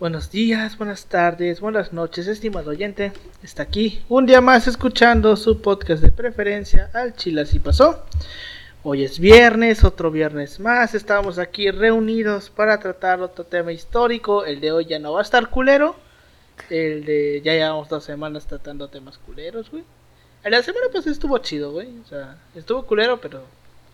Buenos 0.00 0.30
días, 0.30 0.78
buenas 0.78 1.06
tardes, 1.06 1.60
buenas 1.60 1.92
noches, 1.92 2.28
estimado 2.28 2.70
oyente. 2.70 3.12
Está 3.42 3.64
aquí 3.64 4.00
un 4.08 4.26
día 4.26 4.40
más 4.40 4.68
escuchando 4.68 5.34
su 5.36 5.60
podcast 5.60 6.02
de 6.02 6.12
preferencia 6.12 6.88
al 6.94 7.14
así 7.40 7.58
pasó. 7.58 8.04
Hoy 8.84 9.02
es 9.02 9.18
viernes, 9.18 9.82
otro 9.82 10.10
viernes 10.12 10.60
más. 10.60 10.94
Estamos 10.94 11.38
aquí 11.38 11.70
reunidos 11.72 12.48
para 12.48 12.78
tratar 12.78 13.20
otro 13.20 13.44
tema 13.44 13.72
histórico. 13.72 14.44
El 14.44 14.60
de 14.60 14.70
hoy 14.70 14.84
ya 14.86 15.00
no 15.00 15.12
va 15.14 15.18
a 15.20 15.22
estar 15.22 15.50
culero. 15.50 15.96
El 16.70 17.04
de 17.04 17.42
ya 17.44 17.54
llevamos 17.54 17.88
dos 17.88 18.04
semanas 18.04 18.46
tratando 18.46 18.88
temas 18.88 19.18
culeros, 19.18 19.68
güey. 19.70 19.82
El 20.44 20.52
de 20.52 20.56
la 20.58 20.62
semana 20.62 20.86
pues 20.92 21.08
estuvo 21.08 21.36
chido, 21.38 21.72
güey. 21.72 21.88
O 22.04 22.06
sea, 22.06 22.36
estuvo 22.54 22.84
culero, 22.86 23.20
pero 23.20 23.42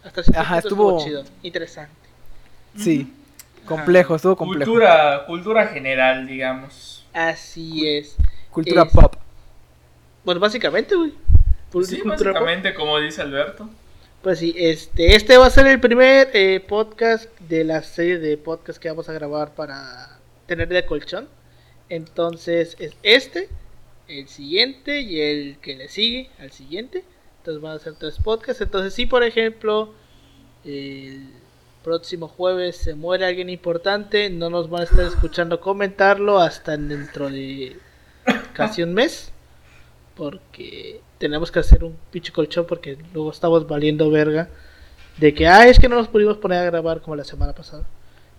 hasta 0.05 0.21
Ajá, 0.39 0.59
estuvo- 0.59 1.03
chido, 1.03 1.25
interesante. 1.43 1.95
Sí, 2.77 3.11
complejo, 3.65 4.17
estuvo 4.17 4.37
complejo. 4.37 4.71
Cultura, 4.71 5.25
cultura 5.27 5.67
general, 5.69 6.27
digamos. 6.27 7.05
Así 7.13 7.89
es. 7.89 8.17
Cultura 8.51 8.83
es- 8.83 8.93
pop. 8.93 9.15
Pues 10.25 10.39
básicamente, 10.39 10.95
güey. 10.95 11.11
Sí, 11.11 11.99
cultura 12.01 12.33
pop. 12.33 12.43
básicamente, 12.43 12.75
como 12.75 12.99
dice 13.01 13.23
Alberto. 13.23 13.69
Pues 14.23 14.39
sí, 14.39 14.55
este, 14.57 15.17
este 15.17 15.37
va 15.37 15.47
a 15.47 15.51
ser 15.51 15.67
el 15.67 15.81
primer 15.81 16.31
eh, 16.33 16.61
podcast 16.67 17.29
de 17.41 17.63
la 17.65 17.83
serie 17.83 18.19
de 18.19 18.39
podcast 18.39 18.81
que 18.81 18.89
vamos 18.89 19.09
a 19.09 19.13
grabar 19.13 19.55
para 19.55 20.19
tener 20.47 20.69
de 20.69 20.87
colchón. 20.87 21.29
Entonces 21.91 22.75
es 22.79 22.95
este, 23.03 23.51
el 24.09 24.27
siguiente 24.29 25.01
y 25.03 25.21
el 25.21 25.59
que 25.59 25.77
le 25.77 25.89
sigue 25.89 26.31
al 26.39 26.53
siguiente. 26.53 27.05
Entonces 27.39 27.63
van 27.63 27.77
a 27.77 27.79
ser 27.79 27.97
tres 27.97 28.17
podcasts. 28.19 28.63
Entonces 28.63 28.95
si 28.95 29.05
por 29.05 29.23
ejemplo 29.25 29.93
el 30.65 31.29
próximo 31.85 32.27
jueves 32.27 32.77
se 32.77 32.97
muere 32.97 33.27
alguien 33.27 33.51
importante, 33.51 34.31
no 34.31 34.51
nos 34.51 34.69
van 34.69 34.81
a 34.81 34.85
estar 34.85 35.05
escuchando 35.05 35.61
comentarlo 35.61 36.39
hasta 36.39 36.77
dentro 36.77 37.31
de 37.31 37.77
casi 38.55 38.83
un 38.83 38.95
mes. 38.95 39.31
Porque 40.17 41.01
tenemos 41.19 41.53
que 41.53 41.59
hacer 41.59 41.85
un 41.85 41.97
pinche 42.11 42.33
colchón 42.33 42.67
porque 42.67 42.99
luego 43.13 43.31
estamos 43.31 43.69
valiendo 43.69 44.11
verga. 44.11 44.49
De 45.19 45.33
que, 45.35 45.47
ah, 45.47 45.69
es 45.69 45.79
que 45.79 45.89
no 45.89 45.97
nos 45.97 46.09
pudimos 46.09 46.39
poner 46.39 46.59
a 46.59 46.65
grabar 46.65 47.01
como 47.01 47.15
la 47.15 47.25
semana 47.25 47.53
pasada. 47.53 47.85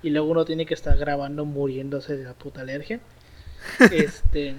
Y 0.02 0.10
luego 0.10 0.28
uno 0.30 0.44
tiene 0.44 0.66
que 0.66 0.74
estar 0.74 0.98
grabando 0.98 1.46
muriéndose 1.46 2.18
de 2.18 2.26
la 2.26 2.34
puta 2.34 2.62
alergia. 2.62 3.00
Este, 3.92 4.56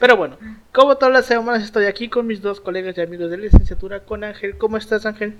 pero 0.00 0.16
bueno, 0.16 0.36
como 0.72 0.96
todas 0.96 1.12
las 1.12 1.26
semanas 1.26 1.62
estoy 1.62 1.84
aquí 1.86 2.08
con 2.08 2.26
mis 2.26 2.42
dos 2.42 2.60
colegas 2.60 2.96
y 2.98 3.00
amigos 3.00 3.30
de 3.30 3.38
licenciatura, 3.38 4.00
con 4.00 4.24
Ángel. 4.24 4.58
¿Cómo 4.58 4.76
estás, 4.76 5.06
Ángel? 5.06 5.36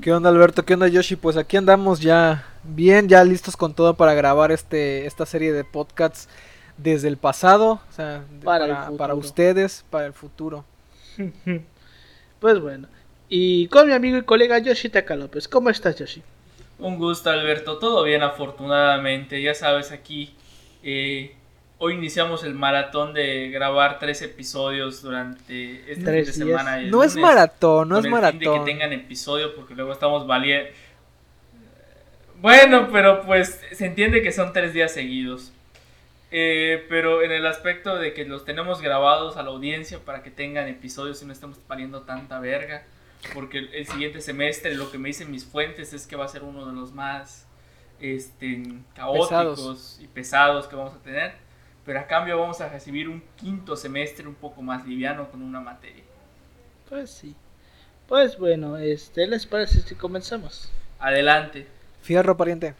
¿Qué 0.00 0.12
onda 0.12 0.30
Alberto? 0.30 0.64
¿Qué 0.64 0.74
onda 0.74 0.88
Yoshi? 0.88 1.16
Pues 1.16 1.36
aquí 1.36 1.56
andamos 1.56 2.00
ya 2.00 2.44
bien, 2.64 3.08
ya 3.08 3.22
listos 3.22 3.56
con 3.56 3.74
todo 3.74 3.94
para 3.94 4.14
grabar 4.14 4.50
este 4.50 5.06
esta 5.06 5.26
serie 5.26 5.52
de 5.52 5.64
podcasts 5.64 6.28
desde 6.76 7.08
el 7.08 7.16
pasado, 7.16 7.80
o 7.88 7.92
sea, 7.92 8.24
Para 8.42 8.90
para 8.96 9.14
ustedes, 9.14 9.84
para 9.90 10.06
el 10.06 10.12
futuro. 10.12 10.64
Pues 12.38 12.60
bueno, 12.60 12.86
y 13.30 13.66
con 13.68 13.86
mi 13.86 13.94
amigo 13.94 14.18
y 14.18 14.22
colega 14.22 14.58
Yoshi 14.58 14.90
Taka 14.90 15.16
López. 15.16 15.48
¿Cómo 15.48 15.70
estás, 15.70 15.96
Yoshi? 15.96 16.22
Un 16.78 16.98
gusto, 16.98 17.30
Alberto. 17.30 17.78
Todo 17.78 18.04
bien, 18.04 18.22
afortunadamente. 18.22 19.40
Ya 19.40 19.54
sabes, 19.54 19.90
aquí 19.90 20.34
eh, 20.82 21.34
hoy 21.78 21.94
iniciamos 21.94 22.42
el 22.44 22.54
maratón 22.54 23.12
de 23.14 23.50
grabar 23.50 23.98
tres 23.98 24.22
episodios 24.22 25.02
durante 25.02 25.90
este 25.92 26.04
Tres 26.04 26.30
fin 26.32 26.40
de 26.40 26.44
días. 26.46 26.60
semana. 26.62 26.82
y 26.82 26.90
No 26.90 27.02
es 27.04 27.16
maratón, 27.16 27.88
no 27.88 27.96
es 27.98 28.02
fin 28.04 28.10
de 28.12 28.20
maratón. 28.20 28.40
que 28.64 28.70
tengan 28.70 28.92
episodio 28.92 29.54
porque 29.54 29.74
luego 29.74 29.92
estamos 29.92 30.26
valiendo. 30.26 30.70
Bueno, 32.40 32.88
pero 32.92 33.22
pues 33.22 33.60
se 33.72 33.86
entiende 33.86 34.22
que 34.22 34.32
son 34.32 34.52
tres 34.52 34.72
días 34.72 34.92
seguidos. 34.92 35.52
Eh, 36.30 36.84
pero 36.88 37.22
en 37.22 37.30
el 37.32 37.46
aspecto 37.46 37.96
de 37.96 38.12
que 38.12 38.24
los 38.24 38.44
tenemos 38.44 38.82
grabados 38.82 39.36
a 39.36 39.42
la 39.42 39.50
audiencia 39.50 40.00
para 40.00 40.22
que 40.22 40.30
tengan 40.30 40.68
episodios 40.68 41.22
y 41.22 41.26
no 41.26 41.32
estemos 41.32 41.58
pariendo 41.58 42.02
tanta 42.02 42.38
verga. 42.40 42.84
Porque 43.32 43.58
el, 43.58 43.74
el 43.74 43.86
siguiente 43.86 44.20
semestre, 44.20 44.74
lo 44.74 44.90
que 44.90 44.98
me 44.98 45.08
dicen 45.08 45.30
mis 45.30 45.44
fuentes 45.44 45.92
es 45.92 46.06
que 46.06 46.14
va 46.16 46.26
a 46.26 46.28
ser 46.28 46.42
uno 46.42 46.66
de 46.66 46.72
los 46.74 46.92
más 46.92 47.46
este, 48.00 48.62
caóticos 48.94 49.28
Pesados. 49.28 49.98
y 50.02 50.06
pesados 50.08 50.66
que 50.66 50.76
vamos 50.76 50.94
a 50.94 50.98
tener. 51.02 51.32
Pero 51.86 52.00
a 52.00 52.06
cambio 52.06 52.38
vamos 52.40 52.60
a 52.60 52.68
recibir 52.68 53.08
un 53.08 53.22
quinto 53.36 53.76
semestre 53.76 54.26
un 54.26 54.34
poco 54.34 54.60
más 54.60 54.84
liviano 54.84 55.30
con 55.30 55.40
una 55.40 55.60
materia. 55.60 56.02
Pues 56.88 57.10
sí. 57.10 57.36
Pues 58.08 58.36
bueno, 58.36 58.76
este, 58.76 59.26
¿les 59.26 59.46
parece 59.46 59.80
si 59.80 59.94
comenzamos? 59.94 60.70
Adelante. 60.98 61.66
Fierro 62.02 62.36
pariente. 62.36 62.74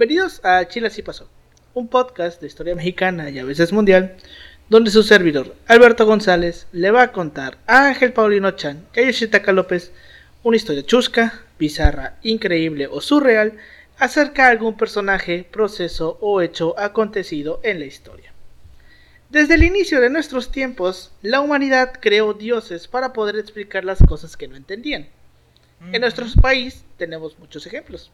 Bienvenidos 0.00 0.42
a 0.46 0.66
Chile 0.66 0.86
así 0.86 1.02
pasó, 1.02 1.28
un 1.74 1.86
podcast 1.86 2.40
de 2.40 2.46
historia 2.46 2.74
mexicana 2.74 3.28
y 3.28 3.38
a 3.38 3.44
veces 3.44 3.70
mundial, 3.70 4.16
donde 4.70 4.90
su 4.90 5.02
servidor, 5.02 5.54
Alberto 5.66 6.06
González, 6.06 6.66
le 6.72 6.90
va 6.90 7.02
a 7.02 7.12
contar 7.12 7.58
a 7.66 7.88
Ángel 7.88 8.14
Paulino 8.14 8.52
Chan 8.52 8.86
y 8.94 9.00
a 9.00 9.02
Yoshitaka 9.02 9.52
López 9.52 9.92
una 10.42 10.56
historia 10.56 10.86
chusca, 10.86 11.42
bizarra, 11.58 12.16
increíble 12.22 12.88
o 12.90 13.02
surreal 13.02 13.58
acerca 13.98 14.46
de 14.46 14.52
algún 14.52 14.74
personaje, 14.74 15.44
proceso 15.44 16.16
o 16.22 16.40
hecho 16.40 16.78
acontecido 16.78 17.60
en 17.62 17.80
la 17.80 17.84
historia. 17.84 18.32
Desde 19.28 19.52
el 19.52 19.64
inicio 19.64 20.00
de 20.00 20.08
nuestros 20.08 20.50
tiempos, 20.50 21.12
la 21.20 21.42
humanidad 21.42 21.92
creó 22.00 22.32
dioses 22.32 22.88
para 22.88 23.12
poder 23.12 23.36
explicar 23.36 23.84
las 23.84 23.98
cosas 23.98 24.38
que 24.38 24.48
no 24.48 24.56
entendían. 24.56 25.08
En 25.92 26.00
nuestro 26.00 26.24
país 26.40 26.84
tenemos 26.96 27.38
muchos 27.38 27.66
ejemplos 27.66 28.10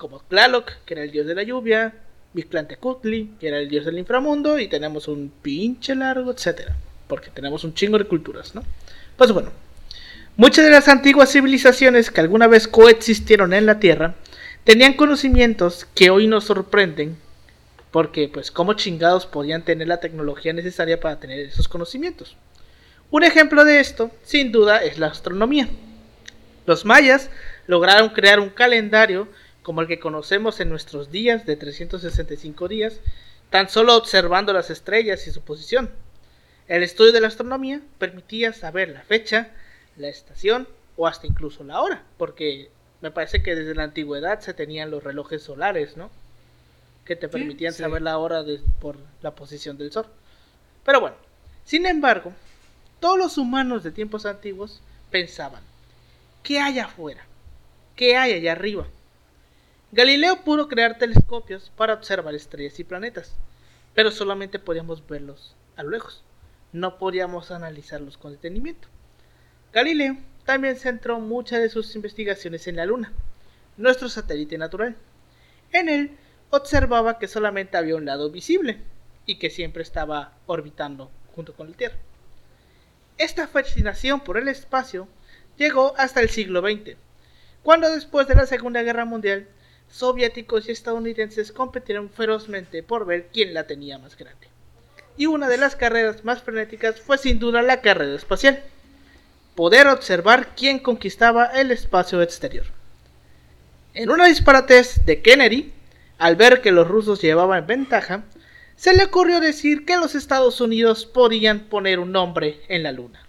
como 0.00 0.18
Tlaloc, 0.18 0.72
que 0.84 0.94
era 0.94 1.04
el 1.04 1.12
dios 1.12 1.26
de 1.26 1.34
la 1.36 1.44
lluvia, 1.44 1.94
Mictlantecutli, 2.32 3.34
que 3.38 3.48
era 3.48 3.58
el 3.58 3.68
dios 3.68 3.84
del 3.84 3.98
inframundo, 3.98 4.58
y 4.58 4.66
tenemos 4.66 5.06
un 5.06 5.30
pinche 5.42 5.94
largo, 5.94 6.32
etcétera, 6.32 6.74
porque 7.06 7.30
tenemos 7.30 7.62
un 7.62 7.74
chingo 7.74 7.98
de 7.98 8.06
culturas, 8.06 8.54
¿no? 8.54 8.64
Pues 9.16 9.30
bueno, 9.30 9.50
muchas 10.36 10.64
de 10.64 10.70
las 10.70 10.88
antiguas 10.88 11.30
civilizaciones 11.30 12.10
que 12.10 12.20
alguna 12.20 12.46
vez 12.46 12.66
coexistieron 12.66 13.52
en 13.52 13.66
la 13.66 13.78
Tierra 13.78 14.14
tenían 14.64 14.94
conocimientos 14.94 15.86
que 15.94 16.08
hoy 16.08 16.26
nos 16.26 16.44
sorprenden, 16.44 17.18
porque 17.90 18.30
pues 18.32 18.50
cómo 18.50 18.72
chingados 18.72 19.26
podían 19.26 19.64
tener 19.64 19.86
la 19.86 20.00
tecnología 20.00 20.54
necesaria 20.54 20.98
para 20.98 21.20
tener 21.20 21.40
esos 21.40 21.68
conocimientos. 21.68 22.36
Un 23.10 23.24
ejemplo 23.24 23.64
de 23.64 23.80
esto, 23.80 24.10
sin 24.22 24.50
duda, 24.50 24.82
es 24.82 24.98
la 24.98 25.08
astronomía. 25.08 25.68
Los 26.64 26.84
mayas 26.84 27.28
lograron 27.66 28.10
crear 28.10 28.40
un 28.40 28.48
calendario 28.48 29.28
como 29.70 29.82
el 29.82 29.86
que 29.86 30.00
conocemos 30.00 30.58
en 30.58 30.68
nuestros 30.68 31.12
días 31.12 31.46
de 31.46 31.54
365 31.54 32.66
días, 32.66 32.98
tan 33.50 33.68
solo 33.68 33.96
observando 33.96 34.52
las 34.52 34.68
estrellas 34.68 35.28
y 35.28 35.30
su 35.30 35.42
posición. 35.42 35.90
El 36.66 36.82
estudio 36.82 37.12
de 37.12 37.20
la 37.20 37.28
astronomía 37.28 37.80
permitía 37.98 38.52
saber 38.52 38.88
la 38.88 39.02
fecha, 39.02 39.52
la 39.96 40.08
estación 40.08 40.66
o 40.96 41.06
hasta 41.06 41.28
incluso 41.28 41.62
la 41.62 41.80
hora, 41.82 42.02
porque 42.18 42.68
me 43.00 43.12
parece 43.12 43.44
que 43.44 43.54
desde 43.54 43.76
la 43.76 43.84
antigüedad 43.84 44.40
se 44.40 44.54
tenían 44.54 44.90
los 44.90 45.04
relojes 45.04 45.44
solares, 45.44 45.96
¿no? 45.96 46.10
Que 47.04 47.14
te 47.14 47.28
permitían 47.28 47.72
sí. 47.72 47.84
saber 47.84 48.02
la 48.02 48.18
hora 48.18 48.42
de- 48.42 48.58
por 48.80 48.96
la 49.22 49.36
posición 49.36 49.78
del 49.78 49.92
sol. 49.92 50.06
Pero 50.84 51.00
bueno, 51.00 51.14
sin 51.64 51.86
embargo, 51.86 52.32
todos 52.98 53.18
los 53.18 53.38
humanos 53.38 53.84
de 53.84 53.92
tiempos 53.92 54.26
antiguos 54.26 54.80
pensaban, 55.12 55.62
¿qué 56.42 56.58
hay 56.58 56.80
afuera? 56.80 57.24
¿Qué 57.94 58.16
hay 58.16 58.32
allá 58.32 58.50
arriba? 58.50 58.88
Galileo 59.92 60.44
pudo 60.44 60.68
crear 60.68 60.98
telescopios 60.98 61.72
para 61.76 61.94
observar 61.94 62.32
estrellas 62.36 62.78
y 62.78 62.84
planetas, 62.84 63.34
pero 63.92 64.12
solamente 64.12 64.60
podíamos 64.60 65.04
verlos 65.04 65.56
a 65.76 65.82
lo 65.82 65.90
lejos. 65.90 66.22
no 66.72 66.98
podíamos 66.98 67.50
analizarlos 67.50 68.16
con 68.16 68.30
detenimiento. 68.30 68.86
Galileo 69.72 70.16
también 70.44 70.76
centró 70.76 71.18
muchas 71.18 71.60
de 71.60 71.68
sus 71.68 71.96
investigaciones 71.96 72.68
en 72.68 72.76
la 72.76 72.86
Luna, 72.86 73.12
nuestro 73.76 74.08
satélite 74.08 74.56
natural. 74.56 74.94
En 75.72 75.88
él 75.88 76.16
observaba 76.50 77.18
que 77.18 77.26
solamente 77.26 77.76
había 77.76 77.96
un 77.96 78.04
lado 78.04 78.30
visible 78.30 78.78
y 79.26 79.40
que 79.40 79.50
siempre 79.50 79.82
estaba 79.82 80.34
orbitando 80.46 81.10
junto 81.34 81.54
con 81.54 81.70
la 81.70 81.76
Tierra. 81.76 81.96
Esta 83.18 83.48
fascinación 83.48 84.20
por 84.20 84.38
el 84.38 84.46
espacio 84.46 85.08
llegó 85.56 85.94
hasta 85.98 86.20
el 86.20 86.30
siglo 86.30 86.60
XX, 86.60 86.96
cuando 87.64 87.90
después 87.90 88.28
de 88.28 88.36
la 88.36 88.46
Segunda 88.46 88.82
Guerra 88.82 89.04
Mundial, 89.04 89.48
soviéticos 89.90 90.68
y 90.68 90.72
estadounidenses 90.72 91.52
competieron 91.52 92.10
ferozmente 92.10 92.82
por 92.82 93.06
ver 93.06 93.28
quién 93.32 93.54
la 93.54 93.66
tenía 93.66 93.98
más 93.98 94.16
grande. 94.16 94.48
Y 95.16 95.26
una 95.26 95.48
de 95.48 95.58
las 95.58 95.76
carreras 95.76 96.24
más 96.24 96.42
frenéticas 96.42 97.00
fue 97.00 97.18
sin 97.18 97.38
duda 97.38 97.62
la 97.62 97.80
carrera 97.80 98.14
espacial. 98.14 98.62
Poder 99.54 99.88
observar 99.88 100.54
quién 100.56 100.78
conquistaba 100.78 101.46
el 101.46 101.70
espacio 101.70 102.22
exterior. 102.22 102.64
En 103.92 104.10
una 104.10 104.26
disparatez 104.26 105.04
de 105.04 105.20
Kennedy, 105.20 105.72
al 106.18 106.36
ver 106.36 106.60
que 106.60 106.70
los 106.70 106.86
rusos 106.86 107.20
llevaban 107.20 107.66
ventaja, 107.66 108.22
se 108.76 108.94
le 108.94 109.04
ocurrió 109.04 109.40
decir 109.40 109.84
que 109.84 109.96
los 109.96 110.14
Estados 110.14 110.60
Unidos 110.60 111.04
podían 111.04 111.60
poner 111.60 111.98
un 111.98 112.12
nombre 112.12 112.60
en 112.68 112.82
la 112.82 112.92
Luna. 112.92 113.26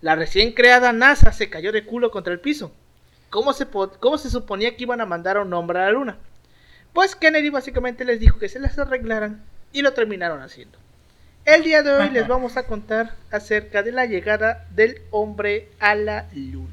La 0.00 0.14
recién 0.14 0.52
creada 0.52 0.92
NASA 0.92 1.32
se 1.32 1.50
cayó 1.50 1.72
de 1.72 1.84
culo 1.84 2.10
contra 2.10 2.32
el 2.32 2.40
piso. 2.40 2.72
¿Cómo 3.30 3.52
se, 3.52 3.66
cómo 4.00 4.18
se 4.18 4.28
suponía 4.28 4.76
que 4.76 4.82
iban 4.82 5.00
a 5.00 5.06
mandar 5.06 5.38
un 5.38 5.50
nombre 5.50 5.78
a 5.78 5.84
la 5.84 5.92
Luna? 5.92 6.18
Pues 6.92 7.14
Kennedy 7.14 7.48
básicamente 7.48 8.04
les 8.04 8.18
dijo 8.18 8.38
que 8.38 8.48
se 8.48 8.58
las 8.58 8.76
arreglaran 8.78 9.42
y 9.72 9.82
lo 9.82 9.92
terminaron 9.92 10.42
haciendo. 10.42 10.78
El 11.44 11.62
día 11.62 11.82
de 11.82 11.92
hoy 11.92 12.10
les 12.10 12.26
vamos 12.26 12.56
a 12.56 12.66
contar 12.66 13.14
acerca 13.30 13.84
de 13.84 13.92
la 13.92 14.04
llegada 14.06 14.66
del 14.70 15.00
hombre 15.12 15.70
a 15.78 15.94
la 15.94 16.26
Luna. 16.34 16.70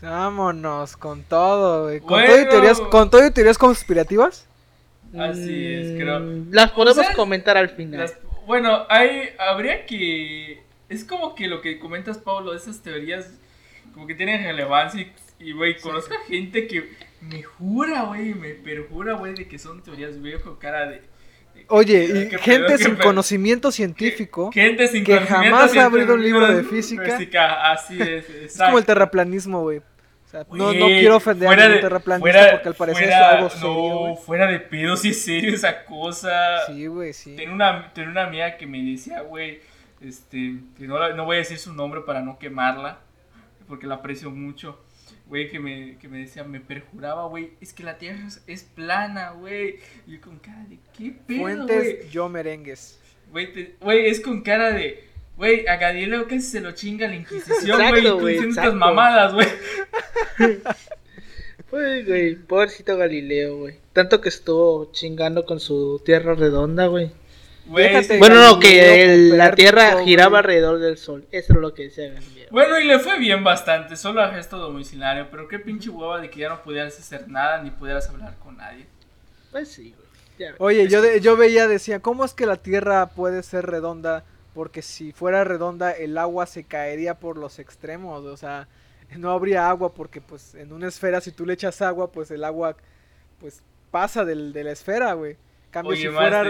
Vámonos 0.00 0.96
con 0.96 1.22
todo, 1.22 1.84
güey. 1.84 2.00
¿Con, 2.00 2.24
todo 2.24 2.40
y 2.40 2.48
teorías, 2.48 2.80
¿Con 2.80 3.10
todo 3.10 3.26
y 3.26 3.30
teorías 3.30 3.58
conspirativas? 3.58 4.46
Así 5.16 5.74
es, 5.74 5.92
creo. 5.92 6.20
Mm, 6.20 6.48
las 6.52 6.72
podemos 6.72 7.06
comentar 7.10 7.56
al 7.58 7.68
final. 7.68 8.10
bueno, 8.46 8.86
hay, 8.88 9.28
habría 9.38 9.84
que... 9.84 10.62
Es 10.88 11.04
como 11.04 11.34
que 11.34 11.46
lo 11.46 11.60
que 11.60 11.78
comentas, 11.78 12.18
Pablo, 12.18 12.54
esas 12.54 12.80
teorías 12.80 13.30
como 13.92 14.06
que 14.06 14.14
tienen 14.14 14.42
relevancia 14.42 15.12
y, 15.38 15.52
güey, 15.52 15.78
conozco 15.78 16.14
a 16.14 16.26
gente 16.26 16.66
que 16.66 16.88
me 17.20 17.42
jura, 17.42 18.02
güey, 18.02 18.34
me 18.34 18.50
perjura, 18.50 19.14
güey, 19.14 19.34
de 19.34 19.46
que 19.46 19.58
son 19.58 19.82
teorías, 19.82 20.18
güey, 20.18 20.38
con 20.40 20.56
cara 20.56 20.88
de... 20.88 21.02
Oye, 21.68 22.28
y 22.32 22.38
gente 22.38 22.78
sin 22.78 22.96
conocimiento 22.96 23.70
científico 23.70 24.50
gente 24.52 24.88
sin 24.88 25.04
que 25.04 25.18
jamás 25.20 25.76
ha 25.76 25.84
abrido 25.84 26.14
un 26.14 26.22
libro 26.22 26.50
de 26.50 26.64
física. 26.70 27.70
así 27.70 28.00
es, 28.00 28.28
es 28.30 28.58
como 28.58 28.78
el 28.78 28.84
terraplanismo, 28.84 29.60
güey 29.62 29.82
no, 30.50 30.72
no 30.72 30.86
quiero 30.86 31.16
ofender 31.16 31.48
a 31.48 31.68
los 31.68 31.80
terraplanistas 31.80 32.50
porque 32.52 32.68
al 32.68 32.74
parecer 32.74 33.08
es 33.08 33.14
algo 33.14 33.50
serio. 33.50 34.08
No, 34.08 34.16
fuera 34.16 34.46
de 34.46 34.60
pedo, 34.60 34.96
sí 34.96 35.10
es 35.10 35.22
serio 35.22 35.54
esa 35.54 35.84
cosa. 35.84 36.66
Sí, 36.66 36.86
güey, 36.86 37.12
sí. 37.12 37.36
Tenía 37.36 37.54
una, 37.54 37.92
una 37.96 38.24
amiga 38.24 38.56
que 38.56 38.66
me 38.66 38.82
decía, 38.82 39.20
güey, 39.20 39.60
este, 40.00 40.56
que 40.78 40.86
no, 40.86 41.12
no 41.14 41.24
voy 41.24 41.36
a 41.36 41.38
decir 41.40 41.58
su 41.58 41.74
nombre 41.74 42.00
para 42.02 42.22
no 42.22 42.38
quemarla, 42.38 43.00
porque 43.72 43.86
la 43.86 43.94
aprecio 43.94 44.30
mucho. 44.30 44.78
Güey, 45.28 45.48
que 45.48 45.58
me, 45.58 45.96
que 45.96 46.06
me 46.06 46.18
decía, 46.18 46.44
me 46.44 46.60
perjuraba, 46.60 47.26
güey, 47.26 47.52
es 47.58 47.72
que 47.72 47.82
la 47.82 47.96
tierra 47.96 48.28
es, 48.46 48.64
plana, 48.64 49.30
güey. 49.30 49.78
Y 50.06 50.12
yo 50.12 50.20
con 50.20 50.38
cara 50.40 50.62
de, 50.68 50.78
¿qué 50.94 51.16
pedo, 51.26 51.40
Fuentes, 51.40 52.10
yo 52.10 52.28
merengues. 52.28 53.00
Güey, 53.30 54.10
es 54.10 54.20
con 54.20 54.42
cara 54.42 54.72
de 54.72 55.08
Güey, 55.38 55.66
a 55.68 55.76
Galileo 55.78 56.24
casi 56.24 56.42
se 56.42 56.60
lo 56.60 56.72
chinga 56.72 57.08
la 57.08 57.14
Inquisición, 57.14 57.80
güey. 58.20 58.36
Tú 58.36 58.48
estas 58.50 58.74
mamadas, 58.74 59.32
güey. 59.32 59.48
Pues, 61.70 62.06
güey, 62.06 62.36
pobrecito 62.36 62.98
Galileo, 62.98 63.56
güey. 63.56 63.76
Tanto 63.94 64.20
que 64.20 64.28
estuvo 64.28 64.92
chingando 64.92 65.46
con 65.46 65.58
su 65.60 66.02
tierra 66.04 66.34
redonda, 66.34 66.88
güey. 66.88 67.10
Bueno, 67.66 68.40
no, 68.40 68.58
que 68.58 69.30
la 69.32 69.54
tierra 69.54 70.02
giraba 70.04 70.38
alrededor 70.38 70.78
del 70.78 70.98
sol. 70.98 71.26
Eso 71.30 71.52
es 71.52 71.58
lo 71.58 71.72
que 71.74 71.84
decía 71.84 72.12
Galileo. 72.12 72.48
Bueno, 72.50 72.78
y 72.78 72.84
le 72.84 72.98
fue 72.98 73.18
bien 73.18 73.44
bastante, 73.44 73.96
solo 73.96 74.22
a 74.22 74.30
gesto 74.30 74.58
domiciliario. 74.58 75.28
Pero 75.30 75.48
qué 75.48 75.58
pinche 75.58 75.88
hueva 75.90 76.20
de 76.20 76.28
que 76.28 76.40
ya 76.40 76.48
no 76.48 76.62
pudieras 76.62 76.98
hacer 76.98 77.28
nada 77.28 77.62
ni 77.62 77.70
pudieras 77.70 78.08
hablar 78.08 78.36
con 78.38 78.56
nadie. 78.56 78.86
Pues 79.50 79.68
sí, 79.68 79.94
güey. 79.96 80.52
Oye, 80.58 80.88
yo, 80.88 81.16
yo 81.18 81.36
veía, 81.36 81.68
decía, 81.68 82.00
¿cómo 82.00 82.24
es 82.24 82.34
que 82.34 82.46
la 82.46 82.56
tierra 82.56 83.06
puede 83.06 83.42
ser 83.42 83.66
redonda? 83.66 84.24
porque 84.54 84.82
si 84.82 85.12
fuera 85.12 85.44
redonda 85.44 85.92
el 85.92 86.18
agua 86.18 86.46
se 86.46 86.64
caería 86.64 87.14
por 87.14 87.38
los 87.38 87.58
extremos, 87.58 88.24
o 88.24 88.36
sea, 88.36 88.68
no 89.16 89.30
habría 89.30 89.68
agua 89.68 89.94
porque 89.94 90.20
pues 90.20 90.54
en 90.54 90.72
una 90.72 90.88
esfera 90.88 91.20
si 91.20 91.32
tú 91.32 91.46
le 91.46 91.54
echas 91.54 91.80
agua, 91.82 92.10
pues 92.10 92.30
el 92.30 92.44
agua 92.44 92.76
pues 93.40 93.62
pasa 93.90 94.24
del, 94.24 94.52
de 94.52 94.64
la 94.64 94.72
esfera, 94.72 95.12
güey. 95.14 95.36
Cambio 95.70 95.96
si 95.96 96.08
fuera 96.08 96.44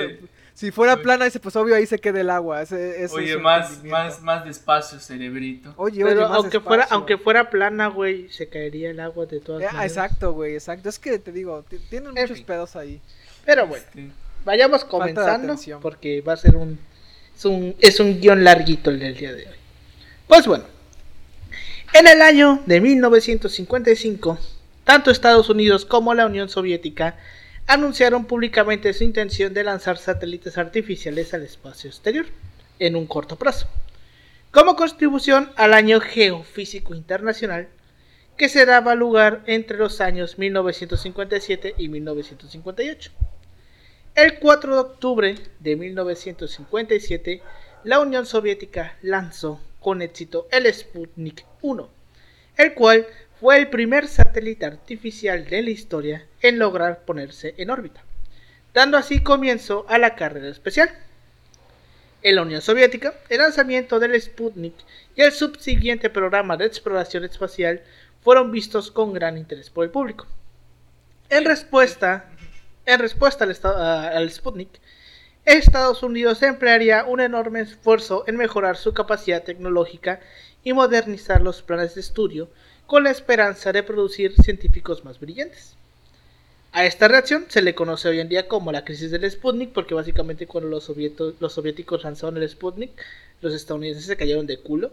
si 0.55 0.71
fuera 0.71 0.97
plana, 0.99 1.27
ese 1.27 1.41
pues 1.41 1.57
obvio 1.57 1.75
ahí 1.75 1.87
se 1.87 1.99
queda 1.99 2.21
el 2.21 2.31
agua. 2.31 2.63
Ese, 2.63 3.07
oye, 3.13 3.37
más 3.39 3.83
más 3.85 4.21
más 4.21 4.45
despacio, 4.45 5.01
cerebrito. 5.01 5.73
Oye, 5.77 6.05
oye, 6.05 6.23
aunque 6.23 6.61
fuera 6.61 6.87
aunque 6.91 7.19
fuera 7.19 7.51
plana, 7.51 7.89
güey, 7.89 8.29
se 8.29 8.49
caería 8.49 8.91
el 8.91 9.01
agua 9.01 9.27
de 9.27 9.41
todas 9.41 9.73
ah, 9.75 9.85
Exacto, 9.87 10.33
güey, 10.33 10.55
exacto. 10.55 10.89
Es 10.89 10.99
que 10.99 11.19
te 11.19 11.33
digo, 11.33 11.65
tienen 11.89 12.13
muchos 12.13 12.41
pedos 12.43 12.77
ahí. 12.77 13.01
Pero 13.45 13.67
bueno, 13.67 13.85
este, 13.85 14.11
vayamos 14.45 14.85
comenzando 14.85 15.57
porque 15.81 16.21
va 16.21 16.35
a 16.35 16.37
ser 16.37 16.57
un 16.57 16.79
es 17.81 18.01
un, 18.01 18.21
guion 18.21 18.45
larguito 18.45 18.91
el 18.91 19.01
del 19.01 19.17
día 19.17 19.33
de 19.33 19.47
hoy. 19.47 19.57
Pues 20.29 20.47
bueno, 20.47 20.65
en 21.93 22.07
el 22.07 22.23
año 22.23 22.63
de 22.67 22.81
1955, 22.81 24.39
tanto 24.85 25.11
Estados 25.11 25.49
Unidos 25.49 25.85
como 25.85 26.15
la 26.15 26.27
Unión 26.27 26.49
Soviética 26.49 27.17
anunciaron 27.67 28.27
públicamente 28.27 28.93
su 28.93 29.05
intención 29.05 29.55
de 29.55 29.65
lanzar 29.65 29.99
satélites 29.99 30.59
artificiales 30.59 31.33
al 31.35 31.43
espacio 31.43 31.89
exterior 31.89 32.27
en 32.79 32.97
un 32.97 33.07
corto 33.07 33.37
plazo, 33.37 33.69
como 34.51 34.77
contribución 34.77 35.53
al 35.57 35.73
año 35.73 36.01
geofísico 36.01 36.95
internacional 36.95 37.69
que 38.37 38.49
se 38.49 38.67
daba 38.67 38.95
lugar 38.95 39.43
entre 39.47 39.79
los 39.79 40.01
años 40.01 40.39
1957 40.39 41.75
y 41.79 41.89
1958. 41.89 43.13
El 44.15 44.39
4 44.39 44.75
de 44.75 44.81
octubre 44.81 45.39
de 45.61 45.77
1957, 45.77 47.43
la 47.85 48.01
Unión 48.01 48.27
Soviética 48.27 48.97
lanzó 49.03 49.61
con 49.81 50.03
éxito 50.03 50.49
el 50.51 50.73
Sputnik 50.73 51.45
1, 51.63 51.89
el 52.59 52.75
cual 52.75 53.07
fue 53.43 53.59
el 53.59 53.71
primer 53.71 54.07
satélite 54.07 54.67
artificial 54.67 55.45
de 55.47 55.63
la 55.63 55.71
historia 55.71 56.25
en 56.43 56.61
lograr 56.61 57.05
ponerse 57.05 57.57
en 57.59 57.71
órbita, 57.71 58.05
dando 58.73 58.97
así 58.97 59.21
comienzo 59.21 59.85
a 59.89 59.99
la 59.99 60.15
carrera 60.15 60.47
especial. 60.47 60.91
En 62.23 62.37
la 62.37 62.43
Unión 62.43 62.61
Soviética, 62.61 63.15
el 63.29 63.39
lanzamiento 63.39 63.99
del 63.99 64.23
Sputnik 64.23 64.75
y 65.17 65.23
el 65.23 65.33
subsiguiente 65.33 66.09
programa 66.09 66.57
de 66.57 66.67
exploración 66.67 67.25
espacial 67.25 67.83
fueron 68.21 68.53
vistos 68.53 68.93
con 68.93 69.13
gran 69.13 69.37
interés 69.37 69.71
por 69.71 69.83
el 69.83 69.91
público. 69.91 70.29
En 71.29 71.45
respuesta 71.45 72.31
en 72.87 73.01
respuesta 73.01 73.45
al, 73.45 74.31
Sputnik, 74.31 74.81
Estados 75.45 76.05
Unidos 76.05 76.45
emplearía 76.45 77.07
un 77.07 77.21
enorme 77.21 77.63
esfuerzo 77.63 78.23
en 78.29 78.37
mejorar 78.37 78.77
su 78.77 78.95
capacidad 78.95 79.43
tecnológica 79.43 80.21
y 80.63 80.75
modernizar 80.75 81.41
los 81.43 81.61
planes 81.61 81.97
de 81.97 82.03
estudio 82.03 82.49
con 82.87 83.05
la 83.05 83.11
esperanza 83.11 83.73
de 83.73 83.83
producir 83.83 84.35
científicos 84.43 85.05
más 85.05 85.21
brillantes. 85.21 85.77
A 86.73 86.87
esta 86.87 87.07
reacción 87.07 87.45
se 87.49 87.61
le 87.61 87.75
conoce 87.75 88.09
hoy 88.09 88.21
en 88.21 88.29
día 88.29 88.49
como 88.49 88.73
la 88.73 88.85
crisis 88.85 89.11
del 89.11 89.31
Sputnik, 89.31 89.73
porque 89.73 89.95
básicamente 89.95 90.47
cuando 90.47 90.71
los, 90.71 90.91
los 91.39 91.53
soviéticos 91.53 92.05
lanzaron 92.05 92.39
el 92.39 92.49
Sputnik, 92.49 92.91
los 93.43 93.53
estadounidenses 93.53 94.07
se 94.07 94.17
cayeron 94.17 94.47
de 94.47 94.59
culo 94.59 94.93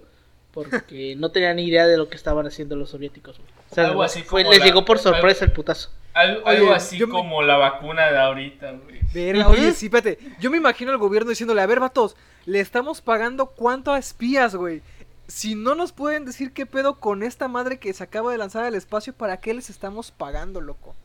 porque 0.53 1.15
no 1.17 1.31
tenían 1.31 1.57
ni 1.57 1.65
idea 1.65 1.87
de 1.87 1.97
lo 1.97 2.09
que 2.09 2.15
estaban 2.15 2.45
haciendo 2.47 2.75
los 2.75 2.89
soviéticos. 2.89 3.39
O 3.71 3.75
sea, 3.75 3.93
les 3.93 4.63
llegó 4.63 4.85
por 4.85 4.99
sorpresa 4.99 5.45
el 5.45 5.51
putazo. 5.51 5.89
Algo, 6.13 6.73
así 6.73 6.99
como 6.99 7.43
la 7.43 7.57
vacuna 7.57 8.11
de 8.11 8.17
ahorita, 8.17 8.71
güey. 8.71 9.41
oye, 9.43 9.71
sí, 9.73 9.85
espérate. 9.85 10.17
Yo 10.39 10.49
me 10.49 10.57
imagino 10.57 10.91
al 10.91 10.97
gobierno 10.97 11.29
diciéndole, 11.29 11.61
a 11.61 11.65
ver, 11.67 11.79
vatos, 11.79 12.17
le 12.45 12.59
estamos 12.59 12.99
pagando 12.99 13.47
cuánto 13.47 13.93
a 13.93 13.99
espías, 13.99 14.55
güey. 14.55 14.81
Si 15.29 15.53
no 15.55 15.75
nos 15.75 15.91
pueden 15.91 16.25
decir 16.25 16.53
qué 16.53 16.65
pedo 16.65 16.99
con 16.99 17.21
esta 17.21 17.47
madre 17.47 17.77
que 17.77 17.93
se 17.93 18.03
acaba 18.03 18.31
de 18.31 18.37
lanzar 18.39 18.65
al 18.65 18.73
espacio, 18.75 19.13
¿para 19.13 19.37
qué 19.37 19.53
les 19.53 19.69
estamos 19.69 20.09
pagando, 20.11 20.59
loco? 20.59 20.95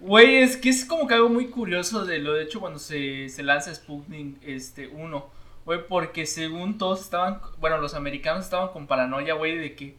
Güey, 0.00 0.38
es 0.38 0.56
que 0.56 0.70
es 0.70 0.84
como 0.84 1.06
que 1.06 1.14
algo 1.14 1.28
muy 1.28 1.46
curioso 1.48 2.04
de 2.04 2.18
lo 2.18 2.32
de 2.32 2.42
hecho 2.42 2.58
cuando 2.58 2.78
se, 2.80 3.28
se 3.28 3.42
lanza 3.44 3.72
Sputnik 3.74 4.38
este, 4.42 4.88
1. 4.88 5.30
Güey, 5.66 5.86
porque 5.86 6.26
según 6.26 6.78
todos 6.78 7.00
estaban, 7.00 7.40
bueno, 7.58 7.78
los 7.78 7.94
americanos 7.94 8.44
estaban 8.44 8.68
con 8.70 8.86
paranoia, 8.88 9.34
güey, 9.34 9.56
de 9.56 9.76
que 9.76 9.94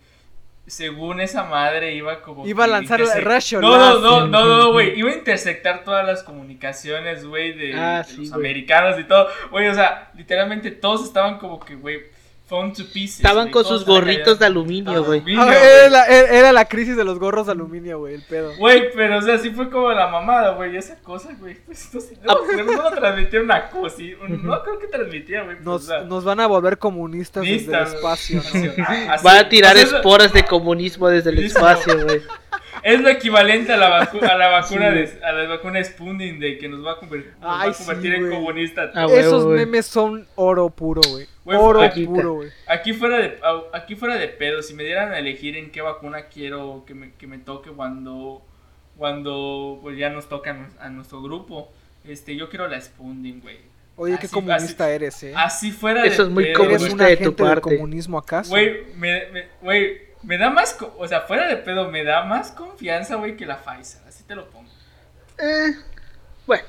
según 0.68 1.22
esa 1.22 1.44
madre 1.44 1.94
iba 1.96 2.22
como... 2.22 2.46
Iba 2.46 2.66
a 2.66 2.68
lanzar 2.68 3.00
interse- 3.00 3.22
rayo 3.22 3.62
No, 3.62 3.78
no, 3.78 4.00
no, 4.00 4.28
no, 4.28 4.58
no, 4.58 4.72
güey. 4.74 5.00
Iba 5.00 5.12
a 5.12 5.16
intersectar 5.16 5.84
todas 5.84 6.06
las 6.06 6.24
comunicaciones, 6.24 7.26
güey, 7.26 7.54
de, 7.54 7.74
Ah, 7.80 7.98
de 8.00 8.04
sí, 8.04 8.18
los 8.18 8.34
americanos 8.34 9.00
y 9.00 9.06
todo. 9.06 9.28
Güey, 9.50 9.68
o 9.70 9.74
sea, 9.74 10.12
literalmente 10.16 10.72
todos 10.72 11.06
estaban 11.06 11.38
como 11.38 11.60
que, 11.60 11.76
güey, 11.76 12.02
phone 12.52 12.74
to 12.74 12.84
pieces. 12.92 13.16
Estaban 13.22 13.50
con 13.50 13.64
sus 13.64 13.86
gorritos 13.86 14.38
de 14.38 14.46
aluminio, 14.46 15.06
güey. 15.06 15.24
Ah, 15.38 15.46
güey. 15.46 15.58
era, 15.58 15.90
la, 15.90 16.06
era- 16.06 16.52
la 16.52 16.66
crisis 16.66 16.98
de 16.98 17.06
los 17.06 17.18
gorros 17.18 17.46
de 17.46 17.54
aluminio, 17.54 18.00
güey, 18.00 18.16
el 18.16 18.24
pedo. 18.24 18.52
Güey, 18.58 18.92
pero 18.94 19.20
o 19.20 19.22
sea, 19.22 19.38
sí 19.38 19.52
fue 19.52 19.70
como 19.70 19.90
la 19.94 20.08
mamada, 20.10 20.56
güey, 20.56 20.76
esa 20.76 20.98
cosa, 20.98 21.30
güey. 21.40 21.56
Pues, 21.66 21.90
no, 21.94 22.02
sé, 22.02 22.18
no, 22.22 22.32
Ah. 22.34 22.38
no, 22.58 22.64
no 22.84 22.90
transmitieron 22.92 23.46
una 23.46 23.70
cosa, 23.70 23.96
sí, 23.96 24.14
no 24.28 24.64
creo 24.64 24.80
que 24.80 24.88
transmitía, 24.88 25.44
güey. 25.44 25.56
pues, 25.56 25.66
Nos, 25.66 25.84
o 25.84 25.86
sea, 25.88 26.02
nos 26.02 26.26
van 26.26 26.42
a 26.42 26.48
volver 26.48 26.78
comunistas 26.78 27.44
desde 27.46 27.74
el 27.74 27.84
espacio, 27.88 28.42
güey. 28.52 28.64
¿no? 28.78 28.84
Así- 28.88 29.08
así- 29.10 29.26
Va 29.26 29.40
a 29.40 29.48
tirar 29.48 29.78
o 29.78 29.80
sea, 29.80 29.98
esporas 29.98 30.34
de 30.34 30.44
comunismo 30.44 31.08
desde 31.08 31.30
el 31.30 31.40
espacio, 31.40 32.04
güey. 32.04 32.22
Es 32.84 33.00
lo 33.00 33.10
equivalente 33.10 33.72
a 33.74 33.78
la, 33.78 33.90
vacu- 33.90 34.22
a 34.28 34.38
la 34.38 34.48
vacuna 34.50 34.90
Sí. 34.92 34.96
de 35.18 35.26
a 35.26 35.32
la 35.34 35.48
vacuna 35.48 35.84
Sputnik 35.84 36.40
de 36.40 36.58
que 36.58 36.68
nos 36.68 36.84
va 36.86 36.94
a, 36.94 36.96
nos 37.02 37.12
va 37.44 37.62
a 37.64 37.74
convertir 37.74 38.12
sí, 38.12 38.18
en. 38.18 38.24
Ah, 38.96 39.08
huevo, 39.08 39.20
Esos 39.20 39.46
memes 39.46 39.86
son 39.86 40.28
oro 40.36 40.70
puro, 40.70 41.02
güey. 41.10 41.28
Oro 41.46 41.80
joyita. 41.90 42.10
puro, 42.12 42.34
güey. 42.34 42.50
Aquí 42.68 42.94
fuera 42.94 43.18
de 43.18 43.40
aquí 43.74 43.96
fuera 43.96 44.16
de 44.16 44.28
pedo, 44.30 44.62
si 44.62 44.74
me 44.74 44.84
dieran 44.84 45.12
a 45.14 45.20
elegir 45.20 45.56
en 45.58 45.72
qué 45.72 45.82
vacuna 45.82 46.24
quiero 46.28 46.84
que 46.88 46.94
me, 46.94 47.14
que 47.14 47.28
me 47.28 47.38
toque 47.38 47.70
cuando 47.72 48.42
cuando 48.98 49.80
pues 49.82 49.98
ya 49.98 50.10
nos 50.10 50.30
toca 50.30 50.52
a 50.52 50.54
nues- 50.54 50.78
a 50.80 50.90
nuestro 50.90 51.22
grupo, 51.22 51.72
este 52.04 52.36
yo 52.36 52.50
quiero 52.50 52.68
la 52.68 52.80
Sputnik, 52.80 53.42
güey. 53.42 53.58
Oye, 53.96 54.18
qué 54.20 54.26
Así- 54.26 54.34
comunista 54.34 54.86
así- 54.86 54.94
eres, 54.94 55.24
eh. 55.24 55.34
Así 55.36 55.72
fuera 55.72 56.04
Eso 56.06 56.24
de 56.24 56.30
es 56.30 56.34
muy 56.34 56.44
pedo, 56.46 56.54
¿Eres 56.54 56.58
güey. 56.58 56.78
comunista 56.78 57.04
un 57.04 57.10
de 57.10 57.18
tu 57.18 57.24
del 57.24 57.34
parte. 57.36 57.62
comunismo 57.76 58.18
acaso? 58.18 58.50
Güey, 58.50 58.84
me, 58.96 59.26
me- 59.32 59.46
güey, 59.62 60.02
me 60.24 60.38
da 60.38 60.50
más, 60.50 60.78
o 60.98 61.08
sea, 61.08 61.22
fuera 61.22 61.48
de 61.48 61.58
pedo, 61.58 61.90
me 61.90 62.04
da 62.04 62.24
más 62.26 62.52
confianza, 62.52 63.16
güey, 63.16 63.36
que 63.38 63.46
la 63.46 63.58
Pfizer, 63.64 64.02
así 64.08 64.24
te 64.24 64.36
lo 64.36 64.50
pongo. 64.50 64.70
Eh, 65.40 65.74
bueno, 66.46 66.64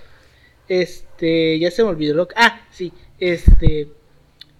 este, 0.68 1.58
ya 1.58 1.70
se 1.70 1.82
me 1.82 1.90
olvidó 1.90 2.14
lo 2.14 2.28
que... 2.28 2.34
Ah, 2.38 2.60
sí, 2.70 2.92
este... 3.18 3.88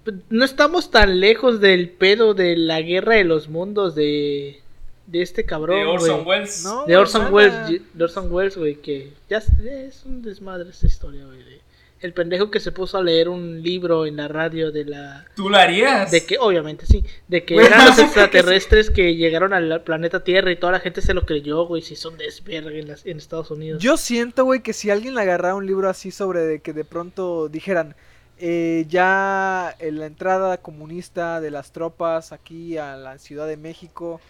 pues, 0.05 0.17
No 0.31 0.45
estamos 0.45 0.91
tan 0.91 1.21
lejos 1.21 1.61
del 1.61 1.89
pedo 1.91 2.35
de 2.35 2.57
la 2.57 2.81
guerra 2.83 3.15
de 3.17 3.25
los 3.25 3.49
mundos 3.49 3.95
de... 3.95 4.59
De 5.07 5.21
este 5.21 5.45
cabrón, 5.45 5.81
de 5.81 5.87
Orson. 5.87 6.27
Welles. 6.27 6.63
No. 6.65 6.87
De 6.87 6.97
Orson. 6.97 7.35
Welles, 7.35 7.83
de 7.93 8.05
Orson 8.05 8.33
Welles, 8.33 8.57
güey, 8.57 8.77
que 8.77 9.13
ya 9.29 9.39
es, 9.39 9.49
es 9.61 10.05
un 10.05 10.23
desmadre 10.23 10.71
esta 10.71 10.87
historia, 10.87 11.25
güey. 11.27 11.43
de- 11.43 11.61
El 12.03 12.13
pendejo 12.13 12.51
que 12.51 12.59
se 12.61 12.73
puso 12.73 12.99
a 12.99 13.03
leer 13.03 13.29
un 13.29 13.63
libro 13.63 14.07
en 14.07 14.17
la 14.17 14.27
radio 14.29 14.73
de 14.73 14.85
la... 14.85 15.25
¿Tú 15.37 15.49
lo 15.49 15.57
harías? 15.57 16.11
De 16.11 16.27
que, 16.27 16.37
obviamente 16.39 16.85
sí, 16.85 17.05
de 17.29 17.45
que 17.45 17.55
eran 17.57 17.87
los 17.87 17.99
extraterrestres 17.99 18.91
que 18.91 19.15
llegaron 19.15 19.53
al 19.53 19.83
planeta 19.83 20.25
Tierra 20.25 20.51
y 20.51 20.57
toda 20.57 20.73
la 20.73 20.81
gente 20.81 21.01
se 21.01 21.15
lo 21.15 21.25
creyó, 21.25 21.65
güey, 21.65 21.81
si 21.81 21.95
son 21.97 22.15
en, 22.49 22.89
las- 22.89 23.07
en 23.07 23.19
Estados 23.19 23.51
Unidos. 23.53 23.81
Yo 23.83 23.97
siento, 23.97 24.45
güey, 24.45 24.61
que 24.63 24.73
si 24.73 24.91
alguien 24.91 25.15
le 25.15 25.21
agarrara 25.23 25.55
un 25.55 25.65
libro 25.67 25.89
así 25.89 26.11
sobre 26.11 26.41
de 26.41 26.61
que 26.61 26.73
de 26.73 26.85
pronto 26.85 27.49
dijeran 27.49 27.95
eh, 28.39 28.85
ya 28.89 29.75
en 29.79 30.01
la 30.01 30.07
entrada 30.07 30.57
comunista 30.57 31.41
de 31.41 31.53
las 31.53 31.71
tropas 31.71 32.33
aquí 32.33 32.77
a 32.79 32.97
la 32.97 33.19
Ciudad 33.19 33.47
de 33.47 33.57
México 33.57 34.21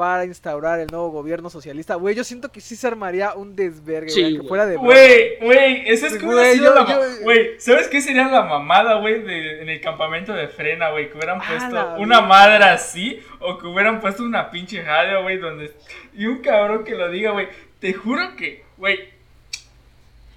para 0.00 0.24
instaurar 0.24 0.80
el 0.80 0.86
nuevo 0.86 1.10
gobierno 1.10 1.50
socialista, 1.50 1.94
güey, 1.96 2.14
yo 2.14 2.24
siento 2.24 2.50
que 2.50 2.62
sí 2.62 2.74
se 2.74 2.86
armaría 2.86 3.34
un 3.34 3.54
desvergue, 3.54 4.08
Sí, 4.08 4.22
güey, 4.22 4.32
que 4.32 4.38
güey. 4.38 4.48
fuera 4.48 4.64
de. 4.64 4.76
Güey, 4.76 5.36
güey, 5.42 5.82
eso 5.90 6.06
es 6.06 6.16
como 6.18 6.32
yo- 6.32 6.74
la 6.74 6.84
ma- 6.84 6.90
yo- 6.90 7.22
Güey, 7.22 7.60
¿sabes 7.60 7.86
qué 7.88 8.00
sería 8.00 8.26
la 8.28 8.40
mamada, 8.44 8.94
güey, 8.94 9.20
de- 9.22 9.60
en 9.60 9.68
el 9.68 9.78
campamento 9.82 10.32
de 10.32 10.48
frena, 10.48 10.88
güey? 10.90 11.10
Que 11.10 11.18
hubieran 11.18 11.38
puesto 11.46 11.96
una 11.98 12.22
madre 12.22 12.64
así, 12.64 13.20
o 13.40 13.58
que 13.58 13.66
hubieran 13.66 14.00
puesto 14.00 14.22
una 14.22 14.50
pinche 14.50 14.80
radio, 14.82 15.20
güey, 15.20 15.36
donde... 15.36 15.70
Y 16.14 16.24
un 16.24 16.38
cabrón 16.38 16.82
que 16.84 16.94
lo 16.94 17.10
diga, 17.10 17.32
güey, 17.32 17.48
te 17.78 17.92
juro 17.92 18.34
que, 18.36 18.64
güey, 18.78 19.00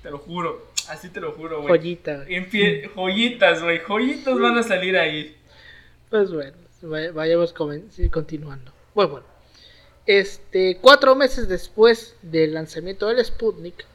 te 0.02 0.12
lo 0.12 0.18
juro, 0.18 0.68
así 0.90 1.08
te 1.08 1.22
lo 1.22 1.32
juro, 1.32 1.62
güey. 1.62 1.70
Joyita, 1.70 2.26
pie- 2.26 2.90
joyitas, 2.94 3.64
güey, 3.64 3.80
joyitas 3.80 4.38
van 4.38 4.58
a 4.58 4.64
salir 4.64 4.98
ahí. 4.98 5.38
Pues 6.10 6.34
bueno, 6.34 6.52
vay- 6.82 7.12
vayamos 7.14 7.54
continuando. 7.54 8.74
Bueno, 8.94 9.12
bueno. 9.12 9.33
Este, 10.06 10.78
cuatro 10.82 11.16
meses 11.16 11.48
después 11.48 12.16
del 12.22 12.54
lanzamiento 12.54 13.08
del 13.08 13.24
Sputnik, 13.24 13.86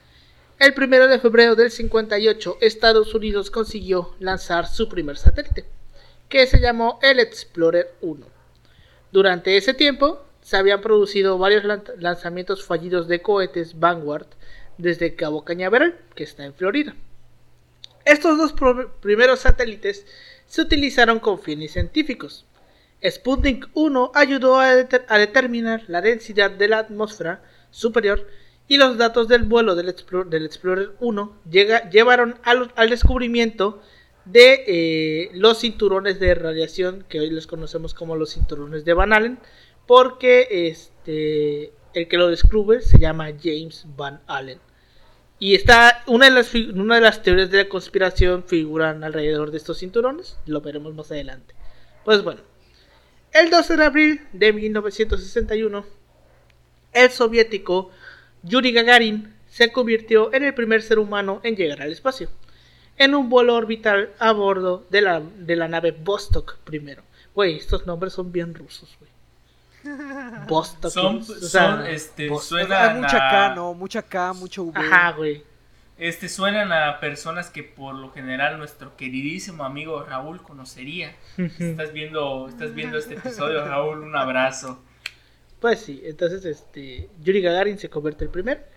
el 0.58 0.74
primero 0.74 1.06
de 1.06 1.18
febrero 1.18 1.54
del 1.54 1.70
58, 1.70 2.58
Estados 2.60 3.14
Unidos 3.14 3.50
consiguió 3.50 4.14
lanzar 4.18 4.66
su 4.66 4.88
primer 4.88 5.16
satélite, 5.18 5.64
que 6.28 6.46
se 6.46 6.60
llamó 6.60 6.98
el 7.02 7.20
Explorer 7.20 7.92
1. 8.00 8.26
Durante 9.12 9.56
ese 9.56 9.74
tiempo, 9.74 10.22
se 10.42 10.56
habían 10.56 10.80
producido 10.80 11.36
varios 11.38 11.64
lan- 11.64 11.84
lanzamientos 11.98 12.64
fallidos 12.64 13.06
de 13.06 13.20
cohetes 13.22 13.78
Vanguard 13.78 14.26
desde 14.78 15.14
Cabo 15.14 15.44
Cañaveral, 15.44 15.98
que 16.14 16.24
está 16.24 16.44
en 16.44 16.54
Florida. 16.54 16.94
Estos 18.04 18.38
dos 18.38 18.54
primeros 19.00 19.40
satélites 19.40 20.06
se 20.46 20.62
utilizaron 20.62 21.20
con 21.20 21.38
fines 21.38 21.72
científicos. 21.72 22.46
Sputnik 23.04 23.68
1 23.74 24.12
ayudó 24.14 24.58
a, 24.58 24.74
deter- 24.74 25.04
a 25.08 25.18
determinar 25.18 25.82
la 25.88 26.00
densidad 26.00 26.50
de 26.50 26.68
la 26.68 26.78
atmósfera 26.78 27.42
superior 27.70 28.26
y 28.66 28.76
los 28.76 28.98
datos 28.98 29.28
del 29.28 29.44
vuelo 29.44 29.74
del, 29.74 29.88
Explo- 29.88 30.28
del 30.28 30.44
Explorer 30.46 30.92
1 31.00 31.36
llega- 31.50 31.88
llevaron 31.90 32.38
al, 32.42 32.90
descubrimiento 32.90 33.80
de 34.24 34.64
eh, 34.66 35.30
los 35.34 35.60
cinturones 35.60 36.18
de 36.20 36.34
radiación 36.34 37.04
que 37.08 37.20
hoy 37.20 37.30
los 37.30 37.46
conocemos 37.46 37.94
como 37.94 38.16
los 38.16 38.34
cinturones 38.34 38.84
de 38.84 38.92
Van 38.94 39.12
Allen 39.12 39.38
porque 39.86 40.48
este, 40.68 41.72
el 41.94 42.08
que 42.08 42.16
lo 42.18 42.28
descubre 42.28 42.82
se 42.82 42.98
llama 42.98 43.28
James 43.42 43.86
Van 43.96 44.20
Allen. 44.26 44.58
Y 45.38 45.54
está 45.54 46.02
una 46.08 46.26
de 46.26 46.32
las 46.32 46.52
una 46.54 46.96
de 46.96 47.00
las 47.00 47.22
teorías 47.22 47.50
de 47.50 47.58
la 47.62 47.68
conspiración 47.68 48.42
figuran 48.44 49.04
alrededor 49.04 49.50
de 49.52 49.56
estos 49.58 49.78
cinturones, 49.78 50.36
lo 50.46 50.60
veremos 50.60 50.94
más 50.94 51.10
adelante. 51.12 51.54
Pues 52.04 52.22
bueno, 52.24 52.40
el 53.40 53.50
12 53.50 53.76
de 53.76 53.84
abril 53.84 54.26
de 54.32 54.52
1961, 54.52 55.84
el 56.92 57.10
soviético 57.10 57.90
Yuri 58.42 58.72
Gagarin 58.72 59.34
se 59.48 59.72
convirtió 59.72 60.32
en 60.32 60.44
el 60.44 60.54
primer 60.54 60.82
ser 60.82 60.98
humano 60.98 61.40
en 61.42 61.56
llegar 61.56 61.82
al 61.82 61.92
espacio, 61.92 62.28
en 62.96 63.14
un 63.14 63.28
vuelo 63.28 63.54
orbital 63.54 64.10
a 64.18 64.32
bordo 64.32 64.86
de 64.90 65.00
la, 65.00 65.20
de 65.20 65.56
la 65.56 65.68
nave 65.68 65.92
Vostok 65.92 66.58
primero. 66.64 67.02
Güey, 67.34 67.56
estos 67.56 67.86
nombres 67.86 68.12
son 68.12 68.32
bien 68.32 68.54
rusos, 68.54 68.96
güey. 68.98 69.10
Vostok. 70.48 70.90
Son, 70.90 71.16
o 71.18 71.22
sea, 71.22 71.76
son, 71.76 71.86
este, 71.86 72.28
Vostok. 72.28 72.58
Hay 72.58 72.66
suenan 72.66 73.00
mucha 73.00 73.16
a- 73.16 73.30
K, 73.50 73.54
¿no? 73.54 73.74
Mucha 73.74 74.02
K, 74.02 74.32
mucho 74.32 74.64
V. 74.64 74.72
Ajá, 74.78 75.12
güey. 75.12 75.44
Este, 75.98 76.28
suenan 76.28 76.72
a 76.72 77.00
personas 77.00 77.50
que 77.50 77.64
por 77.64 77.96
lo 77.96 78.12
general 78.12 78.56
nuestro 78.58 78.96
queridísimo 78.96 79.64
amigo 79.64 80.04
Raúl 80.04 80.40
conocería. 80.42 81.16
Estás 81.36 81.92
viendo, 81.92 82.46
estás 82.48 82.72
viendo 82.72 82.98
este 82.98 83.14
episodio, 83.16 83.64
Raúl, 83.66 83.98
un 83.98 84.16
abrazo. 84.16 84.80
Pues 85.60 85.80
sí, 85.80 86.00
entonces 86.04 86.44
este 86.44 87.10
Yuri 87.20 87.42
Gagarin 87.42 87.78
se 87.78 87.90
convierte 87.90 88.24
el 88.24 88.30
primer. 88.30 88.68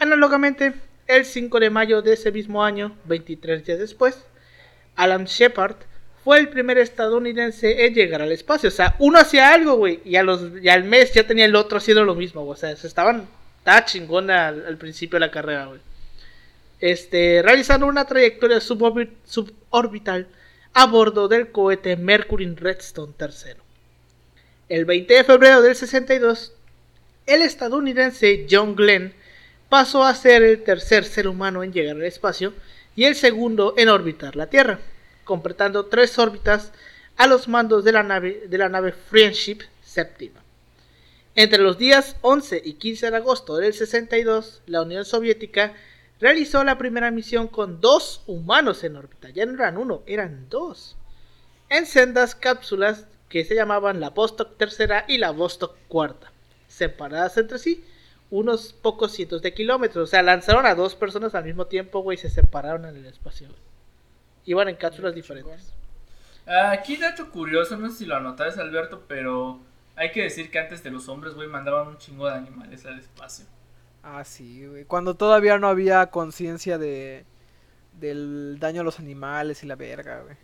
Análogamente, 0.00 0.74
el 1.06 1.24
5 1.24 1.60
de 1.60 1.70
mayo 1.70 2.02
de 2.02 2.14
ese 2.14 2.32
mismo 2.32 2.64
año, 2.64 2.96
23 3.04 3.64
días 3.64 3.78
después, 3.78 4.26
Alan 4.96 5.26
Shepard 5.26 5.76
fue 6.24 6.40
el 6.40 6.48
primer 6.48 6.78
estadounidense 6.78 7.86
en 7.86 7.94
llegar 7.94 8.22
al 8.22 8.32
espacio. 8.32 8.70
O 8.70 8.72
sea, 8.72 8.96
uno 8.98 9.20
hacía 9.20 9.54
algo, 9.54 9.76
güey, 9.76 10.00
y, 10.04 10.16
a 10.16 10.24
los, 10.24 10.60
y 10.60 10.68
al 10.68 10.82
mes 10.82 11.14
ya 11.14 11.24
tenía 11.24 11.44
el 11.44 11.54
otro 11.54 11.78
haciendo 11.78 12.02
lo 12.04 12.16
mismo, 12.16 12.42
güey. 12.42 12.54
O 12.54 12.58
sea, 12.58 12.74
se 12.74 12.88
estaban, 12.88 13.28
estaba 13.58 13.84
chingona 13.84 14.48
al, 14.48 14.66
al 14.66 14.76
principio 14.76 15.20
de 15.20 15.26
la 15.26 15.30
carrera, 15.30 15.66
güey. 15.66 15.80
Este, 16.80 17.42
realizando 17.42 17.86
una 17.86 18.04
trayectoria 18.04 18.58
suborbi- 18.58 19.10
suborbital 19.24 20.26
a 20.74 20.86
bordo 20.86 21.26
del 21.28 21.50
cohete 21.50 21.96
Mercury 21.96 22.54
Redstone 22.54 23.14
III. 23.18 23.54
El 24.68 24.84
20 24.84 25.14
de 25.14 25.24
febrero 25.24 25.62
del 25.62 25.74
62, 25.74 26.52
el 27.26 27.42
estadounidense 27.42 28.46
John 28.50 28.76
Glenn 28.76 29.14
pasó 29.68 30.04
a 30.04 30.14
ser 30.14 30.42
el 30.42 30.62
tercer 30.62 31.04
ser 31.04 31.28
humano 31.28 31.62
en 31.62 31.72
llegar 31.72 31.96
al 31.96 32.04
espacio 32.04 32.52
y 32.94 33.04
el 33.04 33.14
segundo 33.16 33.74
en 33.76 33.88
orbitar 33.88 34.36
la 34.36 34.48
Tierra, 34.48 34.78
completando 35.24 35.86
tres 35.86 36.18
órbitas 36.18 36.72
a 37.16 37.26
los 37.26 37.48
mandos 37.48 37.84
de 37.84 37.92
la 37.92 38.02
nave, 38.02 38.44
de 38.48 38.58
la 38.58 38.68
nave 38.68 38.92
Friendship 38.92 39.60
séptima. 39.82 40.42
Entre 41.34 41.58
los 41.62 41.78
días 41.78 42.16
11 42.20 42.62
y 42.64 42.74
15 42.74 43.10
de 43.10 43.16
agosto 43.16 43.56
del 43.56 43.72
62, 43.72 44.62
la 44.66 44.82
Unión 44.82 45.04
Soviética 45.04 45.74
realizó 46.20 46.64
la 46.64 46.78
primera 46.78 47.10
misión 47.10 47.48
con 47.48 47.80
dos 47.80 48.22
humanos 48.26 48.84
en 48.84 48.96
órbita. 48.96 49.30
Ya 49.30 49.46
no 49.46 49.54
eran 49.54 49.76
uno, 49.78 50.02
eran 50.06 50.48
dos. 50.48 50.96
En 51.68 51.86
sendas 51.86 52.34
cápsulas 52.34 53.08
que 53.28 53.44
se 53.44 53.54
llamaban 53.54 54.00
la 54.00 54.10
Vostok 54.10 54.56
tercera 54.56 55.04
y 55.08 55.18
la 55.18 55.30
Vostok 55.32 55.76
cuarta, 55.88 56.32
separadas 56.68 57.36
entre 57.38 57.58
sí 57.58 57.84
unos 58.30 58.72
pocos 58.72 59.12
cientos 59.12 59.42
de 59.42 59.54
kilómetros. 59.54 60.04
O 60.04 60.10
sea, 60.10 60.22
lanzaron 60.22 60.66
a 60.66 60.74
dos 60.74 60.94
personas 60.96 61.34
al 61.34 61.44
mismo 61.44 61.66
tiempo, 61.66 62.00
güey, 62.00 62.16
y 62.16 62.20
se 62.20 62.30
separaron 62.30 62.84
en 62.86 62.96
el 62.96 63.06
espacio. 63.06 63.48
Iban 64.44 64.68
en 64.68 64.76
cápsulas 64.76 65.14
diferentes. 65.14 65.74
Ah, 66.46 66.70
Aquí 66.72 66.96
dato 66.96 67.30
curioso, 67.30 67.76
no 67.76 67.90
sé 67.90 67.98
si 67.98 68.06
lo 68.06 68.16
anotaste 68.16 68.60
Alberto, 68.60 69.04
pero 69.08 69.60
Hay 69.96 70.12
que 70.12 70.22
decir 70.22 70.50
que 70.50 70.58
antes 70.58 70.82
de 70.82 70.90
los 70.90 71.08
hombres, 71.08 71.34
güey, 71.34 71.48
mandaban 71.48 71.88
un 71.88 71.98
chingo 71.98 72.26
de 72.26 72.34
animales 72.34 72.84
al 72.86 72.98
espacio. 72.98 73.46
Ah, 74.08 74.22
sí, 74.24 74.64
güey. 74.66 74.84
Cuando 74.84 75.14
todavía 75.16 75.58
no 75.58 75.66
había 75.68 76.06
conciencia 76.06 76.78
de 76.78 77.24
del 77.98 78.58
daño 78.60 78.82
a 78.82 78.84
los 78.84 78.98
animales 79.00 79.62
y 79.62 79.66
la 79.66 79.74
verga, 79.74 80.20
güey. 80.22 80.36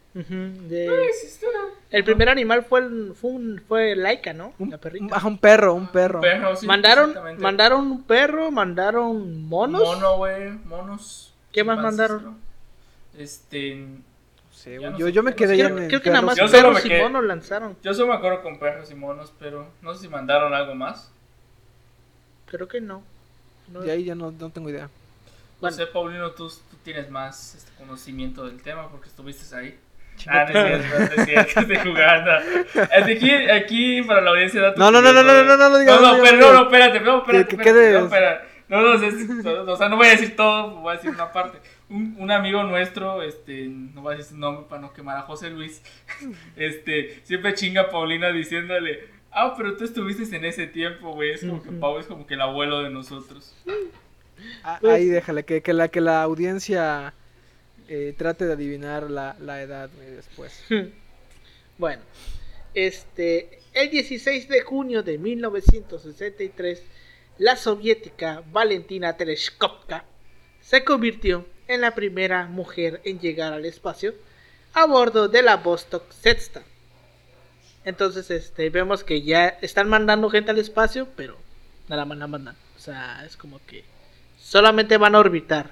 De- 0.69 0.89
Güey, 0.89 1.09
sí 1.21 1.27
está- 1.27 1.47
El 1.91 2.03
primer 2.03 2.31
animal 2.31 2.65
fue, 2.65 2.81
el- 2.81 3.13
fue, 3.15 3.31
un- 3.31 3.63
fue 3.69 3.95
Laika, 3.95 4.33
¿no? 4.33 4.55
Un, 4.59 4.71
La 4.71 4.79
perrita. 4.79 5.05
un- 5.19 5.27
un 5.27 5.39
perro, 5.39 5.75
un 5.75 5.89
perro. 5.89 6.21
Perro, 6.23 6.57
sí, 6.57 6.67
mandaron, 6.67 7.15
mandaron 7.39 7.87
un 7.91 8.03
perro, 8.05 8.51
mandaron 8.51 9.45
monos. 9.45 9.83
Mono, 9.83 10.17
güey, 10.17 10.51
monos. 10.65 11.35
¿Qué 11.53 11.63
más 11.63 11.77
mandaron? 11.79 12.25
¿no? 12.25 12.39
Este. 13.19 13.87
Ya 14.65 14.79
güey. 14.79 14.91
no 14.93 14.99
yo, 14.99 15.07
sé, 15.07 15.13
yo 15.13 15.23
me 15.23 15.35
quedé 15.35 15.55
Creo, 15.57 15.79
en 15.79 15.89
creo 15.89 16.01
que 16.03 16.11
nada 16.11 16.23
más 16.23 16.37
Yo 16.37 16.51
perros 16.51 16.85
y 16.87 16.89
monos 16.95 17.25
lanzaron. 17.25 17.77
Yo 17.83 17.93
solo 17.95 18.09
me 18.13 18.15
acuerdo 18.15 18.43
con 18.43 18.59
perros 18.59 18.91
y 18.91 18.95
monos, 18.95 19.33
pero 19.39 19.69
no 19.83 19.93
sé 19.95 20.01
si 20.03 20.09
mandaron 20.09 20.55
algo 20.55 20.75
más. 20.75 21.13
Creo 22.47 22.67
que 22.69 22.81
no. 22.81 23.03
No- 23.73 23.81
De 23.81 23.91
ahí 23.91 24.05
ya 24.05 24.15
no, 24.15 24.31
no 24.31 24.51
tengo 24.51 24.69
idea. 24.71 24.89
Bueno. 25.61 25.77
No 25.77 25.83
sé, 25.85 25.87
Paulino, 25.91 26.31
tú, 26.33 26.49
tú 26.49 26.77
tienes 26.83 27.09
más 27.11 27.55
este, 27.55 27.73
conocimiento 27.79 28.47
del 28.47 28.61
tema 28.63 28.89
porque 28.91 29.09
estuviste 29.09 29.55
ahí. 29.57 29.79
Ah, 30.27 30.45
no 30.53 30.59
es 30.61 30.67
cierto, 30.83 30.99
no 30.99 31.23
es 31.23 31.25
cierto, 31.29 31.61
estoy 31.61 31.77
jugando. 31.91 32.31
Aquí, 32.93 33.31
aquí 33.31 34.03
para 34.03 34.21
la 34.21 34.31
audiencia 34.31 34.61
datos 34.61 34.79
No, 34.79 34.91
no, 34.91 35.01
no, 35.01 35.13
no, 35.13 35.23
no, 35.23 35.43
no, 35.45 35.57
no, 35.57 35.69
no 35.71 35.79
digas, 35.79 36.01
No, 36.01 36.17
no 36.19 36.23
pero, 36.23 36.37
no 36.39 36.53
no, 36.53 36.63
espérate, 36.65 37.01
no, 37.01 37.19
espérate, 37.19 37.45
Que- 37.49 37.57
que 37.57 37.63
espérate, 37.63 37.81
quede- 37.89 37.99
no, 37.99 38.05
espera. 38.07 38.47
No, 38.69 38.81
no, 38.81 38.95
es- 38.95 39.69
o 39.69 39.77
sea, 39.77 39.89
no 39.89 39.97
voy 39.97 40.07
a 40.07 40.11
decir 40.11 40.35
todo, 40.37 40.71
voy 40.81 40.93
a 40.93 40.97
decir 40.97 41.11
una 41.11 41.31
parte. 41.33 41.59
Un, 41.89 42.17
un 42.19 42.31
amigo 42.31 42.63
nuestro, 42.65 43.23
este, 43.23 43.67
no 43.69 44.01
voy 44.03 44.15
a 44.15 44.17
decir 44.17 44.33
su 44.35 44.39
nombre 44.39 44.67
para 44.69 44.81
no 44.83 44.93
quemar 44.93 45.17
a 45.19 45.23
José 45.23 45.51
Luis, 45.51 45.83
este, 46.57 47.21
siempre 47.25 47.55
chinga 47.55 47.83
a 47.83 47.91
Paulina 47.91 48.31
diciéndole, 48.33 49.09
ah, 49.33 49.55
pero 49.57 49.77
tú 49.77 49.85
estuviste 49.85 50.37
en 50.37 50.45
ese 50.45 50.67
tiempo, 50.67 51.13
güey, 51.15 51.33
es 51.33 51.41
como 51.41 51.63
que. 51.63 51.71
Pau 51.73 51.99
es 51.99 52.07
como 52.07 52.27
que 52.27 52.35
el 52.35 52.41
abuelo 52.41 52.83
de 52.83 52.91
nosotros. 52.91 53.55
Ah, 54.65 54.79
Pues- 54.81 54.93
Ahí 54.95 55.07
déjale, 55.07 55.45
que, 55.45 55.63
que, 55.63 55.73
la, 55.73 55.89
que 55.89 56.01
la 56.01 56.23
audiencia 56.23 57.15
eh, 57.89 58.15
trate 58.17 58.47
de 58.47 58.53
adivinar 58.55 59.11
la, 59.11 59.37
la 59.41 59.63
edad 59.63 59.91
güey, 59.97 60.11
después. 60.11 60.65
Bueno, 61.79 62.03
este, 62.75 63.59
el 63.73 63.91
16 63.91 64.47
de 64.49 64.61
junio 64.61 65.03
de 65.03 65.19
1963, 65.19 66.83
la 67.39 67.57
soviética 67.57 68.43
Valentina 68.53 69.17
Tereshkovka 69.17 70.05
se 70.61 70.85
convirtió 70.85 71.47
en 71.69 71.81
la 71.81 71.95
primera 71.95 72.47
mujer 72.47 73.01
en 73.05 73.19
llegar 73.19 73.53
al 73.53 73.65
espacio 73.65 74.15
a 74.75 74.87
bordo 74.87 75.29
de 75.29 75.43
la 75.43 75.57
Vostok 75.57 76.11
Sexta. 76.13 76.63
Entonces, 77.85 78.31
este, 78.31 78.71
vemos 78.71 79.03
que 79.05 79.23
ya 79.23 79.49
están 79.61 79.89
mandando 79.89 80.31
gente 80.31 80.51
al 80.51 80.59
espacio, 80.59 81.09
pero 81.17 81.37
nada 81.89 82.05
más 82.05 82.19
la 82.19 82.27
mandan. 82.27 82.55
O 82.77 82.79
sea, 82.79 83.25
es 83.27 83.37
como 83.37 83.61
que 83.67 83.85
solamente 84.39 84.97
van 84.97 85.15
a 85.15 85.19
orbitar. 85.21 85.71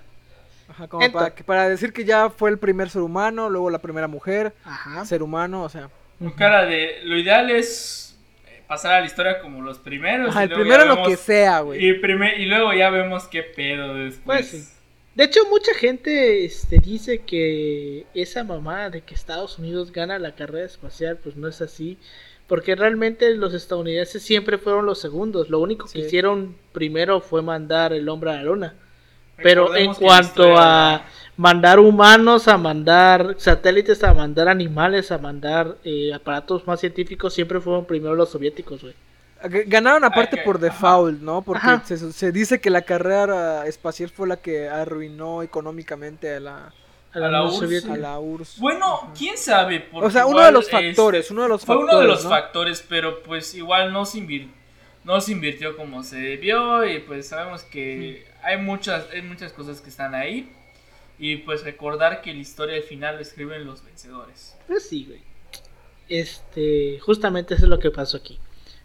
Ajá, 0.68 0.86
como 0.88 1.10
para, 1.12 1.34
que- 1.34 1.42
para 1.44 1.68
decir 1.68 1.92
que 1.92 2.04
ya 2.04 2.30
fue 2.30 2.50
el 2.50 2.58
primer 2.58 2.90
ser 2.90 3.02
humano, 3.02 3.48
luego 3.50 3.70
la 3.70 3.78
primera 3.80 4.06
mujer, 4.08 4.52
Ajá. 4.64 5.04
ser 5.04 5.22
humano, 5.22 5.62
o 5.64 5.68
sea. 5.68 5.88
Con 6.18 6.30
cara 6.32 6.64
de, 6.66 7.00
lo 7.04 7.16
ideal 7.18 7.50
es 7.50 8.16
eh, 8.46 8.62
pasar 8.68 8.94
a 8.94 9.00
la 9.00 9.06
historia 9.06 9.40
como 9.40 9.62
los 9.62 9.78
primeros. 9.78 10.30
Ajá, 10.30 10.42
y 10.44 10.48
el 10.48 10.52
primero 10.54 10.84
lo 10.84 10.94
vemos- 10.96 11.08
que 11.08 11.16
sea, 11.16 11.60
güey. 11.60 11.84
Y, 11.84 11.94
primer- 11.94 12.38
y 12.38 12.46
luego 12.46 12.72
ya 12.72 12.90
vemos 12.90 13.26
qué 13.28 13.42
pedo 13.42 13.94
después. 13.94 14.22
Pues 14.24 14.48
sí. 14.50 14.68
De 15.14 15.24
hecho, 15.24 15.40
mucha 15.50 15.74
gente 15.74 16.44
este, 16.44 16.78
dice 16.78 17.20
que 17.20 18.06
esa 18.14 18.44
mamá 18.44 18.90
de 18.90 19.02
que 19.02 19.14
Estados 19.14 19.58
Unidos 19.58 19.92
gana 19.92 20.18
la 20.18 20.34
carrera 20.34 20.66
espacial, 20.66 21.18
pues 21.22 21.36
no 21.36 21.48
es 21.48 21.60
así. 21.60 21.98
Porque 22.46 22.74
realmente 22.74 23.34
los 23.36 23.54
estadounidenses 23.54 24.22
siempre 24.22 24.58
fueron 24.58 24.86
los 24.86 25.00
segundos. 25.00 25.50
Lo 25.50 25.60
único 25.60 25.86
que 25.86 26.00
hicieron 26.00 26.56
primero 26.72 27.20
fue 27.20 27.42
mandar 27.42 27.92
el 27.92 28.08
hombre 28.08 28.30
a 28.30 28.34
la 28.34 28.42
luna. 28.42 28.74
Pero 29.36 29.74
en 29.76 29.90
Recordemos 29.90 29.98
cuanto 29.98 30.58
a 30.58 31.04
mandar 31.36 31.78
humanos, 31.78 32.48
a 32.48 32.58
mandar 32.58 33.36
satélites, 33.38 34.02
a 34.04 34.14
mandar 34.14 34.48
animales, 34.48 35.12
a 35.12 35.18
mandar 35.18 35.76
eh, 35.84 36.12
aparatos 36.12 36.66
más 36.66 36.80
científicos, 36.80 37.32
siempre 37.32 37.60
fueron 37.60 37.84
primero 37.84 38.14
los 38.14 38.30
soviéticos, 38.30 38.82
güey. 38.82 38.94
Ganaron 39.66 40.04
aparte 40.04 40.36
por 40.44 40.58
default, 40.58 41.20
¿no? 41.20 41.42
Porque 41.42 41.66
se, 41.84 42.12
se 42.12 42.32
dice 42.32 42.60
que 42.60 42.68
la 42.70 42.82
carrera 42.82 43.66
espacial 43.66 44.10
fue 44.10 44.28
la 44.28 44.36
que 44.36 44.68
arruinó 44.68 45.42
económicamente 45.42 46.34
a 46.36 46.40
la, 46.40 46.72
A 47.12 47.18
la, 47.18 47.26
A 47.26 47.30
la 47.30 47.42
Unión 47.42 47.54
URSS, 47.54 47.58
Soviética. 47.60 47.94
a 47.94 47.96
la 47.96 48.18
URSS. 48.18 48.58
Bueno, 48.60 49.12
quién 49.16 49.38
sabe. 49.38 49.80
porque 49.80 50.06
O 50.06 50.10
sea, 50.10 50.26
uno 50.26 50.40
de 50.40 50.52
los 50.52 50.70
factores, 50.70 51.30
uno 51.30 51.42
de 51.44 51.48
los 51.48 51.64
Fue 51.64 51.74
factores. 51.76 51.92
uno 51.94 52.00
de 52.02 52.06
los 52.08 52.24
¿no? 52.24 52.30
factores, 52.30 52.84
pero 52.88 53.22
pues 53.22 53.54
igual 53.54 53.92
no 53.92 54.04
se, 54.04 54.18
invir- 54.18 54.50
no 55.04 55.20
se 55.20 55.32
invirtió 55.32 55.76
como 55.76 56.02
se 56.02 56.16
debió. 56.18 56.84
Y 56.86 56.98
pues 57.00 57.28
sabemos 57.28 57.62
que 57.62 58.26
hay 58.42 58.58
muchas, 58.58 59.06
hay 59.12 59.22
muchas 59.22 59.52
cosas 59.52 59.80
que 59.80 59.88
están 59.90 60.14
ahí. 60.14 60.52
Y 61.18 61.36
pues 61.38 61.64
recordar 61.64 62.22
que 62.22 62.32
la 62.32 62.40
historia 62.40 62.76
al 62.76 62.82
final 62.82 63.16
lo 63.16 63.22
escriben 63.22 63.64
los 63.66 63.84
vencedores. 63.84 64.56
Pues 64.66 64.88
sí, 64.88 65.04
güey. 65.06 65.20
Este, 66.08 66.98
justamente 67.00 67.54
eso 67.54 67.64
es 67.64 67.70
lo 67.70 67.78
que 67.78 67.90
pasó 67.90 68.16
aquí. 68.16 68.38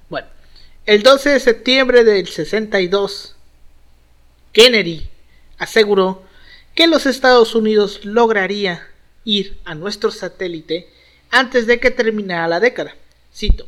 Bueno, 0.10 0.28
el 0.86 1.02
12 1.02 1.32
de 1.32 1.40
septiembre 1.40 2.04
del 2.04 2.28
62, 2.28 3.36
Kennedy 4.52 5.08
aseguró 5.58 6.24
que 6.76 6.86
los 6.88 7.08
Estados 7.08 7.56
Unidos 7.56 8.06
lograría 8.06 8.88
ir 9.24 9.58
a 9.66 9.74
nuestro 9.74 10.12
satélite 10.12 10.88
antes 11.32 11.66
de 11.66 11.80
que 11.80 11.90
terminara 11.90 12.48
la 12.48 12.60
década. 12.60 12.96
Cito, 13.34 13.68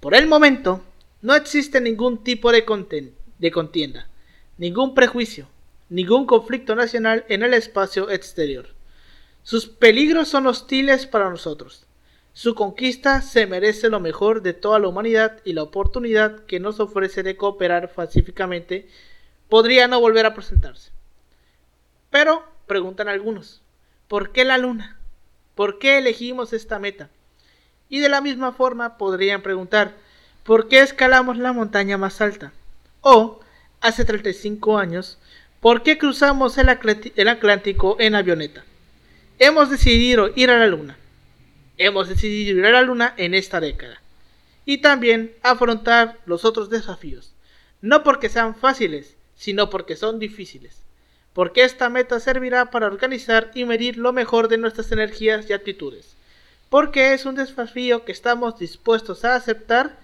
por 0.00 0.14
el 0.14 0.26
momento 0.26 0.82
no 1.22 1.34
existe 1.34 1.80
ningún 1.80 2.22
tipo 2.22 2.52
de, 2.52 3.12
de 3.38 3.50
contienda, 3.50 4.06
ningún 4.58 4.94
prejuicio, 4.94 5.48
ningún 5.88 6.26
conflicto 6.26 6.74
nacional 6.74 7.24
en 7.28 7.42
el 7.42 7.54
espacio 7.54 8.10
exterior. 8.10 8.68
Sus 9.42 9.66
peligros 9.66 10.28
son 10.28 10.46
hostiles 10.46 11.06
para 11.06 11.30
nosotros. 11.30 11.86
Su 12.34 12.56
conquista 12.56 13.22
se 13.22 13.46
merece 13.46 13.88
lo 13.88 14.00
mejor 14.00 14.42
de 14.42 14.54
toda 14.54 14.80
la 14.80 14.88
humanidad 14.88 15.40
y 15.44 15.52
la 15.52 15.62
oportunidad 15.62 16.44
que 16.46 16.58
nos 16.58 16.80
ofrece 16.80 17.22
de 17.22 17.36
cooperar 17.36 17.92
pacíficamente 17.92 18.88
podría 19.48 19.86
no 19.86 20.00
volver 20.00 20.26
a 20.26 20.34
presentarse. 20.34 20.90
Pero, 22.10 22.44
preguntan 22.66 23.08
algunos, 23.08 23.62
¿por 24.08 24.32
qué 24.32 24.44
la 24.44 24.58
luna? 24.58 24.98
¿Por 25.54 25.78
qué 25.78 25.98
elegimos 25.98 26.52
esta 26.52 26.80
meta? 26.80 27.08
Y 27.88 28.00
de 28.00 28.08
la 28.08 28.20
misma 28.20 28.50
forma 28.50 28.98
podrían 28.98 29.42
preguntar, 29.42 29.94
¿por 30.42 30.66
qué 30.66 30.80
escalamos 30.80 31.38
la 31.38 31.52
montaña 31.52 31.98
más 31.98 32.20
alta? 32.20 32.52
O, 33.00 33.38
hace 33.80 34.04
35 34.04 34.76
años, 34.76 35.18
¿por 35.60 35.84
qué 35.84 35.98
cruzamos 35.98 36.58
el, 36.58 36.68
Atlántico 36.68 37.96
en 38.00 38.16
avioneta? 38.16 38.64
Hemos 39.38 39.70
decidido 39.70 40.32
ir 40.34 40.50
a 40.50 40.58
la 40.58 40.66
luna. 40.66 40.98
Hemos 41.76 42.08
decidido 42.08 42.58
ir 42.58 42.66
a 42.66 42.70
la 42.70 42.82
luna 42.82 43.14
en 43.16 43.34
esta 43.34 43.60
década. 43.60 44.00
Y 44.64 44.78
también 44.78 45.34
afrontar 45.42 46.18
los 46.26 46.44
otros 46.44 46.70
desafíos. 46.70 47.34
No 47.80 48.02
porque 48.02 48.28
sean 48.28 48.54
fáciles, 48.54 49.16
sino 49.34 49.70
porque 49.70 49.96
son 49.96 50.18
difíciles. 50.18 50.82
Porque 51.32 51.64
esta 51.64 51.88
meta 51.88 52.20
servirá 52.20 52.70
para 52.70 52.86
organizar 52.86 53.50
y 53.54 53.64
medir 53.64 53.98
lo 53.98 54.12
mejor 54.12 54.48
de 54.48 54.56
nuestras 54.56 54.92
energías 54.92 55.50
y 55.50 55.52
actitudes. 55.52 56.16
Porque 56.70 57.12
es 57.12 57.26
un 57.26 57.34
desafío 57.34 58.04
que 58.04 58.12
estamos 58.12 58.58
dispuestos 58.58 59.24
a 59.24 59.34
aceptar, 59.34 59.98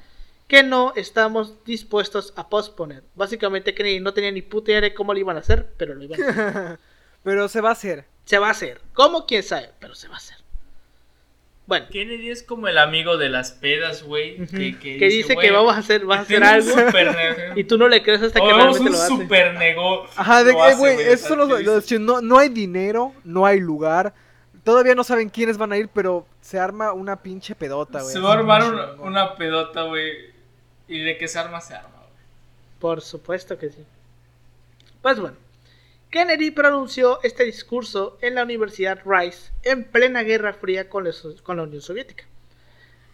que 0.48 0.64
no 0.64 0.92
estamos 0.96 1.64
dispuestos 1.64 2.32
a 2.36 2.48
posponer. 2.48 3.04
Básicamente 3.14 3.74
Kennedy 3.74 4.00
no 4.00 4.12
tenía 4.12 4.32
ni 4.32 4.42
puta 4.42 4.72
idea 4.72 4.80
de 4.80 4.94
cómo 4.94 5.14
lo 5.14 5.20
iban 5.20 5.36
a 5.36 5.40
hacer, 5.40 5.72
pero 5.76 5.94
lo 5.94 6.02
iban 6.02 6.22
a 6.22 6.28
hacer. 6.28 6.78
Pero 7.22 7.48
se 7.48 7.60
va 7.60 7.68
a 7.68 7.72
hacer. 7.72 8.06
Se 8.24 8.38
va 8.38 8.48
a 8.48 8.52
hacer. 8.52 8.80
¿Cómo? 8.94 9.26
¿Quién 9.26 9.42
sabe? 9.42 9.70
Pero 9.78 9.94
se 9.94 10.08
va 10.08 10.14
a 10.14 10.16
hacer. 10.16 10.38
Bueno, 11.70 11.86
Kennedy 11.88 12.30
es 12.30 12.42
como 12.42 12.66
el 12.66 12.78
amigo 12.78 13.16
de 13.16 13.28
las 13.28 13.52
pedas, 13.52 14.02
güey. 14.02 14.44
que, 14.48 14.76
que, 14.76 15.06
dice 15.08 15.34
"Güey, 15.34 15.46
que 15.46 15.52
vamos 15.54 15.72
a 15.72 15.78
hacer, 15.78 16.04
vas 16.04 16.18
a 16.18 16.22
hacer 16.22 16.42
algo 16.42 16.72
y 17.54 17.62
tú 17.62 17.78
no 17.78 17.86
le 17.86 18.02
crees 18.02 18.20
hasta 18.22 18.40
que 18.40 18.44
Hagamos 18.46 18.76
realmente 18.80 18.90
un 18.90 18.92
lo 18.96 18.98
hace. 18.98 19.08
super. 19.22 20.10
Ajá, 20.16 20.42
de 20.42 20.50
que, 20.50 20.74
güey, 20.74 20.96
o 20.96 21.00
estos 21.00 21.20
sea, 21.20 21.28
son 21.28 21.38
los, 21.38 21.58
que 21.58 21.62
los- 21.62 21.82
dices, 21.84 22.00
no, 22.00 22.20
no 22.20 22.38
hay 22.38 22.48
dinero, 22.48 23.14
no 23.22 23.46
hay 23.46 23.60
lugar. 23.60 24.12
Todavía 24.64 24.96
no 24.96 25.04
saben 25.04 25.28
quiénes 25.28 25.58
van 25.58 25.70
a 25.70 25.76
ir, 25.76 25.88
pero 25.94 26.26
se 26.40 26.58
arma 26.58 26.92
una 26.92 27.22
pinche 27.22 27.54
pedota, 27.54 28.02
güey. 28.02 28.12
Se 28.12 28.18
va 28.18 28.30
a 28.30 28.38
armar 28.38 28.96
una 28.98 29.36
pedota, 29.36 29.82
güey. 29.84 30.10
Y 30.88 30.98
de 31.04 31.16
que 31.18 31.28
se 31.28 31.38
arma, 31.38 31.60
se 31.60 31.74
arma, 31.74 31.88
güey. 31.98 32.10
Por 32.80 33.00
supuesto 33.00 33.56
que 33.56 33.68
sí. 33.70 33.84
Pues 35.02 35.20
bueno, 35.20 35.36
Kennedy 36.10 36.50
pronunció 36.50 37.20
este 37.22 37.44
discurso 37.44 38.18
en 38.20 38.34
la 38.34 38.42
Universidad 38.42 38.98
Rice 39.04 39.52
en 39.62 39.84
plena 39.84 40.24
Guerra 40.24 40.52
Fría 40.52 40.88
con, 40.88 41.04
la 41.04 41.62
Unión 41.62 41.80
Soviética. 41.80 42.24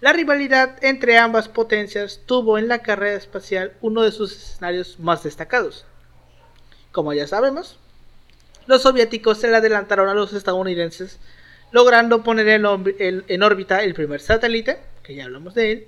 La 0.00 0.14
rivalidad 0.14 0.82
entre 0.82 1.18
ambas 1.18 1.48
potencias 1.48 2.22
tuvo 2.24 2.56
en 2.56 2.68
la 2.68 2.82
carrera 2.82 3.16
espacial 3.16 3.74
uno 3.82 4.02
de 4.02 4.12
sus 4.12 4.32
escenarios 4.32 4.98
más 4.98 5.22
destacados. 5.22 5.84
Como 6.90 7.12
ya 7.12 7.26
sabemos, 7.26 7.78
los 8.66 8.80
soviéticos 8.80 9.38
se 9.38 9.50
le 9.50 9.56
adelantaron 9.56 10.08
a 10.08 10.14
los 10.14 10.32
estadounidenses, 10.32 11.18
logrando 11.72 12.22
poner 12.22 12.48
en, 12.48 13.24
en 13.28 13.42
órbita 13.42 13.84
el 13.84 13.92
primer 13.92 14.22
satélite, 14.22 14.78
que 15.02 15.14
ya 15.14 15.24
hablamos 15.24 15.54
de 15.54 15.72
él, 15.72 15.86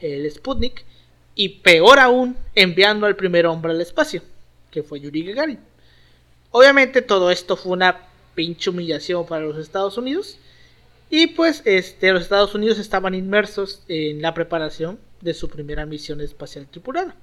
el 0.00 0.30
Sputnik, 0.30 0.86
y 1.34 1.60
peor 1.60 1.98
aún, 1.98 2.38
enviando 2.54 3.04
al 3.04 3.16
primer 3.16 3.44
hombre 3.44 3.72
al 3.72 3.80
espacio, 3.82 4.22
que 4.70 4.82
fue 4.82 5.00
Yuri 5.00 5.26
Gagarin. 5.26 5.75
Obviamente 6.50 7.02
todo 7.02 7.30
esto 7.30 7.56
fue 7.56 7.72
una 7.72 8.00
pinche 8.34 8.70
humillación 8.70 9.26
para 9.26 9.44
los 9.44 9.58
Estados 9.58 9.98
Unidos, 9.98 10.38
y 11.08 11.28
pues 11.28 11.62
este, 11.64 12.12
los 12.12 12.22
Estados 12.22 12.54
Unidos 12.54 12.78
estaban 12.78 13.14
inmersos 13.14 13.82
en 13.88 14.20
la 14.20 14.34
preparación 14.34 14.98
de 15.20 15.34
su 15.34 15.48
primera 15.48 15.86
misión 15.86 16.20
espacial 16.20 16.66
tripulada. 16.68 17.14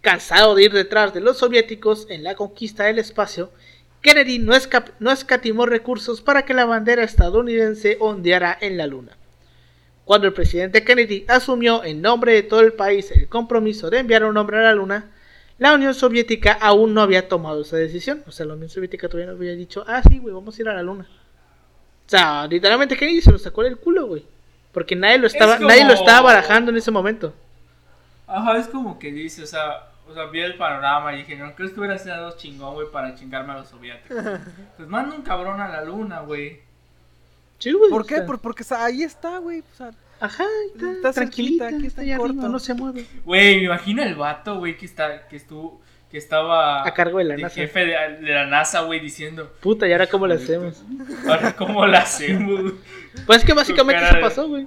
Cansado 0.00 0.54
de 0.54 0.64
ir 0.64 0.72
detrás 0.72 1.12
de 1.14 1.20
los 1.20 1.38
soviéticos 1.38 2.06
en 2.10 2.22
la 2.22 2.34
conquista 2.34 2.84
del 2.84 2.98
espacio, 2.98 3.50
Kennedy 4.00 4.38
no, 4.38 4.52
no 4.98 5.10
escatimó 5.10 5.66
recursos 5.66 6.20
para 6.20 6.44
que 6.44 6.54
la 6.54 6.66
bandera 6.66 7.02
estadounidense 7.02 7.96
ondeara 8.00 8.56
en 8.60 8.76
la 8.76 8.86
Luna. 8.86 9.16
Cuando 10.04 10.26
el 10.26 10.34
presidente 10.34 10.84
Kennedy 10.84 11.24
asumió 11.26 11.82
en 11.82 12.02
nombre 12.02 12.34
de 12.34 12.42
todo 12.42 12.60
el 12.60 12.74
país 12.74 13.10
el 13.10 13.28
compromiso 13.28 13.88
de 13.88 14.00
enviar 14.00 14.24
un 14.24 14.36
hombre 14.36 14.58
a 14.58 14.62
la 14.62 14.74
Luna, 14.74 15.10
la 15.58 15.74
Unión 15.74 15.94
Soviética 15.94 16.52
aún 16.52 16.94
no 16.94 17.00
había 17.00 17.28
tomado 17.28 17.62
esa 17.62 17.76
decisión. 17.76 18.22
O 18.26 18.32
sea, 18.32 18.46
la 18.46 18.54
Unión 18.54 18.68
Soviética 18.68 19.08
todavía 19.08 19.30
no 19.30 19.36
había 19.36 19.52
dicho, 19.52 19.84
ah, 19.86 20.02
sí, 20.02 20.18
güey, 20.18 20.34
vamos 20.34 20.58
a 20.58 20.62
ir 20.62 20.68
a 20.68 20.74
la 20.74 20.82
Luna. 20.82 21.06
O 22.06 22.10
sea, 22.10 22.46
literalmente 22.46 22.96
Kennedy 22.96 23.22
se 23.22 23.32
lo 23.32 23.38
sacó 23.38 23.62
del 23.62 23.78
culo, 23.78 24.06
güey. 24.06 24.24
Porque 24.72 24.96
nadie 24.96 25.18
lo 25.18 25.26
estaba, 25.26 25.58
nadie 25.58 25.84
lo 25.84 25.92
estaba 25.92 26.22
barajando 26.22 26.70
en 26.70 26.76
ese 26.76 26.90
momento. 26.90 27.32
Ajá, 28.26 28.58
es 28.58 28.66
como 28.66 28.98
que 28.98 29.12
dice, 29.12 29.44
o 29.44 29.46
sea, 29.46 29.90
o 30.08 30.12
sea, 30.12 30.26
vi 30.26 30.40
el 30.40 30.56
panorama 30.56 31.14
y 31.14 31.18
dije, 31.18 31.36
no, 31.36 31.54
¿crees 31.54 31.72
que 31.72 31.80
hubiera 31.80 31.96
sido 31.98 32.36
chingón, 32.36 32.74
güey, 32.74 32.90
para 32.90 33.14
chingarme 33.14 33.52
a 33.52 33.58
los 33.58 33.68
soviéticos? 33.68 34.16
pues 34.76 34.88
manda 34.88 35.14
un 35.14 35.22
cabrón 35.22 35.60
a 35.60 35.68
la 35.68 35.84
luna, 35.84 36.20
güey. 36.20 36.60
Sí, 37.58 37.72
güey. 37.72 37.90
¿Por 37.90 38.04
qué? 38.04 38.22
porque 38.22 38.64
ahí 38.76 39.02
está, 39.02 39.38
güey. 39.38 39.60
O 39.60 39.76
sea, 39.76 39.92
Ajá, 40.20 40.44
está, 40.74 41.12
tranquilita, 41.12 41.68
aquí 41.68 41.86
está 41.86 42.02
en 42.02 42.16
corto. 42.16 42.48
no 42.48 42.58
se 42.58 42.74
mueve. 42.74 43.06
Güey, 43.24 43.58
me 43.58 43.64
imagina 43.64 44.04
el 44.04 44.14
vato, 44.14 44.58
güey, 44.58 44.76
que 44.76 44.86
está, 44.86 45.26
que 45.28 45.36
estuvo, 45.36 45.80
que 46.10 46.18
estaba 46.18 46.86
a 46.86 46.94
cargo 46.94 47.18
de 47.18 47.24
la 47.24 47.36
NASA. 47.36 47.54
jefe 47.54 47.80
de, 47.86 48.32
la 48.32 48.46
NASA, 48.46 48.82
güey, 48.82 49.00
diciendo. 49.00 49.52
Puta, 49.60 49.86
¿y 49.88 49.92
ahora 49.92 50.06
cómo 50.06 50.26
lo 50.26 50.34
hacemos? 50.34 50.84
Ahora 51.28 51.54
cómo 51.56 51.86
lo 51.86 51.96
hacemos. 51.96 52.72
Pues 53.26 53.38
es 53.38 53.44
que 53.44 53.52
básicamente 53.52 54.02
eso 54.02 54.20
pasó, 54.20 54.48
güey. 54.48 54.66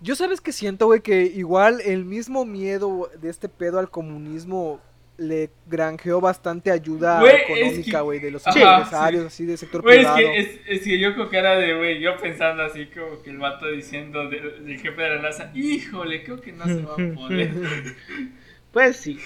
Yo 0.00 0.16
sabes 0.16 0.40
que 0.40 0.50
siento, 0.50 0.86
güey, 0.86 1.00
que 1.00 1.22
igual 1.22 1.80
el 1.80 2.04
mismo 2.04 2.44
miedo 2.44 3.10
de 3.20 3.30
este 3.30 3.48
pedo 3.48 3.78
al 3.78 3.90
comunismo 3.90 4.80
le 5.18 5.50
granjeó 5.66 6.20
bastante 6.20 6.70
ayuda 6.70 7.22
económica, 7.30 8.00
güey, 8.02 8.20
de 8.20 8.30
los 8.30 8.46
empresarios, 8.46 9.26
así, 9.26 9.44
del 9.44 9.58
sector 9.58 9.82
privado. 9.82 10.18
Es 10.18 10.48
que, 10.48 10.74
es, 10.74 10.82
que 10.82 10.98
yo 10.98 11.14
creo 11.14 11.30
que 11.30 11.38
era 11.38 11.56
de, 11.56 11.74
güey, 11.74 12.00
yo 12.00 12.16
pensando 12.18 12.62
así 12.62 12.86
como 12.86 13.22
que 13.22 13.30
el 13.30 13.38
vato 13.38 13.66
diciendo 13.68 14.28
del 14.28 14.78
jefe 14.78 15.02
de 15.02 15.08
la 15.16 15.22
NASA, 15.22 15.50
híjole, 15.54 16.22
creo 16.22 16.40
que 16.40 16.52
no 16.52 16.64
se 16.64 16.82
va 16.82 16.92
a 16.92 17.14
poder. 17.14 17.50
pues 18.72 18.96
sí. 18.96 19.18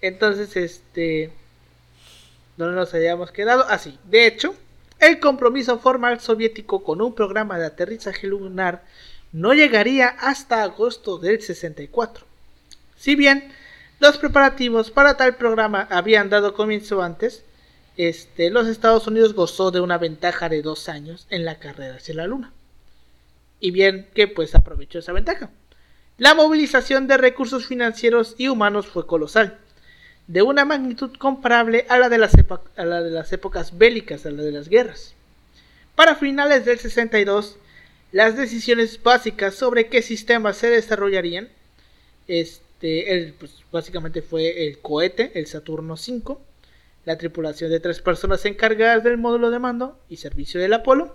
Entonces, 0.00 0.56
este... 0.56 1.30
¿Dónde 2.56 2.76
nos 2.76 2.92
habíamos 2.92 3.32
quedado? 3.32 3.64
Así, 3.68 3.94
ah, 3.96 4.00
de 4.10 4.26
hecho, 4.26 4.54
el 4.98 5.18
compromiso 5.18 5.78
formal 5.78 6.20
soviético 6.20 6.84
con 6.84 7.00
un 7.00 7.14
programa 7.14 7.58
de 7.58 7.64
aterrizaje 7.66 8.26
lunar 8.26 8.82
no 9.32 9.54
llegaría 9.54 10.08
hasta 10.08 10.62
agosto 10.62 11.16
del 11.16 11.40
64. 11.40 12.26
Si 12.96 13.14
bien 13.14 13.50
los 14.00 14.16
preparativos 14.16 14.90
para 14.90 15.16
tal 15.16 15.36
programa 15.36 15.86
habían 15.90 16.30
dado 16.30 16.54
comienzo 16.54 17.02
antes, 17.02 17.44
este, 17.98 18.48
los 18.48 18.66
Estados 18.66 19.06
Unidos 19.06 19.34
gozó 19.34 19.70
de 19.70 19.80
una 19.80 19.98
ventaja 19.98 20.48
de 20.48 20.62
dos 20.62 20.88
años 20.88 21.26
en 21.28 21.44
la 21.44 21.58
carrera 21.58 21.96
hacia 21.96 22.14
la 22.14 22.26
Luna. 22.26 22.50
Y 23.60 23.72
bien 23.72 24.08
que 24.14 24.26
pues 24.26 24.54
aprovechó 24.54 25.00
esa 25.00 25.12
ventaja. 25.12 25.50
La 26.16 26.34
movilización 26.34 27.08
de 27.08 27.18
recursos 27.18 27.66
financieros 27.66 28.34
y 28.38 28.48
humanos 28.48 28.86
fue 28.86 29.06
colosal, 29.06 29.58
de 30.26 30.40
una 30.40 30.64
magnitud 30.64 31.14
comparable 31.18 31.84
a 31.90 31.98
la 31.98 32.08
de 32.08 32.18
las, 32.18 32.32
a 32.76 32.84
la 32.84 33.02
de 33.02 33.10
las 33.10 33.32
épocas 33.34 33.76
bélicas, 33.76 34.24
a 34.24 34.30
la 34.30 34.42
de 34.42 34.52
las 34.52 34.68
guerras. 34.68 35.14
Para 35.94 36.14
finales 36.14 36.64
del 36.64 36.78
62, 36.78 37.58
las 38.12 38.34
decisiones 38.34 39.02
básicas 39.02 39.54
sobre 39.54 39.88
qué 39.88 40.00
sistemas 40.00 40.56
se 40.56 40.70
desarrollarían, 40.70 41.50
este, 42.28 42.69
pues, 42.80 43.62
básicamente 43.70 44.22
fue 44.22 44.66
el 44.66 44.78
cohete, 44.78 45.32
el 45.34 45.46
Saturno 45.46 45.96
5, 45.96 46.40
la 47.04 47.18
tripulación 47.18 47.70
de 47.70 47.80
tres 47.80 48.00
personas 48.00 48.44
encargadas 48.46 49.04
del 49.04 49.18
módulo 49.18 49.50
de 49.50 49.58
mando 49.58 49.98
y 50.08 50.16
servicio 50.16 50.60
del 50.60 50.72
Apolo, 50.72 51.14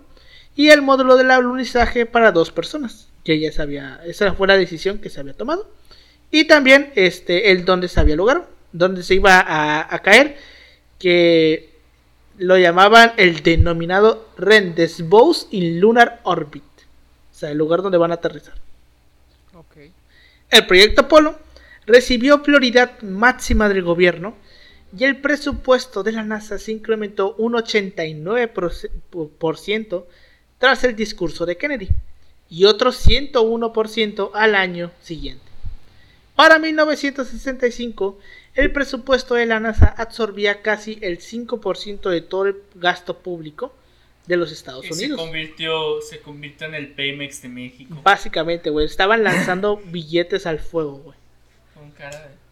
y 0.54 0.68
el 0.70 0.82
módulo 0.82 1.16
del 1.16 1.30
alunizaje 1.30 2.06
para 2.06 2.32
dos 2.32 2.50
personas, 2.50 3.08
que 3.24 3.38
ya 3.40 3.52
sabía, 3.52 4.00
esa 4.06 4.32
fue 4.32 4.46
la 4.46 4.56
decisión 4.56 4.98
que 4.98 5.10
se 5.10 5.20
había 5.20 5.34
tomado, 5.34 5.68
y 6.30 6.44
también 6.44 6.92
este, 6.94 7.50
el 7.50 7.64
donde 7.64 7.88
se 7.88 8.00
había 8.00 8.16
lugar, 8.16 8.46
donde 8.72 9.02
se 9.02 9.14
iba 9.14 9.40
a, 9.40 9.94
a 9.94 9.98
caer, 10.00 10.36
que 10.98 11.76
lo 12.38 12.58
llamaban 12.58 13.12
el 13.16 13.42
denominado 13.42 14.28
Rendezvous 14.36 15.48
in 15.50 15.80
Lunar 15.80 16.20
Orbit. 16.24 16.64
O 16.64 17.38
sea, 17.38 17.50
el 17.50 17.58
lugar 17.58 17.82
donde 17.82 17.98
van 17.98 18.10
a 18.12 18.14
aterrizar. 18.14 18.54
El 20.48 20.66
proyecto 20.66 21.02
Apolo 21.02 21.38
recibió 21.86 22.42
prioridad 22.42 23.00
máxima 23.02 23.68
del 23.68 23.82
gobierno 23.82 24.34
y 24.96 25.02
el 25.04 25.20
presupuesto 25.20 26.02
de 26.02 26.12
la 26.12 26.24
NASA 26.24 26.58
se 26.58 26.72
incrementó 26.72 27.34
un 27.36 27.52
89% 27.54 30.04
tras 30.58 30.84
el 30.84 30.96
discurso 30.96 31.44
de 31.46 31.56
Kennedy 31.56 31.88
y 32.48 32.64
otro 32.64 32.92
101% 32.92 34.30
al 34.34 34.54
año 34.54 34.92
siguiente. 35.00 35.44
Para 36.34 36.58
1965, 36.58 38.18
el 38.54 38.72
presupuesto 38.72 39.34
de 39.34 39.46
la 39.46 39.58
NASA 39.58 39.94
absorbía 39.96 40.62
casi 40.62 40.98
el 41.00 41.18
5% 41.18 42.10
de 42.10 42.20
todo 42.20 42.46
el 42.46 42.56
gasto 42.74 43.18
público 43.18 43.74
de 44.26 44.36
los 44.36 44.52
Estados 44.52 44.90
Unidos. 44.90 45.18
Se 45.18 45.24
convirtió, 45.24 46.00
se 46.02 46.20
convirtió 46.20 46.66
en 46.66 46.74
el 46.74 46.92
Pemex 46.92 47.40
de 47.42 47.48
México. 47.48 47.98
Básicamente, 48.02 48.68
güey. 48.70 48.86
Estaban 48.86 49.24
lanzando 49.24 49.76
billetes 49.86 50.46
al 50.46 50.58
fuego, 50.58 50.98
güey. 50.98 51.15
Cara 51.96 52.18
de... 52.20 52.46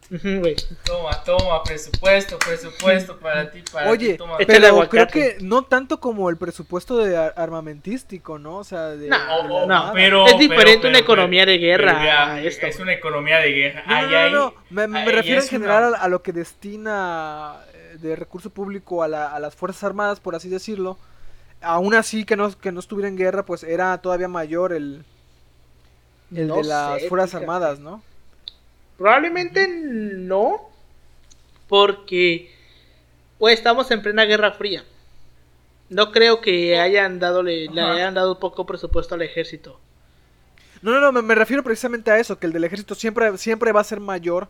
Toma, 0.85 1.25
toma, 1.25 1.63
presupuesto, 1.63 2.39
presupuesto 2.39 3.19
para 3.19 3.51
ti, 3.51 3.63
para 3.73 3.91
Oye, 3.91 4.13
ti, 4.13 4.19
toma. 4.19 4.37
pero 4.47 4.87
creo 4.89 5.07
que 5.07 5.39
no 5.41 5.63
tanto 5.63 5.99
como 5.99 6.29
el 6.29 6.37
presupuesto 6.37 6.99
de 6.99 7.17
armamentístico, 7.17 8.39
¿no? 8.39 8.59
O 8.59 8.65
sea, 8.65 8.89
de, 8.91 9.09
no, 9.09 9.67
no, 9.67 9.93
pero 9.95 10.27
es 10.27 10.39
diferente 10.39 10.89
una 10.89 10.99
economía 10.99 11.47
de 11.47 11.59
guerra 11.59 12.39
esto. 12.41 12.67
Es 12.67 12.79
una 12.81 12.93
economía 12.93 13.39
de 13.39 13.51
guerra. 13.51 13.85
No, 13.87 14.31
no, 14.31 14.55
me, 14.71 14.87
me 14.87 15.11
refiero 15.11 15.41
en 15.41 15.49
general 15.49 15.95
a, 15.99 16.09
lo 16.09 16.23
que 16.23 16.33
destina 16.33 17.57
eh, 17.73 17.97
de 17.99 18.15
recurso 18.15 18.51
público 18.51 19.03
a, 19.03 19.09
la, 19.09 19.35
a 19.35 19.41
las 19.41 19.55
Fuerzas 19.55 19.85
Armadas, 19.85 20.21
por 20.21 20.35
así 20.35 20.49
decirlo 20.49 20.99
aún 21.65 21.95
así 21.95 22.25
que 22.25 22.37
no, 22.37 22.57
que 22.59 22.73
no 22.73 22.81
estuviera 22.81 23.09
en 23.09 23.17
guerra, 23.17 23.45
pues 23.45 23.65
era 23.65 23.97
todavía 23.99 24.29
mayor 24.29 24.75
el, 24.75 25.05
el 26.35 26.49
de 26.49 26.65
las 26.65 27.07
Fuerzas 27.07 27.35
Armadas, 27.35 27.79
¿no? 27.79 28.03
Probablemente 28.97 29.67
no, 29.69 30.71
porque 31.69 32.51
pues, 33.39 33.55
estamos 33.55 33.91
en 33.91 34.03
plena 34.03 34.25
Guerra 34.25 34.53
Fría. 34.53 34.85
No 35.91 36.13
creo 36.13 36.41
que 36.41 36.79
hayan 36.79 37.19
dado, 37.19 37.43
le, 37.43 37.69
hayan 37.69 38.15
dado 38.15 38.39
poco 38.39 38.65
presupuesto 38.67 39.15
al 39.15 39.23
ejército. 39.23 39.79
No, 40.83 40.93
no, 40.93 41.13
no, 41.13 41.23
me, 41.23 41.35
refiero 41.35 41.63
precisamente 41.63 42.11
a 42.11 42.19
eso, 42.19 42.39
que 42.39 42.47
el 42.47 42.53
del 42.53 42.65
ejército 42.65 42.95
siempre, 42.95 43.37
siempre 43.39 43.73
va 43.73 43.81
a 43.81 43.85
ser 43.85 44.01
mayor 44.01 44.49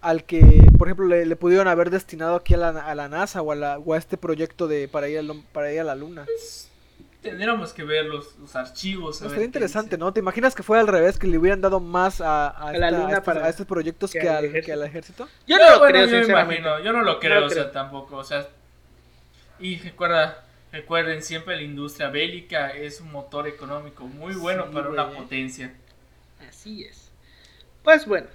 al 0.00 0.24
que, 0.24 0.40
por 0.78 0.88
ejemplo, 0.88 1.06
le, 1.06 1.36
pudieron 1.36 1.68
haber 1.68 1.90
destinado 1.90 2.36
aquí 2.36 2.54
a 2.54 2.56
la, 2.56 2.68
a 2.68 2.94
la 2.94 3.08
NASA 3.08 3.42
o 3.42 3.52
a, 3.52 3.56
la, 3.56 3.78
o 3.78 3.92
a, 3.92 3.98
este 3.98 4.16
proyecto 4.16 4.66
de 4.66 4.88
para 4.88 5.08
ir 5.08 5.18
a, 5.18 5.22
para 5.52 5.72
ir 5.72 5.80
a 5.80 5.84
la 5.84 5.94
Luna. 5.94 6.26
Tendríamos 7.22 7.72
que 7.72 7.84
ver 7.84 8.06
los, 8.06 8.36
los 8.38 8.56
archivos. 8.56 9.18
Sería 9.18 9.44
interesante, 9.44 9.98
¿no? 9.98 10.12
¿Te 10.12 10.20
imaginas 10.20 10.54
que 10.54 10.62
fuera 10.62 10.80
al 10.80 10.88
revés, 10.88 11.18
que 11.18 11.26
le 11.26 11.38
hubieran 11.38 11.60
dado 11.60 11.80
más 11.80 12.20
a, 12.20 12.48
a, 12.48 12.72
la 12.72 12.90
Luna 12.90 13.08
estos, 13.08 13.24
para, 13.24 13.46
a 13.46 13.48
estos 13.48 13.66
proyectos 13.66 14.12
que, 14.12 14.28
al, 14.28 14.50
que 14.62 14.72
al 14.72 14.82
ejército? 14.82 15.28
Yo 15.46 15.58
no, 15.58 15.78
lo 15.78 15.86
creo, 15.86 16.06
yo 16.06 16.22
imagino, 16.22 16.80
yo 16.80 16.92
no 16.92 17.02
lo 17.02 17.18
creo, 17.20 17.46
o 17.46 17.50
sea, 17.50 17.70
tampoco, 17.70 18.16
o 18.16 18.24
sea, 18.24 18.48
y 19.58 19.78
recuerda, 19.78 20.44
recuerden 20.72 21.22
siempre 21.22 21.56
la 21.56 21.62
industria 21.62 22.08
bélica 22.08 22.70
es 22.70 23.00
un 23.00 23.12
motor 23.12 23.46
económico 23.46 24.04
muy 24.06 24.34
bueno 24.34 24.70
para 24.70 24.88
una 24.88 25.10
potencia. 25.10 25.74
Así 26.48 26.84
es. 26.84 27.10
Pues 27.82 28.06
bueno, 28.06 28.26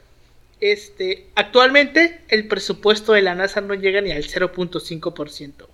este, 0.59 1.27
actualmente 1.35 2.21
el 2.27 2.47
presupuesto 2.47 3.13
de 3.13 3.21
la 3.21 3.35
NASA 3.35 3.61
no 3.61 3.73
llega 3.73 4.01
ni 4.01 4.11
al 4.11 4.23
0.5%. 4.23 5.67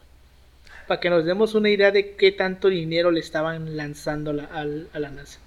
Para 0.88 1.00
que 1.00 1.10
nos 1.10 1.26
demos 1.26 1.56
una 1.56 1.70
idea 1.70 1.92
de 1.92 2.16
qué 2.16 2.32
tanto 2.32 2.68
dinero 2.68 3.12
le 3.12 3.20
estaban 3.20 3.78
lanzando 3.78 4.32
a 4.32 4.64
la 5.00 5.10
NASA. 5.10 5.40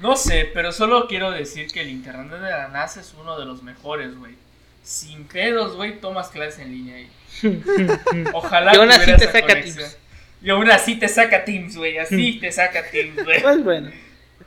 No 0.00 0.16
sé, 0.16 0.50
pero 0.52 0.72
solo 0.72 1.06
quiero 1.06 1.30
decir 1.30 1.68
que 1.68 1.80
el 1.80 1.88
internet 1.88 2.40
de 2.40 2.50
la 2.50 2.68
NASA 2.68 3.00
es 3.00 3.14
uno 3.20 3.38
de 3.38 3.46
los 3.46 3.62
mejores, 3.62 4.16
güey. 4.18 4.34
Sin 4.82 5.24
pedos, 5.24 5.76
güey, 5.76 6.00
tomas 6.00 6.28
clases 6.28 6.58
en 6.60 6.72
línea 6.72 6.96
ahí. 6.96 7.10
Ojalá 8.32 8.72
y 8.74 8.76
aún 8.78 8.90
así 8.90 9.16
te 9.16 9.30
saca 9.30 9.60
Teams. 9.60 9.98
Y 10.42 10.50
aún 10.50 10.68
así 10.70 10.96
te 10.96 11.08
saca 11.08 11.44
Teams, 11.44 11.76
güey. 11.76 11.98
Así 11.98 12.40
te 12.40 12.50
saca 12.50 12.82
Teams, 12.90 13.24
güey. 13.24 13.42
Pues 13.42 13.62
bueno. 13.62 13.92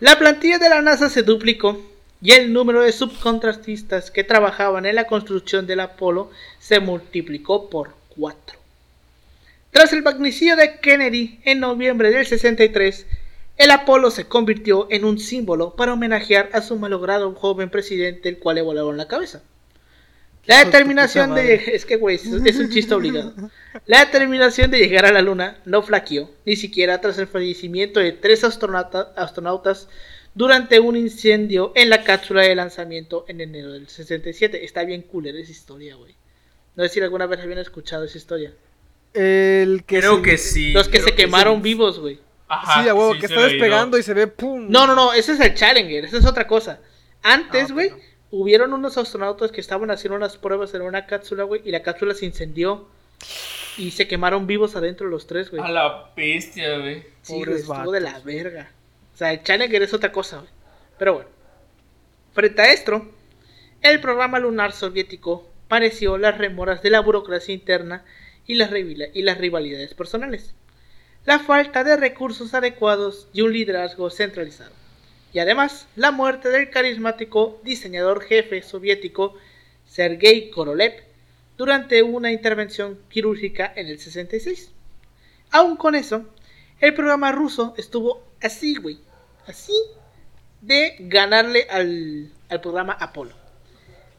La 0.01 0.19
plantilla 0.19 0.59
de 0.59 0.67
la 0.67 0.81
NASA 0.81 1.09
se 1.09 1.23
duplicó 1.23 1.81
y 2.21 2.31
el 2.31 2.51
número 2.51 2.81
de 2.81 2.91
subcontratistas 2.91 4.11
que 4.11 4.25
trabajaban 4.25 4.85
en 4.85 4.95
la 4.95 5.07
construcción 5.07 5.67
del 5.67 5.79
Apolo 5.79 6.31
se 6.59 6.81
multiplicó 6.81 7.69
por 7.69 7.95
4. 8.17 8.57
Tras 9.75 9.91
el 9.91 10.03
magnicidio 10.03 10.55
de 10.55 10.79
Kennedy 10.79 11.41
en 11.43 11.59
noviembre 11.59 12.09
del 12.09 12.25
63, 12.25 13.05
el 13.57 13.71
Apolo 13.71 14.09
se 14.09 14.23
convirtió 14.23 14.87
en 14.89 15.03
un 15.03 15.19
símbolo 15.19 15.75
para 15.75 15.91
homenajear 15.91 16.49
a 16.53 16.61
su 16.61 16.77
malogrado 16.77 17.35
joven 17.35 17.69
presidente, 17.69 18.29
el 18.29 18.39
cual 18.39 18.55
le 18.55 18.61
volaron 18.61 18.95
la 18.95 19.09
cabeza. 19.09 19.43
La 20.45 20.63
determinación 20.63 21.35
de 21.35 21.55
es 21.73 21.85
que 21.85 21.97
güey, 21.97 22.15
es 22.15 22.55
un 22.57 22.69
chiste 22.69 22.93
obligado. 22.93 23.33
La 23.85 24.05
determinación 24.05 24.71
de 24.71 24.79
llegar 24.79 25.05
a 25.05 25.11
la 25.11 25.21
luna 25.21 25.57
no 25.65 25.83
flaqueó, 25.83 26.31
ni 26.45 26.55
siquiera 26.55 27.01
tras 27.01 27.17
el 27.17 27.27
fallecimiento 27.27 27.99
de 27.99 28.13
tres 28.13 28.45
astronautas 28.45 29.89
durante 30.35 30.79
un 30.79 30.95
incendio 30.95 31.73
en 31.75 31.89
la 31.89 32.05
cápsula 32.05 32.43
de 32.43 32.55
lanzamiento 32.55 33.25
en 33.27 33.41
enero 33.41 33.73
del 33.73 33.89
67. 33.89 34.63
Está 34.63 34.85
bien 34.85 35.01
cooler 35.01 35.35
esa 35.35 35.51
historia, 35.51 35.95
güey. 35.95 36.15
No 36.77 36.83
sé 36.83 36.89
si 36.91 37.01
alguna 37.01 37.25
vez 37.25 37.41
habían 37.41 37.59
escuchado 37.59 38.05
esa 38.05 38.17
historia. 38.17 38.53
El 39.15 39.83
que 39.85 39.99
Creo 39.99 40.21
que 40.21 40.37
sí. 40.37 40.73
Los 40.73 40.87
que 40.87 40.97
creo 40.99 41.09
se 41.09 41.15
quemaron 41.15 41.61
vivos, 41.61 41.99
güey. 41.99 42.19
Ajá, 42.47 42.83
sí, 42.83 42.89
a 42.89 42.93
huevo, 42.93 43.13
sí 43.13 43.19
que 43.21 43.25
está 43.25 43.41
despegando 43.41 43.97
y 43.97 44.03
se 44.03 44.13
ve 44.13 44.27
pum. 44.27 44.67
No, 44.69 44.85
no, 44.85 44.93
no, 44.93 45.13
ese 45.13 45.31
es 45.31 45.39
el 45.39 45.55
Challenger, 45.55 46.05
esa 46.05 46.17
es 46.17 46.25
otra 46.25 46.45
cosa. 46.45 46.79
Antes, 47.23 47.71
Ah, 47.71 47.73
güey, 47.73 47.91
hubieron 48.29 48.73
unos 48.73 48.97
astronautas 48.97 49.51
que 49.51 49.61
estaban 49.61 49.89
haciendo 49.89 50.15
unas 50.15 50.37
pruebas 50.37 50.73
en 50.73 50.83
una 50.83 51.07
cápsula, 51.07 51.43
güey, 51.43 51.61
y 51.65 51.71
la 51.71 51.81
cápsula 51.81 52.13
se 52.13 52.25
incendió 52.25 52.87
y 53.77 53.91
se 53.91 54.07
quemaron 54.07 54.45
vivos 54.45 54.75
adentro 54.75 55.07
los 55.07 55.25
tres, 55.25 55.49
güey. 55.49 55.63
A 55.63 55.69
la 55.69 56.11
bestia, 56.15 56.77
güey. 56.77 57.03
Sí, 57.21 57.33
güey, 57.33 57.39
Pobres 57.45 57.59
estuvo 57.61 57.77
vatos, 57.77 57.93
de 57.93 57.99
la 58.01 58.19
verga. 58.19 58.71
O 59.13 59.17
sea, 59.17 59.31
el 59.33 59.43
Challenger 59.43 59.81
es 59.81 59.93
otra 59.93 60.11
cosa, 60.11 60.37
güey. 60.37 60.49
Pero 60.99 61.13
bueno. 61.15 61.29
Frente 62.33 62.61
a 62.61 62.73
esto, 62.73 63.07
el 63.81 64.01
programa 64.01 64.39
lunar 64.39 64.73
soviético 64.73 65.49
pareció 65.67 66.17
las 66.17 66.37
remoras 66.37 66.81
de 66.83 66.89
la 66.89 66.99
burocracia 66.99 67.53
interna 67.53 68.03
y 68.47 68.55
las, 68.55 68.69
rivalidades 68.69 69.93
personales. 69.93 70.53
La 71.25 71.39
falta 71.39 71.83
de 71.83 71.97
recursos 71.97 72.53
adecuados 72.53 73.27
y 73.33 73.41
un 73.41 73.53
liderazgo 73.53 74.09
centralizado. 74.09 74.71
Y 75.33 75.39
además, 75.39 75.87
la 75.95 76.11
muerte 76.11 76.49
del 76.49 76.69
carismático 76.69 77.59
diseñador 77.63 78.23
jefe 78.23 78.61
soviético 78.61 79.35
Sergei 79.85 80.49
Korolev 80.49 81.03
durante 81.57 82.03
una 82.03 82.31
intervención 82.31 82.99
quirúrgica 83.09 83.71
en 83.75 83.87
el 83.87 83.99
66. 83.99 84.71
Aún 85.51 85.75
con 85.77 85.95
eso, 85.95 86.25
el 86.79 86.93
programa 86.93 87.31
ruso 87.31 87.73
estuvo. 87.77 88.23
Así 88.41 88.77
de 90.61 90.95
ganarle 90.99 91.67
al, 91.69 92.31
al 92.49 92.61
programa 92.61 92.93
Apolo. 92.93 93.33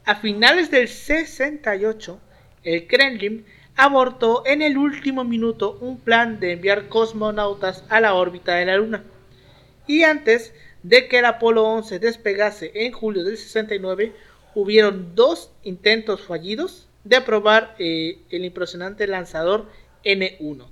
A 0.05 0.15
finales 0.15 0.71
del 0.71 0.87
68, 0.87 2.19
el 2.63 2.87
Kremlin 2.87 3.45
abortó 3.77 4.43
en 4.45 4.63
el 4.63 4.77
último 4.77 5.23
minuto 5.23 5.77
un 5.79 5.99
plan 5.99 6.39
de 6.39 6.53
enviar 6.53 6.89
cosmonautas 6.89 7.85
a 7.89 8.01
la 8.01 8.15
órbita 8.15 8.55
de 8.55 8.65
la 8.65 8.77
Luna. 8.77 9.03
Y 9.85 10.03
antes 10.03 10.53
de 10.81 11.07
que 11.07 11.19
el 11.19 11.25
Apolo 11.25 11.63
11 11.63 11.99
despegase 11.99 12.71
en 12.73 12.91
julio 12.91 13.23
del 13.23 13.37
69, 13.37 14.13
hubieron 14.55 15.15
dos 15.15 15.51
intentos 15.63 16.21
fallidos 16.21 16.87
de 17.03 17.21
probar 17.21 17.75
eh, 17.77 18.19
el 18.31 18.45
impresionante 18.45 19.05
lanzador 19.05 19.69
N1, 20.03 20.65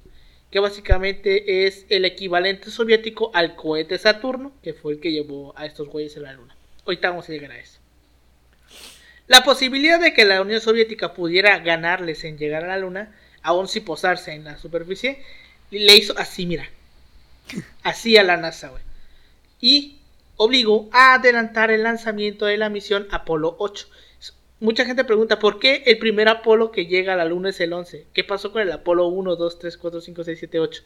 que 0.50 0.60
básicamente 0.60 1.68
es 1.68 1.86
el 1.89 2.06
equivalente 2.06 2.72
soviético 2.72 3.30
al 3.36 3.56
cohete 3.56 4.00
Saturno, 4.00 4.52
que 4.63 4.74
fue 4.74 4.94
el 4.94 5.00
que 5.00 5.12
llevó 5.12 5.54
a 5.56 5.68
estos 5.68 5.88
güeyes 5.89 6.18
a 6.18 6.22
la 6.22 6.34
Luna. 6.34 6.56
Ahorita 6.86 7.12
vamos 7.12 7.30
a 7.30 7.32
llegar 7.32 7.52
a 7.52 7.60
eso. 7.60 7.85
La 9.28 9.44
posibilidad 9.44 10.00
de 10.00 10.14
que 10.14 10.26
la 10.26 10.42
Unión 10.42 10.62
Soviética 10.62 11.14
pudiera 11.14 11.58
ganarles 11.60 12.24
en 12.24 12.38
llegar 12.38 12.64
a 12.64 12.68
la 12.68 12.78
Luna, 12.78 13.16
aún 13.42 13.68
sin 13.68 13.84
posarse 13.84 14.34
en 14.34 14.44
la 14.44 14.58
superficie, 14.58 15.24
le 15.72 15.96
hizo 15.96 16.18
así, 16.18 16.46
mira. 16.46 16.70
Así 17.84 18.18
a 18.18 18.24
la 18.24 18.38
NASA, 18.38 18.70
güey. 18.70 18.84
Y 19.62 20.00
obligó 20.38 20.90
a 20.92 21.16
adelantar 21.16 21.72
el 21.72 21.84
lanzamiento 21.84 22.46
de 22.46 22.58
la 22.58 22.70
misión 22.70 23.08
Apolo 23.12 23.56
8. 23.60 23.88
Mucha 24.60 24.86
gente 24.86 25.04
pregunta, 25.04 25.40
¿por 25.40 25.60
qué 25.60 25.84
el 25.86 25.98
primer 25.98 26.30
Apolo 26.30 26.72
que 26.72 26.86
llega 26.86 27.14
a 27.14 27.18
la 27.18 27.26
Luna 27.26 27.50
es 27.50 27.60
el 27.60 27.74
11? 27.74 28.08
¿Qué 28.14 28.24
pasó 28.24 28.52
con 28.52 28.62
el 28.62 28.72
Apolo 28.72 29.08
1, 29.08 29.36
2, 29.36 29.60
3, 29.60 29.78
4, 29.78 30.02
5, 30.02 30.24
6, 30.24 30.40
7, 30.40 30.60
8? 30.60 30.84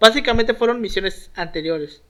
Básicamente 0.00 0.54
fueron 0.54 0.80
misiones 0.80 1.30
anteriores. 1.34 2.02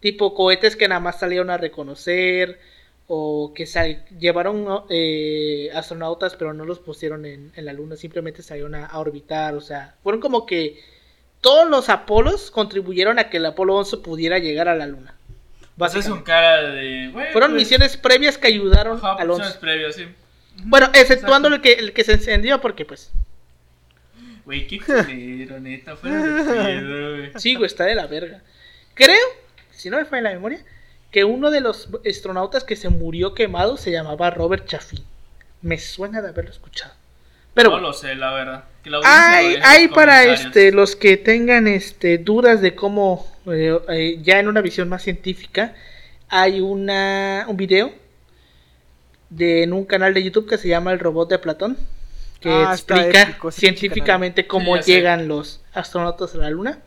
Tipo 0.00 0.34
cohetes 0.34 0.76
que 0.76 0.88
nada 0.88 1.00
más 1.00 1.18
salieron 1.18 1.50
a 1.50 1.56
reconocer 1.56 2.60
o 3.10 3.52
que 3.54 3.66
sal- 3.66 4.04
llevaron 4.18 4.66
eh, 4.90 5.70
astronautas 5.74 6.36
pero 6.36 6.52
no 6.52 6.64
los 6.66 6.78
pusieron 6.78 7.24
en, 7.26 7.50
en 7.56 7.64
la 7.64 7.72
luna, 7.72 7.96
simplemente 7.96 8.42
salieron 8.42 8.74
a, 8.74 8.86
a 8.86 8.98
orbitar, 8.98 9.54
o 9.54 9.60
sea, 9.60 9.94
fueron 10.02 10.20
como 10.20 10.44
que 10.46 10.78
todos 11.40 11.68
los 11.68 11.88
Apolos 11.88 12.50
contribuyeron 12.50 13.18
a 13.18 13.30
que 13.30 13.38
el 13.38 13.46
Apolo 13.46 13.76
11 13.76 13.98
pudiera 13.98 14.38
llegar 14.38 14.68
a 14.68 14.74
la 14.74 14.86
luna. 14.86 15.14
A 15.14 15.70
Básicamente. 15.76 16.18
un 16.18 16.22
cara 16.24 16.62
de. 16.72 17.10
Fueron 17.32 17.52
pues, 17.52 17.62
misiones 17.62 17.96
previas 17.96 18.36
que 18.36 18.48
ayudaron 18.48 18.98
Ajá, 18.98 19.12
al 19.14 19.28
misiones 19.28 19.46
11. 19.54 19.58
previas, 19.60 19.94
sí. 19.94 20.06
Bueno, 20.64 20.90
exceptuando 20.92 21.46
el 21.48 21.60
que, 21.60 21.74
el 21.74 21.92
que 21.92 22.02
se 22.02 22.14
encendió 22.14 22.60
porque 22.60 22.84
pues, 22.84 23.12
Güey, 24.44 24.66
qué 24.66 24.80
culero, 24.80 25.60
neta. 25.60 25.96
Fuera 25.96 26.20
de 26.22 26.42
pedo, 26.80 27.16
güey. 27.18 27.30
sí, 27.36 27.54
güey, 27.54 27.66
está 27.66 27.84
de 27.84 27.94
la 27.94 28.06
verga. 28.08 28.42
Creo, 28.94 29.24
si 29.70 29.88
no 29.90 29.98
me 29.98 30.04
falla 30.04 30.22
la 30.22 30.30
memoria, 30.32 30.58
que 31.10 31.24
uno 31.24 31.50
de 31.50 31.60
los 31.60 31.88
astronautas 32.08 32.64
que 32.64 32.76
se 32.76 32.88
murió 32.88 33.34
quemado 33.34 33.76
se 33.76 33.90
llamaba 33.90 34.30
Robert 34.30 34.66
Chaffee. 34.66 35.02
Me 35.62 35.78
suena 35.78 36.20
de 36.22 36.28
haberlo 36.28 36.50
escuchado. 36.50 36.92
Pero 37.54 37.70
no 37.70 37.80
lo 37.80 37.92
sé, 37.92 38.14
la 38.14 38.32
verdad. 38.32 38.64
Que 38.84 38.90
la 38.90 39.00
Hay, 39.04 39.88
para 39.88 40.24
este 40.24 40.70
los 40.70 40.94
que 40.94 41.16
tengan 41.16 41.66
este 41.66 42.18
dudas 42.18 42.60
de 42.60 42.74
cómo 42.74 43.26
eh, 43.46 43.76
eh, 43.88 44.18
ya 44.22 44.38
en 44.38 44.48
una 44.48 44.60
visión 44.60 44.88
más 44.88 45.02
científica 45.02 45.74
hay 46.28 46.60
una 46.60 47.46
un 47.48 47.56
video 47.56 47.92
de 49.30 49.62
en 49.64 49.72
un 49.72 49.84
canal 49.84 50.14
de 50.14 50.22
YouTube 50.22 50.48
que 50.48 50.58
se 50.58 50.68
llama 50.68 50.92
El 50.92 51.00
robot 51.00 51.28
de 51.30 51.38
Platón 51.38 51.76
que 52.40 52.50
Ah, 52.50 52.70
explica 52.72 53.22
épico 53.22 53.50
científicamente 53.50 54.46
cómo 54.46 54.74
Sí, 54.76 54.78
ya 54.80 54.82
sé. 54.84 54.92
llegan 54.92 55.26
los 55.28 55.60
astronautas 55.72 56.34
a 56.36 56.38
la 56.38 56.50
luna. 56.50 56.78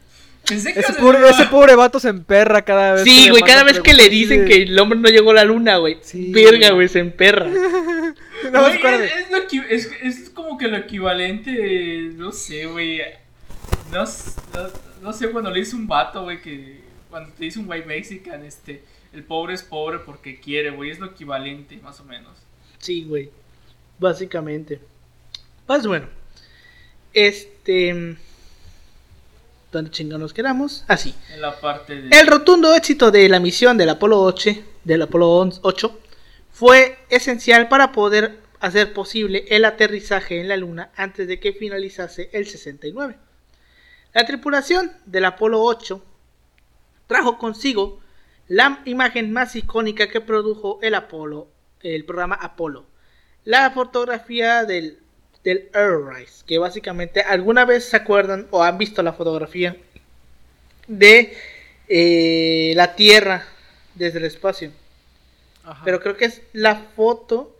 Pensé 0.47 0.73
que 0.73 0.79
Ese 0.79 0.91
a 0.91 0.95
pobre, 0.95 1.19
decir, 1.19 1.35
ese 1.41 1.49
pobre 1.49 1.75
vato 1.75 1.99
se 1.99 2.09
emperra 2.09 2.63
cada 2.63 2.93
vez. 2.93 3.03
Sí, 3.03 3.29
güey, 3.29 3.43
cada 3.43 3.63
vez 3.63 3.79
que 3.79 3.93
le 3.93 4.09
dicen 4.09 4.45
que 4.45 4.63
el 4.63 4.79
hombre 4.79 4.99
no 4.99 5.09
llegó 5.09 5.31
a 5.31 5.35
la 5.35 5.43
luna, 5.45 5.77
güey. 5.77 5.97
Sí, 6.01 6.31
Verga, 6.31 6.69
güey. 6.69 6.71
güey, 6.71 6.87
se 6.87 6.99
emperra. 6.99 7.47
Güey, 8.41 8.77
acuérdate. 8.77 9.05
es, 9.05 9.13
es 9.13 9.29
lo 9.29 9.63
es, 9.69 9.91
es 10.01 10.29
como 10.31 10.57
que 10.57 10.67
lo 10.67 10.77
equivalente, 10.77 12.09
no 12.15 12.31
sé, 12.31 12.65
güey. 12.65 12.99
No, 13.91 14.03
no, 14.03 14.69
no 15.03 15.13
sé, 15.13 15.29
cuando 15.29 15.51
le 15.51 15.59
dice 15.59 15.75
un 15.75 15.85
vato, 15.85 16.23
güey, 16.23 16.41
que 16.41 16.81
cuando 17.11 17.31
te 17.33 17.43
dice 17.43 17.59
un 17.59 17.69
white 17.69 17.85
mexican, 17.85 18.43
este, 18.43 18.81
el 19.13 19.23
pobre 19.23 19.53
es 19.53 19.61
pobre 19.61 19.99
porque 19.99 20.39
quiere, 20.39 20.71
güey, 20.71 20.89
es 20.89 20.97
lo 20.97 21.05
equivalente, 21.05 21.77
más 21.83 21.99
o 21.99 22.03
menos. 22.03 22.35
Sí, 22.79 23.03
güey. 23.03 23.29
Básicamente. 23.99 24.79
Pues 25.67 25.85
bueno. 25.85 26.07
Este. 27.13 28.17
¿Dónde 29.71 29.89
chingados 29.89 30.21
nos 30.21 30.33
quedamos? 30.33 30.83
Así. 30.87 31.15
En 31.33 31.41
la 31.41 31.59
parte 31.59 32.01
de... 32.01 32.19
El 32.19 32.27
rotundo 32.27 32.73
éxito 32.75 33.09
de 33.09 33.29
la 33.29 33.39
misión 33.39 33.77
del 33.77 33.89
Apolo 33.89 34.21
8, 34.21 34.51
del 34.83 35.03
Apolo 35.03 35.49
8 35.61 35.99
fue 36.51 36.97
esencial 37.09 37.69
para 37.69 37.93
poder 37.93 38.39
hacer 38.59 38.93
posible 38.93 39.45
el 39.49 39.63
aterrizaje 39.63 40.41
en 40.41 40.49
la 40.49 40.57
Luna 40.57 40.91
antes 40.95 41.27
de 41.27 41.39
que 41.39 41.53
finalizase 41.53 42.29
el 42.33 42.45
69. 42.45 43.17
La 44.13 44.25
tripulación 44.25 44.91
del 45.05 45.25
Apolo 45.25 45.63
8 45.63 46.03
trajo 47.07 47.37
consigo 47.37 48.01
la 48.49 48.81
imagen 48.83 49.31
más 49.31 49.55
icónica 49.55 50.09
que 50.09 50.19
produjo 50.19 50.79
el 50.81 50.95
Apolo, 50.95 51.47
el 51.79 52.03
programa 52.03 52.35
Apolo, 52.35 52.85
la 53.45 53.71
fotografía 53.71 54.65
del, 54.65 54.99
del 55.43 55.69
Earthrise, 55.73 56.43
que 56.45 56.59
básicamente 56.59 57.21
alguna 57.21 57.65
vez 57.65 57.85
se 57.85 57.97
acuerdan 57.97 58.47
o 58.51 58.63
han 58.63 58.77
visto 58.77 59.01
la 59.01 59.13
fotografía 59.13 59.75
de 60.87 61.35
eh, 61.87 62.73
la 62.75 62.95
Tierra 62.95 63.45
desde 63.95 64.19
el 64.19 64.25
espacio. 64.25 64.71
Ajá. 65.63 65.81
Pero 65.83 65.99
creo 65.99 66.17
que 66.17 66.25
es 66.25 66.41
la 66.53 66.75
foto 66.75 67.55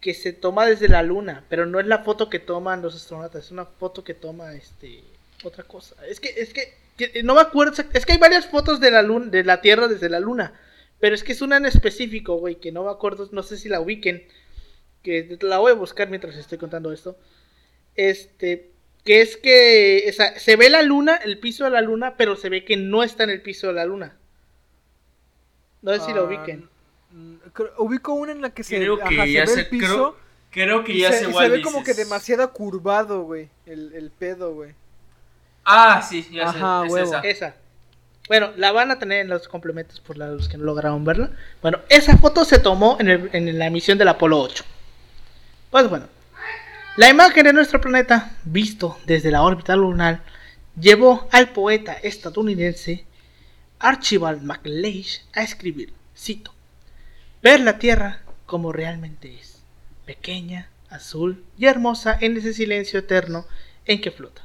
que 0.00 0.14
se 0.14 0.32
toma 0.32 0.66
desde 0.66 0.88
la 0.88 1.02
luna, 1.02 1.44
pero 1.48 1.66
no 1.66 1.80
es 1.80 1.86
la 1.86 2.04
foto 2.04 2.30
que 2.30 2.38
toman 2.38 2.82
los 2.82 2.94
astronautas, 2.94 3.46
es 3.46 3.50
una 3.50 3.64
foto 3.64 4.04
que 4.04 4.14
toma 4.14 4.54
este 4.54 5.02
otra 5.44 5.64
cosa. 5.64 5.94
Es 6.06 6.20
que 6.20 6.28
es 6.36 6.52
que, 6.52 6.74
que 6.96 7.22
no 7.22 7.34
me 7.34 7.40
acuerdo, 7.40 7.74
es 7.92 8.06
que 8.06 8.12
hay 8.12 8.18
varias 8.18 8.46
fotos 8.46 8.80
de 8.80 8.90
la 8.90 9.02
luna, 9.02 9.26
de 9.26 9.44
la 9.44 9.60
Tierra 9.60 9.88
desde 9.88 10.08
la 10.08 10.20
luna, 10.20 10.52
pero 11.00 11.14
es 11.14 11.22
que 11.22 11.32
es 11.32 11.42
una 11.42 11.56
en 11.56 11.66
específico, 11.66 12.36
güey, 12.36 12.56
que 12.56 12.72
no 12.72 12.84
me 12.84 12.90
acuerdo, 12.90 13.28
no 13.32 13.42
sé 13.42 13.56
si 13.56 13.68
la 13.68 13.80
ubiquen, 13.80 14.26
que 15.02 15.38
la 15.42 15.58
voy 15.58 15.72
a 15.72 15.74
buscar 15.76 16.08
mientras 16.10 16.36
estoy 16.36 16.58
contando 16.58 16.92
esto. 16.92 17.16
Este, 17.96 18.70
que 19.04 19.22
es 19.22 19.36
que 19.36 20.06
o 20.08 20.12
sea, 20.12 20.38
se 20.38 20.56
ve 20.56 20.70
la 20.70 20.82
luna, 20.82 21.16
el 21.16 21.38
piso 21.38 21.64
de 21.64 21.70
la 21.70 21.80
luna, 21.82 22.16
pero 22.16 22.36
se 22.36 22.48
ve 22.50 22.64
que 22.64 22.76
no 22.76 23.02
está 23.02 23.24
en 23.24 23.30
el 23.30 23.42
piso 23.42 23.68
de 23.68 23.74
la 23.74 23.84
luna. 23.86 24.16
No 25.82 25.94
sé 25.94 26.00
si 26.00 26.12
lo 26.12 26.22
Ah, 26.22 26.24
ubiquen. 26.24 26.68
Mm, 27.12 27.36
ubico 27.78 28.12
una 28.14 28.32
en 28.32 28.42
la 28.42 28.50
que 28.50 28.62
se, 28.64 28.76
Creo 28.76 28.98
que 28.98 29.02
ajá, 29.04 29.26
se 29.26 29.40
ve 29.40 29.46
sé, 29.46 29.60
el 29.60 29.66
piso 29.68 29.86
creo, 29.86 30.16
creo 30.50 30.84
que 30.84 30.92
y 30.92 31.00
ya 31.00 31.12
se, 31.12 31.24
se 31.26 31.32
cuál 31.32 31.50
ve 31.52 31.62
como 31.62 31.82
que 31.84 31.94
demasiado 31.94 32.52
curvado, 32.52 33.22
güey, 33.22 33.48
el, 33.66 33.92
el 33.94 34.10
pedo, 34.10 34.54
güey. 34.54 34.74
Ah, 35.64 36.02
sí, 36.02 36.26
ya 36.32 36.48
Ajá, 36.48 36.80
sé, 36.82 36.86
es 36.86 36.92
huevo. 36.92 37.08
esa. 37.08 37.20
Esa. 37.20 37.56
Bueno, 38.28 38.52
la 38.56 38.72
van 38.72 38.90
a 38.90 38.98
tener 38.98 39.20
en 39.20 39.28
los 39.28 39.48
complementos 39.48 40.00
por 40.00 40.18
los 40.18 40.48
que 40.48 40.58
no 40.58 40.64
lograron 40.64 41.04
verla. 41.04 41.30
Bueno, 41.62 41.80
esa 41.88 42.18
foto 42.18 42.44
se 42.44 42.58
tomó 42.58 42.96
en, 43.00 43.08
el- 43.08 43.30
en 43.32 43.58
la 43.58 43.70
misión 43.70 43.98
del 43.98 44.08
Apolo 44.08 44.40
8. 44.40 44.64
Pues 45.70 45.88
bueno, 45.88 46.06
la 46.96 47.10
imagen 47.10 47.44
de 47.44 47.52
nuestro 47.52 47.80
planeta, 47.80 48.36
visto 48.44 48.98
desde 49.06 49.30
la 49.30 49.42
órbita 49.42 49.76
lunar, 49.76 50.22
llevó 50.80 51.28
al 51.32 51.50
poeta 51.50 51.92
estadounidense 51.92 53.04
Archibald 53.78 54.42
MacLeish 54.42 55.24
a 55.34 55.42
escribir, 55.42 55.92
cito, 56.16 56.52
ver 57.42 57.60
la 57.60 57.78
Tierra 57.78 58.22
como 58.46 58.72
realmente 58.72 59.38
es, 59.38 59.62
pequeña, 60.06 60.68
azul 60.90 61.44
y 61.58 61.66
hermosa 61.66 62.16
en 62.20 62.36
ese 62.36 62.54
silencio 62.54 63.00
eterno 63.00 63.46
en 63.84 64.00
que 64.00 64.10
flota 64.10 64.42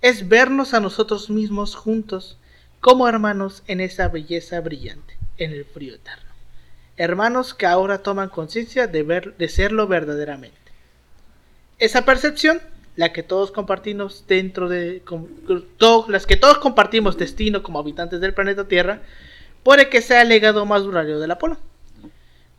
es 0.00 0.28
vernos 0.28 0.72
a 0.72 0.80
nosotros 0.80 1.28
mismos 1.28 1.74
juntos 1.74 2.38
como 2.80 3.06
hermanos 3.06 3.62
en 3.66 3.80
esa 3.80 4.08
belleza 4.08 4.60
brillante, 4.60 5.18
en 5.36 5.52
el 5.52 5.64
frío 5.64 5.94
eterno. 5.94 6.29
Hermanos 7.00 7.54
que 7.54 7.64
ahora 7.64 8.02
toman 8.02 8.28
conciencia 8.28 8.86
de, 8.86 9.02
ver, 9.02 9.34
de 9.38 9.48
serlo 9.48 9.86
verdaderamente. 9.86 10.58
Esa 11.78 12.04
percepción, 12.04 12.60
la 12.94 13.10
que 13.14 13.22
todos 13.22 13.50
compartimos 13.52 14.26
dentro 14.28 14.68
de... 14.68 15.00
com- 15.06 15.26
to- 15.78 16.04
las 16.10 16.26
que 16.26 16.36
todos 16.36 16.58
compartimos 16.58 17.16
destino 17.16 17.62
como 17.62 17.78
habitantes 17.78 18.20
del 18.20 18.34
planeta 18.34 18.68
Tierra, 18.68 19.00
puede 19.62 19.88
que 19.88 20.02
sea 20.02 20.20
el 20.20 20.28
legado 20.28 20.66
más 20.66 20.82
durario 20.82 21.18
del 21.18 21.30
Apolo. 21.30 21.56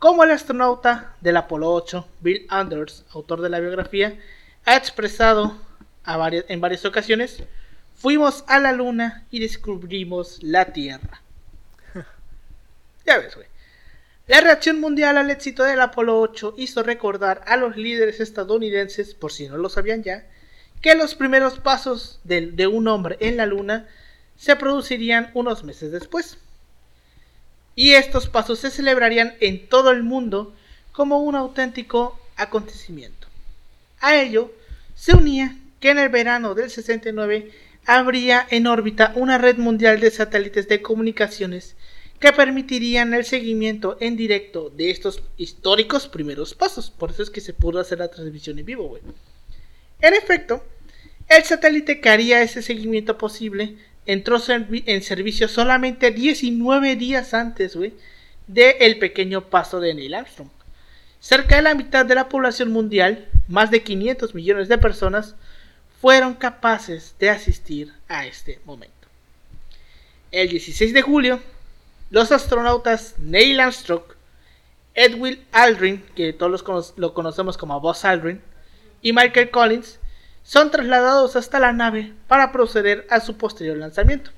Como 0.00 0.24
el 0.24 0.32
astronauta 0.32 1.14
del 1.20 1.36
Apolo 1.36 1.72
8, 1.72 2.04
Bill 2.20 2.44
Anders, 2.48 3.04
autor 3.12 3.42
de 3.42 3.48
la 3.48 3.60
biografía, 3.60 4.18
ha 4.64 4.76
expresado 4.76 5.56
a 6.02 6.16
varias- 6.16 6.46
en 6.48 6.60
varias 6.60 6.84
ocasiones, 6.84 7.44
fuimos 7.94 8.42
a 8.48 8.58
la 8.58 8.72
luna 8.72 9.24
y 9.30 9.38
descubrimos 9.38 10.42
la 10.42 10.64
Tierra. 10.72 11.22
ya 13.06 13.18
ves, 13.18 13.36
güey. 13.36 13.51
La 14.32 14.40
reacción 14.40 14.80
mundial 14.80 15.18
al 15.18 15.30
éxito 15.30 15.62
del 15.62 15.82
Apolo 15.82 16.18
8 16.18 16.54
hizo 16.56 16.82
recordar 16.82 17.44
a 17.46 17.58
los 17.58 17.76
líderes 17.76 18.18
estadounidenses, 18.18 19.12
por 19.12 19.30
si 19.30 19.46
no 19.46 19.58
lo 19.58 19.68
sabían 19.68 20.02
ya, 20.02 20.24
que 20.80 20.94
los 20.94 21.14
primeros 21.14 21.58
pasos 21.58 22.18
de, 22.24 22.46
de 22.46 22.66
un 22.66 22.88
hombre 22.88 23.18
en 23.20 23.36
la 23.36 23.44
luna 23.44 23.86
se 24.38 24.56
producirían 24.56 25.30
unos 25.34 25.64
meses 25.64 25.92
después. 25.92 26.38
Y 27.74 27.90
estos 27.90 28.26
pasos 28.26 28.60
se 28.60 28.70
celebrarían 28.70 29.34
en 29.40 29.68
todo 29.68 29.90
el 29.90 30.02
mundo 30.02 30.54
como 30.92 31.18
un 31.18 31.34
auténtico 31.34 32.18
acontecimiento. 32.36 33.26
A 34.00 34.16
ello 34.16 34.50
se 34.94 35.14
unía 35.14 35.58
que 35.78 35.90
en 35.90 35.98
el 35.98 36.08
verano 36.08 36.54
del 36.54 36.70
69 36.70 37.50
habría 37.84 38.46
en 38.48 38.66
órbita 38.66 39.12
una 39.14 39.36
red 39.36 39.58
mundial 39.58 40.00
de 40.00 40.10
satélites 40.10 40.68
de 40.68 40.80
comunicaciones 40.80 41.76
que 42.22 42.32
permitirían 42.32 43.12
el 43.14 43.24
seguimiento 43.24 43.96
en 43.98 44.16
directo 44.16 44.70
de 44.70 44.90
estos 44.90 45.24
históricos 45.36 46.06
primeros 46.06 46.54
pasos. 46.54 46.88
Por 46.88 47.10
eso 47.10 47.24
es 47.24 47.30
que 47.30 47.40
se 47.40 47.52
pudo 47.52 47.80
hacer 47.80 47.98
la 47.98 48.12
transmisión 48.12 48.60
en 48.60 48.64
vivo, 48.64 48.86
güey. 48.88 49.02
En 50.00 50.14
efecto, 50.14 50.64
el 51.28 51.42
satélite 51.42 52.00
que 52.00 52.08
haría 52.08 52.40
ese 52.40 52.62
seguimiento 52.62 53.18
posible 53.18 53.76
entró 54.06 54.40
en 54.48 55.02
servicio 55.02 55.48
solamente 55.48 56.12
19 56.12 56.94
días 56.94 57.34
antes, 57.34 57.74
güey, 57.74 57.92
del 58.46 59.00
pequeño 59.00 59.50
paso 59.50 59.80
de 59.80 59.92
Neil 59.92 60.14
Armstrong. 60.14 60.50
Cerca 61.18 61.56
de 61.56 61.62
la 61.62 61.74
mitad 61.74 62.06
de 62.06 62.14
la 62.14 62.28
población 62.28 62.70
mundial, 62.70 63.28
más 63.48 63.72
de 63.72 63.82
500 63.82 64.32
millones 64.36 64.68
de 64.68 64.78
personas, 64.78 65.34
fueron 66.00 66.34
capaces 66.34 67.16
de 67.18 67.30
asistir 67.30 67.92
a 68.06 68.26
este 68.26 68.60
momento. 68.64 69.08
El 70.30 70.48
16 70.48 70.92
de 70.94 71.02
julio, 71.02 71.40
los 72.12 72.30
astronautas 72.30 73.14
Neil 73.16 73.58
Armstrong, 73.58 74.02
Edwin 74.92 75.42
Aldrin, 75.50 76.04
que 76.14 76.34
todos 76.34 76.92
lo 76.98 77.14
conocemos 77.14 77.56
como 77.56 77.80
Buzz 77.80 78.04
Aldrin, 78.04 78.42
y 79.00 79.14
Michael 79.14 79.50
Collins, 79.50 79.98
son 80.42 80.70
trasladados 80.70 81.36
hasta 81.36 81.58
la 81.58 81.72
nave 81.72 82.12
para 82.28 82.52
proceder 82.52 83.06
a 83.08 83.20
su 83.20 83.38
posterior 83.38 83.78
lanzamiento. 83.78 84.30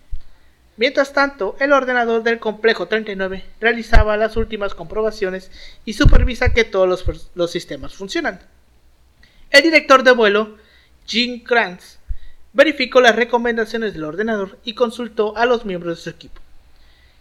Mientras 0.76 1.12
tanto, 1.12 1.56
el 1.58 1.72
ordenador 1.72 2.22
del 2.22 2.38
complejo 2.38 2.86
39 2.86 3.44
realizaba 3.60 4.16
las 4.16 4.36
últimas 4.36 4.72
comprobaciones 4.76 5.50
y 5.84 5.94
supervisa 5.94 6.52
que 6.52 6.62
todos 6.62 6.88
los, 6.88 7.30
los 7.34 7.50
sistemas 7.50 7.94
funcionan. 7.94 8.38
El 9.50 9.62
director 9.64 10.04
de 10.04 10.12
vuelo, 10.12 10.58
Jim 11.06 11.42
Kranz, 11.42 11.98
verificó 12.52 13.00
las 13.00 13.16
recomendaciones 13.16 13.94
del 13.94 14.04
ordenador 14.04 14.60
y 14.62 14.74
consultó 14.74 15.36
a 15.36 15.44
los 15.44 15.64
miembros 15.64 15.96
de 15.96 16.02
su 16.04 16.10
equipo. 16.10 16.43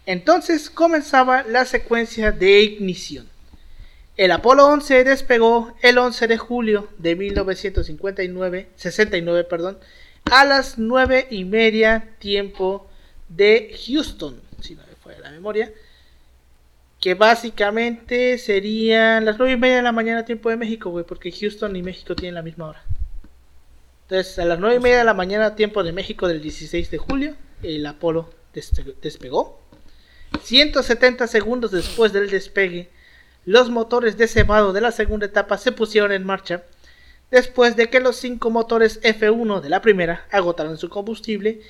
Entonces 0.05 0.69
comenzaba 0.69 1.43
la 1.43 1.65
secuencia 1.65 2.31
de 2.31 2.61
ignición. 2.61 3.29
El 4.17 4.31
Apolo 4.31 4.67
11 4.67 5.03
despegó 5.05 5.73
el 5.81 5.97
11 5.97 6.27
de 6.27 6.37
julio 6.37 6.89
de 6.97 7.15
1959, 7.15 8.67
69, 8.75 9.43
perdón, 9.45 9.79
a 10.31 10.45
las 10.45 10.77
9 10.77 11.27
y 11.31 11.45
media 11.45 12.09
tiempo 12.19 12.87
de 13.29 13.75
Houston, 13.87 14.39
si 14.61 14.75
no 14.75 14.83
me 14.87 14.95
fue 15.01 15.17
la 15.19 15.31
memoria, 15.31 15.71
que 17.01 17.15
básicamente 17.15 18.37
serían 18.37 19.25
las 19.25 19.37
9 19.39 19.53
y 19.53 19.57
media 19.57 19.77
de 19.77 19.81
la 19.81 19.91
mañana 19.91 20.25
tiempo 20.25 20.49
de 20.49 20.57
México, 20.57 20.89
güey, 20.91 21.05
porque 21.05 21.31
Houston 21.31 21.75
y 21.75 21.81
México 21.81 22.15
tienen 22.15 22.35
la 22.35 22.43
misma 22.43 22.67
hora. 22.67 22.83
Entonces, 24.03 24.37
a 24.37 24.45
las 24.45 24.59
9 24.59 24.75
y 24.75 24.79
media 24.79 24.99
de 24.99 25.03
la 25.05 25.13
mañana 25.13 25.55
tiempo 25.55 25.83
de 25.83 25.91
México 25.91 26.27
del 26.27 26.41
16 26.41 26.91
de 26.91 26.97
julio, 26.99 27.35
el 27.63 27.85
Apolo 27.85 28.29
despe- 28.53 28.93
despegó. 29.01 29.62
170 30.41 31.27
segundos 31.27 31.71
después 31.71 32.13
del 32.13 32.29
despegue, 32.29 32.89
los 33.45 33.69
motores 33.69 34.17
de 34.17 34.27
cebado 34.27 34.73
de 34.73 34.81
la 34.81 34.91
segunda 34.91 35.25
etapa 35.25 35.57
se 35.57 35.71
pusieron 35.71 36.11
en 36.11 36.25
marcha 36.25 36.63
después 37.31 37.75
de 37.75 37.89
que 37.89 37.99
los 37.99 38.17
cinco 38.17 38.51
motores 38.51 39.01
F1 39.01 39.61
de 39.61 39.69
la 39.69 39.81
primera 39.81 40.25
agotaron 40.31 40.77
su 40.77 40.89
combustible 40.89 41.61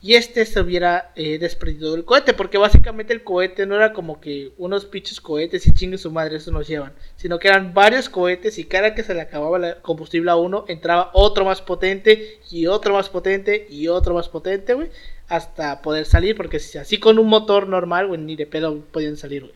y 0.00 0.14
este 0.14 0.46
se 0.46 0.60
hubiera 0.60 1.10
eh, 1.16 1.38
desprendido 1.38 1.92
del 1.92 2.04
cohete, 2.04 2.32
porque 2.32 2.56
básicamente 2.56 3.12
el 3.12 3.24
cohete 3.24 3.66
no 3.66 3.74
era 3.74 3.92
como 3.92 4.20
que 4.20 4.52
unos 4.56 4.84
pinches 4.84 5.20
cohetes 5.20 5.66
y 5.66 5.72
chingue 5.72 5.98
su 5.98 6.12
madre, 6.12 6.36
eso 6.36 6.52
nos 6.52 6.68
llevan, 6.68 6.92
sino 7.16 7.40
que 7.40 7.48
eran 7.48 7.74
varios 7.74 8.08
cohetes 8.08 8.58
y 8.58 8.64
cada 8.64 8.94
que 8.94 9.02
se 9.02 9.12
le 9.12 9.22
acababa 9.22 9.56
el 9.56 9.76
combustible 9.82 10.30
a 10.30 10.36
uno 10.36 10.64
entraba 10.68 11.10
otro 11.14 11.44
más 11.44 11.62
potente 11.62 12.38
y 12.48 12.66
otro 12.66 12.94
más 12.94 13.08
potente 13.08 13.66
y 13.68 13.88
otro 13.88 14.14
más 14.14 14.28
potente, 14.28 14.74
güey, 14.74 14.88
hasta 15.28 15.82
poder 15.82 16.06
salir, 16.06 16.36
porque 16.36 16.58
si 16.58 16.78
así 16.78 16.98
con 16.98 17.18
un 17.18 17.28
motor 17.28 17.68
normal, 17.68 18.06
güey, 18.08 18.20
ni 18.20 18.34
de 18.36 18.46
pedo 18.46 18.80
podían 18.92 19.16
salir, 19.16 19.42
güey. 19.42 19.54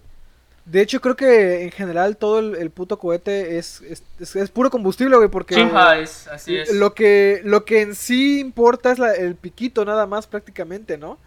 De 0.64 0.80
hecho, 0.80 1.00
creo 1.00 1.16
que 1.16 1.64
en 1.64 1.72
general 1.72 2.16
todo 2.16 2.38
el, 2.38 2.54
el 2.54 2.70
puto 2.70 2.96
cohete 2.98 3.58
es, 3.58 3.80
es, 3.80 4.04
es- 4.20 4.36
es 4.36 4.50
puro 4.50 4.70
combustible, 4.70 5.16
güey, 5.16 5.28
porque 5.28 5.56
Ajá, 5.56 5.98
es, 5.98 6.28
así 6.28 6.56
es. 6.56 6.72
lo 6.74 6.94
que, 6.94 7.40
lo 7.44 7.64
que 7.64 7.80
en 7.82 7.96
sí 7.96 8.38
importa 8.38 8.92
es 8.92 8.98
la- 9.00 9.12
el 9.14 9.34
piquito 9.34 9.84
nada 9.84 10.06
más 10.06 10.28
prácticamente, 10.28 10.98
¿no? 10.98 11.18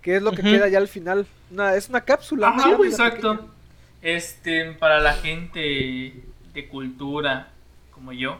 Que 0.00 0.16
es 0.16 0.22
lo 0.22 0.32
que 0.32 0.42
queda 0.42 0.66
ya 0.68 0.78
al 0.78 0.88
final. 0.88 1.26
Una- 1.50 1.74
es 1.74 1.90
una 1.90 2.00
cápsula. 2.02 2.48
una 2.48 2.56
Ajá, 2.56 2.70
cápsula 2.70 2.88
exacto. 2.88 3.30
pequeña. 3.32 3.52
Este, 4.00 4.72
para 4.72 4.98
la 5.00 5.12
gente 5.12 6.14
de 6.54 6.68
cultura 6.68 7.48
como 7.92 8.12
yo, 8.14 8.38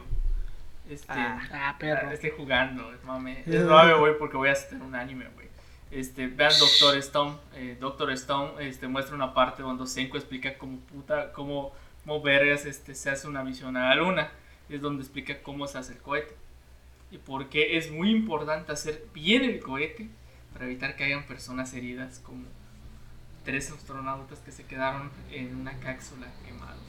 este, 0.89 1.05
Ah, 1.09 1.75
perro. 1.79 2.09
estoy 2.09 2.31
jugando, 2.35 2.91
es 2.93 3.03
mame, 3.03 3.43
es 3.45 3.63
mame, 3.65 3.93
güey, 3.93 4.17
porque 4.17 4.37
voy 4.37 4.49
a 4.49 4.53
hacer 4.53 4.81
un 4.81 4.95
anime, 4.95 5.25
güey. 5.35 5.40
Este, 5.91 6.27
vean 6.27 6.53
Doctor 6.57 6.95
Stone, 6.97 7.37
eh, 7.55 7.77
Doctor 7.79 8.11
Stone, 8.11 8.65
este, 8.65 8.87
muestra 8.87 9.13
una 9.15 9.33
parte 9.33 9.61
donde 9.61 9.85
Senko 9.87 10.17
explica 10.17 10.57
cómo 10.57 10.79
puta, 10.79 11.33
cómo, 11.33 11.73
cómo 12.05 12.21
vergas, 12.21 12.65
este, 12.65 12.95
se 12.95 13.09
hace 13.09 13.27
una 13.27 13.43
visión 13.43 13.75
a 13.75 13.89
la 13.89 13.95
luna, 13.95 14.31
es 14.69 14.81
donde 14.81 15.03
explica 15.03 15.41
cómo 15.41 15.67
se 15.67 15.77
hace 15.77 15.93
el 15.93 15.99
cohete. 15.99 16.33
Y 17.11 17.17
por 17.17 17.49
qué 17.49 17.77
es 17.77 17.91
muy 17.91 18.09
importante 18.09 18.71
hacer 18.71 19.05
bien 19.13 19.43
el 19.43 19.59
cohete 19.59 20.07
para 20.53 20.65
evitar 20.65 20.95
que 20.95 21.03
hayan 21.03 21.25
personas 21.25 21.73
heridas 21.73 22.19
como 22.19 22.45
tres 23.43 23.69
astronautas 23.71 24.39
que 24.39 24.51
se 24.51 24.63
quedaron 24.63 25.11
en 25.31 25.55
una 25.55 25.77
cápsula 25.79 26.27
quemados. 26.45 26.79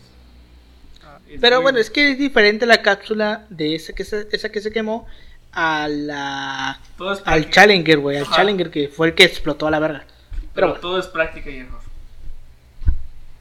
Es 1.28 1.40
Pero 1.40 1.60
bueno, 1.60 1.78
es 1.78 1.90
que 1.90 2.12
es 2.12 2.18
diferente 2.18 2.66
la 2.66 2.82
cápsula 2.82 3.46
de 3.50 3.74
esa 3.74 3.92
que 3.92 4.04
se, 4.04 4.28
esa 4.30 4.50
que 4.50 4.60
se 4.60 4.70
quemó 4.70 5.06
a 5.52 5.88
la 5.88 6.80
al 7.24 7.50
Challenger, 7.50 7.98
güey, 7.98 8.18
al. 8.18 8.28
Challenger 8.28 8.70
que 8.70 8.88
fue 8.88 9.08
el 9.08 9.14
que 9.14 9.24
explotó 9.24 9.66
a 9.66 9.70
la 9.70 9.78
verga. 9.78 10.04
pero 10.06 10.50
Pero 10.54 10.66
bueno, 10.68 10.80
todo 10.80 10.98
es 10.98 11.06
práctica 11.06 11.50
y 11.50 11.58
error. 11.58 11.80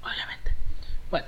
obviamente. 0.04 0.52
Bueno, 1.10 1.28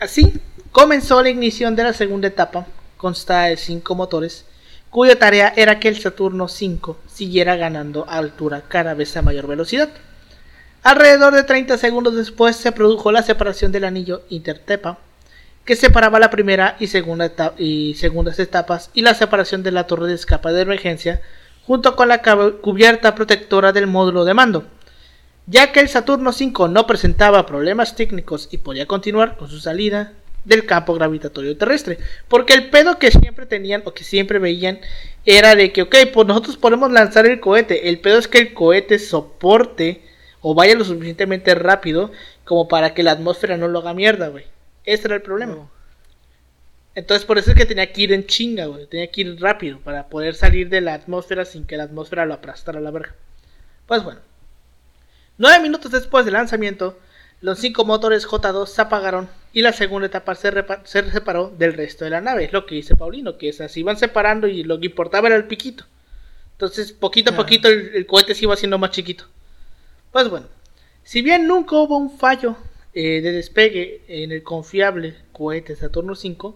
así 0.00 0.40
comenzó 0.70 1.22
la 1.22 1.30
ignición 1.30 1.76
de 1.76 1.84
la 1.84 1.92
segunda 1.92 2.28
etapa, 2.28 2.66
consta 2.96 3.42
de 3.44 3.56
cinco 3.56 3.94
motores, 3.94 4.46
cuya 4.90 5.18
tarea 5.18 5.52
era 5.56 5.78
que 5.80 5.88
el 5.88 6.00
Saturno 6.00 6.44
V 6.44 6.96
siguiera 7.06 7.56
ganando 7.56 8.08
altura 8.08 8.62
cada 8.68 8.94
vez 8.94 9.16
a 9.16 9.22
mayor 9.22 9.46
velocidad. 9.46 9.88
Alrededor 10.82 11.34
de 11.34 11.44
30 11.44 11.78
segundos 11.78 12.16
después 12.16 12.56
se 12.56 12.72
produjo 12.72 13.12
la 13.12 13.22
separación 13.22 13.70
del 13.70 13.84
anillo 13.84 14.22
Intertepa, 14.30 14.98
que 15.64 15.76
separaba 15.76 16.18
la 16.18 16.30
primera 16.30 16.76
y 16.80 16.88
segunda 16.88 17.26
eta- 17.26 17.54
y 17.58 17.94
segundas 17.94 18.38
etapas 18.38 18.90
y 18.94 19.02
la 19.02 19.14
separación 19.14 19.62
de 19.62 19.72
la 19.72 19.86
torre 19.86 20.08
de 20.08 20.14
escape 20.14 20.50
de 20.50 20.62
emergencia 20.62 21.20
junto 21.66 21.94
con 21.94 22.08
la 22.08 22.20
cubierta 22.60 23.14
protectora 23.14 23.72
del 23.72 23.86
módulo 23.86 24.24
de 24.24 24.34
mando. 24.34 24.64
Ya 25.46 25.72
que 25.72 25.80
el 25.80 25.88
Saturno 25.88 26.32
5 26.32 26.68
no 26.68 26.86
presentaba 26.86 27.46
problemas 27.46 27.96
técnicos 27.96 28.48
y 28.50 28.58
podía 28.58 28.86
continuar 28.86 29.36
con 29.36 29.48
su 29.48 29.60
salida 29.60 30.12
del 30.44 30.66
campo 30.66 30.94
gravitatorio 30.94 31.56
terrestre, 31.56 31.98
porque 32.26 32.54
el 32.54 32.70
pedo 32.70 32.98
que 32.98 33.12
siempre 33.12 33.46
tenían 33.46 33.82
o 33.84 33.94
que 33.94 34.02
siempre 34.02 34.40
veían 34.40 34.80
era 35.24 35.54
de 35.54 35.72
que, 35.72 35.82
ok, 35.82 35.94
pues 36.12 36.26
nosotros 36.26 36.56
podemos 36.56 36.90
lanzar 36.90 37.26
el 37.26 37.38
cohete, 37.38 37.88
el 37.88 38.00
pedo 38.00 38.18
es 38.18 38.26
que 38.26 38.38
el 38.38 38.54
cohete 38.54 38.98
soporte 38.98 40.02
o 40.40 40.54
vaya 40.54 40.74
lo 40.74 40.84
suficientemente 40.84 41.54
rápido 41.54 42.10
como 42.44 42.66
para 42.66 42.92
que 42.94 43.04
la 43.04 43.12
atmósfera 43.12 43.56
no 43.56 43.68
lo 43.68 43.78
haga 43.80 43.94
mierda, 43.94 44.28
güey. 44.28 44.44
Ese 44.84 45.06
era 45.06 45.16
el 45.16 45.22
problema. 45.22 45.54
No. 45.54 45.70
Entonces 46.94 47.24
por 47.24 47.38
eso 47.38 47.50
es 47.50 47.56
que 47.56 47.64
tenía 47.64 47.92
que 47.92 48.02
ir 48.02 48.12
en 48.12 48.26
chinga, 48.26 48.66
güey. 48.66 48.86
Tenía 48.86 49.10
que 49.10 49.22
ir 49.22 49.40
rápido 49.40 49.78
para 49.80 50.08
poder 50.08 50.34
salir 50.34 50.68
de 50.68 50.80
la 50.80 50.94
atmósfera 50.94 51.44
sin 51.44 51.66
que 51.66 51.76
la 51.76 51.84
atmósfera 51.84 52.26
lo 52.26 52.34
aplastara 52.34 52.78
a 52.78 52.82
la 52.82 52.90
verga. 52.90 53.14
Pues 53.86 54.02
bueno. 54.04 54.20
Nueve 55.38 55.62
minutos 55.62 55.90
después 55.90 56.24
del 56.24 56.34
lanzamiento, 56.34 56.98
los 57.40 57.58
cinco 57.58 57.84
motores 57.84 58.28
J2 58.28 58.66
se 58.66 58.82
apagaron 58.82 59.28
y 59.52 59.62
la 59.62 59.72
segunda 59.72 60.06
etapa 60.06 60.34
se, 60.34 60.52
separó 60.84 61.48
del 61.56 61.72
resto 61.72 62.04
de 62.04 62.10
la 62.10 62.20
nave. 62.20 62.44
Es 62.44 62.52
lo 62.52 62.66
que 62.66 62.74
dice 62.74 62.94
Paulino, 62.94 63.38
que 63.38 63.48
es 63.48 63.60
así, 63.60 63.80
iban 63.80 63.96
separando 63.96 64.46
y 64.46 64.62
lo 64.62 64.78
que 64.78 64.86
importaba 64.86 65.28
era 65.28 65.36
el 65.36 65.46
piquito. 65.46 65.84
Entonces, 66.52 66.92
poquito 66.92 67.32
a 67.32 67.36
poquito 67.36 67.68
el, 67.68 67.94
el 67.94 68.06
cohete 68.06 68.34
se 68.34 68.44
iba 68.44 68.54
haciendo 68.54 68.78
más 68.78 68.90
chiquito. 68.90 69.24
Pues 70.12 70.28
bueno, 70.28 70.46
si 71.02 71.22
bien 71.22 71.48
nunca 71.48 71.76
hubo 71.76 71.96
un 71.96 72.16
fallo 72.16 72.56
eh, 72.94 73.20
de 73.20 73.32
despegue 73.32 74.02
en 74.08 74.32
el 74.32 74.42
confiable 74.42 75.14
cohete 75.32 75.76
Saturno 75.76 76.12
V, 76.12 76.54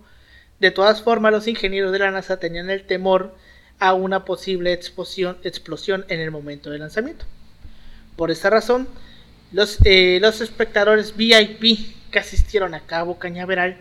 de 0.61 0.71
todas 0.71 1.03
formas 1.03 1.33
los 1.33 1.49
ingenieros 1.49 1.93
de 1.93 1.99
la 1.99 2.11
NASA 2.11 2.39
tenían 2.39 2.71
el 2.71 2.85
temor 2.85 3.35
a 3.79 3.95
una 3.95 4.25
posible 4.25 4.73
explosión, 4.73 6.05
en 6.09 6.21
el 6.21 6.31
momento 6.31 6.71
del 6.71 6.81
lanzamiento. 6.81 7.27
Por 8.17 8.31
esta 8.31 8.51
razón, 8.51 8.89
los, 9.53 9.79
eh, 9.85 10.19
los 10.21 10.41
espectadores 10.41 11.17
VIP 11.17 11.95
que 12.11 12.19
asistieron 12.19 12.75
a 12.75 12.81
Cabo 12.81 13.19
Cañaveral 13.19 13.79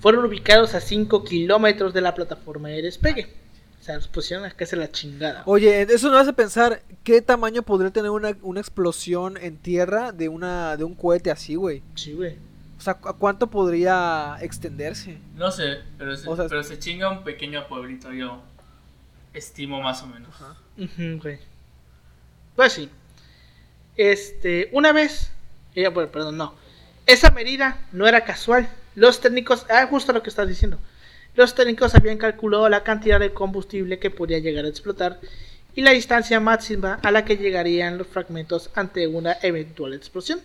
fueron 0.00 0.24
ubicados 0.24 0.74
a 0.74 0.80
5 0.80 1.24
kilómetros 1.24 1.94
de 1.94 2.02
la 2.02 2.14
plataforma 2.14 2.68
de 2.68 2.82
despegue. 2.82 3.37
O 3.88 3.90
sea, 3.90 3.96
los 3.96 4.08
pusieron 4.08 4.44
a 4.44 4.50
casi 4.50 4.76
la 4.76 4.92
chingada. 4.92 5.44
Oye, 5.46 5.80
eso 5.80 6.10
nos 6.10 6.20
hace 6.20 6.34
pensar 6.34 6.82
qué 7.04 7.22
tamaño 7.22 7.62
podría 7.62 7.90
tener 7.90 8.10
una, 8.10 8.36
una 8.42 8.60
explosión 8.60 9.38
en 9.38 9.56
tierra 9.56 10.12
de 10.12 10.28
una 10.28 10.76
de 10.76 10.84
un 10.84 10.94
cohete 10.94 11.30
así, 11.30 11.54
güey. 11.54 11.82
Sí, 11.94 12.12
güey. 12.12 12.36
O 12.76 12.82
sea, 12.82 12.98
¿a 13.02 13.14
cuánto 13.14 13.46
podría 13.46 14.36
extenderse? 14.42 15.16
No 15.36 15.50
sé, 15.50 15.78
pero 15.96 16.14
se, 16.18 16.28
O 16.28 16.36
sea, 16.36 16.48
pero 16.48 16.62
se 16.64 16.78
chinga 16.78 17.08
un 17.08 17.24
pequeño 17.24 17.66
pueblito, 17.66 18.12
yo 18.12 18.42
estimo 19.32 19.80
más 19.80 20.02
o 20.02 20.06
menos. 20.08 20.34
Güey. 21.22 21.38
Pues 22.56 22.74
sí. 22.74 22.90
Este, 23.96 24.68
una 24.72 24.92
vez, 24.92 25.32
eh, 25.74 25.88
bueno, 25.88 26.12
perdón, 26.12 26.36
no. 26.36 26.54
Esa 27.06 27.30
medida 27.30 27.80
no 27.92 28.06
era 28.06 28.26
casual. 28.26 28.68
Los 28.94 29.22
técnicos, 29.22 29.64
ah, 29.70 29.86
justo 29.88 30.12
lo 30.12 30.22
que 30.22 30.28
estás 30.28 30.46
diciendo. 30.46 30.78
Los 31.34 31.54
técnicos 31.54 31.94
habían 31.94 32.18
calculado 32.18 32.68
la 32.68 32.82
cantidad 32.82 33.20
de 33.20 33.32
combustible 33.32 33.98
que 33.98 34.10
podía 34.10 34.38
llegar 34.40 34.64
a 34.64 34.68
explotar 34.68 35.20
y 35.74 35.82
la 35.82 35.92
distancia 35.92 36.40
máxima 36.40 36.98
a 37.02 37.10
la 37.12 37.24
que 37.24 37.36
llegarían 37.36 37.98
los 37.98 38.08
fragmentos 38.08 38.70
ante 38.74 39.06
una 39.06 39.36
eventual 39.42 39.94
explosión, 39.94 40.40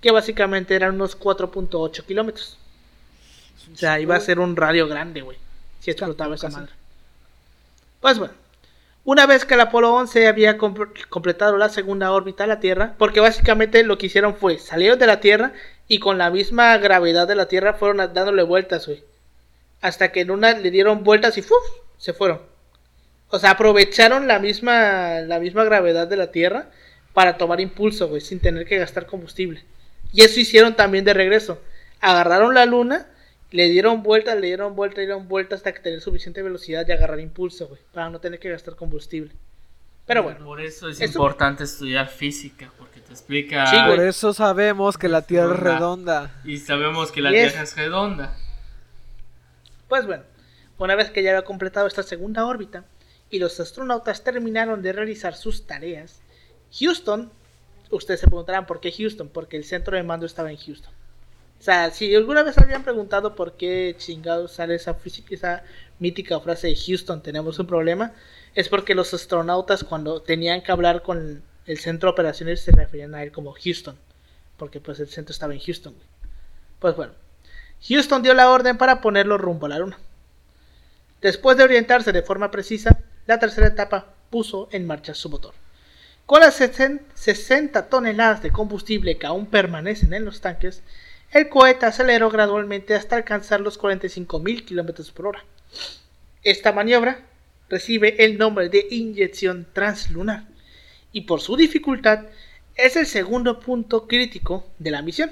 que 0.00 0.10
básicamente 0.10 0.74
eran 0.74 0.96
unos 0.96 1.18
4.8 1.18 2.04
kilómetros. 2.04 2.58
O 3.72 3.76
sea, 3.76 4.00
iba 4.00 4.16
a 4.16 4.20
ser 4.20 4.40
un 4.40 4.56
radio 4.56 4.88
grande, 4.88 5.22
güey, 5.22 5.38
si 5.80 5.90
explotaba 5.92 6.34
esa 6.34 6.48
madre. 6.48 6.72
Pues 8.00 8.18
bueno, 8.18 8.34
una 9.04 9.26
vez 9.26 9.44
que 9.44 9.54
el 9.54 9.60
Apolo 9.60 9.94
11 9.94 10.26
había 10.26 10.58
comp- 10.58 11.06
completado 11.08 11.56
la 11.56 11.68
segunda 11.68 12.10
órbita 12.10 12.44
a 12.44 12.48
la 12.48 12.58
Tierra, 12.58 12.94
porque 12.98 13.20
básicamente 13.20 13.84
lo 13.84 13.96
que 13.96 14.06
hicieron 14.06 14.34
fue 14.34 14.58
salieron 14.58 14.98
de 14.98 15.06
la 15.06 15.20
Tierra 15.20 15.52
y 15.86 16.00
con 16.00 16.18
la 16.18 16.30
misma 16.30 16.76
gravedad 16.78 17.28
de 17.28 17.36
la 17.36 17.46
Tierra 17.46 17.74
fueron 17.74 17.98
dándole 18.12 18.42
vueltas, 18.42 18.86
güey. 18.86 19.04
Hasta 19.84 20.12
que 20.12 20.22
en 20.22 20.30
una 20.30 20.54
le 20.54 20.70
dieron 20.70 21.04
vueltas 21.04 21.36
y 21.36 21.42
¡fuf! 21.42 21.60
se 21.98 22.14
fueron. 22.14 22.40
O 23.28 23.38
sea, 23.38 23.50
aprovecharon 23.50 24.26
la 24.26 24.38
misma, 24.38 25.20
la 25.20 25.38
misma 25.38 25.62
gravedad 25.64 26.08
de 26.08 26.16
la 26.16 26.32
Tierra 26.32 26.70
para 27.12 27.36
tomar 27.36 27.60
impulso, 27.60 28.08
güey, 28.08 28.22
sin 28.22 28.40
tener 28.40 28.64
que 28.66 28.78
gastar 28.78 29.04
combustible. 29.04 29.62
Y 30.10 30.22
eso 30.22 30.40
hicieron 30.40 30.74
también 30.74 31.04
de 31.04 31.12
regreso. 31.12 31.60
Agarraron 32.00 32.54
la 32.54 32.64
luna, 32.64 33.06
le 33.50 33.68
dieron 33.68 34.02
vueltas, 34.02 34.36
le 34.40 34.46
dieron 34.46 34.74
vueltas, 34.74 34.96
le 34.96 35.04
dieron 35.04 35.28
vueltas 35.28 35.58
hasta 35.58 35.74
que 35.74 35.80
tener 35.80 36.00
suficiente 36.00 36.40
velocidad 36.42 36.88
y 36.88 36.92
agarrar 36.92 37.20
impulso, 37.20 37.68
güey, 37.68 37.80
para 37.92 38.08
no 38.08 38.20
tener 38.20 38.40
que 38.40 38.48
gastar 38.48 38.76
combustible. 38.76 39.32
Pero 40.06 40.22
bueno, 40.22 40.46
Por 40.46 40.62
eso 40.62 40.88
es 40.88 40.98
Eso- 40.98 41.18
importante 41.18 41.64
estudiar 41.64 42.08
física, 42.08 42.72
porque 42.78 43.00
te 43.00 43.12
explica. 43.12 43.66
Sí. 43.66 43.76
Por 43.86 44.00
eso 44.00 44.32
sabemos 44.32 44.96
que 44.96 45.08
la 45.10 45.20
tierra 45.22 45.52
es 45.52 45.60
Redonda. 45.60 46.40
Y 46.42 46.56
sabemos 46.56 47.12
que 47.12 47.20
la 47.20 47.30
Tierra 47.32 47.62
es 47.62 47.76
redonda. 47.76 48.34
Pues 49.94 50.06
bueno, 50.06 50.24
una 50.78 50.96
vez 50.96 51.12
que 51.12 51.22
ya 51.22 51.30
había 51.30 51.44
completado 51.44 51.86
esta 51.86 52.02
segunda 52.02 52.46
órbita 52.46 52.84
y 53.30 53.38
los 53.38 53.60
astronautas 53.60 54.24
terminaron 54.24 54.82
de 54.82 54.92
realizar 54.92 55.36
sus 55.36 55.68
tareas, 55.68 56.20
Houston, 56.80 57.30
ustedes 57.92 58.18
se 58.18 58.26
preguntarán 58.26 58.66
por 58.66 58.80
qué 58.80 58.90
Houston, 58.90 59.28
porque 59.28 59.56
el 59.56 59.62
centro 59.62 59.96
de 59.96 60.02
mando 60.02 60.26
estaba 60.26 60.50
en 60.50 60.56
Houston. 60.56 60.92
O 61.60 61.62
sea, 61.62 61.92
si 61.92 62.12
alguna 62.12 62.42
vez 62.42 62.58
habían 62.58 62.82
preguntado 62.82 63.36
por 63.36 63.52
qué 63.52 63.94
chingados 63.96 64.50
sale 64.50 64.74
esa, 64.74 64.98
esa 65.30 65.62
mítica 66.00 66.40
frase 66.40 66.66
de 66.66 66.76
Houston, 66.76 67.22
tenemos 67.22 67.60
un 67.60 67.68
problema, 67.68 68.14
es 68.56 68.68
porque 68.68 68.96
los 68.96 69.14
astronautas 69.14 69.84
cuando 69.84 70.22
tenían 70.22 70.64
que 70.64 70.72
hablar 70.72 71.02
con 71.02 71.44
el 71.66 71.78
centro 71.78 72.08
de 72.08 72.14
operaciones 72.14 72.62
se 72.62 72.72
referían 72.72 73.14
a 73.14 73.22
él 73.22 73.30
como 73.30 73.52
Houston, 73.52 73.96
porque 74.56 74.80
pues 74.80 74.98
el 74.98 75.06
centro 75.06 75.30
estaba 75.30 75.54
en 75.54 75.60
Houston. 75.60 75.94
Pues 76.80 76.96
bueno, 76.96 77.12
Houston 77.88 78.22
dio 78.22 78.32
la 78.32 78.50
orden 78.50 78.78
para 78.78 79.00
ponerlo 79.00 79.36
rumbo 79.36 79.66
a 79.66 79.68
la 79.68 79.78
luna. 79.78 79.98
Después 81.20 81.56
de 81.56 81.64
orientarse 81.64 82.12
de 82.12 82.22
forma 82.22 82.50
precisa, 82.50 82.98
la 83.26 83.38
tercera 83.38 83.66
etapa 83.66 84.14
puso 84.30 84.68
en 84.72 84.86
marcha 84.86 85.14
su 85.14 85.28
motor. 85.28 85.54
Con 86.26 86.40
las 86.40 86.54
60 86.54 87.88
toneladas 87.88 88.42
de 88.42 88.50
combustible 88.50 89.18
que 89.18 89.26
aún 89.26 89.46
permanecen 89.46 90.14
en 90.14 90.24
los 90.24 90.40
tanques, 90.40 90.82
el 91.30 91.48
cohete 91.50 91.84
aceleró 91.84 92.30
gradualmente 92.30 92.94
hasta 92.94 93.16
alcanzar 93.16 93.60
los 93.60 93.78
45.000 93.78 94.64
km 94.64 95.12
por 95.12 95.26
hora. 95.26 95.44
Esta 96.42 96.72
maniobra 96.72 97.20
recibe 97.68 98.24
el 98.24 98.38
nombre 98.38 98.68
de 98.68 98.86
inyección 98.90 99.66
translunar 99.72 100.44
y 101.12 101.22
por 101.22 101.40
su 101.40 101.56
dificultad 101.56 102.26
es 102.76 102.96
el 102.96 103.06
segundo 103.06 103.60
punto 103.60 104.06
crítico 104.06 104.66
de 104.78 104.90
la 104.90 105.02
misión 105.02 105.30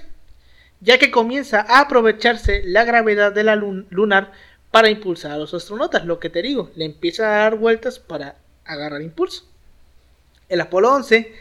ya 0.82 0.98
que 0.98 1.10
comienza 1.10 1.60
a 1.66 1.80
aprovecharse 1.80 2.62
la 2.66 2.84
gravedad 2.84 3.32
de 3.32 3.44
la 3.44 3.56
lun- 3.56 3.86
lunar 3.90 4.32
para 4.70 4.90
impulsar 4.90 5.32
a 5.32 5.38
los 5.38 5.54
astronautas, 5.54 6.04
lo 6.04 6.18
que 6.18 6.28
te 6.28 6.42
digo, 6.42 6.70
le 6.74 6.84
empieza 6.84 7.26
a 7.26 7.38
dar 7.44 7.56
vueltas 7.56 7.98
para 7.98 8.36
agarrar 8.64 9.00
impulso. 9.02 9.44
El 10.48 10.60
Apolo 10.60 10.92
11 10.92 11.32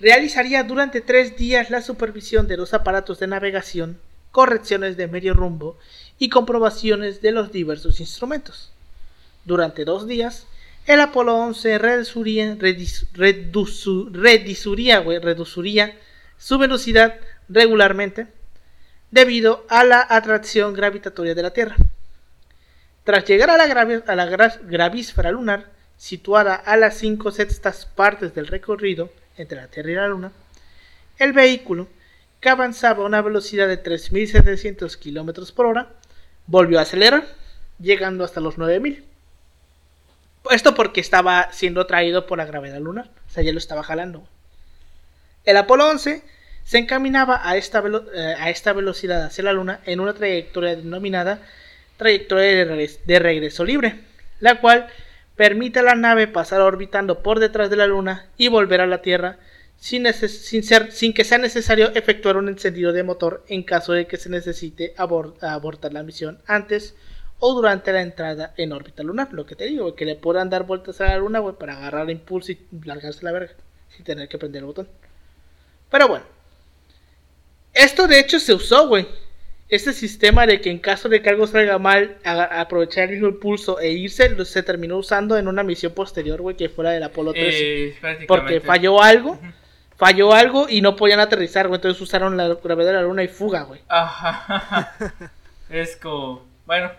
realizaría 0.00 0.62
durante 0.64 1.00
tres 1.00 1.36
días 1.36 1.70
la 1.70 1.82
supervisión 1.82 2.46
de 2.46 2.56
los 2.56 2.74
aparatos 2.74 3.18
de 3.18 3.26
navegación, 3.26 3.98
correcciones 4.32 4.96
de 4.96 5.06
medio 5.08 5.34
rumbo 5.34 5.78
y 6.18 6.28
comprobaciones 6.28 7.22
de 7.22 7.32
los 7.32 7.52
diversos 7.52 8.00
instrumentos. 8.00 8.70
Durante 9.44 9.84
dos 9.84 10.06
días, 10.06 10.46
el 10.86 11.00
Apolo 11.00 11.36
11 11.36 11.78
reduciría, 11.78 12.56
reduciría 15.22 15.96
su 16.36 16.58
velocidad 16.58 17.14
regularmente 17.48 18.26
debido 19.14 19.64
a 19.68 19.84
la 19.84 20.04
atracción 20.10 20.74
gravitatoria 20.74 21.36
de 21.36 21.42
la 21.42 21.52
Tierra. 21.52 21.76
Tras 23.04 23.24
llegar 23.24 23.48
a 23.48 23.56
la, 23.56 24.26
gravísfera 24.26 25.30
lunar, 25.30 25.66
situada 25.96 26.56
a 26.56 26.76
las 26.76 26.98
5 26.98 27.30
sextas 27.30 27.86
partes 27.86 28.34
del 28.34 28.48
recorrido 28.48 29.12
entre 29.36 29.60
la 29.60 29.68
Tierra 29.68 29.90
y 29.92 29.94
la 29.94 30.08
Luna, 30.08 30.32
el 31.18 31.32
vehículo, 31.32 31.86
que 32.40 32.48
avanzaba 32.48 33.04
a 33.04 33.06
una 33.06 33.22
velocidad 33.22 33.68
de 33.68 33.80
3.700 33.80 34.98
km 34.98 35.52
por 35.52 35.66
hora, 35.66 35.90
volvió 36.48 36.80
a 36.80 36.82
acelerar, 36.82 37.24
llegando 37.78 38.24
hasta 38.24 38.40
los 38.40 38.58
9.000. 38.58 39.04
Esto 40.50 40.74
porque 40.74 41.00
estaba 41.00 41.52
siendo 41.52 41.86
traído 41.86 42.26
por 42.26 42.38
la 42.38 42.46
gravedad 42.46 42.80
lunar, 42.80 43.10
o 43.28 43.30
sea, 43.30 43.44
ya 43.44 43.52
lo 43.52 43.58
estaba 43.58 43.84
jalando. 43.84 44.26
El 45.44 45.56
Apolo 45.56 45.88
11 45.88 46.24
se 46.64 46.78
encaminaba 46.78 47.40
a 47.48 47.56
esta, 47.56 47.82
eh, 48.14 48.34
a 48.38 48.50
esta 48.50 48.72
velocidad 48.72 49.24
hacia 49.24 49.44
la 49.44 49.52
Luna 49.52 49.80
en 49.86 50.00
una 50.00 50.14
trayectoria 50.14 50.76
denominada 50.76 51.40
trayectoria 51.96 52.44
de, 52.44 52.64
regres- 52.64 52.98
de 53.04 53.18
regreso 53.18 53.64
libre, 53.64 54.00
la 54.40 54.60
cual 54.60 54.88
permite 55.36 55.80
a 55.80 55.82
la 55.82 55.94
nave 55.94 56.26
pasar 56.26 56.60
orbitando 56.60 57.22
por 57.22 57.38
detrás 57.38 57.70
de 57.70 57.76
la 57.76 57.86
Luna 57.86 58.26
y 58.36 58.48
volver 58.48 58.80
a 58.80 58.86
la 58.86 59.02
Tierra 59.02 59.36
sin, 59.76 60.10
sin 60.12 60.62
ser, 60.62 60.90
sin 60.92 61.12
que 61.12 61.24
sea 61.24 61.38
necesario 61.38 61.92
efectuar 61.94 62.36
un 62.36 62.48
encendido 62.48 62.92
de 62.92 63.02
motor 63.02 63.44
en 63.48 63.62
caso 63.62 63.92
de 63.92 64.06
que 64.06 64.16
se 64.16 64.30
necesite 64.30 64.94
abor- 64.96 65.34
abortar 65.42 65.92
la 65.92 66.02
misión 66.02 66.38
antes 66.46 66.94
o 67.40 67.52
durante 67.54 67.92
la 67.92 68.00
entrada 68.00 68.54
en 68.56 68.72
órbita 68.72 69.02
lunar. 69.02 69.32
Lo 69.32 69.44
que 69.44 69.56
te 69.56 69.66
digo, 69.66 69.94
que 69.94 70.06
le 70.06 70.14
puedan 70.14 70.48
dar 70.50 70.62
vueltas 70.62 71.00
a 71.00 71.06
la 71.08 71.18
luna, 71.18 71.40
güey, 71.40 71.56
para 71.56 71.76
agarrar 71.76 72.08
impulso 72.10 72.52
y 72.52 72.58
largarse 72.84 73.24
la 73.24 73.32
verga, 73.32 73.52
sin 73.94 74.04
tener 74.04 74.28
que 74.28 74.38
prender 74.38 74.60
el 74.60 74.66
botón. 74.66 74.88
Pero 75.90 76.08
bueno, 76.08 76.24
esto 77.74 78.06
de 78.06 78.20
hecho 78.20 78.38
se 78.40 78.54
usó, 78.54 78.88
güey. 78.88 79.06
Este 79.68 79.92
sistema 79.92 80.46
de 80.46 80.60
que 80.60 80.70
en 80.70 80.78
caso 80.78 81.08
de 81.08 81.20
que 81.22 81.30
algo 81.30 81.46
salga 81.46 81.78
mal, 81.78 82.18
aprovechar 82.24 83.10
el 83.10 83.22
impulso 83.24 83.80
e 83.80 83.90
irse, 83.92 84.28
lo- 84.30 84.44
se 84.44 84.62
terminó 84.62 84.98
usando 84.98 85.36
en 85.38 85.48
una 85.48 85.62
misión 85.62 85.92
posterior, 85.92 86.40
güey, 86.40 86.56
que 86.56 86.68
fuera 86.68 86.90
del 86.90 87.02
Apolo 87.02 87.32
13. 87.32 87.88
Eh, 87.88 87.96
porque 88.28 88.60
falló 88.60 89.02
algo, 89.02 89.40
falló 89.96 90.32
algo 90.34 90.66
y 90.68 90.80
no 90.80 90.96
podían 90.96 91.18
aterrizar, 91.20 91.66
güey. 91.66 91.78
Entonces 91.78 92.00
usaron 92.00 92.36
la 92.36 92.54
gravedad 92.62 92.90
de 92.90 92.96
la 92.98 93.02
luna 93.02 93.22
y 93.24 93.28
fuga, 93.28 93.62
güey. 93.62 93.80
Ajá. 93.88 94.94
es 95.70 95.96
como, 95.96 96.44
bueno, 96.66 96.92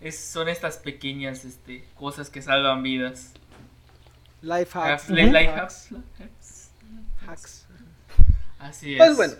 es, 0.00 0.18
son 0.18 0.48
estas 0.48 0.78
pequeñas 0.78 1.44
este, 1.44 1.84
cosas 1.94 2.30
que 2.30 2.42
salvan 2.42 2.82
vidas. 2.82 3.32
Life 4.42 4.78
hacks. 4.78 5.04
Hacks, 5.04 5.10
life 5.10 5.48
hacks, 5.48 5.90
life 5.92 6.04
hacks. 6.18 6.70
hacks. 7.26 7.66
Así 8.58 8.92
es. 8.92 8.98
Pues 8.98 9.16
bueno. 9.16 9.34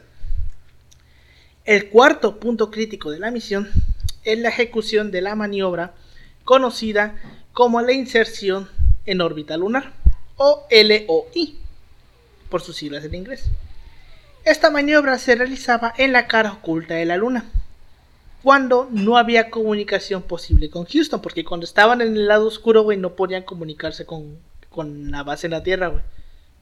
El 1.67 1.89
cuarto 1.89 2.39
punto 2.39 2.71
crítico 2.71 3.11
de 3.11 3.19
la 3.19 3.33
misión 3.33 3.69
es 4.23 4.39
la 4.39 4.51
ejecución 4.51 5.11
de 5.11 5.21
la 5.21 5.35
maniobra 5.35 5.95
conocida 6.45 7.21
como 7.53 7.81
la 7.81 7.91
inserción 7.91 8.69
en 9.05 9.21
órbita 9.21 9.57
lunar 9.57 9.93
o 10.37 10.65
LOI 10.71 11.59
por 12.49 12.61
sus 12.63 12.77
siglas 12.77 13.05
en 13.05 13.17
inglés. 13.17 13.47
Esta 14.45 14.71
maniobra 14.71 15.19
se 15.19 15.35
realizaba 15.35 15.93
en 15.99 16.13
la 16.13 16.29
cara 16.29 16.53
oculta 16.53 16.95
de 16.95 17.05
la 17.05 17.17
luna 17.17 17.45
cuando 18.45 18.89
no 18.93 19.17
había 19.17 19.51
comunicación 19.51 20.23
posible 20.23 20.71
con 20.71 20.85
Houston 20.85 21.21
porque 21.21 21.45
cuando 21.45 21.65
estaban 21.65 22.01
en 22.01 22.17
el 22.17 22.29
lado 22.29 22.47
oscuro, 22.47 22.85
güey, 22.85 22.97
no 22.97 23.17
podían 23.17 23.43
comunicarse 23.43 24.07
con, 24.07 24.39
con 24.71 25.11
la 25.11 25.25
base 25.25 25.49
en 25.49 25.51
la 25.51 25.65
Tierra, 25.65 25.89
güey. 25.89 26.03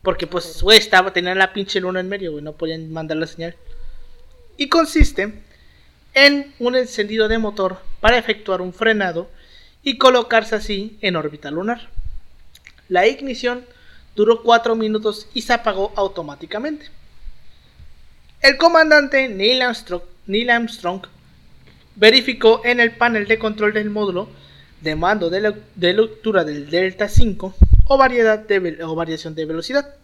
Porque 0.01 0.27
pues, 0.27 0.63
güey, 0.63 0.79
estaba, 0.79 1.13
tenían 1.13 1.37
la 1.37 1.53
pinche 1.53 1.79
luna 1.79 2.01
en 2.01 2.09
medio, 2.09 2.33
güey, 2.33 2.43
no 2.43 2.55
podían 2.55 2.91
mandar 2.91 3.19
la 3.19 3.27
señal. 3.27 3.55
Y 4.57 4.69
consiste 4.69 5.35
en 6.15 6.55
un 6.59 6.77
encendido 6.77 7.29
de 7.29 7.39
motor 7.39 7.79
para 8.01 8.19
efectuar 8.19 8.61
un 8.61 8.73
frenado 8.73 9.29
y 9.83 9.99
colocarse 9.99 10.55
así 10.55 10.97
en 11.01 11.17
órbita 11.17 11.51
lunar. 11.51 11.89
La 12.89 13.07
ignición 13.07 13.65
duró 14.15 14.43
4 14.43 14.77
minutos 14.77 15.27
y 15.35 15.43
se 15.43 15.53
apagó 15.53 15.93
automáticamente. 15.97 16.87
El 18.41 18.57
comandante 18.59 19.29
Neil 19.29 19.63
Armstrong, 19.63 21.03
verificó 21.97 22.61
en 22.65 22.81
el 22.81 22.93
panel 22.93 23.27
de 23.27 23.39
control 23.39 23.73
del 23.73 23.91
módulo 23.91 24.29
de 24.81 24.97
mando 24.97 25.31
de, 25.31 25.41
le- 25.41 25.63
de 25.75 25.93
lectura 25.95 26.45
del 26.45 26.69
Delta 26.69 27.09
5 27.09 27.55
o, 27.87 27.95
o 27.95 28.95
variación 28.95 29.35
de 29.35 29.45
velocidad 29.47 29.95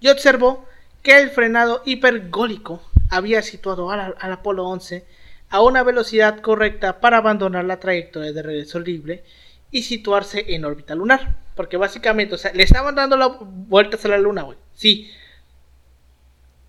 y 0.00 0.08
observó 0.08 0.66
que 1.02 1.18
el 1.18 1.30
frenado 1.30 1.82
hipergólico 1.84 2.82
había 3.14 3.42
situado 3.42 3.90
al, 3.90 4.14
Apolo 4.18 4.66
11 4.66 5.04
a 5.50 5.62
una 5.62 5.82
velocidad 5.82 6.40
correcta 6.40 7.00
para 7.00 7.18
abandonar 7.18 7.64
la 7.64 7.78
trayectoria 7.78 8.32
de 8.32 8.42
regreso 8.42 8.80
libre 8.80 9.22
y 9.70 9.82
situarse 9.82 10.54
en 10.54 10.64
órbita 10.64 10.94
lunar. 10.94 11.36
Porque 11.54 11.76
básicamente, 11.76 12.34
o 12.34 12.38
sea, 12.38 12.52
le 12.52 12.64
estaban 12.64 12.96
dando 12.96 13.38
vueltas 13.40 14.04
a 14.04 14.08
la 14.08 14.18
luna, 14.18 14.42
güey. 14.42 14.58
Sí. 14.74 15.10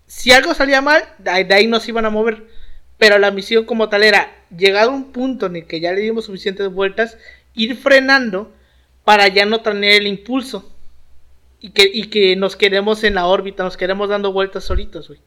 Si 0.06 0.30
algo 0.30 0.54
salía 0.54 0.80
mal, 0.80 1.02
de 1.18 1.54
ahí, 1.54 1.66
nos 1.66 1.88
iban 1.88 2.04
a 2.04 2.10
mover. 2.10 2.46
Pero 2.96 3.18
la 3.18 3.32
misión 3.32 3.64
como 3.64 3.88
tal 3.88 4.04
era, 4.04 4.32
llegado 4.56 4.90
a 4.90 4.94
un 4.94 5.12
punto 5.12 5.46
en 5.46 5.56
el 5.56 5.66
que 5.66 5.80
ya 5.80 5.92
le 5.92 6.00
dimos 6.02 6.26
suficientes 6.26 6.70
vueltas, 6.72 7.18
ir 7.54 7.76
frenando 7.76 8.52
para 9.04 9.26
ya 9.28 9.44
no 9.44 9.60
tener 9.62 9.94
el 9.94 10.06
impulso. 10.06 10.72
Y 11.58 11.70
que, 11.70 11.90
y 11.92 12.04
que 12.04 12.36
nos 12.36 12.54
quedemos 12.54 13.02
en 13.02 13.14
la 13.14 13.26
órbita, 13.26 13.64
nos 13.64 13.76
quedemos 13.76 14.08
dando 14.08 14.32
vueltas 14.32 14.64
solitos, 14.64 15.08
güey. 15.08 15.20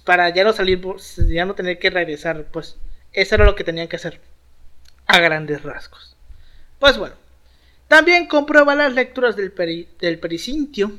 Para 0.00 0.28
ya 0.30 0.44
no 0.44 0.52
salir, 0.52 0.80
ya 1.28 1.44
no 1.44 1.54
tener 1.54 1.78
que 1.78 1.90
regresar, 1.90 2.44
pues. 2.52 2.76
Eso 3.12 3.34
era 3.36 3.44
lo 3.44 3.54
que 3.54 3.64
tenían 3.64 3.88
que 3.88 3.96
hacer. 3.96 4.20
A 5.06 5.20
grandes 5.20 5.62
rasgos. 5.62 6.16
Pues 6.78 6.98
bueno. 6.98 7.14
También 7.88 8.26
comprueba 8.26 8.74
las 8.74 8.94
lecturas 8.94 9.36
del, 9.36 9.54
peri- 9.54 9.86
pericintio. 10.18 10.92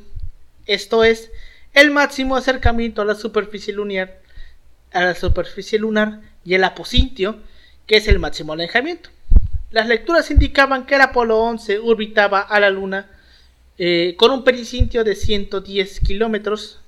Esto 0.65 1.03
es 1.03 1.31
el 1.73 1.91
máximo 1.91 2.35
acercamiento 2.37 3.01
a 3.01 3.05
la 3.05 3.15
superficie 3.15 3.73
lunar, 3.73 4.21
a 4.93 5.01
la 5.03 5.15
superficie 5.15 5.77
lunar 5.79 6.21
y 6.45 6.53
el 6.53 6.63
apocintio, 6.63 7.39
que 7.87 7.97
es 7.97 8.07
el 8.07 8.19
máximo 8.19 8.53
alejamiento. 8.53 9.09
Las 9.71 9.87
lecturas 9.87 10.31
indicaban 10.31 10.85
que 10.85 10.95
el 10.95 11.01
Apolo 11.01 11.39
11 11.39 11.79
orbitaba 11.79 12.39
a 12.39 12.59
la 12.59 12.69
Luna 12.69 13.09
eh, 13.77 14.15
con 14.17 14.31
un 14.31 14.43
pericintio 14.43 15.03
de 15.03 15.15
110 15.15 15.99
kilómetros 15.99 16.79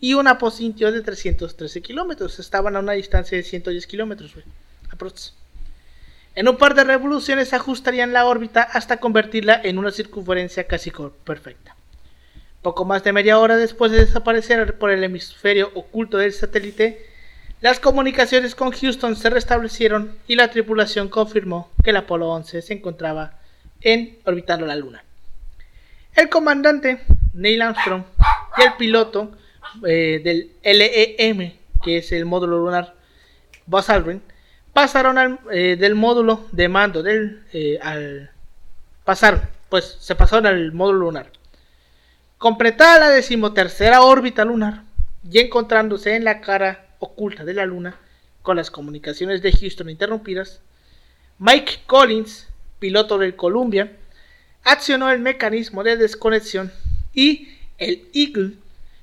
y 0.00 0.14
un 0.14 0.28
apocintio 0.28 0.92
de 0.92 1.02
313 1.02 1.82
kilómetros. 1.82 2.38
Estaban 2.38 2.76
a 2.76 2.80
una 2.80 2.92
distancia 2.92 3.36
de 3.36 3.44
110 3.44 3.86
kilómetros. 3.86 4.32
En 6.34 6.48
un 6.48 6.56
par 6.56 6.74
de 6.74 6.84
revoluciones 6.84 7.52
ajustarían 7.52 8.12
la 8.12 8.26
órbita 8.26 8.62
hasta 8.62 8.98
convertirla 8.98 9.60
en 9.62 9.78
una 9.78 9.90
circunferencia 9.90 10.66
casi 10.66 10.92
perfecta. 11.24 11.74
Poco 12.62 12.84
más 12.84 13.04
de 13.04 13.12
media 13.12 13.38
hora 13.38 13.56
después 13.56 13.92
de 13.92 14.04
desaparecer 14.04 14.78
por 14.78 14.90
el 14.90 15.02
hemisferio 15.04 15.70
oculto 15.74 16.18
del 16.18 16.32
satélite, 16.32 17.06
las 17.60 17.80
comunicaciones 17.80 18.54
con 18.54 18.70
Houston 18.70 19.16
se 19.16 19.30
restablecieron 19.30 20.16
y 20.28 20.36
la 20.36 20.50
tripulación 20.50 21.08
confirmó 21.08 21.70
que 21.82 21.90
el 21.90 21.96
Apolo 21.96 22.28
11 22.30 22.62
se 22.62 22.74
encontraba 22.74 23.38
en 23.80 24.18
orbitando 24.24 24.66
la 24.66 24.76
Luna. 24.76 25.02
El 26.14 26.28
comandante 26.28 27.00
Neil 27.34 27.62
Armstrong 27.62 28.04
y 28.58 28.62
el 28.62 28.74
piloto 28.74 29.32
eh, 29.86 30.20
del 30.22 30.52
LEM, 30.62 31.52
que 31.82 31.98
es 31.98 32.12
el 32.12 32.24
módulo 32.24 32.58
lunar, 32.58 32.94
Buzz 33.66 33.90
Aldrin, 33.90 34.22
pasaron 34.72 35.18
al, 35.18 35.40
eh, 35.52 35.76
del 35.76 35.94
módulo 35.94 36.46
de 36.52 36.68
mando 36.68 37.02
del 37.02 37.42
eh, 37.52 37.78
al 37.82 38.30
pasar, 39.04 39.50
pues 39.68 39.96
se 40.00 40.14
pasaron 40.14 40.46
al 40.46 40.72
módulo 40.72 41.00
lunar. 41.00 41.30
Completada 42.38 43.00
la 43.00 43.10
decimotercera 43.10 44.02
órbita 44.02 44.44
lunar 44.44 44.82
y 45.28 45.40
encontrándose 45.40 46.14
en 46.14 46.24
la 46.24 46.40
cara 46.40 46.86
oculta 47.00 47.44
de 47.44 47.54
la 47.54 47.66
luna 47.66 47.96
con 48.42 48.56
las 48.56 48.70
comunicaciones 48.70 49.42
de 49.42 49.52
Houston 49.52 49.90
interrumpidas, 49.90 50.60
Mike 51.38 51.80
Collins, 51.86 52.48
piloto 52.78 53.18
del 53.18 53.36
Columbia, 53.36 53.92
accionó 54.62 55.10
el 55.10 55.20
mecanismo 55.20 55.82
de 55.82 55.96
desconexión 55.96 56.72
y 57.12 57.48
el 57.78 58.08
Eagle 58.14 58.52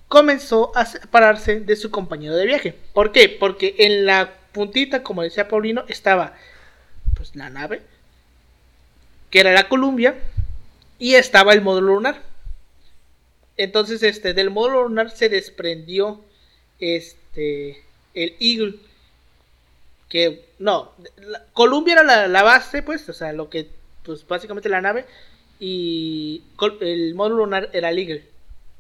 comenzó 0.08 0.72
a 0.76 0.86
separarse 0.86 1.60
de 1.60 1.76
su 1.76 1.91
compañero 1.91 2.36
de 2.36 2.45
viaje. 2.45 2.76
¿Por 2.93 3.12
qué? 3.12 3.30
Porque 3.30 3.76
en 3.80 4.06
la 4.06 4.34
puntita, 4.51 5.03
como 5.03 5.24
decía 5.24 5.47
Paulino, 5.47 5.84
estaba 5.88 6.36
pues 7.16 7.36
la 7.36 7.49
nave, 7.49 7.82
que 9.30 9.39
era 9.39 9.51
la 9.53 9.68
Columbia, 9.68 10.16
y 10.99 11.16
estaba 11.16 11.53
el 11.53 11.62
módulo 11.62 11.95
lunar. 11.95 12.22
Entonces, 13.58 14.03
este, 14.03 14.34
del 14.34 14.49
módulo 14.49 14.84
lunar 14.84 15.12
se 15.12 15.30
desprendió 15.30 16.22
este 16.80 17.84
el 18.14 18.36
Eagle. 18.39 18.76
Que 20.10 20.45
no, 20.60 20.91
la- 21.18 21.43
Columbia 21.53 21.93
era 21.95 22.03
la, 22.03 22.28
la 22.28 22.43
base, 22.43 22.84
pues, 22.84 23.08
o 23.10 23.14
sea, 23.14 23.34
lo 23.34 23.49
que, 23.49 23.68
pues 24.03 24.26
básicamente 24.28 24.70
la 24.70 24.82
nave. 24.82 25.06
Y 25.60 26.43
el 26.82 27.16
módulo 27.16 27.38
lunar 27.45 27.70
era 27.74 27.89
el 27.89 27.99
Eagle. 27.99 28.26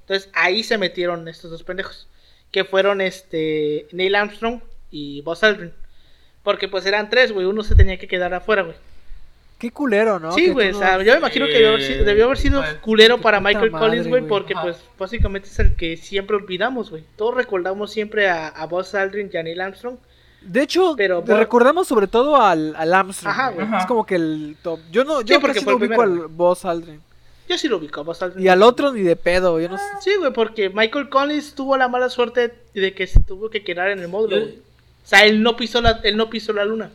Entonces 0.05 0.29
ahí 0.33 0.63
se 0.63 0.77
metieron 0.77 1.27
estos 1.27 1.51
dos 1.51 1.63
pendejos. 1.63 2.07
Que 2.51 2.63
fueron 2.63 3.01
este 3.01 3.87
Neil 3.91 4.15
Armstrong 4.15 4.61
y 4.91 5.21
Buzz 5.21 5.43
Aldrin. 5.43 5.73
Porque 6.43 6.67
pues 6.67 6.85
eran 6.85 7.09
tres, 7.09 7.31
güey. 7.31 7.45
Uno 7.45 7.63
se 7.63 7.75
tenía 7.75 7.97
que 7.97 8.07
quedar 8.07 8.33
afuera, 8.33 8.61
güey. 8.61 8.75
Qué 9.57 9.71
culero, 9.71 10.19
¿no? 10.19 10.31
sí, 10.33 10.49
güey. 10.49 10.71
O 10.71 10.77
sea, 10.77 11.01
yo 11.01 11.13
me 11.13 11.19
imagino 11.19 11.45
que 11.47 11.53
debió 11.53 11.69
haber 11.69 11.81
sido, 11.81 12.03
debió 12.03 12.25
haber 12.25 12.37
sido 12.37 12.63
culero 12.81 13.19
para 13.19 13.39
Michael 13.39 13.71
madre, 13.71 13.87
Collins, 13.87 14.07
güey. 14.07 14.27
Porque 14.27 14.53
Ajá. 14.53 14.63
pues 14.63 14.77
básicamente 14.99 15.47
es 15.47 15.57
el 15.59 15.75
que 15.75 15.97
siempre 15.97 16.35
olvidamos, 16.35 16.91
güey. 16.91 17.03
Todos 17.15 17.35
recordamos 17.35 17.91
siempre 17.91 18.29
a, 18.29 18.47
a 18.49 18.65
Buzz 18.67 18.93
Aldrin 18.93 19.29
y 19.33 19.37
a 19.37 19.43
Neil 19.43 19.61
Armstrong. 19.61 19.95
De 20.41 20.61
hecho, 20.61 20.93
Pero 20.95 21.23
por- 21.25 21.37
recordamos 21.37 21.87
sobre 21.87 22.05
todo 22.07 22.39
al, 22.39 22.75
al 22.75 22.93
Armstrong. 22.93 23.31
Ajá, 23.33 23.49
güey. 23.49 23.67
Es 23.79 23.85
como 23.87 24.05
que 24.05 24.15
el 24.15 24.55
top. 24.61 24.79
Yo 24.91 25.03
no, 25.03 25.21
yo 25.21 25.39
porque 25.41 25.55
casi 25.55 25.63
fue 25.65 25.73
no 25.73 25.77
el 25.79 25.83
ubico 25.89 26.01
primero, 26.03 26.23
al 26.25 26.27
Buzz 26.29 26.65
Aldrin. 26.65 27.01
Yo 27.47 27.57
sí 27.57 27.67
lo 27.67 27.77
ubico 27.77 28.01
a 28.01 28.03
Buzz 28.03 28.21
Aldrin. 28.23 28.43
Y 28.43 28.47
al 28.47 28.63
otro 28.63 28.91
ni 28.91 29.01
de 29.01 29.15
pedo, 29.15 29.59
yo 29.59 29.69
no 29.69 29.77
sé. 29.77 29.83
Sí, 30.01 30.11
güey, 30.17 30.33
porque 30.33 30.69
Michael 30.69 31.09
Collins 31.09 31.53
tuvo 31.53 31.77
la 31.77 31.87
mala 31.87 32.09
suerte 32.09 32.53
de 32.73 32.93
que 32.93 33.05
se 33.07 33.19
tuvo 33.19 33.49
que 33.49 33.63
quedar 33.63 33.89
en 33.89 33.99
el 33.99 34.07
módulo, 34.07 34.39
güey. 34.41 34.55
O 35.03 35.07
sea, 35.07 35.23
él 35.25 35.43
no 35.43 35.55
pisó 35.55 35.81
la, 35.81 35.99
él 36.03 36.17
no 36.17 36.29
pisó 36.29 36.53
la 36.53 36.65
luna. 36.65 36.89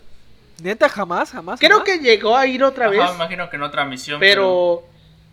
Neta, 0.63 0.89
jamás, 0.89 1.31
jamás. 1.31 1.61
Creo 1.61 1.79
jamás. 1.79 1.85
que 1.85 1.99
llegó 2.01 2.37
a 2.37 2.47
ir 2.47 2.63
otra 2.65 2.87
Ajá, 2.87 2.91
vez, 2.97 3.09
me 3.11 3.15
imagino 3.15 3.49
que 3.49 3.57
en 3.57 3.63
otra 3.63 3.85
misión. 3.85 4.19
pero 4.21 4.83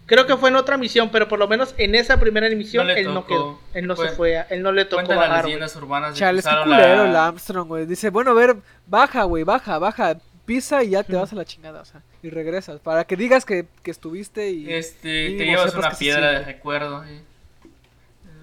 Creo 0.05 0.25
que 0.25 0.37
fue 0.37 0.47
en 0.49 0.55
otra 0.55 0.77
misión, 0.77 1.09
pero 1.11 1.27
por 1.27 1.37
lo 1.37 1.49
menos 1.49 1.75
en 1.77 1.93
esa 1.93 2.17
primera 2.17 2.47
misión 2.51 2.87
No 2.87 2.93
él 2.93 3.13
no 3.13 3.25
quedó. 3.25 3.59
Él 3.73 3.87
no 3.87 3.95
se 3.97 4.07
Fue- 4.11 4.37
a- 4.37 4.43
él 4.43 4.63
no 4.63 4.71
le 4.71 4.85
tocó 4.85 5.01
las 5.01 5.09
bajar. 5.17 5.29
güey. 5.41 5.43
leyendas 5.47 5.75
urbanas 5.75 6.15
Chale, 6.15 6.39
es 6.39 6.45
culero 6.47 7.03
la- 7.03 7.09
el 7.09 7.15
Armstrong, 7.17 7.67
güey. 7.67 7.85
Dice, 7.85 8.09
bueno, 8.09 8.31
a 8.31 8.33
ver, 8.33 8.55
baja, 8.85 9.23
güey, 9.23 9.43
baja, 9.43 9.77
baja. 9.79 10.15
Pisa 10.47 10.83
y 10.83 10.91
ya 10.91 11.03
te 11.03 11.15
vas 11.15 11.31
a 11.31 11.35
la 11.35 11.45
chingada, 11.45 11.81
o 11.81 11.85
sea, 11.85 12.01
y 12.23 12.31
regresas. 12.31 12.79
Para 12.79 13.03
que 13.05 13.15
digas 13.15 13.45
que, 13.45 13.65
que 13.83 13.91
estuviste 13.91 14.49
y... 14.49 14.73
Este, 14.73 15.35
te 15.37 15.45
llevas 15.45 15.75
una 15.75 15.91
piedra 15.91 16.39
de 16.39 16.45
recuerdo. 16.45 17.03
eh. 17.05 17.21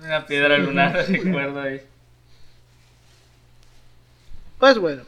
Una 0.02 0.24
piedra 0.26 0.56
lunar 0.58 1.06
de 1.06 1.18
recuerdo. 1.18 1.66
eh. 1.66 1.82
Pues 4.58 4.78
bueno. 4.78 5.02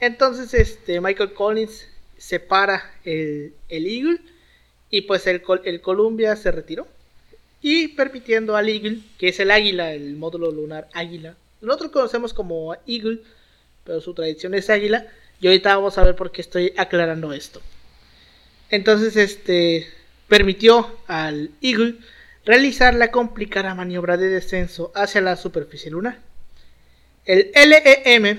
Entonces, 0.00 0.54
este, 0.54 1.00
Michael 1.00 1.32
Collins 1.34 1.86
separa 2.16 2.82
el, 3.04 3.54
el 3.68 3.86
Eagle 3.86 4.20
y 4.90 5.02
pues 5.02 5.26
el, 5.26 5.42
el 5.64 5.80
Columbia 5.80 6.36
se 6.36 6.52
retiró. 6.52 6.86
Y 7.62 7.88
permitiendo 7.88 8.56
al 8.56 8.68
Eagle, 8.68 9.00
que 9.18 9.28
es 9.28 9.40
el 9.40 9.50
águila, 9.50 9.92
el 9.92 10.14
módulo 10.16 10.50
lunar 10.52 10.88
águila. 10.94 11.34
Nosotros 11.60 11.90
conocemos 11.90 12.32
como 12.32 12.74
Eagle, 12.86 13.20
pero 13.84 14.00
su 14.00 14.14
tradición 14.14 14.54
es 14.54 14.70
águila. 14.70 15.06
Y 15.40 15.46
ahorita 15.46 15.76
vamos 15.76 15.98
a 15.98 16.04
ver 16.04 16.16
por 16.16 16.32
qué 16.32 16.40
estoy 16.40 16.72
aclarando 16.76 17.32
esto. 17.32 17.60
Entonces, 18.70 19.16
este, 19.16 19.86
permitió 20.28 20.98
al 21.06 21.50
Eagle 21.60 21.98
realizar 22.44 22.94
la 22.94 23.10
complicada 23.10 23.74
maniobra 23.74 24.16
de 24.16 24.28
descenso 24.28 24.92
hacia 24.94 25.20
la 25.20 25.36
superficie 25.36 25.90
lunar. 25.90 26.20
El 27.24 27.50
LEM 27.54 28.38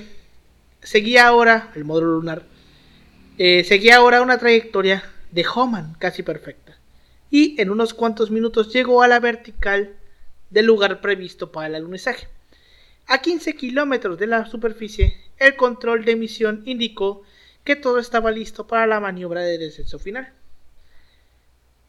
seguía 0.81 1.27
ahora, 1.27 1.71
el 1.75 1.83
módulo 1.83 2.13
lunar, 2.13 2.43
eh, 3.37 3.63
seguía 3.65 3.97
ahora 3.97 4.21
una 4.21 4.37
trayectoria 4.37 5.03
de 5.31 5.45
Homan 5.45 5.95
casi 5.99 6.23
perfecta. 6.23 6.77
Y 7.29 7.59
en 7.61 7.69
unos 7.69 7.93
cuantos 7.93 8.31
minutos 8.31 8.73
llegó 8.73 9.03
a 9.03 9.07
la 9.09 9.19
vertical 9.19 9.93
del 10.49 10.65
lugar 10.65 11.01
previsto 11.01 11.51
para 11.51 11.67
el 11.67 11.75
alunizaje. 11.75 12.27
A 13.10 13.22
15 13.22 13.55
kilómetros 13.55 14.20
de 14.20 14.28
la 14.28 14.45
superficie, 14.47 15.18
el 15.38 15.55
control 15.55 16.03
de 16.03 16.18
misión 16.18 16.64
indicó 16.66 17.24
que 17.64 17.78
todo 17.78 17.99
estaba 17.99 18.32
listo 18.32 18.68
para 18.68 18.86
la 18.86 18.99
maniobra 18.99 19.43
de 19.43 19.58
descenso 19.58 19.97
final. 19.97 20.34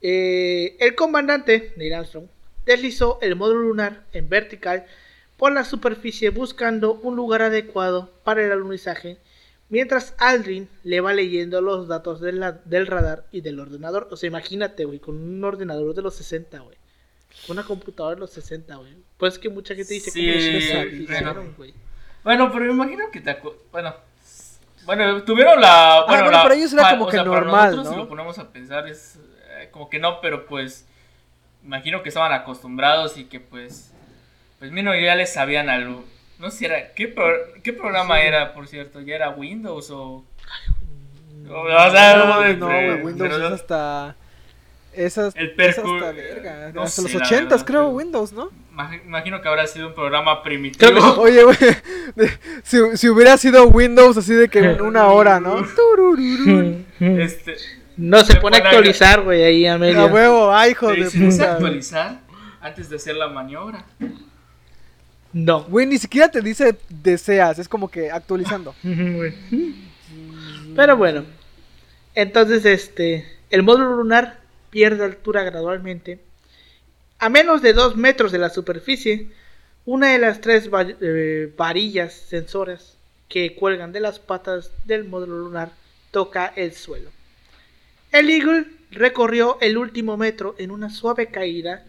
Eh, 0.00 0.76
el 0.78 0.94
comandante 0.94 1.72
Neil 1.76 1.94
Armstrong 1.94 2.28
deslizó 2.64 3.18
el 3.20 3.34
módulo 3.34 3.62
lunar 3.62 4.04
en 4.12 4.28
vertical 4.28 4.86
por 5.36 5.50
la 5.52 5.64
superficie 5.64 6.30
buscando 6.30 6.94
un 6.94 7.16
lugar 7.16 7.42
adecuado 7.42 8.12
para 8.22 8.44
el 8.44 8.52
alunizaje, 8.52 9.18
mientras 9.70 10.14
Aldrin 10.18 10.68
le 10.84 11.00
va 11.00 11.14
leyendo 11.14 11.60
los 11.60 11.88
datos 11.88 12.20
del 12.20 12.86
radar 12.86 13.26
y 13.32 13.40
del 13.40 13.58
ordenador. 13.58 14.06
O 14.12 14.16
sea, 14.16 14.28
imagínate, 14.28 14.84
güey, 14.84 15.00
con 15.00 15.16
un 15.16 15.42
ordenador 15.42 15.94
de 15.94 16.02
los 16.02 16.14
60, 16.14 16.60
güey. 16.60 16.77
Con 17.46 17.56
una 17.58 17.66
computadora 17.66 18.14
de 18.14 18.20
los 18.20 18.30
60, 18.32 18.76
güey. 18.76 18.92
Pues 19.16 19.38
que 19.38 19.48
mucha 19.48 19.74
gente 19.74 19.94
dice 19.94 20.10
Sí, 20.10 20.26
"¿Cómo 20.26 20.34
lo 20.36 20.90
bueno. 20.90 21.02
hicieron, 21.02 21.54
güey?". 21.56 21.74
Bueno, 22.24 22.50
pero 22.52 22.64
me 22.66 22.72
imagino 22.72 23.10
que 23.10 23.20
te 23.20 23.30
acu- 23.40 23.54
Bueno, 23.72 23.94
bueno, 24.84 25.22
tuvieron 25.22 25.60
la. 25.60 26.04
Bueno, 26.06 26.20
Ah, 26.20 26.22
bueno, 26.24 26.30
la- 26.30 26.42
para 26.42 26.54
ellos 26.54 26.72
era 26.72 26.90
como 26.90 27.04
o 27.04 27.08
que 27.08 27.16
sea, 27.16 27.24
para 27.24 27.40
normal, 27.40 27.70
nosotros, 27.70 27.84
¿no? 27.86 27.92
Si 27.92 27.98
lo 27.98 28.08
ponemos 28.08 28.38
a 28.38 28.52
pensar, 28.52 28.86
es 28.88 29.18
eh, 29.58 29.68
como 29.70 29.88
que 29.88 29.98
no, 29.98 30.20
pero 30.20 30.46
pues. 30.46 30.86
Imagino 31.64 32.02
que 32.02 32.08
estaban 32.08 32.32
acostumbrados 32.32 33.16
y 33.18 33.24
que 33.24 33.40
pues. 33.40 33.92
Pues 34.58 34.70
mínimo 34.72 34.94
ya 34.94 35.14
les 35.14 35.32
sabían 35.32 35.68
algo. 35.68 36.04
No 36.38 36.50
sé 36.50 36.58
si 36.58 36.64
era. 36.66 36.92
¿Qué, 36.94 37.08
pro- 37.08 37.52
qué 37.62 37.72
programa 37.72 38.16
Sí. 38.20 38.26
era, 38.26 38.52
por 38.54 38.66
cierto? 38.68 39.00
¿Ya 39.00 39.14
era 39.16 39.30
Windows 39.30 39.90
o.? 39.90 40.24
O 41.50 41.90
sea, 41.90 42.16
No, 42.16 42.26
no, 42.26 42.36
güey, 42.36 42.56
de- 42.56 43.02
Windows 43.02 43.30
pero- 43.32 43.46
es 43.48 43.52
hasta... 43.54 44.16
Esas, 45.04 45.34
El 45.36 45.50
es 45.56 45.56
percu- 45.76 45.96
hasta 45.96 46.12
verga. 46.12 46.72
no 46.74 46.82
hasta 46.82 47.02
los 47.02 47.10
sé, 47.10 47.16
80 47.18 47.44
verdad, 47.54 47.66
creo, 47.66 47.80
pero- 47.82 47.88
Windows, 47.90 48.32
¿no? 48.32 48.50
Imag- 48.74 49.04
Imagino 49.06 49.40
que 49.40 49.48
habrá 49.48 49.66
sido 49.66 49.88
un 49.88 49.94
programa 49.94 50.42
primitivo. 50.42 50.90
Creo 50.90 51.14
que- 51.14 51.20
Oye, 51.20 51.44
güey, 51.44 51.56
si, 52.62 52.78
si 52.96 53.08
hubiera 53.08 53.36
sido 53.36 53.66
Windows 53.68 54.16
así 54.16 54.34
de 54.34 54.48
que 54.48 54.58
en 54.60 54.80
una 54.80 55.06
hora, 55.08 55.38
¿no? 55.40 55.56
Este. 57.00 57.56
No 57.96 58.20
se 58.24 58.34
Se 58.34 58.40
pone 58.40 58.56
a 58.58 58.60
a- 58.60 58.62
actualizar, 58.64 59.22
güey, 59.22 59.42
ahí 59.42 59.66
A 59.66 59.74
Amelia. 59.74 60.06
huevo, 60.06 60.52
ay, 60.54 60.70
hijo 60.72 60.88
de 60.92 61.10
puta. 61.10 61.52
actualizar 61.54 62.20
antes 62.60 62.88
de 62.90 62.96
hacer 62.96 63.16
la 63.16 63.28
maniobra. 63.28 63.84
No. 65.32 65.64
Güey, 65.64 65.86
ni 65.86 65.98
siquiera 65.98 66.28
te 66.30 66.40
dice 66.40 66.76
deseas, 66.88 67.58
es 67.58 67.68
como 67.68 67.88
que 67.90 68.10
actualizando. 68.10 68.74
Pero 70.76 70.96
bueno. 70.96 71.24
Entonces, 72.14 72.64
este. 72.64 73.26
El 73.50 73.62
módulo 73.62 73.96
lunar 73.96 74.40
pierde 74.70 75.04
altura 75.04 75.42
gradualmente. 75.44 76.20
A 77.18 77.28
menos 77.28 77.62
de 77.62 77.72
2 77.72 77.96
metros 77.96 78.32
de 78.32 78.38
la 78.38 78.50
superficie, 78.50 79.28
una 79.84 80.12
de 80.12 80.18
las 80.18 80.40
tres 80.40 80.68
eh, 81.00 81.52
varillas 81.56 82.12
sensoras 82.12 82.96
que 83.28 83.54
cuelgan 83.54 83.92
de 83.92 84.00
las 84.00 84.18
patas 84.18 84.70
del 84.86 85.04
módulo 85.04 85.38
lunar 85.38 85.72
toca 86.10 86.52
el 86.56 86.72
suelo. 86.72 87.10
El 88.12 88.30
Eagle 88.30 88.66
recorrió 88.90 89.58
el 89.60 89.76
último 89.76 90.16
metro 90.16 90.54
en 90.58 90.70
una 90.70 90.90
suave 90.90 91.26
caída 91.26 91.84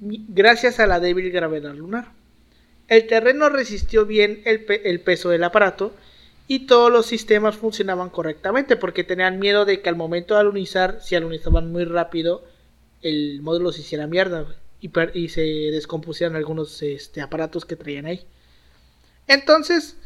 gracias 0.00 0.80
a 0.80 0.86
la 0.86 1.00
débil 1.00 1.30
gravedad 1.30 1.74
lunar. 1.74 2.12
El 2.88 3.06
terreno 3.06 3.48
resistió 3.48 4.06
bien 4.06 4.42
el 4.44 5.00
peso 5.00 5.30
del 5.30 5.44
aparato 5.44 5.94
y 6.54 6.66
todos 6.66 6.92
los 6.92 7.06
sistemas 7.06 7.56
funcionaban 7.56 8.10
correctamente 8.10 8.76
porque 8.76 9.04
tenían 9.04 9.38
miedo 9.38 9.64
de 9.64 9.80
que 9.80 9.88
al 9.88 9.96
momento 9.96 10.34
de 10.34 10.40
alunizar, 10.40 11.00
si 11.00 11.16
alunizaban 11.16 11.72
muy 11.72 11.86
rápido, 11.86 12.44
el 13.00 13.40
módulo 13.40 13.72
se 13.72 13.80
hiciera 13.80 14.06
mierda 14.06 14.44
y, 14.78 15.28
se 15.30 15.40
descompusieran 15.40 16.36
algunos 16.36 16.82
este, 16.82 17.22
aparatos 17.22 17.64
que 17.64 17.76
traían 17.76 18.04
ahí. 18.04 18.26
Entonces, 19.28 19.96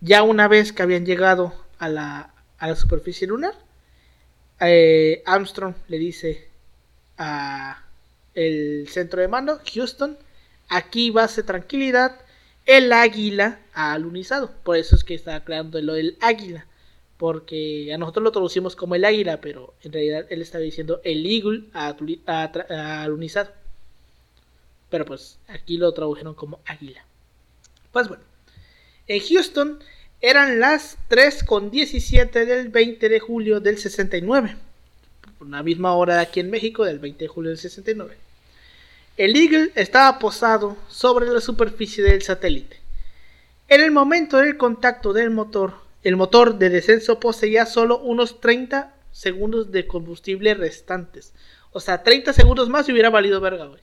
ya 0.00 0.22
una 0.22 0.46
vez 0.46 0.72
que 0.72 0.84
habían 0.84 1.04
llegado 1.04 1.52
a 1.80 1.88
la, 1.88 2.32
a 2.58 2.68
la 2.68 2.76
superficie 2.76 3.26
lunar, 3.26 3.54
eh, 4.60 5.24
Armstrong 5.26 5.74
le 5.88 5.98
dice 5.98 6.48
a 7.18 7.82
el 8.34 8.86
centro 8.90 9.22
de 9.22 9.26
mando, 9.26 9.60
Houston, 9.74 10.16
aquí 10.68 11.10
base 11.10 11.42
tranquilidad, 11.42 12.20
el 12.64 12.92
águila 12.92 13.58
alunizado. 13.76 14.50
Por 14.64 14.76
eso 14.76 14.96
es 14.96 15.04
que 15.04 15.14
está 15.14 15.36
aclarando 15.36 15.80
lo 15.80 15.92
del 15.92 16.16
águila. 16.20 16.66
Porque 17.18 17.92
a 17.94 17.98
nosotros 17.98 18.24
lo 18.24 18.32
traducimos 18.32 18.74
como 18.74 18.94
el 18.94 19.04
águila, 19.04 19.40
pero 19.40 19.74
en 19.82 19.92
realidad 19.92 20.26
él 20.28 20.42
estaba 20.42 20.64
diciendo 20.64 21.00
el 21.04 21.24
eagle 21.26 21.64
alunizado. 22.26 23.50
Pero 24.90 25.04
pues 25.04 25.38
aquí 25.48 25.76
lo 25.78 25.92
tradujeron 25.92 26.34
como 26.34 26.60
águila. 26.66 27.04
Pues 27.92 28.08
bueno. 28.08 28.22
En 29.08 29.20
Houston 29.20 29.78
eran 30.20 30.58
las 30.58 30.98
3.17 31.08 32.44
del 32.44 32.68
20 32.68 33.08
de 33.08 33.20
julio 33.20 33.60
del 33.60 33.78
69. 33.78 34.56
Por 35.38 35.48
la 35.48 35.62
misma 35.62 35.94
hora 35.94 36.20
aquí 36.20 36.40
en 36.40 36.50
México 36.50 36.84
del 36.84 36.98
20 36.98 37.24
de 37.24 37.28
julio 37.28 37.50
del 37.50 37.58
69. 37.58 38.16
El 39.16 39.36
Eagle 39.36 39.72
estaba 39.74 40.18
posado 40.18 40.76
sobre 40.88 41.26
la 41.26 41.40
superficie 41.40 42.02
del 42.02 42.22
satélite. 42.22 42.85
En 43.68 43.80
el 43.80 43.90
momento 43.90 44.38
del 44.38 44.56
contacto 44.56 45.12
del 45.12 45.30
motor, 45.30 45.74
el 46.04 46.16
motor 46.16 46.58
de 46.58 46.70
descenso 46.70 47.18
poseía 47.18 47.66
solo 47.66 47.98
unos 47.98 48.40
30 48.40 48.94
segundos 49.10 49.72
de 49.72 49.86
combustible 49.86 50.54
restantes. 50.54 51.34
O 51.72 51.80
sea, 51.80 52.02
30 52.02 52.32
segundos 52.32 52.68
más 52.68 52.88
y 52.88 52.92
hubiera 52.92 53.10
valido 53.10 53.40
verga, 53.40 53.66
güey. 53.66 53.80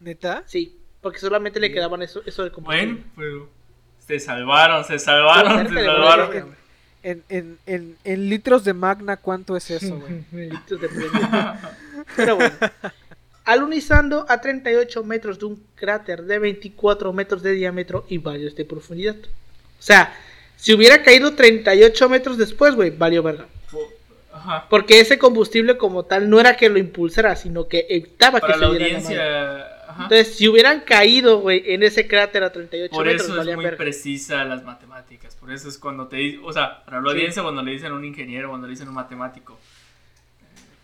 ¿Neta? 0.00 0.42
Sí, 0.46 0.78
porque 1.00 1.18
solamente 1.18 1.60
le 1.60 1.70
quedaban 1.72 2.02
eso, 2.02 2.22
eso 2.24 2.42
de 2.44 2.50
combustible. 2.50 2.94
Bueno, 2.94 3.04
pero 3.16 3.48
se 3.98 4.18
salvaron, 4.18 4.84
se 4.84 4.98
salvaron, 4.98 5.68
se 5.68 5.74
de 5.74 5.84
salvaron. 5.84 6.56
En, 7.02 7.22
en, 7.28 7.58
en, 7.66 7.96
en 8.04 8.28
litros 8.28 8.64
de 8.64 8.72
magna, 8.74 9.16
¿cuánto 9.16 9.56
es 9.56 9.70
eso, 9.70 9.98
güey? 9.98 10.24
Litros 10.50 10.80
de. 10.80 10.88
Pero 12.16 12.36
bueno. 12.36 12.54
Alunizando 13.44 14.24
a 14.28 14.40
38 14.40 15.02
metros 15.04 15.38
de 15.38 15.46
un 15.46 15.62
cráter 15.74 16.22
de 16.22 16.38
24 16.38 17.12
metros 17.12 17.42
de 17.42 17.52
diámetro 17.52 18.04
y 18.08 18.18
varios 18.18 18.54
de 18.54 18.64
profundidad. 18.64 19.16
O 19.16 19.82
sea, 19.82 20.14
si 20.56 20.72
hubiera 20.72 21.02
caído 21.02 21.34
38 21.34 22.08
metros 22.08 22.38
después, 22.38 22.74
güey, 22.76 22.90
valió 22.90 23.22
verga. 23.22 23.46
Ajá. 24.32 24.66
Porque 24.70 25.00
ese 25.00 25.18
combustible 25.18 25.76
como 25.76 26.04
tal 26.04 26.30
no 26.30 26.40
era 26.40 26.56
que 26.56 26.68
lo 26.68 26.78
impulsara, 26.78 27.36
sino 27.36 27.68
que 27.68 27.86
evitaba 27.88 28.40
Para 28.40 28.54
que 28.54 28.58
se 28.60 28.64
diera 28.70 28.84
audiencia. 28.84 29.66
Ajá. 29.88 30.02
Entonces, 30.04 30.36
si 30.36 30.48
hubieran 30.48 30.80
caído, 30.80 31.40
güey, 31.40 31.62
en 31.66 31.82
ese 31.82 32.06
cráter 32.08 32.42
a 32.44 32.50
38 32.52 32.90
Por 32.94 33.04
metros, 33.06 33.28
eso 33.28 33.40
es 33.40 33.54
muy 33.54 33.64
verga. 33.64 33.76
precisa 33.76 34.42
las 34.44 34.62
matemáticas. 34.64 35.34
Por 35.36 35.52
eso 35.52 35.68
es 35.68 35.76
cuando 35.76 36.06
te 36.06 36.16
dicen, 36.16 36.40
o 36.44 36.52
sea, 36.52 36.82
para 36.84 37.00
la 37.00 37.10
Sí. 37.10 37.16
audiencia 37.16 37.42
cuando 37.42 37.62
le 37.62 37.72
dicen 37.72 37.92
a 37.92 37.94
un 37.94 38.04
ingeniero, 38.04 38.48
cuando 38.48 38.66
le 38.68 38.70
dicen 38.72 38.86
a 38.86 38.90
un 38.90 38.96
matemático, 38.96 39.58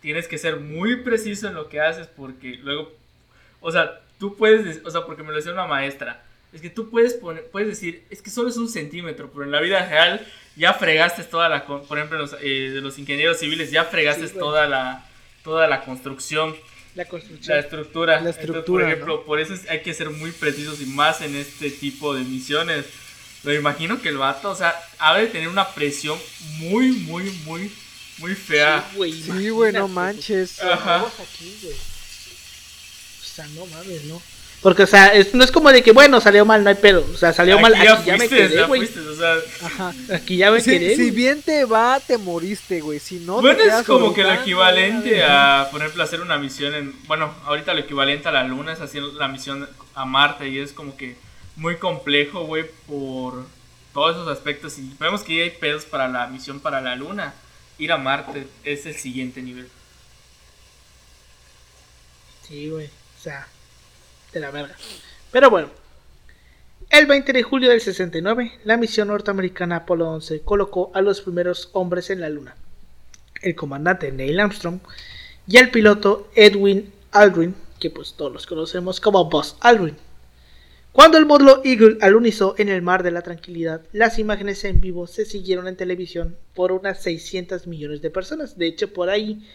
tienes 0.01 0.27
que 0.27 0.37
ser 0.37 0.57
muy 0.57 0.97
preciso 0.97 1.47
en 1.47 1.55
lo 1.55 1.67
que 1.69 1.79
haces 1.81 2.07
porque 2.07 2.59
luego, 2.63 2.91
o 3.61 3.71
sea, 3.71 3.99
tú 4.19 4.35
puedes, 4.37 4.81
o 4.85 4.91
sea, 4.91 5.05
porque 5.05 5.23
me 5.23 5.29
lo 5.29 5.35
decía 5.35 5.51
una 5.53 5.67
maestra, 5.67 6.23
es 6.53 6.61
que 6.61 6.69
tú 6.69 6.89
puedes 6.89 7.13
poner, 7.13 7.45
puedes 7.47 7.69
decir, 7.69 8.03
es 8.09 8.21
que 8.21 8.29
solo 8.29 8.49
es 8.49 8.57
un 8.57 8.69
centímetro, 8.69 9.29
pero 9.31 9.43
en 9.45 9.51
la 9.51 9.61
vida 9.61 9.87
real 9.87 10.25
ya 10.55 10.73
fregaste 10.73 11.23
toda 11.23 11.47
la, 11.49 11.65
por 11.65 11.97
ejemplo, 11.97 12.17
los, 12.17 12.35
eh, 12.41 12.71
de 12.73 12.81
los 12.81 12.97
ingenieros 12.97 13.37
civiles 13.37 13.71
ya 13.71 13.83
fregaste 13.85 14.27
Sí, 14.27 14.33
güey. 14.33 14.39
toda 14.39 14.67
la, 14.67 15.05
toda 15.43 15.67
la 15.67 15.81
construcción. 15.85 16.55
La 16.95 17.05
construcción. 17.05 17.55
La 17.55 17.61
estructura. 17.61 18.13
La 18.13 18.19
Entonces, 18.19 18.43
estructura, 18.43 18.83
por 18.85 18.91
ejemplo, 18.91 19.25
por 19.25 19.39
eso 19.39 19.53
es- 19.53 19.69
hay 19.69 19.81
que 19.81 19.93
ser 19.93 20.09
muy 20.09 20.31
precisos 20.31 20.81
y 20.81 20.85
más 20.87 21.21
en 21.21 21.35
este 21.35 21.69
tipo 21.69 22.15
de 22.15 22.23
misiones. 22.23 22.85
Lo 23.43 23.53
imagino 23.53 24.01
que 24.01 24.09
el 24.09 24.17
vato, 24.17 24.49
o 24.49 24.55
sea, 24.55 24.73
ha 24.97 25.15
de 25.17 25.27
tener 25.27 25.47
una 25.49 25.69
presión 25.69 26.17
muy, 26.57 26.89
muy, 26.91 27.29
muy, 27.45 27.71
muy 28.19 28.35
fea. 28.35 28.85
Sí, 28.91 28.97
güey. 28.97 29.13
Sí, 29.13 29.49
güey, 29.49 29.73
no 29.73 29.87
manches. 29.87 30.61
Ajá. 30.61 30.97
Vamos 30.97 31.13
aquí, 31.19 31.57
güey. 31.63 31.75
O 31.75 33.25
sea, 33.25 33.47
no 33.55 33.65
mames, 33.67 34.03
¿no? 34.05 34.21
Porque, 34.61 34.83
o 34.83 34.87
sea, 34.87 35.13
es- 35.13 35.33
no 35.33 35.41
es 35.45 35.51
como 35.53 35.71
de 35.71 35.81
que, 35.81 35.93
bueno, 35.93 36.19
salió 36.19 36.43
mal, 36.43 36.61
no 36.65 36.69
hay 36.69 36.75
pedo. 36.75 37.07
O 37.13 37.17
sea, 37.17 37.31
salió 37.31 37.57
mal, 37.61 37.73
aquí 37.75 37.85
ya, 37.85 37.95
me 37.95 38.17
fuiste, 38.17 38.35
quedé, 38.35 38.55
ya 38.55 38.65
güey. 38.65 38.81
fuiste, 38.81 38.99
o 38.99 39.15
sea, 39.15 39.35
Ajá. 39.65 39.93
Aquí 40.13 40.35
ya 40.35 40.51
me 40.51 40.59
Si, 40.59 40.71
quedé. 40.71 40.95
si 40.97 41.11
bien 41.11 41.41
te 41.41 41.63
va, 41.63 41.97
te 42.05 42.17
moriste, 42.17 42.81
güey. 42.81 42.99
Si 42.99 43.19
no, 43.19 43.37
te 43.37 43.41
bueno, 43.41 43.63
es 43.79 43.85
como 43.85 44.13
que 44.13 44.23
lo 44.23 44.33
equivalente 44.33 45.23
a, 45.23 45.69
por 45.71 45.79
ejemplo, 45.79 46.03
hacer 46.03 46.19
una 46.19 46.37
misión 46.37 46.73
en. 46.75 46.93
Bueno, 47.07 47.33
ahorita 47.45 47.73
lo 47.73 47.79
equivalente 47.79 48.27
a 48.27 48.31
la 48.33 48.43
Luna 48.43 48.73
es 48.73 48.81
hacer 48.81 49.01
la 49.03 49.29
misión 49.29 49.69
a 49.95 50.03
Marte 50.03 50.49
y 50.49 50.59
es 50.59 50.73
como 50.73 50.97
que 50.97 51.15
muy 51.55 51.77
complejo, 51.77 52.41
güey, 52.41 52.65
por 52.85 53.45
todos 53.93 54.17
esos 54.17 54.27
aspectos. 54.27 54.77
Y 54.77 54.91
vemos 54.99 55.23
que 55.23 55.37
ya 55.37 55.43
hay 55.43 55.51
pedos 55.51 55.85
para 55.85 56.09
la 56.09 56.27
misión 56.27 56.59
para 56.59 56.81
la 56.81 56.97
Luna. 56.97 57.33
Ir 57.79 57.91
a 57.91 57.97
Marte 57.97 58.45
es 58.63 58.85
el 58.85 58.93
siguiente 58.93 59.41
nivel. 59.41 59.67
Sí, 62.47 62.69
güey. 62.69 62.87
O 62.87 63.21
sea, 63.21 63.47
de 64.33 64.39
la 64.39 64.51
verga. 64.51 64.75
Pero 65.31 65.49
bueno. 65.49 65.69
El 66.89 67.05
20 67.05 67.33
de 67.33 67.43
julio 67.43 67.69
del 67.69 67.81
69, 67.81 68.51
la 68.63 68.75
misión 68.75 69.09
norteamericana 69.09 69.77
Apolo 69.77 70.09
11 70.09 70.41
colocó 70.41 70.91
a 70.95 71.01
los 71.01 71.21
primeros 71.21 71.69
hombres 71.73 72.09
en 72.09 72.19
la 72.19 72.29
Luna. 72.29 72.55
El 73.41 73.55
comandante 73.55 74.11
Neil 74.11 74.39
Armstrong 74.39 74.79
y 75.45 75.57
el 75.57 75.69
piloto 75.69 76.31
Edwin 76.33 76.91
Aldrin, 77.11 77.55
que 77.79 77.91
pues 77.91 78.13
todos 78.13 78.33
los 78.33 78.47
conocemos 78.47 78.99
como 78.99 79.29
Buzz 79.29 79.55
Aldrin. 79.59 79.95
Cuando 80.99 81.17
el 81.17 81.25
módulo 81.25 81.61
Eagle 81.63 81.97
alunizó 82.01 82.55
en 82.57 82.67
el 82.67 82.81
mar 82.81 83.03
de 83.03 83.11
la 83.11 83.21
tranquilidad, 83.21 83.83
las 83.93 84.19
imágenes 84.19 84.65
en 84.65 84.81
vivo 84.81 85.07
se 85.07 85.23
siguieron 85.23 85.69
en 85.69 85.77
televisión 85.77 86.35
por 86.53 86.73
unas 86.73 87.01
600 87.01 87.67
millones 87.67 88.01
de 88.01 88.09
personas. 88.09 88.57
De 88.57 88.67
hecho, 88.67 88.91
por 88.91 89.09
ahí 89.09 89.47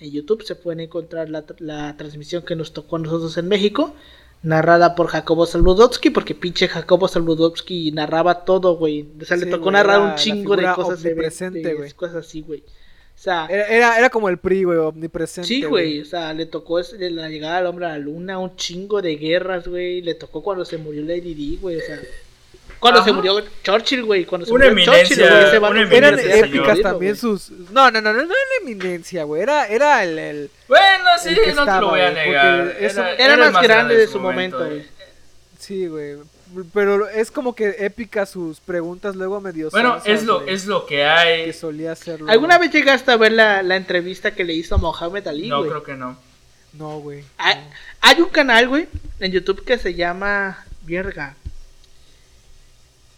en 0.00 0.10
YouTube 0.10 0.42
se 0.42 0.56
pueden 0.56 0.80
encontrar 0.80 1.30
la, 1.30 1.44
la 1.60 1.96
transmisión 1.96 2.42
que 2.42 2.56
nos 2.56 2.72
tocó 2.72 2.96
a 2.96 2.98
nosotros 2.98 3.38
en 3.38 3.46
México, 3.46 3.94
narrada 4.42 4.96
por 4.96 5.06
Jacobo 5.06 5.46
Saludowski, 5.46 6.10
porque 6.10 6.34
pinche 6.34 6.66
Jacobo 6.66 7.06
Saludowski 7.06 7.92
narraba 7.92 8.44
todo, 8.44 8.76
güey. 8.76 9.06
O 9.22 9.24
sea, 9.24 9.36
le 9.36 9.46
tocó 9.46 9.70
narrar 9.70 10.00
un 10.00 10.16
chingo 10.16 10.56
de 10.56 10.64
cosas 10.74 11.00
de 11.04 11.10
omnipresente, 11.10 11.60
eventos, 11.60 11.78
güey. 11.78 11.92
cosas 11.92 12.26
así, 12.26 12.40
güey. 12.40 12.64
O 13.18 13.20
sea, 13.20 13.46
Era, 13.50 13.66
era, 13.66 13.98
era 13.98 14.10
como 14.10 14.28
el 14.28 14.38
PRI, 14.38 14.62
güey, 14.62 14.78
omnipresente. 14.78 15.48
Sí, 15.48 15.64
güey, 15.64 16.00
o 16.02 16.04
sea, 16.04 16.32
le 16.32 16.46
tocó 16.46 16.78
la 16.78 17.28
llegada 17.28 17.56
del 17.56 17.66
hombre 17.66 17.86
a 17.86 17.88
la 17.88 17.98
luna, 17.98 18.38
un 18.38 18.54
chingo 18.54 19.02
de 19.02 19.16
guerras, 19.16 19.66
güey. 19.66 20.02
Le 20.02 20.14
tocó 20.14 20.40
cuando 20.40 20.64
se 20.64 20.78
murió 20.78 21.02
Lady 21.02 21.34
Di, 21.34 21.58
güey, 21.60 21.78
o 21.78 21.80
sea. 21.80 21.98
Cuando 22.78 23.02
se 23.02 23.10
Ajá. 23.10 23.16
murió 23.16 23.42
Churchill, 23.64 24.04
güey, 24.04 24.24
cuando 24.24 24.46
se 24.46 24.52
Una 24.52 24.66
murió 24.70 24.84
eminencia, 24.92 25.16
Churchill, 25.16 25.28
güey, 25.30 25.44
ese 25.48 25.58
una 25.58 25.68
Eran 25.68 26.14
eminencia, 26.14 26.30
señor. 26.30 26.46
épicas 26.46 26.66
morirlo, 26.68 26.90
también 26.90 27.16
sus. 27.16 27.50
No, 27.50 27.90
no, 27.90 28.00
no, 28.00 28.12
no, 28.12 28.18
no 28.18 28.22
era 28.22 28.34
eminencia, 28.62 29.24
güey. 29.24 29.42
Era, 29.42 29.66
era 29.66 30.04
el, 30.04 30.16
el- 30.16 30.50
Bueno, 30.68 31.04
sí, 31.20 31.30
El 31.30 31.34
no 31.36 31.42
te 31.42 31.48
estaba, 31.50 31.80
lo 31.80 31.88
voy 31.88 32.00
a 32.00 32.10
negar. 32.12 32.76
eso- 32.78 33.04
Era, 33.04 33.34
el 33.34 33.52
más 33.52 33.62
grande 33.64 33.96
de 33.96 34.06
su 34.06 34.20
momento, 34.20 34.58
güey. 34.64 34.86
Sí, 35.58 35.88
güey. 35.88 36.18
Pero 36.72 37.08
es 37.08 37.30
como 37.30 37.54
que 37.54 37.76
épica 37.80 38.26
sus 38.26 38.60
preguntas 38.60 39.16
luego 39.16 39.40
medio 39.40 39.70
Bueno, 39.70 40.00
es 40.04 40.24
lo, 40.24 40.42
es 40.46 40.66
lo 40.66 40.86
que 40.86 40.96
que 40.96 41.04
hay. 41.04 41.52
solía 41.52 41.92
hacerlo. 41.92 42.30
¿Alguna 42.30 42.58
vez 42.58 42.72
llegaste 42.72 43.10
a 43.12 43.16
ver 43.16 43.32
la, 43.32 43.62
la 43.62 43.76
entrevista 43.76 44.34
que 44.34 44.44
le 44.44 44.54
hizo 44.54 44.74
a 44.74 44.78
Mohamed 44.78 45.26
Ali, 45.26 45.48
No, 45.48 45.62
creo 45.62 45.82
que 45.82 45.94
no. 45.94 46.16
No, 46.72 46.98
güey. 47.00 47.24
Hay, 47.38 47.56
no. 47.56 47.60
hay 48.00 48.20
un 48.20 48.28
canal, 48.28 48.68
güey, 48.68 48.88
en 49.20 49.32
YouTube 49.32 49.64
que 49.64 49.78
se 49.78 49.94
llama 49.94 50.64
Vierga. 50.82 51.36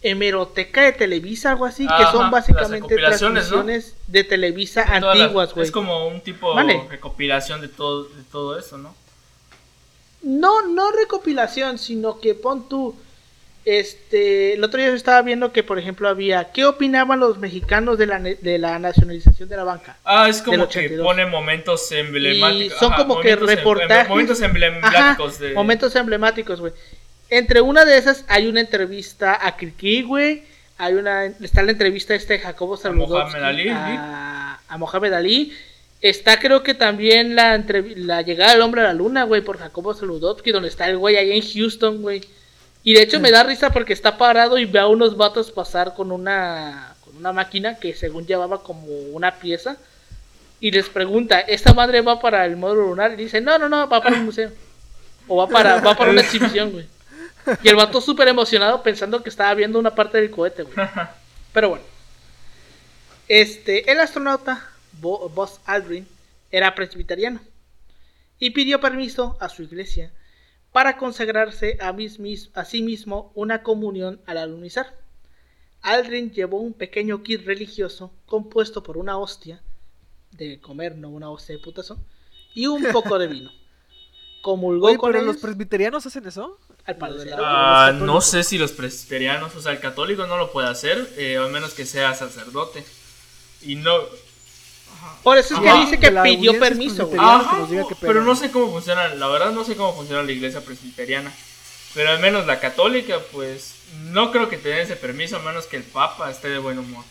Hemeroteca 0.03 0.83
de 0.83 0.93
Televisa, 0.93 1.51
algo 1.51 1.67
así, 1.67 1.87
que 1.87 2.05
son 2.11 2.31
básicamente 2.31 2.97
transmisiones 2.97 3.95
de 4.07 4.25
Televisa 4.25 4.83
antiguas, 4.83 5.53
güey. 5.53 5.67
Es 5.67 5.73
como 5.73 6.09
un 6.09 6.23
tipo 6.23 6.55
Vale. 6.55 6.75
de 6.75 6.89
recopilación 6.89 7.61
de 7.61 7.69
todo, 7.69 8.05
de 8.05 8.23
todo 8.33 8.59
eso, 8.59 8.79
¿no? 8.79 8.95
No, 10.23 10.67
no 10.69 10.91
recopilación, 10.93 11.79
sino 11.79 12.19
que 12.19 12.35
pon 12.35 12.69
tú. 12.69 12.95
Este, 13.65 14.55
el 14.55 14.65
otro 14.65 14.81
día 14.81 14.89
yo 14.89 14.95
estaba 14.95 15.21
viendo 15.23 15.53
que, 15.53 15.63
por 15.63 15.79
ejemplo, 15.79 16.09
había. 16.09 16.45
¿Qué 16.53 16.65
opinaban 16.65 17.21
los 17.21 17.39
mexicanos 17.39 17.99
de 17.99 18.07
la, 18.07 18.19
de 18.19 18.59
la 18.59 18.79
nacionalización 18.79 19.49
de 19.49 19.57
la 19.57 19.65
banca? 19.65 19.97
Ah, 20.05 20.29
es 20.29 20.41
como 20.41 20.57
que 20.57 20.79
82. 20.81 21.05
pone 21.07 21.27
momentos 21.27 21.93
emblemáticos. 21.93 22.77
Y 22.77 22.79
son 22.79 22.93
ajá, 22.93 23.03
como 23.03 23.21
que 23.21 23.37
momentos 23.37 23.51
em- 23.51 23.57
reportajes. 23.57 24.09
momentos 24.09 24.41
emblemáticos 24.41 25.39
de. 25.39 25.53
Momentos 25.55 25.97
emblemáticos, 25.97 26.61
güey. 26.61 26.73
Entre 27.29 27.61
una 27.61 27.85
de 27.85 27.99
esas 27.99 28.25
hay 28.29 28.47
una 28.49 28.61
entrevista 28.61 29.39
a 29.47 29.57
Kiki, 29.57 30.03
güey. 30.03 30.43
Hay 30.79 30.95
una, 30.95 31.27
está 31.27 31.63
la 31.63 31.73
entrevista 31.73 32.15
este 32.15 32.35
de 32.35 32.39
Jacobo 32.41 32.77
Saludowski 32.79 33.37
Mohamed 33.37 33.43
Ali, 33.45 33.69
a, 33.69 34.59
a 34.67 34.79
Mohamed 34.79 35.13
Ali. 35.13 35.53
Está 36.01 36.41
creo 36.41 36.63
que 36.63 36.73
también 36.73 37.37
la, 37.37 37.63
la 37.97 38.23
llegada 38.23 38.53
del 38.53 38.63
hombre 38.63 38.81
a 38.81 38.85
la 38.85 38.95
luna, 38.95 39.25
güey, 39.25 39.43
por 39.43 39.59
Jacobo 39.59 39.93
Saludowski, 39.93 40.51
donde 40.51 40.71
está 40.71 40.89
el 40.89 40.97
güey 40.97 41.17
ahí 41.17 41.33
en 41.39 41.43
Houston, 41.47 42.01
güey. 42.01 42.23
Y 42.83 42.95
de 42.95 43.03
hecho 43.03 43.21
me 43.21 43.31
da 43.31 43.43
risa 43.43 43.71
porque 43.71 43.93
está 43.93 44.17
parado 44.17 44.59
y 44.59 44.65
ve 44.65 44.79
a 44.79 44.87
unos 44.87 45.17
vatos 45.17 45.51
pasar 45.51 45.95
con 45.95 46.13
una, 46.13 46.95
con 47.05 47.17
una 47.17 47.33
máquina 47.33 47.79
que 47.79 47.95
según 47.95 48.27
llevaba 48.27 48.63
como 48.63 48.87
una 49.13 49.39
pieza. 49.39 49.77
Y 50.61 50.71
les 50.71 50.89
pregunta, 50.89 51.41
¿esta 51.41 51.73
madre 51.75 52.01
va 52.01 52.21
para 52.21 52.45
el 52.45 52.57
módulo 52.57 52.89
lunar? 52.89 53.13
Y 53.13 53.25
dice, 53.25 53.41
no, 53.41 53.59
no, 53.59 53.69
no, 53.69 53.89
va 53.89 54.03
para 54.03 54.17
un 54.17 54.27
museo. 54.27 54.51
O 55.29 55.37
va 55.37 55.49
para, 55.49 55.81
va 55.81 55.97
para 55.97 56.11
una 56.11 56.21
exhibición, 56.23 56.73
güey. 56.73 56.87
Y 57.63 57.69
el 57.69 57.77
vato 57.77 58.01
súper 58.01 58.29
emocionado 58.29 58.83
pensando 58.83 59.23
que 59.23 59.31
estaba 59.31 59.55
viendo 59.55 59.79
una 59.79 59.95
parte 59.95 60.21
del 60.21 60.31
cohete, 60.31 60.65
güey. 60.65 60.89
Pero 61.53 61.71
bueno. 61.71 61.85
Este, 63.29 63.91
el 63.91 64.01
astronauta 64.01 64.69
Buzz 65.01 65.61
Aldrin 65.65 66.07
era 66.51 66.75
presbiteriano 66.75 67.41
y 68.41 68.51
pidió 68.51 68.81
permiso 68.81 69.37
a 69.39 69.49
su 69.49 69.63
iglesia 69.63 70.11
para 70.73 70.97
consagrarse 70.97 71.79
a, 71.81 71.93
mis- 71.93 72.19
mis- 72.19 72.51
a 72.55 72.65
sí 72.65 72.83
mismo 72.83 73.33
una 73.35 73.63
comunión 73.63 74.21
al 74.27 74.39
alunizar. 74.39 74.99
Aldrin 75.83 76.31
llevó 76.33 76.59
un 76.61 76.75
pequeño 76.75 77.23
kit 77.23 77.45
religioso 77.45 78.13
compuesto 78.27 78.83
por 78.83 78.97
una 78.99 79.19
hostia 79.19 79.63
de 80.33 80.61
comer, 80.61 80.97
no 80.97 81.09
una 81.09 81.31
hostia 81.31 81.57
de 81.57 81.63
putazo, 81.63 81.99
y 82.55 82.67
un 82.67 82.83
poco 82.93 83.19
de 83.19 83.27
vino. 83.29 83.51
Comulgó 84.43 84.87
Oye, 84.87 84.97
con 84.97 85.13
pero 85.13 85.25
los 85.25 85.37
presbiterianos 85.37 86.07
hacen 86.07 86.27
eso. 86.27 86.59
al 86.87 86.97
parecer. 86.97 87.35
Ah, 87.39 87.93
no 87.95 88.21
sé 88.23 88.43
si 88.43 88.57
los 88.57 88.73
presbiterianos, 88.73 89.55
o 89.55 89.61
sea, 89.61 89.73
el 89.73 89.81
católico 89.81 90.27
no 90.27 90.39
lo 90.39 90.51
puede 90.51 90.69
hacer, 90.69 91.13
eh, 91.19 91.37
a 91.37 91.47
menos 91.49 91.75
que 91.75 91.85
sea 91.85 92.15
sacerdote. 92.15 92.85
Y 93.63 93.75
no. 93.75 93.93
Por 95.23 95.39
eso 95.39 95.55
es 95.55 95.61
que 95.61 95.69
Ajá. 95.69 95.81
dice 95.85 95.99
que 96.01 96.11
la 96.11 96.23
pidió 96.23 96.59
permiso, 96.59 97.07
güey. 97.07 97.19
presbiteriana. 97.19 97.41
Ajá, 97.41 97.51
que 97.55 97.61
nos 97.61 97.71
diga 97.71 97.85
qué 97.89 97.95
pero 98.01 98.23
no 98.23 98.35
sé 98.37 98.51
cómo 98.51 98.71
funciona, 98.73 99.09
la 99.15 99.29
verdad 99.29 99.51
no 99.53 99.65
sé 99.65 99.77
cómo 99.77 99.95
funciona 99.95 100.23
la 100.23 100.33
iglesia 100.33 100.61
presbiteriana. 100.65 101.33
Pero 101.95 102.11
al 102.11 102.21
menos 102.21 102.47
la 102.47 102.61
católica, 102.61 103.19
pues 103.33 103.75
no 104.13 104.31
creo 104.31 104.49
que 104.49 104.57
te 104.57 104.69
den 104.71 104.79
ese 104.81 104.97
permiso, 104.97 105.37
a 105.37 105.41
menos 105.41 105.67
que 105.67 105.77
el 105.77 105.83
papa 105.83 106.31
esté 106.31 106.49
de 106.49 106.59
buen 106.59 106.79
humor. 106.79 107.05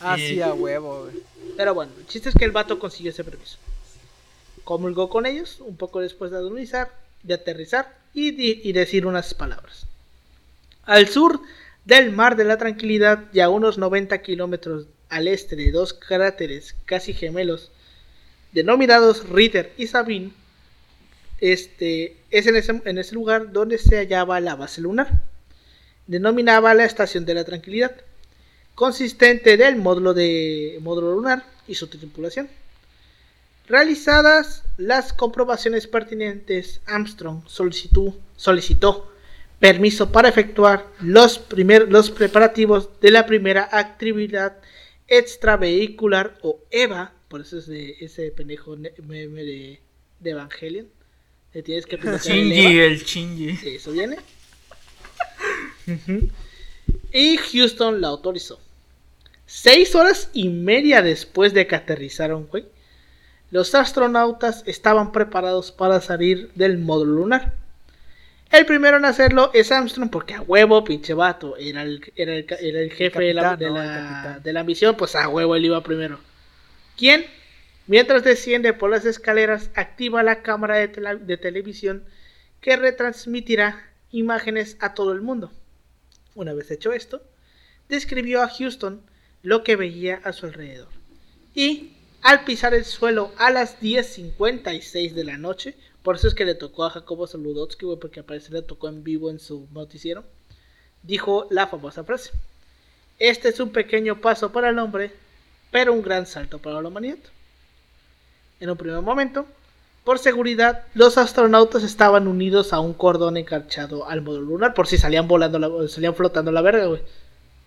Ah, 0.00 0.16
Y- 0.18 0.28
sí, 0.28 0.42
a 0.42 0.52
huevo, 0.52 1.04
güey. 1.04 1.22
Pero 1.56 1.74
bueno, 1.74 1.92
el 1.98 2.06
chiste 2.06 2.28
es 2.28 2.34
que 2.34 2.44
el 2.44 2.50
vato 2.52 2.78
consiguió 2.78 3.10
ese 3.10 3.24
permiso. 3.24 3.56
Comulgó 4.64 5.08
con 5.08 5.26
ellos 5.26 5.56
un 5.60 5.76
poco 5.76 6.00
después 6.00 6.30
de 6.30 6.38
aterrizar, 6.38 6.90
de 7.22 7.34
aterrizar 7.34 7.96
y, 8.12 8.68
y 8.68 8.72
decir 8.72 9.06
unas 9.06 9.32
palabras. 9.32 9.86
Al 10.84 11.08
sur 11.08 11.40
del 11.84 12.12
Mar 12.12 12.36
de 12.36 12.44
la 12.44 12.58
Tranquilidad 12.58 13.24
y 13.32 13.40
a 13.40 13.48
unos 13.48 13.78
90 13.78 14.20
kilómetros 14.22 14.86
al 15.08 15.28
este 15.28 15.56
de 15.56 15.70
dos 15.70 15.92
cráteres 15.92 16.74
casi 16.84 17.12
gemelos, 17.12 17.70
denominados 18.52 19.28
Ritter 19.28 19.72
y 19.76 19.86
Sabine, 19.86 20.32
este, 21.40 22.16
es 22.30 22.46
en 22.46 22.56
ese, 22.56 22.80
en 22.84 22.98
ese 22.98 23.14
lugar 23.14 23.52
donde 23.52 23.78
se 23.78 23.96
hallaba 23.96 24.40
la 24.40 24.56
base 24.56 24.80
lunar. 24.80 25.22
Denominaba 26.06 26.72
la 26.74 26.84
Estación 26.84 27.26
de 27.26 27.34
la 27.34 27.44
Tranquilidad 27.44 27.94
consistente 28.74 29.56
del 29.56 29.76
módulo 29.76 30.12
de 30.14 30.78
módulo 30.82 31.12
lunar 31.14 31.44
y 31.66 31.74
su 31.74 31.86
tripulación. 31.88 32.48
Realizadas 33.66 34.62
las 34.76 35.12
comprobaciones 35.12 35.86
pertinentes, 35.86 36.80
Armstrong 36.86 37.42
solicitó, 37.46 39.12
permiso 39.58 40.12
para 40.12 40.28
efectuar 40.28 40.86
los, 41.00 41.38
primer- 41.38 41.90
los 41.90 42.10
preparativos 42.10 42.90
de 43.00 43.10
la 43.10 43.26
primera 43.26 43.68
actividad 43.72 44.58
extravehicular 45.08 46.38
o 46.42 46.60
EVA, 46.70 47.12
por 47.28 47.40
eso 47.40 47.58
es 47.58 47.66
de 47.66 47.96
ese 48.00 48.30
pendejo 48.30 48.76
meme 48.76 49.44
de, 49.44 49.80
de 50.20 50.30
Evangelion. 50.30 50.88
Le 51.52 51.62
tienes 51.62 51.86
que 51.86 51.96
el 51.96 52.20
Chingy, 52.20 52.78
el 52.78 53.04
chingy. 53.04 53.56
Sí, 53.56 53.68
eso 53.76 53.92
viene. 53.92 54.18
Y 57.12 57.36
Houston 57.38 58.00
la 58.00 58.08
autorizó. 58.08 58.60
Seis 59.46 59.94
horas 59.94 60.28
y 60.32 60.48
media 60.48 61.02
después 61.02 61.54
de 61.54 61.66
que 61.66 61.76
aterrizaron, 61.76 62.46
güey. 62.46 62.66
los 63.50 63.74
astronautas 63.74 64.64
estaban 64.66 65.12
preparados 65.12 65.72
para 65.72 66.00
salir 66.00 66.50
del 66.54 66.78
módulo 66.78 67.12
lunar. 67.12 67.54
El 68.50 68.64
primero 68.64 68.96
en 68.96 69.04
hacerlo 69.04 69.50
es 69.54 69.72
Armstrong, 69.72 70.10
porque 70.10 70.34
a 70.34 70.40
huevo, 70.40 70.84
pinche 70.84 71.14
vato, 71.14 71.56
era 71.56 71.82
el, 71.82 72.12
era 72.14 72.34
el, 72.34 72.46
era 72.60 72.80
el 72.80 72.92
jefe 72.92 73.20
de, 73.20 73.34
la, 73.34 73.42
capitán, 73.42 73.58
de, 73.58 73.70
¿no? 73.70 73.82
El 73.82 73.88
la, 73.88 73.94
capitán. 73.94 74.42
de 74.42 74.52
la 74.52 74.64
misión, 74.64 74.96
pues 74.96 75.16
a 75.16 75.28
huevo 75.28 75.56
él 75.56 75.64
iba 75.64 75.82
primero. 75.82 76.20
¿Quién? 76.96 77.26
Mientras 77.86 78.24
desciende 78.24 78.72
por 78.72 78.90
las 78.90 79.04
escaleras, 79.04 79.70
activa 79.74 80.22
la 80.22 80.42
cámara 80.42 80.76
de, 80.76 80.88
de 81.20 81.36
televisión 81.36 82.04
que 82.60 82.76
retransmitirá 82.76 83.90
imágenes 84.10 84.76
a 84.80 84.94
todo 84.94 85.12
el 85.12 85.22
mundo. 85.22 85.52
Una 86.34 86.52
vez 86.52 86.70
hecho 86.70 86.92
esto, 86.92 87.22
describió 87.88 88.42
a 88.42 88.48
Houston 88.48 89.02
lo 89.42 89.62
que 89.62 89.76
veía 89.76 90.20
a 90.24 90.32
su 90.32 90.46
alrededor. 90.46 90.88
Y 91.54 91.92
al 92.22 92.44
pisar 92.44 92.74
el 92.74 92.84
suelo 92.84 93.32
a 93.38 93.50
las 93.50 93.80
10.56 93.80 95.12
de 95.12 95.24
la 95.24 95.38
noche, 95.38 95.76
por 96.06 96.14
eso 96.14 96.28
es 96.28 96.34
que 96.34 96.44
le 96.44 96.54
tocó 96.54 96.84
a 96.84 96.90
Jacobo 96.90 97.26
Saludotsky, 97.26 97.84
güey, 97.84 97.98
porque 97.98 98.20
al 98.20 98.26
parecer 98.26 98.52
le 98.52 98.62
tocó 98.62 98.86
en 98.88 99.02
vivo 99.02 99.28
en 99.28 99.40
su 99.40 99.66
noticiero, 99.72 100.22
dijo 101.02 101.48
la 101.50 101.66
famosa 101.66 102.04
frase. 102.04 102.30
Este 103.18 103.48
es 103.48 103.58
un 103.58 103.70
pequeño 103.70 104.20
paso 104.20 104.52
para 104.52 104.68
el 104.68 104.78
hombre, 104.78 105.10
pero 105.72 105.92
un 105.92 106.02
gran 106.02 106.24
salto 106.26 106.58
para 106.60 106.80
la 106.80 106.86
humanidad. 106.88 107.18
En 108.60 108.70
un 108.70 108.76
primer 108.76 109.00
momento, 109.02 109.46
por 110.04 110.20
seguridad, 110.20 110.84
los 110.94 111.18
astronautas 111.18 111.82
estaban 111.82 112.28
unidos 112.28 112.72
a 112.72 112.78
un 112.78 112.94
cordón 112.94 113.36
encarchado 113.36 114.08
al 114.08 114.22
módulo 114.22 114.46
lunar, 114.46 114.74
por 114.74 114.86
si 114.86 114.98
salían 114.98 115.26
volando, 115.26 115.58
la- 115.58 115.88
salían 115.88 116.14
flotando 116.14 116.52
la 116.52 116.62
verga, 116.62 116.86
güey. 116.86 117.02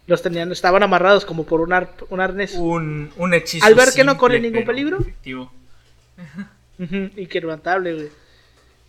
Los 0.08 0.22
tenían, 0.22 0.50
estaban 0.54 0.82
amarrados 0.82 1.26
como 1.26 1.44
por 1.44 1.60
un, 1.60 1.74
ar- 1.74 1.94
un 2.10 2.22
arnés. 2.22 2.54
Un, 2.56 3.12
un 3.18 3.34
hechizo. 3.34 3.66
Al 3.66 3.76
ver 3.76 3.90
que 3.94 4.06
no 4.06 4.18
corre 4.18 4.40
ningún 4.40 4.64
peligro. 4.64 4.98
efectivo. 5.00 5.52
Inquebrantable, 7.18 7.94
güey. 7.94 8.10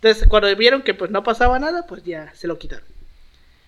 Entonces, 0.01 0.27
cuando 0.27 0.53
vieron 0.55 0.81
que 0.81 0.93
pues 0.95 1.11
no 1.11 1.23
pasaba 1.23 1.59
nada, 1.59 1.85
pues 1.85 2.03
ya 2.03 2.33
se 2.33 2.47
lo 2.47 2.57
quitaron. 2.57 2.85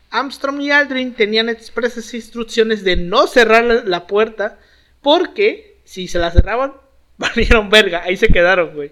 Armstrong 0.10 0.62
y 0.62 0.72
Aldrin 0.72 1.14
tenían 1.14 1.48
expresas 1.50 2.12
instrucciones 2.14 2.84
de 2.84 2.96
no 2.96 3.28
cerrar 3.28 3.64
la, 3.64 3.84
la 3.84 4.08
puerta 4.08 4.58
porque 5.02 5.78
si 5.84 6.08
se 6.08 6.18
la 6.20 6.32
cerraban, 6.32 6.74
valieron 7.18 7.70
verga. 7.70 8.02
Ahí 8.04 8.18
se 8.18 8.28
quedaron, 8.30 8.74
güey. 8.74 8.92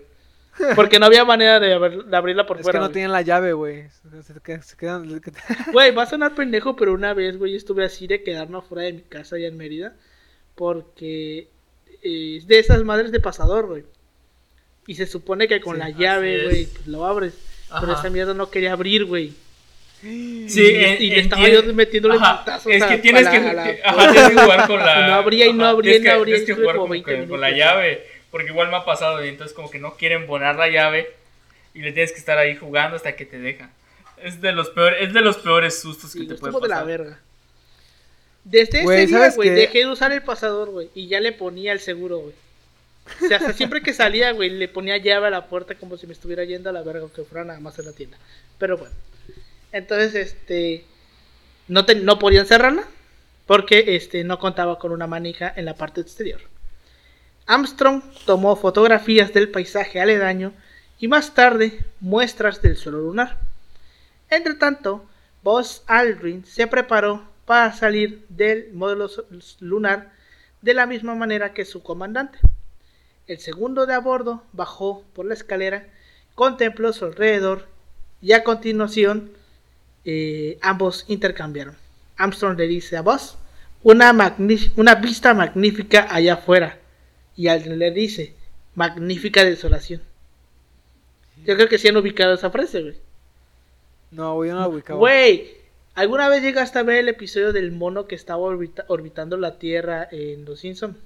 Porque 0.76 1.00
no 1.00 1.06
había 1.08 1.26
manera 1.26 1.60
de, 1.60 1.74
abrir- 1.74 2.04
de 2.06 2.18
abrirla 2.18 2.46
por 2.46 2.58
Es 2.58 2.60
que 2.60 2.64
fuera. 2.64 2.80
no 2.80 2.86
güey. 2.88 2.94
tienen 2.94 3.12
la 3.12 3.22
llave, 3.22 3.54
güey. 3.54 3.86
Se 4.22 4.78
quedan. 4.78 5.22
Güey, 5.72 5.92
va 5.96 6.04
a 6.04 6.08
sonar 6.08 6.36
pendejo, 6.36 6.76
pero 6.76 6.94
una 6.94 7.14
vez, 7.16 7.38
güey, 7.38 7.56
estuve 7.56 7.86
así 7.86 8.06
de 8.06 8.22
quedarme 8.22 8.58
afuera 8.60 8.84
de 8.84 8.94
mi 8.94 9.02
casa 9.02 9.38
allá 9.38 9.48
en 9.48 9.58
Mérida. 9.58 9.96
Porque 10.56 11.48
eh, 12.04 12.36
es 12.38 12.48
de 12.48 12.60
esas 12.60 12.84
madres 12.84 13.12
de 13.12 13.20
pasador, 13.20 13.68
güey. 13.68 13.86
Y 14.88 14.96
se 14.96 15.06
supone 15.08 15.48
que 15.48 15.62
con 15.62 15.76
Sí, 15.76 15.80
la 15.80 15.90
llave, 15.90 16.44
güey, 16.46 16.66
pues 16.66 16.88
lo 16.88 17.06
abres. 17.06 17.34
Pero 17.80 17.94
esa 17.94 18.10
mierda 18.10 18.34
no 18.34 18.50
quería 18.50 18.74
abrir, 18.74 19.06
güey. 19.06 19.34
Sí, 20.02 20.48
y, 20.56 20.84
en- 20.84 21.02
y 21.04 21.10
le 21.12 21.20
estaba 21.22 21.48
yo 21.48 21.62
metiéndole 21.74 22.16
putazos 22.16 22.66
Es 22.74 22.84
que 22.84 22.98
tienes 22.98 23.28
que, 23.28 23.40
jugar 23.40 24.68
con 24.68 24.80
la. 24.84 25.08
No 25.08 25.14
abría 25.14 25.46
y 25.46 25.54
no 25.54 25.66
abría 25.68 25.92
y 25.96 26.00
tienes 26.00 26.02
no 26.02 26.16
que- 26.16 26.20
abría, 26.20 26.36
Tienes 26.36 26.46
que 26.46 26.52
estuve 26.54 26.64
jugar 26.66 26.76
como 26.76 26.86
con, 26.88 26.92
20 26.92 27.18
con- 27.20 27.28
con 27.30 27.42
la 27.42 27.52
llave. 27.52 28.06
Porque 28.32 28.48
igual 28.50 28.70
me 28.70 28.78
ha 28.78 28.86
pasado 28.86 29.24
y 29.24 29.28
entonces, 29.30 29.54
como 29.56 29.70
que 29.70 29.78
no 29.78 29.96
quieren 29.98 30.26
poner 30.26 30.56
la 30.56 30.70
llave 30.70 31.12
y 31.74 31.82
le 31.82 31.92
tienes 31.92 32.12
que 32.14 32.18
estar 32.20 32.38
ahí 32.38 32.56
jugando 32.56 32.96
hasta 32.96 33.16
que 33.16 33.26
te 33.26 33.38
deja. 33.40 33.70
Es 34.24 34.42
de 34.42 34.52
los 34.54 34.70
peores, 34.70 34.98
es 35.08 35.14
de 35.14 35.22
los 35.22 35.38
peores 35.38 35.80
sustos 35.82 36.12
Sí, 36.12 36.22
que 36.22 36.28
te 36.28 36.34
estuvo 36.36 36.52
puede 36.52 36.64
de 36.64 36.68
la 36.70 36.76
pasar. 36.76 36.88
verga. 36.88 37.20
Desde 38.44 38.84
Güey, 38.84 39.00
ese 39.04 39.08
día, 39.08 39.18
¿sabes 39.18 39.36
güey, 39.36 39.50
dejé 39.50 39.80
de 39.80 39.88
usar 39.88 40.12
el 40.12 40.24
pasador, 40.24 40.70
güey. 40.72 40.90
Y 40.96 41.08
ya 41.08 41.20
le 41.20 41.32
ponía 41.32 41.74
el 41.74 41.80
seguro, 41.80 42.20
güey. 42.20 42.34
O 43.06 43.34
hasta 43.34 43.54
siempre 43.54 43.82
que 43.82 43.94
salía, 43.94 44.32
güey, 44.32 44.50
le 44.50 44.68
ponía 44.68 44.98
llave 44.98 45.28
a 45.28 45.32
la 45.32 45.48
puerta 45.48 45.76
como 45.76 45.98
si 45.98 46.08
me 46.08 46.14
estuviera 46.14 46.44
yendo 46.44 46.70
a 46.70 46.74
la 46.74 46.82
verga, 46.84 47.02
aunque 47.02 47.24
fuera 47.24 47.44
nada 47.46 47.60
más 47.60 47.78
en 47.80 47.86
la 47.86 47.94
tienda. 47.94 48.18
Pero 48.58 48.78
bueno. 48.78 48.94
Entonces, 49.72 50.16
este. 50.16 50.86
No, 51.68 51.86
te- 51.86 51.96
no 51.96 52.20
podían 52.20 52.46
cerrarla. 52.46 52.84
Porque 53.48 53.96
este, 53.98 54.24
no 54.24 54.40
contaba 54.40 54.80
con 54.80 54.92
una 54.92 55.08
manija 55.08 55.52
en 55.56 55.66
la 55.66 55.74
parte 55.76 56.00
exterior. 56.00 56.40
Armstrong 57.48 58.02
tomó 58.26 58.56
fotografías 58.56 59.34
del 59.34 59.50
paisaje 59.50 60.00
aledaño 60.00 60.54
y 61.00 61.08
más 61.10 61.34
tarde 61.34 61.80
muestras 62.00 62.62
del 62.62 62.78
suelo 62.78 63.00
lunar. 63.02 63.40
Entre 64.30 64.54
tanto, 64.54 65.04
Buzz 65.44 65.82
Aldrin 65.88 66.46
se 66.46 66.68
preparó 66.68 67.28
para 67.46 67.74
salir 67.74 68.24
del 68.30 68.72
módulo 68.72 69.10
lunar 69.60 70.12
de 70.62 70.74
la 70.74 70.86
misma 70.86 71.16
manera 71.16 71.54
que 71.54 71.66
su 71.66 71.84
comandante. 71.84 72.38
El 73.28 73.40
segundo 73.40 73.86
de 73.86 73.94
a 73.94 74.00
bordo 74.00 74.44
bajó 74.52 75.04
por 75.14 75.26
la 75.26 75.34
escalera, 75.34 75.88
contempló 76.36 76.92
su 76.94 77.06
alrededor 77.06 77.68
y 78.22 78.34
a 78.34 78.44
continuación 78.44 79.32
eh, 80.06 80.58
ambos 80.62 81.06
intercambiaron. 81.08 81.76
Armstrong 82.18 82.58
le 82.58 82.68
dice 82.68 82.98
a 82.98 83.02
Buzz 83.02 83.38
una, 83.84 84.36
una 84.76 84.96
vista 84.96 85.34
magnífica 85.34 86.08
allá 86.10 86.34
afuera 86.36 86.80
y 87.36 87.48
Aldrin 87.48 87.80
le 87.80 87.92
dice 87.92 88.36
magnífica 88.76 89.44
desolación. 89.44 90.02
Yo 91.46 91.56
creo 91.56 91.68
que 91.68 91.78
sí 91.80 91.88
han 91.88 91.98
ubicado 91.98 92.34
esa 92.36 92.52
frase, 92.52 92.82
güey. 92.82 92.96
No, 94.12 94.36
güey, 94.36 94.50
yo 94.50 94.56
no 94.56 94.62
la 94.62 94.68
ubicaba. 94.68 95.00
Güey, 95.00 95.52
¿alguna 95.96 96.30
vez 96.30 96.44
llegaste 96.44 96.78
a 96.78 96.84
ver 96.84 96.98
el 96.98 97.10
episodio 97.10 97.54
del 97.54 97.72
mono 97.72 98.06
que 98.08 98.16
estaba 98.16 98.42
orbita- 98.42 98.86
orbitando 98.88 99.38
la 99.38 99.58
Tierra 99.58 100.08
en 100.12 100.46
Los 100.46 100.60
Simpsons? 100.60 100.98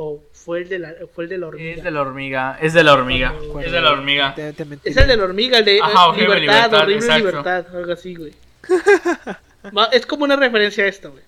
¿O 0.00 0.22
fue 0.32 0.60
el 0.60 0.68
de 0.68 0.78
la, 0.78 0.94
fue 1.12 1.24
el 1.24 1.30
de 1.30 1.38
la 1.38 1.48
hormiga? 1.48 1.74
Es 1.74 1.82
de 1.82 1.90
la 1.90 2.00
hormiga, 2.02 2.58
es 2.62 2.72
de 2.72 2.84
la 2.84 2.92
hormiga, 2.94 3.34
Cuando- 3.36 3.60
es 3.62 3.72
de 3.72 3.80
la 3.80 3.90
hormiga. 3.90 4.32
Te- 4.36 4.52
te 4.52 4.64
mentiré. 4.64 4.90
Es 4.92 4.96
el 4.96 5.08
de 5.08 5.16
la 5.16 5.24
hormiga, 5.24 5.58
el 5.58 5.64
de 5.64 5.80
Ajá, 5.82 6.06
horrible 6.10 6.38
libertad, 6.40 6.56
libertad, 6.70 6.82
horrible 6.82 7.04
exacto. 7.06 7.26
libertad, 7.28 7.76
algo 7.76 7.92
así, 7.92 8.14
güey. 8.14 8.32
Es 9.92 10.06
como 10.06 10.22
una 10.24 10.36
referencia 10.36 10.84
a 10.84 10.86
esto, 10.86 11.10
güey. 11.10 11.24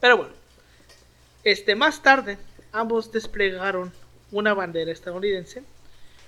Pero 0.00 0.16
bueno. 0.18 0.32
Este, 1.42 1.74
más 1.74 2.02
tarde, 2.02 2.38
ambos 2.72 3.10
desplegaron 3.10 3.92
una 4.30 4.54
bandera 4.54 4.92
estadounidense, 4.92 5.62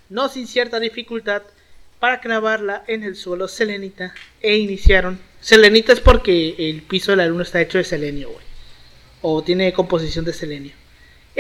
no 0.09 0.29
sin 0.29 0.47
cierta 0.49 0.81
dificultad, 0.81 1.43
para 2.01 2.19
clavarla 2.21 2.83
en 2.89 3.05
el 3.05 3.15
suelo 3.15 3.47
selenita 3.49 4.13
e 4.41 4.57
iniciaron. 4.57 5.21
Selenita 5.41 5.93
es 5.93 6.01
porque 6.01 6.55
el 6.59 6.83
piso 6.83 7.13
de 7.13 7.17
la 7.19 7.27
luna 7.27 7.45
está 7.45 7.61
hecho 7.61 7.79
de 7.79 7.85
selenio, 7.85 8.31
güey. 8.31 8.45
O 9.23 9.43
tiene 9.43 9.73
composición 9.73 10.25
de 10.25 10.33
selenio. 10.33 10.73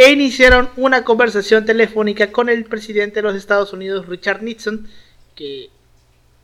E 0.01 0.13
iniciaron 0.13 0.71
una 0.77 1.03
conversación 1.03 1.65
telefónica 1.65 2.31
con 2.31 2.49
el 2.49 2.65
presidente 2.67 3.17
de 3.17 3.23
los 3.23 3.35
Estados 3.35 3.73
Unidos, 3.73 4.07
Richard 4.07 4.45
Nixon, 4.45 4.89
que 5.35 5.71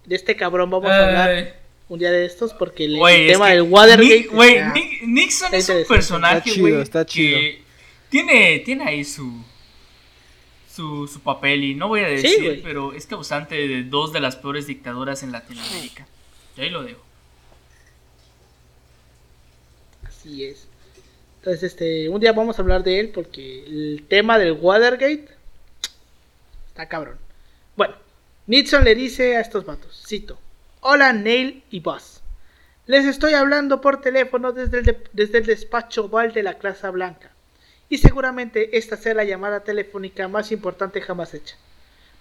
de 0.07 0.17
este 0.17 0.35
cabrón 0.35 0.71
vamos 0.71 0.91
a 0.91 1.07
hablar 1.07 1.61
un 1.89 2.01
día 2.01 2.11
de 2.11 2.25
estos 2.27 2.53
porque 2.53 2.87
el, 2.87 2.97
Güey, 2.97 3.27
el 3.27 3.33
tema 3.33 3.51
del 3.51 3.63
Watergate. 3.63 4.17
Está- 4.17 4.73
Nick- 4.75 5.03
Nixon 5.07 5.55
es 5.55 5.69
un 5.69 5.85
personaje, 5.85 6.39
Está 6.39 6.51
chido, 6.51 6.83
está 6.83 7.07
chido. 7.07 7.39
que 7.39 7.63
tiene, 8.11 8.59
tiene 8.59 8.85
ahí 8.89 9.05
su, 9.05 9.45
su, 10.75 11.07
su 11.07 11.21
papel 11.21 11.63
y 11.63 11.75
no 11.77 11.87
voy 11.87 12.01
a 12.01 12.09
decir, 12.09 12.61
pero 12.65 12.93
es 12.93 13.07
causante 13.07 13.55
de 13.69 13.85
dos 13.85 14.13
de 14.13 14.19
las 14.19 14.35
peores 14.35 14.67
dictaduras 14.67 15.23
en 15.23 15.31
Latinoamérica. 15.31 16.09
Y 16.57 16.61
ahí 16.63 16.71
lo 16.71 16.83
dejo. 16.83 17.05
Así 20.05 20.45
es. 20.45 20.67
Entonces, 21.45 21.73
este, 21.73 22.09
un 22.09 22.21
día 22.21 22.33
vamos 22.33 22.59
a 22.59 22.63
hablar 22.63 22.83
de 22.83 22.99
él 23.01 23.11
porque 23.11 23.65
el 23.67 24.07
tema 24.09 24.39
del 24.39 24.53
Watergate 24.53 25.29
está 26.69 26.89
cabrón. 26.89 27.19
Bueno, 27.77 27.97
Nixon 28.47 28.83
le 28.83 28.95
dice 28.95 29.37
a 29.37 29.43
estos 29.43 29.67
vatos, 29.67 30.03
cito, 30.09 30.39
Hola 30.81 31.13
Neil 31.13 31.63
y 31.71 31.81
Buzz. 31.81 32.23
Les 32.87 33.05
estoy 33.05 33.35
hablando 33.35 33.83
por 33.83 34.01
teléfono 34.01 34.53
desde 34.53 34.79
el, 34.79 34.85
de- 34.87 35.05
desde 35.13 35.37
el 35.37 35.45
despacho 35.45 36.07
oval 36.07 36.33
de 36.33 36.45
la 36.45 36.57
Casa 36.57 36.89
Blanca. 36.91 37.31
Y 37.91 37.99
seguramente 37.99 38.79
esta 38.79 38.97
sea 38.97 39.13
la 39.13 39.25
llamada 39.25 39.61
telefónica 39.61 40.29
más 40.29 40.51
importante 40.51 41.03
jamás 41.03 41.35
hecha. 41.35 41.57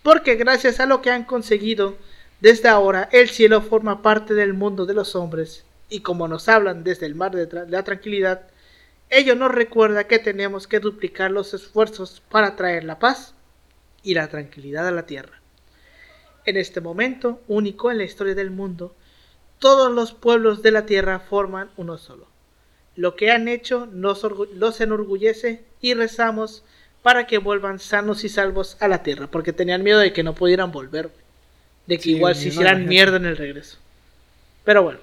Porque 0.02 0.36
gracias 0.36 0.82
a 0.82 0.86
lo 0.86 1.02
que 1.02 1.12
han 1.12 1.24
conseguido, 1.24 1.96
desde 2.42 2.68
ahora 2.68 3.08
el 3.14 3.30
cielo 3.30 3.62
forma 3.62 4.02
parte 4.02 4.34
del 4.34 4.54
mundo 4.54 4.86
de 4.86 4.94
los 4.96 5.16
hombres. 5.16 5.64
Y 5.88 6.02
como 6.02 6.28
nos 6.28 6.50
hablan 6.50 6.84
desde 6.84 7.06
el 7.06 7.16
mar 7.16 7.32
de 7.34 7.70
la 7.70 7.84
tranquilidad, 7.84 8.42
ello 9.10 9.36
nos 9.36 9.52
recuerda 9.52 10.08
que 10.08 10.20
tenemos 10.20 10.68
que 10.68 10.80
duplicar 10.80 11.32
los 11.32 11.54
esfuerzos 11.54 12.22
para 12.30 12.56
traer 12.56 12.84
la 12.84 13.00
paz 13.00 13.36
y 14.02 14.14
la 14.14 14.28
tranquilidad 14.28 14.88
a 14.88 14.92
la 14.92 15.06
tierra. 15.06 15.42
En 16.46 16.58
este 16.58 16.82
momento, 16.82 17.42
único 17.48 17.92
en 17.92 17.98
la 17.98 18.04
historia 18.04 18.36
del 18.36 18.52
mundo, 18.52 18.96
todos 19.60 19.92
los 19.92 20.14
pueblos 20.14 20.62
de 20.62 20.72
la 20.72 20.86
tierra 20.86 21.20
forman 21.20 21.70
uno 21.78 21.98
solo. 21.98 22.28
Lo 22.96 23.16
que 23.16 23.32
han 23.32 23.48
hecho 23.48 23.88
nos 23.88 24.24
los 24.54 24.82
enorgullece 24.82 25.64
y 25.80 25.94
rezamos 25.94 26.64
para 27.02 27.28
que 27.28 27.38
vuelvan 27.38 27.80
sanos 27.80 28.24
y 28.24 28.30
salvos 28.30 28.78
a 28.80 28.88
la 28.88 29.04
tierra, 29.04 29.28
porque 29.28 29.54
tenían 29.54 29.84
miedo 29.84 30.00
de 30.00 30.14
que 30.14 30.24
no 30.24 30.36
pudieran 30.36 30.72
volver, 30.72 31.12
de 31.88 31.98
que 31.98 32.04
Sí, 32.04 32.16
igual 32.16 32.36
se 32.36 32.50
hicieran 32.50 32.88
mierda 32.88 33.18
en 33.18 33.26
el 33.26 33.38
regreso. 33.38 33.78
Pero 34.64 34.84
bueno, 34.84 35.00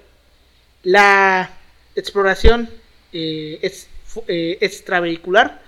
la 0.83 1.51
exploración 1.95 2.69
eh, 3.13 3.59
es, 3.61 3.87
eh, 4.27 4.57
extravehicular 4.61 5.61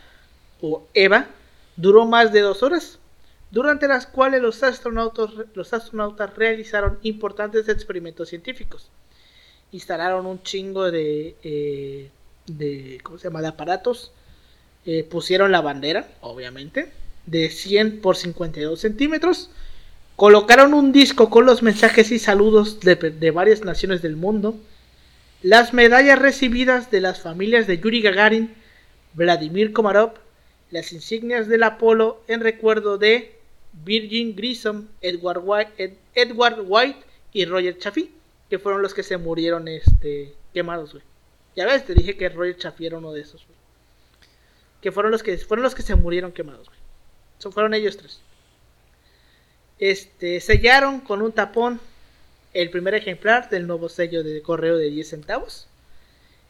o 0.62 0.84
EVA 0.94 1.28
duró 1.76 2.06
más 2.06 2.32
de 2.32 2.42
dos 2.42 2.64
horas, 2.64 3.00
durante 3.52 3.88
las 3.88 4.08
cuales 4.08 4.42
los 4.42 4.64
astronautas, 4.64 5.30
los 5.54 5.74
astronautas 5.74 6.36
realizaron 6.36 7.00
importantes 7.04 7.70
experimentos 7.70 8.30
científicos. 8.30 8.90
Instalaron 9.72 10.26
un 10.26 10.42
chingo 10.44 10.92
de, 10.92 11.36
eh, 11.44 12.10
de, 12.48 13.00
¿cómo 13.04 13.18
se 13.18 13.26
llama? 13.26 13.42
de 13.42 13.48
aparatos. 13.48 14.12
Eh, 14.86 15.04
pusieron 15.04 15.52
la 15.52 15.62
bandera, 15.62 16.08
obviamente, 16.22 16.92
de 17.26 17.50
100 17.50 18.02
por 18.02 18.18
52 18.18 18.80
centímetros. 18.80 19.50
Colocaron 20.16 20.74
un 20.74 20.92
disco 20.92 21.30
con 21.30 21.46
los 21.46 21.64
mensajes 21.64 22.12
y 22.12 22.20
saludos 22.20 22.80
de, 22.82 22.96
de 22.96 23.32
varias 23.32 23.64
naciones 23.64 24.02
del 24.02 24.16
mundo. 24.16 24.56
Las 25.44 25.74
medallas 25.74 26.20
recibidas 26.20 26.90
de 26.90 27.02
las 27.02 27.22
familias 27.22 27.68
de 27.68 27.78
Yuri 27.78 28.02
Gagarin, 28.02 28.56
Vladimir 29.14 29.74
Komarov, 29.74 30.14
las 30.72 30.94
insignias 30.94 31.50
del 31.50 31.64
Apolo 31.64 32.24
en 32.30 32.40
recuerdo 32.40 32.98
de 32.98 33.36
Virgin 33.84 34.38
Grissom, 34.38 34.88
Edward 35.02 35.44
White, 35.44 37.04
y 37.34 37.44
Roger 37.44 37.78
Chaffee, 37.78 38.10
que 38.50 38.58
fueron 38.58 38.82
los 38.82 38.94
que 38.94 39.04
se 39.04 39.18
murieron 39.18 39.68
este, 39.68 40.34
quemados, 40.54 40.94
güey. 40.94 41.04
Ya 41.58 41.66
ves, 41.66 41.86
te 41.86 41.94
dije 41.94 42.16
que 42.16 42.30
Roger 42.30 42.56
Chaffee 42.56 42.88
era 42.88 43.00
uno 43.00 43.12
de 43.12 43.20
esos. 43.20 43.46
Que 44.80 44.94
fueron 44.94 45.12
los 45.12 45.24
que 45.24 45.38
fueron 45.40 45.64
los 45.64 45.76
que 45.76 45.82
se 45.82 45.96
murieron 45.96 46.32
quemados, 46.32 46.70
güey. 46.70 46.80
Fueron 47.52 47.74
ellos 47.74 47.98
tres. 47.98 48.22
Este, 49.78 50.40
sellaron 50.40 51.02
con 51.02 51.22
un 51.22 51.34
tapón 51.34 51.82
el 52.54 52.70
primer 52.70 52.94
ejemplar 52.94 53.50
del 53.50 53.68
nuevo 53.68 53.90
sello 53.90 54.24
de 54.24 54.42
correo 54.42 54.78
de 54.78 54.90
10 54.90 55.10
centavos 55.10 55.68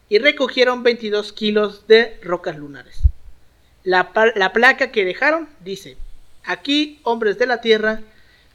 y 0.10 0.20
recogieron 0.20 0.84
22 0.84 1.34
kilos 1.34 1.88
de 1.88 2.20
rocas 2.22 2.58
lunares. 2.58 3.00
La, 3.84 4.12
la 4.36 4.54
placa 4.54 4.92
que 4.92 5.06
dejaron 5.06 5.50
dice 5.64 5.98
Aquí, 6.46 7.00
hombres 7.04 7.38
de 7.38 7.46
la 7.46 7.62
Tierra 7.62 8.02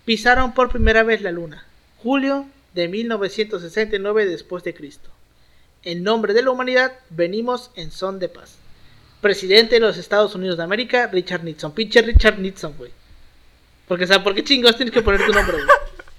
pisaron 0.05 0.53
por 0.53 0.68
primera 0.68 1.03
vez 1.03 1.22
la 1.22 1.32
Luna, 1.32 1.64
julio 1.96 2.46
de 2.74 2.88
1969 2.88 4.26
después 4.26 4.62
de 4.62 4.74
Cristo. 4.74 5.11
En 5.84 6.03
nombre 6.03 6.34
de 6.34 6.42
la 6.42 6.51
humanidad, 6.51 6.92
venimos 7.11 7.70
en 7.76 7.90
son 7.90 8.18
de 8.18 8.28
paz. 8.28 8.59
Presidente 9.22 9.76
de 9.76 9.80
los 9.80 9.96
Estados 9.96 10.34
Unidos 10.34 10.59
de 10.59 10.64
América, 10.64 11.07
Richard 11.07 11.44
Nixon. 11.44 11.72
Pinche 11.72 12.03
Richard 12.03 12.38
Nixon, 12.38 12.74
güey. 12.76 12.90
Porque, 13.86 14.05
o 14.05 14.07
sea, 14.07 14.22
¿por 14.22 14.34
qué 14.34 14.44
chingos 14.44 14.76
tienes 14.76 14.92
que 14.92 15.03
poner 15.03 15.24
tu 15.24 15.32
nombre, 15.32 15.57
güey? 15.57 15.78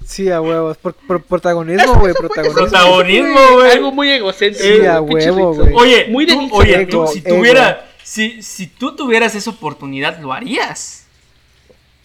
Sí, 0.09 0.27
a 0.31 0.41
huevos. 0.41 0.75
Por, 0.77 0.95
por 0.95 1.21
protagonismo, 1.33 1.95
güey. 1.99 2.13
Protagonismo. 2.15 2.61
Protagonismo, 2.61 3.39
güey. 3.53 3.71
Algo 3.73 3.91
muy 3.91 4.09
egocéntrico. 4.09 4.79
Sí, 4.81 4.85
a 4.87 4.99
huevo, 5.01 5.53
güey. 5.53 5.73
Oye, 5.75 6.07
Muy 6.09 6.25
de 6.25 6.33
tú- 6.33 6.49
oye, 6.51 6.85
tú, 6.87 7.05
si 7.07 7.21
tuviera, 7.21 7.87
si, 8.03 8.41
si 8.41 8.65
tú 8.65 8.95
tuvieras 8.95 9.35
esa 9.35 9.51
oportunidad, 9.51 10.17
lo 10.19 10.33
harías. 10.33 11.05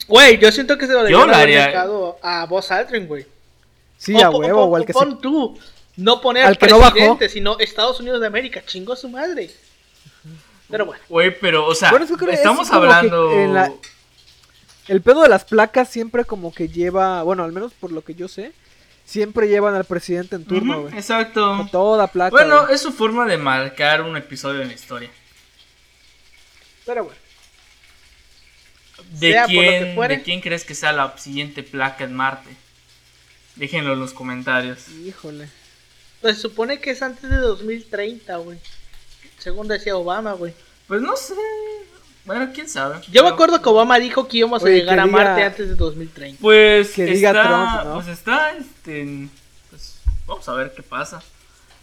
Güey, 0.07 0.39
yo 0.39 0.53
siento 0.53 0.77
que 0.77 0.87
se 0.87 0.93
lo 0.93 1.03
la 1.31 1.39
haber 1.39 1.59
haría. 1.61 1.67
dejado 1.69 2.19
a 2.23 2.45
Buzz 2.45 2.71
Aldrin, 2.71 3.07
güey. 3.07 3.25
Sí, 3.97 4.21
a 4.21 4.29
huevo, 4.29 4.65
o, 4.65 4.67
o 4.67 4.77
al 4.77 4.83
o 4.83 4.87
que 4.87 4.93
pon 4.93 5.13
se... 5.13 5.17
tú. 5.23 5.59
No 5.97 6.21
poner 6.21 6.43
al 6.43 6.49
al 6.51 6.59
que 6.59 6.67
no 6.67 6.79
bajó. 6.81 6.93
presidente, 6.93 7.29
sino 7.31 7.59
Estados 7.59 8.01
Unidos 8.01 8.21
de 8.21 8.27
América. 8.27 8.63
Chingó 8.67 8.93
a 8.93 8.97
su 8.97 9.09
madre. 9.09 9.51
Pero 10.69 10.85
bueno. 10.85 11.03
Güey, 11.09 11.39
pero, 11.39 11.65
o 11.67 11.75
sea, 11.75 11.91
Bueno, 11.91 12.05
estamos 12.31 12.71
hablando... 12.71 13.33
en 13.33 13.55
la- 13.55 13.73
El 14.89 15.01
pedo 15.01 15.23
de 15.23 15.29
las 15.29 15.45
placas 15.45 15.89
siempre 15.89 16.25
como 16.25 16.53
que 16.53 16.69
lleva, 16.69 17.23
bueno, 17.23 17.45
al 17.45 17.53
menos 17.53 17.73
por 17.73 17.91
lo 17.93 18.05
que 18.05 18.15
yo 18.15 18.29
sé, 18.29 18.53
siempre 19.05 19.49
llevan 19.49 19.75
al 19.75 19.85
presidente 19.85 20.37
en 20.37 20.45
turno, 20.45 20.83
güey. 20.83 20.95
exacto. 20.95 21.55
A 21.55 21.69
Toda 21.71 22.07
placa. 22.09 22.31
Bueno, 22.31 22.69
es 22.69 22.81
su 22.83 22.93
forma 22.93 23.27
de 23.27 23.39
marcar 23.39 24.03
un 24.03 24.17
episodio 24.17 24.61
en 24.63 24.69
la 24.69 24.75
historia. 24.75 25.11
Pero 26.85 27.05
bueno. 27.05 27.19
¿De 29.13 29.33
Sea 29.33 29.47
quién. 29.47 29.97
¿De 29.97 30.23
quién 30.23 30.41
crees 30.41 30.65
que 30.65 30.75
sea 30.75 30.93
la 30.93 31.17
siguiente 31.19 31.63
placa 31.63 32.05
en 32.05 32.15
Marte? 32.15 32.51
Déjenlo 33.57 33.93
en 33.95 34.01
los 34.01 34.13
comentarios. 34.13 34.89
Híjole. 34.89 35.49
Pues 36.21 36.41
supone 36.41 36.81
que 36.81 36.91
es 36.91 37.03
antes 37.03 37.29
de 37.29 37.37
2030, 37.37 38.37
güey. 38.39 38.59
Según 39.39 39.69
decía 39.69 39.97
Obama, 39.97 40.33
güey. 40.33 40.55
Pues 40.89 41.01
no 41.01 41.17
sé. 41.17 41.35
Bueno, 42.25 42.51
quién 42.55 42.69
sabe. 42.69 43.01
Yo 43.03 43.23
me 43.23 43.29
Pero- 43.29 43.29
acuerdo 43.29 43.61
que 43.63 43.69
Obama 43.69 43.99
dijo 43.99 44.27
que 44.29 44.39
íbamos 44.39 44.63
a 44.63 44.65
Oye, 44.67 44.77
llegar 44.77 44.95
que 44.97 45.01
a 45.01 45.05
diga- 45.05 45.11
Marte 45.13 45.43
antes 45.45 45.69
de 45.69 45.75
2030. 45.75 46.41
Pues 46.41 46.91
Que 46.93 47.03
está, 47.05 47.15
diga 47.15 47.33
Trump, 47.33 47.85
¿no? 47.87 47.95
Pues 47.97 48.09
está, 48.09 48.53
este, 48.57 49.29
pues, 49.71 49.97
vamos 50.27 50.49
a 50.49 50.55
ver 50.55 50.73
qué 50.75 50.83
pasa. 50.83 51.23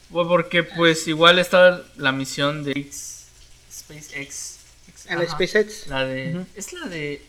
Bueno, 0.10 0.30
Porque 0.30 0.64
pues 0.64 1.08
igual 1.08 1.39
está 1.39 1.84
la 1.96 2.12
misión 2.12 2.64
de 2.64 2.72
X- 2.72 3.28
SpaceX. 3.72 4.58
A 5.10 5.16
la 5.16 5.22
Ajá. 5.24 5.32
SpaceX. 5.36 5.88
La 5.88 6.06
de, 6.06 6.36
Ujú. 6.36 6.46
es 6.56 6.74
la 6.74 6.88
de 6.88 7.22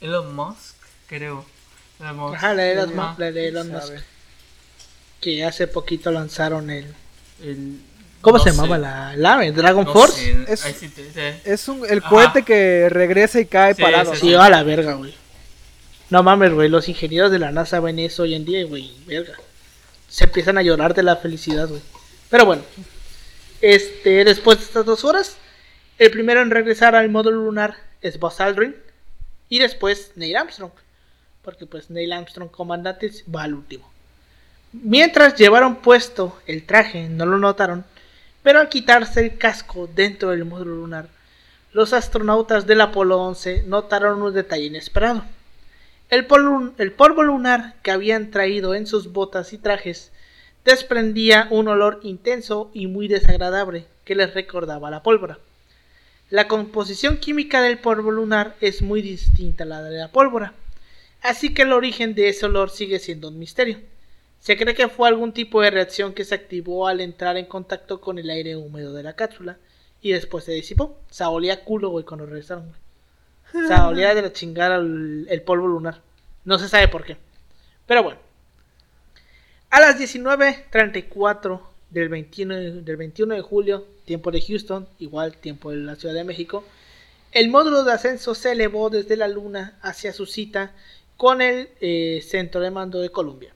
Elon 0.00 0.34
Musk, 0.34 0.74
creo. 1.08 1.44
Elon 2.00 2.16
Musk. 2.16 2.34
Ajá, 2.36 2.54
la 2.54 2.62
de 2.62 2.72
Elon, 2.72 2.98
Ajá. 2.98 3.08
Musk, 3.08 3.18
la 3.18 3.32
de 3.32 3.48
Elon 3.48 3.72
Musk. 3.72 3.92
Que 5.20 5.44
hace 5.44 5.66
poquito 5.68 6.10
lanzaron 6.10 6.70
el. 6.70 6.94
El- 7.42 7.80
¿Cómo 8.22 8.38
no 8.38 8.44
se 8.44 8.50
sé, 8.50 8.56
llamaba 8.56 8.78
la 8.78 9.16
nave? 9.16 9.52
¿Dragon 9.52 9.84
no 9.84 9.92
Force? 9.92 10.16
sé, 10.46 10.52
Es- 10.52 10.60
sí 10.78 10.86
dice. 10.88 11.40
Es 11.44 11.68
un, 11.68 11.84
el 11.88 11.98
Ajá. 11.98 12.08
cohete 12.08 12.42
que 12.44 12.88
regresa 12.88 13.38
y 13.40 13.46
cae 13.46 13.74
Sí, 13.74 13.82
parado. 13.82 14.14
sí, 14.14 14.20
Sí, 14.20 14.30
¿no? 14.32 14.42
a 14.42 14.48
la 14.48 14.62
verga, 14.62 14.94
güey. 14.94 15.14
No 16.08 16.22
mames, 16.22 16.52
güey. 16.52 16.68
Los 16.68 16.88
ingenieros 16.88 17.30
de 17.30 17.38
la 17.38 17.50
NASA 17.52 17.80
ven 17.80 17.98
eso 17.98 18.22
hoy 18.22 18.34
en 18.34 18.44
día, 18.44 18.64
güey. 18.64 18.92
Verga. 19.06 19.34
Se 20.08 20.24
empiezan 20.24 20.56
a 20.58 20.62
llorar 20.62 20.94
de 20.94 21.02
la 21.02 21.16
felicidad, 21.16 21.68
güey. 21.68 21.80
Pero 22.30 22.46
bueno. 22.46 22.62
Este, 23.60 24.24
después 24.24 24.58
de 24.58 24.64
estas 24.64 24.84
dos 24.84 25.04
horas, 25.04 25.36
el 25.98 26.10
primero 26.10 26.42
en 26.42 26.50
regresar 26.50 26.94
al 26.94 27.08
módulo 27.10 27.38
lunar 27.44 27.76
es 28.00 28.18
Buzz 28.18 28.40
Aldrin. 28.40 28.76
Y 29.48 29.58
después 29.58 30.12
Neil 30.16 30.36
Armstrong. 30.36 30.72
Porque 31.42 31.66
pues 31.66 31.90
Neil 31.90 32.12
Armstrong, 32.12 32.50
comandante, 32.50 33.10
va 33.34 33.42
al 33.44 33.54
último. 33.54 33.90
Mientras 34.72 35.34
llevaron 35.36 35.76
puesto 35.76 36.38
el 36.46 36.64
traje, 36.64 37.08
no 37.08 37.26
lo 37.26 37.38
notaron. 37.38 37.84
Pero 38.42 38.60
al 38.60 38.68
quitarse 38.68 39.20
el 39.20 39.38
casco 39.38 39.88
dentro 39.94 40.30
del 40.30 40.44
módulo 40.44 40.76
lunar, 40.76 41.08
los 41.72 41.92
astronautas 41.92 42.66
del 42.66 42.80
Apolo 42.80 43.18
11 43.22 43.64
notaron 43.66 44.20
un 44.22 44.34
detalle 44.34 44.64
inesperado. 44.66 45.24
El, 46.10 46.28
polu- 46.28 46.72
el 46.78 46.92
polvo 46.92 47.22
lunar 47.22 47.76
que 47.82 47.90
habían 47.90 48.30
traído 48.30 48.74
en 48.74 48.86
sus 48.86 49.12
botas 49.12 49.52
y 49.52 49.58
trajes 49.58 50.12
desprendía 50.64 51.48
un 51.50 51.68
olor 51.68 52.00
intenso 52.02 52.70
y 52.74 52.86
muy 52.86 53.08
desagradable 53.08 53.86
que 54.04 54.14
les 54.14 54.34
recordaba 54.34 54.90
la 54.90 55.02
pólvora. 55.02 55.38
La 56.30 56.48
composición 56.48 57.16
química 57.18 57.62
del 57.62 57.78
polvo 57.78 58.10
lunar 58.10 58.54
es 58.60 58.82
muy 58.82 59.02
distinta 59.02 59.64
a 59.64 59.66
la 59.66 59.82
de 59.82 59.98
la 59.98 60.08
pólvora, 60.08 60.54
así 61.22 61.52
que 61.54 61.62
el 61.62 61.72
origen 61.72 62.14
de 62.14 62.28
ese 62.28 62.46
olor 62.46 62.70
sigue 62.70 62.98
siendo 62.98 63.28
un 63.28 63.38
misterio. 63.38 63.78
Se 64.42 64.56
cree 64.56 64.74
que 64.74 64.88
fue 64.88 65.06
algún 65.06 65.32
tipo 65.32 65.62
de 65.62 65.70
reacción 65.70 66.14
que 66.14 66.24
se 66.24 66.34
activó 66.34 66.88
al 66.88 67.00
entrar 67.00 67.36
en 67.36 67.46
contacto 67.46 68.00
con 68.00 68.18
el 68.18 68.28
aire 68.28 68.56
húmedo 68.56 68.92
de 68.92 69.04
la 69.04 69.14
cápsula 69.14 69.56
y 70.00 70.10
después 70.10 70.42
se 70.42 70.50
disipó. 70.50 70.98
O 71.08 71.12
sea, 71.12 71.28
olía 71.28 71.62
culo, 71.62 71.90
güey, 71.90 72.04
cuando 72.04 72.26
regresaron, 72.26 72.66
güey. 72.66 73.64
O 73.64 73.68
sea, 73.68 73.86
olía 73.86 74.16
de 74.16 74.22
la 74.22 74.32
chingada 74.32 74.78
el, 74.78 75.28
el 75.30 75.42
polvo 75.42 75.68
lunar. 75.68 76.00
No 76.44 76.58
se 76.58 76.68
sabe 76.68 76.88
por 76.88 77.04
qué. 77.04 77.18
Pero 77.86 78.02
bueno. 78.02 78.18
A 79.70 79.78
las 79.78 79.96
19.34 80.00 81.60
del 81.90 82.08
21, 82.08 82.54
del 82.82 82.96
21 82.96 83.34
de 83.36 83.42
julio, 83.42 83.86
tiempo 84.06 84.32
de 84.32 84.40
Houston, 84.40 84.88
igual 84.98 85.36
tiempo 85.36 85.70
de 85.70 85.76
la 85.76 85.94
Ciudad 85.94 86.16
de 86.16 86.24
México, 86.24 86.64
el 87.30 87.48
módulo 87.48 87.84
de 87.84 87.92
ascenso 87.92 88.34
se 88.34 88.50
elevó 88.50 88.90
desde 88.90 89.16
la 89.16 89.28
Luna 89.28 89.78
hacia 89.82 90.12
su 90.12 90.26
cita 90.26 90.72
con 91.16 91.40
el 91.40 91.68
eh, 91.80 92.24
centro 92.26 92.60
de 92.60 92.72
mando 92.72 93.00
de 93.00 93.10
Columbia. 93.10 93.54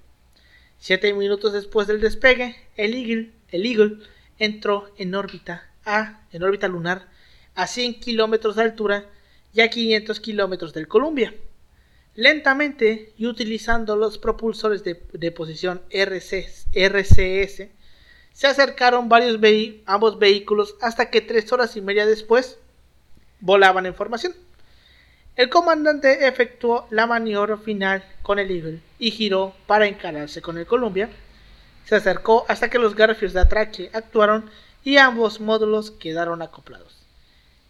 Siete 0.86 1.12
minutos 1.14 1.52
después 1.52 1.88
del 1.88 2.00
despegue, 2.00 2.54
el 2.76 2.94
Eagle, 2.94 3.98
entró 4.38 4.88
en 4.96 5.16
órbita 5.16 5.68
a, 5.84 6.20
en 6.30 6.44
órbita 6.44 6.68
lunar 6.68 7.08
a 7.56 7.66
100 7.66 7.98
kilómetros 7.98 8.54
de 8.54 8.62
altura 8.62 9.10
y 9.52 9.62
a 9.62 9.68
500 9.68 10.20
kilómetros 10.20 10.72
del 10.72 10.86
Columbia. 10.86 11.34
Lentamente 12.14 13.12
y 13.18 13.26
utilizando 13.26 13.96
los 13.96 14.18
propulsores 14.18 14.84
de, 14.84 15.32
posición 15.32 15.82
RC 15.90 16.46
RCS, 16.72 17.62
se 18.32 18.46
acercaron 18.46 19.08
varios 19.08 19.40
ambos 19.86 20.20
vehículos 20.20 20.76
hasta 20.80 21.10
que 21.10 21.20
tres 21.20 21.50
horas 21.50 21.76
y 21.76 21.80
media 21.80 22.06
después 22.06 22.60
volaban 23.40 23.86
en 23.86 23.94
formación. 23.96 24.36
El 25.36 25.50
comandante 25.50 26.26
efectuó 26.26 26.86
la 26.88 27.06
maniobra 27.06 27.58
final 27.58 28.02
con 28.22 28.38
el 28.38 28.50
Eagle 28.50 28.80
y 28.98 29.10
giró 29.10 29.54
para 29.66 29.86
encararse 29.86 30.40
con 30.40 30.56
el 30.56 30.64
Columbia. 30.64 31.10
Se 31.84 31.94
acercó 31.94 32.46
hasta 32.48 32.70
que 32.70 32.78
los 32.78 32.94
garfios 32.94 33.34
de 33.34 33.40
atraque 33.40 33.90
actuaron 33.92 34.48
y 34.82 34.96
ambos 34.96 35.40
módulos 35.40 35.90
quedaron 35.90 36.40
acoplados. 36.40 37.04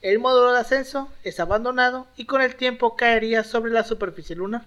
El 0.00 0.20
módulo 0.20 0.52
de 0.52 0.60
ascenso 0.60 1.10
es 1.24 1.40
abandonado 1.40 2.06
y 2.16 2.26
con 2.26 2.40
el 2.40 2.54
tiempo 2.54 2.94
caería 2.94 3.42
sobre 3.42 3.72
la 3.72 3.82
superficie 3.82 4.36
lunar, 4.36 4.64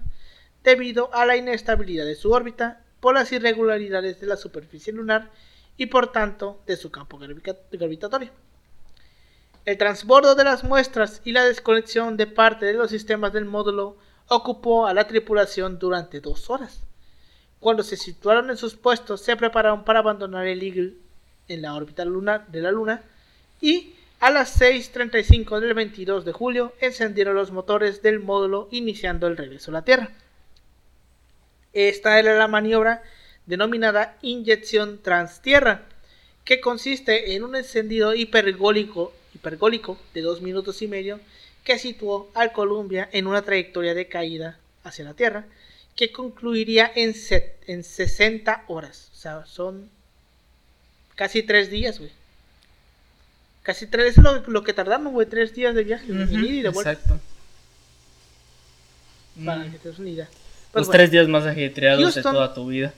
debido 0.62 1.08
a 1.14 1.24
la 1.24 1.38
inestabilidad 1.38 2.04
de 2.04 2.16
su 2.16 2.30
órbita, 2.32 2.82
por 3.00 3.14
las 3.14 3.32
irregularidades 3.32 4.20
de 4.20 4.26
la 4.26 4.36
superficie 4.36 4.92
lunar 4.92 5.30
y 5.78 5.86
por 5.86 6.12
tanto 6.12 6.60
de 6.66 6.76
su 6.76 6.90
campo 6.90 7.18
gravitatorio. 7.18 8.30
El 9.70 9.78
transbordo 9.78 10.34
de 10.34 10.42
las 10.42 10.64
muestras 10.64 11.22
y 11.24 11.30
la 11.30 11.44
desconexión 11.44 12.16
de 12.16 12.26
parte 12.26 12.66
de 12.66 12.72
los 12.72 12.90
sistemas 12.90 13.32
del 13.32 13.44
módulo 13.44 13.96
ocupó 14.26 14.88
a 14.88 14.94
la 14.94 15.06
tripulación 15.06 15.78
durante 15.78 16.18
dos 16.18 16.50
horas. 16.50 16.82
Cuando 17.60 17.84
se 17.84 17.96
situaron 17.96 18.50
en 18.50 18.56
sus 18.56 18.74
puestos, 18.74 19.20
se 19.20 19.36
prepararon 19.36 19.84
para 19.84 20.00
abandonar 20.00 20.48
el 20.48 20.60
Eagle 20.60 20.94
en 21.46 21.62
la 21.62 21.76
órbita 21.76 22.04
lunar 22.04 22.48
de 22.48 22.62
la 22.62 22.72
Luna 22.72 23.04
y 23.60 23.94
a 24.18 24.32
las 24.32 24.60
6.35 24.60 25.60
del 25.60 25.74
22 25.74 26.24
de 26.24 26.32
julio 26.32 26.72
encendieron 26.80 27.36
los 27.36 27.52
motores 27.52 28.02
del 28.02 28.18
módulo 28.18 28.66
iniciando 28.72 29.28
el 29.28 29.36
regreso 29.36 29.70
a 29.70 29.74
la 29.74 29.84
Tierra. 29.84 30.10
Esta 31.72 32.18
era 32.18 32.36
la 32.36 32.48
maniobra 32.48 33.04
denominada 33.46 34.18
inyección 34.20 34.98
transtierra, 35.00 35.82
que 36.44 36.60
consiste 36.60 37.36
en 37.36 37.44
un 37.44 37.54
encendido 37.54 38.16
hipergólico, 38.16 39.12
hipergólico 39.40 39.98
de 40.14 40.20
dos 40.20 40.42
minutos 40.42 40.82
y 40.82 40.88
medio 40.88 41.18
que 41.64 41.78
situó 41.78 42.30
al 42.34 42.52
Columbia 42.52 43.08
en 43.12 43.26
una 43.26 43.42
trayectoria 43.42 43.94
de 43.94 44.06
caída 44.06 44.58
hacia 44.84 45.04
la 45.04 45.14
Tierra 45.14 45.46
que 45.96 46.12
concluiría 46.12 46.90
en, 46.94 47.14
en 47.66 47.84
60 47.84 48.64
horas. 48.68 49.10
O 49.12 49.16
sea, 49.16 49.44
son 49.46 49.90
casi 51.14 51.42
tres 51.42 51.70
días, 51.70 51.98
güey. 51.98 52.10
Casi 53.62 53.86
tres, 53.86 54.16
es 54.16 54.46
lo, 54.46 54.64
que 54.64 54.72
tardamos, 54.72 55.12
güey, 55.12 55.26
tres 55.26 55.54
días 55.54 55.74
de 55.74 55.84
viaje, 55.84 56.06
y 56.06 56.62
de 56.62 56.68
vuelta. 56.70 56.92
Exacto. 56.92 57.20
Para 59.44 59.64
mm. 59.64 59.72
que 59.72 59.78
te 59.78 59.88
des 59.90 59.98
una 59.98 60.08
idea. 60.08 60.28
Los 60.72 60.86
pues 60.86 60.90
tres 60.90 61.10
días 61.10 61.28
más 61.28 61.44
ajetreados 61.44 62.14
de 62.14 62.22
toda 62.22 62.54
tu 62.54 62.68
vida. 62.68 62.94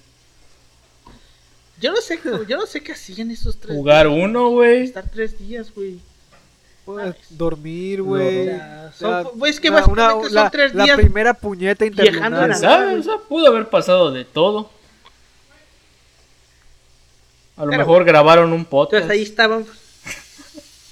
Yo 1.80 1.90
no 1.90 2.00
sé, 2.00 2.20
yo 2.46 2.56
no 2.56 2.66
sé 2.66 2.80
qué 2.80 2.92
hacían 2.92 3.32
esos 3.32 3.58
tres 3.58 3.74
Jugar 3.74 4.06
uno, 4.06 4.50
güey. 4.50 4.84
Estar 4.84 5.08
tres 5.10 5.36
días, 5.36 5.74
güey. 5.74 5.98
Pues, 6.84 7.14
dormir, 7.30 8.02
güey. 8.02 8.48
es 8.48 9.60
que 9.60 9.70
básicamente 9.70 10.30
son 10.30 10.50
tres 10.50 10.72
días. 10.72 10.88
La 10.88 10.96
primera 10.96 11.34
puñeta 11.34 11.86
interlunar. 11.86 12.54
¿Sabes? 12.56 13.00
O 13.00 13.02
sea, 13.02 13.18
pudo 13.28 13.46
haber 13.46 13.68
pasado 13.70 14.10
de 14.10 14.24
todo. 14.24 14.70
A 17.56 17.64
lo 17.64 17.72
mejor 17.72 18.04
grabaron 18.04 18.52
un 18.52 18.64
podcast. 18.64 19.02
Entonces 19.02 19.18
ahí 19.18 19.22
estaban. 19.22 19.66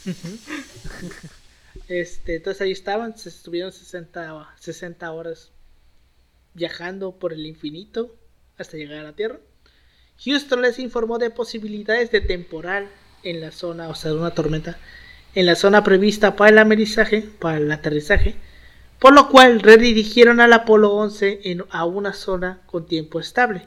este, 1.89 2.37
entonces 2.37 2.61
ahí 2.63 2.71
estaban, 2.71 3.19
se 3.19 3.29
estuvieron 3.29 3.73
60, 3.73 4.55
60 4.59 5.13
horas 5.13 5.51
viajando 6.55 7.13
por 7.13 7.33
el 7.33 7.47
infinito 7.47 8.15
hasta 8.59 8.77
llegar 8.77 8.99
a 8.99 9.03
la 9.05 9.13
Tierra. 9.15 9.39
Houston 10.25 10.63
les 10.63 10.79
informó 10.79 11.19
de 11.19 11.31
posibilidades 11.31 12.11
de 12.11 12.21
temporal 12.21 12.89
en 13.23 13.41
la 13.41 13.51
zona, 13.51 13.89
o 13.89 13.95
sea, 13.95 14.11
de 14.11 14.19
una 14.19 14.33
tormenta, 14.33 14.79
en 15.35 15.47
la 15.47 15.55
zona 15.55 15.85
prevista 15.85 16.37
para 16.37 16.51
el 16.51 16.59
amerizaje, 16.59 17.23
para 17.39 17.59
el 17.59 17.71
aterrizaje, 17.71 18.35
por 18.99 19.15
lo 19.15 19.29
cual 19.29 19.61
redirigieron 19.61 20.41
al 20.41 20.53
Apolo 20.53 20.93
11 20.93 21.41
en, 21.45 21.65
a 21.71 21.85
una 21.85 22.13
zona 22.13 22.61
con 22.67 22.87
tiempo 22.87 23.21
estable, 23.21 23.67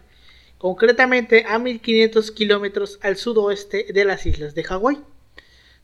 concretamente 0.58 1.46
a 1.48 1.60
1500 1.60 2.32
kilómetros 2.32 3.00
al 3.02 3.18
sudoeste 3.18 3.88
de 3.94 4.06
las 4.06 4.26
islas 4.26 4.56
de 4.56 4.64
Hawái, 4.64 5.00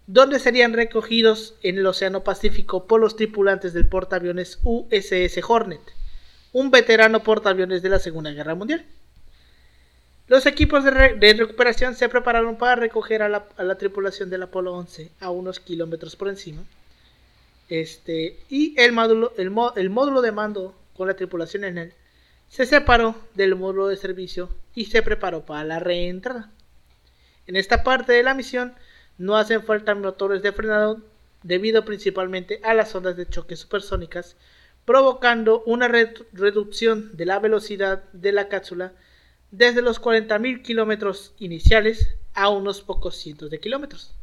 donde 0.06 0.40
serían 0.40 0.74
recogidos 0.74 1.56
en 1.62 1.78
el 1.78 1.86
Océano 1.86 2.24
Pacífico 2.24 2.88
por 2.88 3.00
los 3.00 3.16
tripulantes 3.16 3.74
del 3.74 3.88
portaaviones 3.88 4.60
USS 4.64 5.40
Hornet, 5.48 5.82
un 6.52 6.72
veterano 6.72 7.24
portaaviones 7.24 7.82
de 7.82 7.90
la 7.90 8.00
Segunda 8.00 8.32
Guerra 8.32 8.56
Mundial. 8.56 8.86
Los 10.30 10.46
equipos 10.46 10.84
de, 10.84 10.92
recuperación 11.34 11.96
se 11.96 12.08
prepararon 12.08 12.56
para 12.56 12.76
recoger 12.76 13.24
a 13.24 13.30
la, 13.30 13.78
tripulación 13.80 14.30
del 14.30 14.44
Apolo 14.44 14.76
11 14.76 15.10
a 15.20 15.32
unos 15.32 15.60
kilómetros 15.60 16.16
por 16.16 16.30
encima. 16.30 16.62
Este, 17.68 18.40
y 18.48 18.80
el 18.80 18.92
módulo, 18.92 19.34
el, 19.38 19.90
módulo 19.90 20.22
de 20.22 20.32
mando 20.32 20.76
con 20.96 21.08
la 21.08 21.16
tripulación 21.16 21.64
en 21.64 21.80
él 21.80 21.94
se 22.48 22.68
separó 22.68 23.16
del 23.34 23.56
módulo 23.56 23.88
de 23.88 23.98
servicio 23.98 24.50
y 24.76 24.86
se 24.86 25.02
preparó 25.02 25.48
para 25.48 25.64
la 25.64 25.80
reentrada. 25.80 26.52
En 27.48 27.56
esta 27.56 27.84
parte 27.84 28.14
de 28.14 28.22
la 28.22 28.36
misión 28.36 28.76
no 29.18 29.36
hacen 29.36 29.64
falta 29.64 29.96
motores 29.96 30.44
de 30.44 30.52
frenado 30.52 31.02
debido 31.42 31.86
principalmente 31.86 32.60
a 32.64 32.76
las 32.76 32.94
ondas 32.94 33.18
de 33.18 33.28
choque 33.28 33.56
supersónicas, 33.56 34.36
provocando 34.86 35.64
una 35.66 35.88
reducción 35.88 37.18
de 37.18 37.26
la 37.26 37.40
velocidad 37.40 38.04
de 38.14 38.32
la 38.32 38.48
cápsula 38.48 38.94
desde 39.52 39.82
los 39.82 40.02
40.000 40.02 40.62
kilómetros 40.62 41.34
iniciales 41.40 42.16
a 42.34 42.50
unos 42.50 42.82
pocos 42.82 43.16
cientos 43.16 43.50
de 43.50 43.60
kilómetros. 43.60 44.14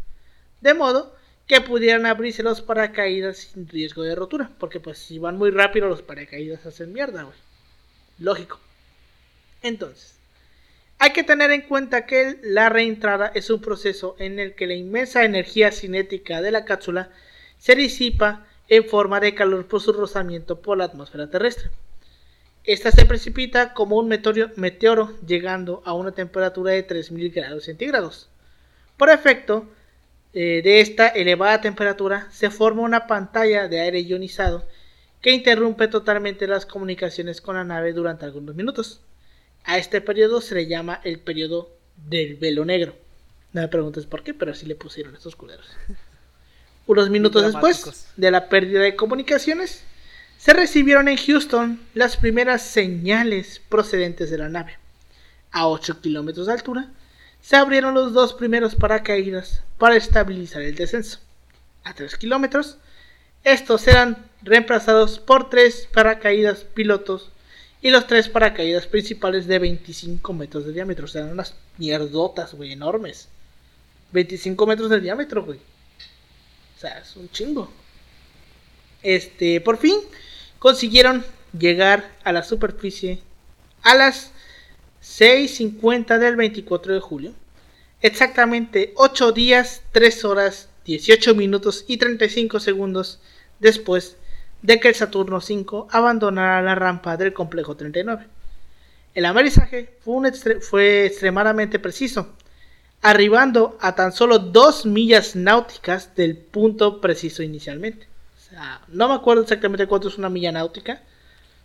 De 0.61 0.75
modo 0.75 1.15
que 1.47 1.61
pudieran 1.61 2.07
abrirse 2.07 2.43
los 2.43 2.61
paracaídas 2.61 3.39
sin 3.39 3.69
riesgo 3.69 4.03
de 4.03 4.15
rotura. 4.15 4.51
Porque 4.59 4.81
pues 4.81 4.99
si 4.99 5.19
van 5.19 5.37
muy 5.37 5.51
rápido 5.51 5.89
los 5.89 6.03
paracaídas 6.03 6.67
hacen 6.67 6.93
mierda, 6.93 7.23
güey. 7.23 7.37
Lógico. 8.19 8.59
Entonces, 9.63 10.17
hay 10.99 11.13
que 11.13 11.25
tener 11.25 11.51
en 11.51 11.63
cuenta 11.63 12.07
que 12.07 12.39
la 12.43 12.69
reentrada 12.69 13.31
es 13.35 13.51
un 13.51 13.61
proceso 13.61 14.17
en 14.19 14.39
el 14.39 14.55
que 14.55 14.67
la 14.67 14.75
inmensa 14.75 15.25
energía 15.25 15.71
cinética 15.73 16.41
de 16.41 16.51
la 16.51 16.65
cápsula 16.65 17.11
se 17.59 17.75
disipa 17.75 18.47
en 18.69 18.85
forma 18.85 19.21
de 19.21 19.35
calor 19.35 19.67
por 19.67 19.81
su 19.81 19.93
rozamiento 19.93 20.61
por 20.61 20.79
la 20.79 20.85
atmósfera 20.85 21.31
terrestre. 21.31 21.71
Esta 22.67 22.91
se 22.91 23.07
precipita 23.07 23.75
como 23.75 23.97
un 23.97 24.09
meteoro, 24.09 25.15
llegando 25.25 25.83
a 25.85 25.95
una 25.95 26.11
temperatura 26.11 26.73
de 26.73 26.83
3000 26.83 27.31
grados 27.31 27.65
centígrados. 27.65 28.29
Por 28.97 29.09
efecto 29.09 29.69
eh, 30.33 30.63
de 30.65 30.81
esta 30.81 31.07
elevada 31.07 31.61
temperatura, 31.61 32.29
se 32.33 32.51
forma 32.51 32.83
una 32.83 33.07
pantalla 33.07 33.69
de 33.69 33.81
aire 33.81 34.01
ionizado 34.01 34.67
que 35.23 35.31
interrumpe 35.31 35.87
totalmente 35.87 36.49
las 36.49 36.67
comunicaciones 36.67 37.41
con 37.41 37.55
la 37.55 37.63
nave 37.63 37.93
durante 37.93 38.25
algunos 38.25 38.57
minutos. 38.57 39.01
A 39.63 39.79
este 39.79 40.01
periodo 40.01 40.41
se 40.41 40.57
le 40.57 40.67
llama 40.67 41.01
el 41.05 41.21
periodo 41.21 41.71
del 42.09 42.35
velo 42.35 42.65
negro. 42.65 42.97
No 43.53 43.61
me 43.61 43.69
preguntes 43.69 44.07
por 44.07 44.25
qué, 44.25 44.35
pero 44.35 44.51
así 44.51 44.67
le 44.67 44.75
pusieron 44.75 45.15
estos 45.15 45.37
culeros. 45.37 45.69
Unos 46.89 47.11
minutos 47.11 47.45
después 47.45 48.09
de 48.17 48.31
la 48.33 48.49
pérdida 48.49 48.81
de 48.81 48.97
comunicaciones, 48.97 49.85
se 50.47 50.53
recibieron 50.53 51.09
en 51.09 51.17
Houston 51.17 51.81
las 51.93 52.17
primeras 52.17 52.63
señales 52.63 53.61
procedentes 53.69 54.31
de 54.31 54.39
la 54.39 54.49
nave. 54.49 54.79
A 55.51 55.67
8 55.67 56.01
kilómetros 56.01 56.47
de 56.47 56.53
altura, 56.53 56.89
se 57.41 57.57
abrieron 57.57 57.95
los 57.95 58.13
dos 58.13 58.33
primeros 58.33 58.77
paracaídas 58.77 59.65
para 59.77 59.97
estabilizar 59.97 60.63
el 60.63 60.77
descenso. 60.77 61.19
A 61.83 61.95
3 61.95 62.15
kilómetros, 62.15 62.79
estos 63.43 63.89
eran 63.89 64.25
reemplazados 64.41 65.19
por 65.19 65.51
tres 65.51 65.89
paracaídas 65.93 66.61
pilotos 66.63 67.33
y 67.83 67.91
los 67.91 68.07
tres 68.07 68.29
paracaídas 68.29 68.87
principales 68.87 69.49
de 69.49 69.59
25 69.59 70.33
metros 70.33 70.65
de 70.65 70.73
diámetro. 70.73 71.07
O 71.07 71.09
sea, 71.09 71.23
eran 71.23 71.33
unas 71.33 71.57
mierdotas, 71.77 72.55
güey, 72.55 72.71
enormes. 72.71 73.27
25 74.13 74.65
metros 74.65 74.91
de 74.91 75.01
diámetro, 75.01 75.45
güey. 75.45 75.59
O 75.59 76.81
sea, 76.81 76.99
es 77.01 77.17
un 77.17 77.29
chingo. 77.31 77.69
Este, 79.03 79.61
por 79.61 79.79
fin, 79.79 79.97
consiguieron 80.59 81.25
llegar 81.59 82.11
a 82.25 82.33
la 82.33 82.43
superficie 82.43 83.21
a 83.83 83.95
las 83.95 84.33
6.50 85.03 86.19
del 86.19 86.37
24 86.37 86.95
de 86.95 87.01
julio. 87.01 87.33
Exactamente 88.03 88.93
8 88.97 89.33
días, 89.33 89.83
3 89.93 90.25
horas, 90.25 90.69
18 90.85 91.35
minutos 91.35 91.85
y 91.87 91.97
35 91.97 92.61
segundos 92.61 93.21
después 93.59 94.17
de 94.63 94.81
que 94.81 94.89
el 94.89 94.95
Saturno 94.95 95.39
V 95.39 95.87
abandonara 95.91 96.63
la 96.63 96.75
rampa 96.75 97.17
del 97.17 97.33
complejo 97.33 97.77
39. 97.77 98.27
El 99.15 99.25
amerizaje 99.25 99.95
fue, 100.01 100.33
fue 100.61 101.07
extremadamente 101.07 101.79
preciso, 101.79 102.35
arribando 103.03 103.79
a 103.81 103.95
tan 103.95 104.13
solo 104.13 104.39
2 104.39 104.87
millas 104.87 105.37
náuticas 105.37 106.15
del 106.15 106.37
punto 106.37 107.01
preciso 107.01 107.43
inicialmente 107.43 108.09
no 108.89 109.09
me 109.09 109.15
acuerdo 109.15 109.43
exactamente 109.43 109.87
cuánto 109.87 110.09
es 110.09 110.19
una 110.19 110.29
milla 110.29 110.53
náutica, 110.53 111.01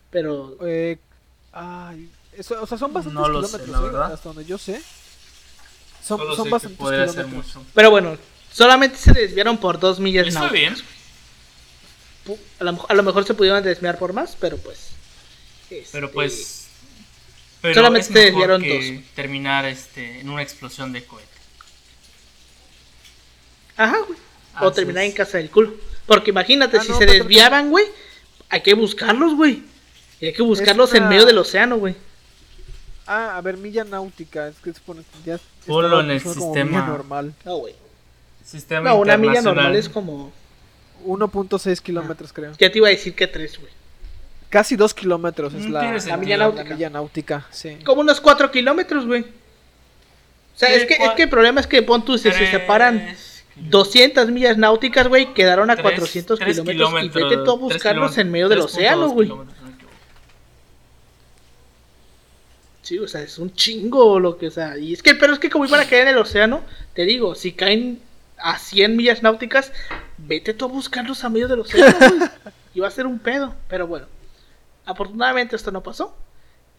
pero... 0.10 0.58
Eh, 0.62 0.98
ay, 1.54 2.10
eso, 2.38 2.62
o 2.62 2.68
sea, 2.68 2.78
son 2.78 2.94
bastantes 2.94 3.62
kilómetros, 3.62 4.10
¿eh? 4.10 4.14
hasta 4.14 4.30
donde 4.30 4.46
yo 4.46 4.58
sé. 4.58 4.82
Son, 6.04 6.20
son 6.36 6.50
bastantes 6.50 6.78
kilómetros. 6.78 7.58
Pero 7.74 7.92
bueno, 7.92 8.18
solamente 8.52 8.98
se 8.98 9.14
desviaron 9.14 9.58
por 9.58 9.80
dos 9.80 10.00
millas 10.00 10.28
Está 10.28 10.50
bien. 10.50 10.76
A 12.60 12.64
lo, 12.64 12.86
a 12.88 12.94
lo, 12.94 13.04
mejor 13.04 13.26
se 13.26 13.34
pudieron 13.34 13.64
desviar 13.64 13.98
por 13.98 14.14
más, 14.14 14.38
pero 14.40 14.58
pues... 14.58 14.92
pero 15.70 16.08
este, 16.08 16.08
pues... 16.14 16.68
solamente 17.74 18.14
se 18.14 18.20
desviaron 18.20 18.62
dos. 18.62 19.06
Terminar 19.16 19.66
este, 19.66 20.20
en 20.20 20.30
una 20.30 20.42
explosión 20.44 20.94
de 20.94 21.04
cohete. 21.04 21.28
Ajá, 23.76 23.98
güey. 24.08 24.20
O 24.62 24.72
terminar 24.72 25.04
en 25.04 25.14
casa 25.14 25.38
del 25.38 25.50
culo. 25.50 25.74
Porque 26.06 26.32
imagínate, 26.32 26.78
ah, 26.78 26.82
si 26.82 26.94
se 26.94 27.06
desviaban, 27.06 27.70
güey, 27.70 27.86
hay 28.50 28.62
que 28.62 28.74
buscarlos, 28.74 29.36
güey. 29.36 29.64
Y 30.20 30.28
hay 30.28 30.34
que 30.34 30.44
buscarlos 30.44 30.94
en 30.94 31.08
medio 31.08 31.26
del 31.26 31.38
océano, 31.38 31.78
güey. 31.78 31.96
Ah, 33.08 33.38
a 33.38 33.42
ver, 33.42 33.58
milla 33.58 33.84
náutica. 33.84 34.48
Es 34.48 34.58
que 34.58 34.74
se 34.74 34.80
pone. 34.82 35.02
Ya 35.26 35.40
Ponlo 35.66 36.00
en 36.00 36.12
el 36.12 36.22
sistema. 36.22 36.86
normal. 36.86 37.34
No, 37.44 37.58
güey. 37.58 37.76
no, 38.84 38.96
una 38.98 39.18
milla 39.18 39.42
normal 39.42 39.76
es 39.76 39.90
como. 39.90 40.32
1.6 41.06 41.82
kilómetros, 41.82 42.32
creo. 42.32 42.52
Ya 42.60 42.72
te 42.72 42.78
iba 42.78 42.88
a 42.88 42.92
decir 42.92 43.16
que 43.16 43.26
3, 43.26 43.60
güey. 43.60 43.72
Casi 44.50 44.76
dos 44.76 44.94
kilómetros 44.94 45.54
es 45.54 45.66
Mm, 45.66 45.72
la, 45.72 46.18
milla 46.18 46.38
La 46.38 46.44
náutica. 46.46 46.64
La 46.64 46.76
milla 46.76 46.90
náutica, 46.90 47.48
sí. 47.52 47.78
Como 47.84 48.02
unos 48.02 48.22
4 48.22 48.52
kilómetros, 48.52 49.08
güey. 49.08 49.22
O 49.22 50.60
sea, 50.60 50.70
es 50.70 50.86
que, 50.86 50.94
es 50.94 51.12
que 51.12 51.24
el 51.24 51.30
problema 51.30 51.60
es 51.62 51.68
que 51.68 51.82
pon 51.82 52.06
tú, 52.06 52.18
si 52.18 52.32
se 52.32 52.52
separan. 52.52 53.16
200 53.56 54.30
millas 54.32 54.58
náuticas, 54.58 55.08
güey, 55.08 55.34
quedaron 55.34 55.70
a 55.70 55.76
Tres- 55.76 55.84
400 55.84 56.40
tres 56.40 56.62
kilómetros, 56.62 57.04
y 57.04 57.10
vete 57.10 57.38
tú 57.44 57.52
a 57.52 57.56
buscarlos 57.56 58.18
en 58.18 58.32
medio 58.32 58.50
del 58.50 58.60
3.2 58.60 58.64
océano, 58.66 59.10
güey. 59.10 59.32
Sí, 62.82 62.98
o 62.98 63.08
sea, 63.08 63.22
es 63.22 63.38
un 63.38 63.54
chingo 63.54 64.20
lo 64.20 64.38
que, 64.38 64.48
o 64.48 64.52
sea, 64.52 64.78
y 64.78 64.94
es 64.94 65.04
que, 65.04 65.14
pero 65.16 65.34
es 65.34 65.40
que 65.40 65.50
como 65.50 65.66
iban 65.66 65.80
a 65.80 65.86
caer 65.88 66.04
en 66.08 66.14
el 66.14 66.18
océano, 66.18 66.62
te 66.94 67.04
digo, 67.04 67.36
si 67.36 67.52
caen 67.54 68.02
a 68.38 68.58
100 68.58 68.96
millas 68.96 69.22
náuticas, 69.22 69.72
vete 70.18 70.54
tú 70.56 70.66
a 70.66 70.70
buscarlos 70.70 71.24
a 71.24 71.30
medio 71.30 71.48
del 71.48 71.60
océano, 71.60 71.96
güey. 72.00 72.30
Y 72.74 72.80
va 72.80 72.88
a 72.88 72.92
ser 72.92 73.06
un 73.06 73.20
pedo, 73.20 73.54
pero 73.68 73.86
bueno. 73.86 74.06
Afortunadamente 74.86 75.58
esto 75.58 75.72
no 75.72 75.84
pasó. 75.84 76.16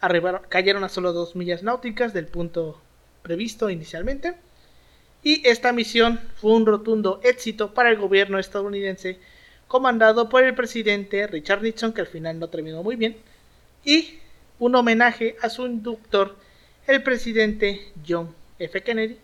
Arribaron, 0.01 0.41
cayeron 0.49 0.83
a 0.83 0.89
solo 0.89 1.13
2 1.13 1.35
millas 1.35 1.61
náuticas 1.61 2.13
del 2.13 2.25
punto 2.25 2.81
previsto 3.21 3.69
inicialmente. 3.69 4.33
Y 5.23 5.47
esta 5.47 5.71
misión 5.71 6.19
fue 6.41 6.51
un 6.51 6.65
rotundo 6.65 7.21
éxito 7.23 7.73
para 7.73 7.89
el 7.89 7.97
gobierno 7.97 8.39
estadounidense, 8.39 9.19
comandado 9.67 10.29
por 10.29 10.43
el 10.43 10.53
presidente 10.53 11.25
Richard 11.27 11.61
Nixon, 11.63 11.93
que 11.93 12.01
al 12.01 12.07
final 12.07 12.39
no 12.39 12.49
terminó 12.49 12.83
muy 12.83 12.95
bien, 12.95 13.15
y 13.85 14.19
un 14.59 14.75
homenaje 14.75 15.35
a 15.41 15.49
su 15.49 15.65
inductor, 15.65 16.35
el 16.87 17.01
presidente 17.03 17.91
John 18.07 18.35
F. 18.59 18.81
Kennedy, 18.83 19.17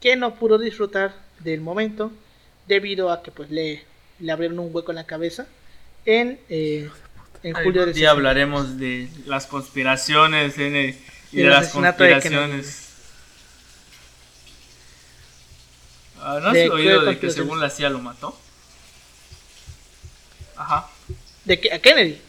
que 0.00 0.16
no 0.16 0.36
pudo 0.36 0.58
disfrutar 0.58 1.14
del 1.40 1.60
momento 1.60 2.12
debido 2.68 3.10
a 3.10 3.22
que 3.22 3.30
pues 3.32 3.50
le, 3.50 3.84
le 4.20 4.32
abrieron 4.32 4.58
un 4.60 4.70
hueco 4.74 4.92
en 4.92 4.96
la 4.96 5.04
cabeza 5.06 5.46
en, 6.04 6.38
eh, 6.48 6.88
en 7.42 7.54
julio 7.54 7.86
de 7.86 7.92
día 7.92 8.10
hablaremos 8.10 8.78
de 8.78 9.08
las 9.26 9.46
conspiraciones 9.46 10.58
en 10.58 10.74
el- 10.76 10.94
y 11.32 11.40
Y 11.40 11.42
de 11.42 11.48
las 11.48 11.66
asesinato 11.66 12.02
de 12.04 12.12
conspiraciones. 12.12 12.88
Ah, 16.24 16.38
¿No 16.40 16.48
has 16.48 16.54
¿De 16.54 16.64
qué 16.64 16.70
oído 16.70 17.02
de 17.04 17.18
que 17.18 17.30
según 17.30 17.58
la 17.60 17.68
CIA 17.68 17.90
lo 17.90 17.98
mató? 17.98 18.38
Ajá. 20.56 20.88
de 21.44 21.60
que 21.60 21.72
a 21.72 21.80
Kennedy. 21.80 22.20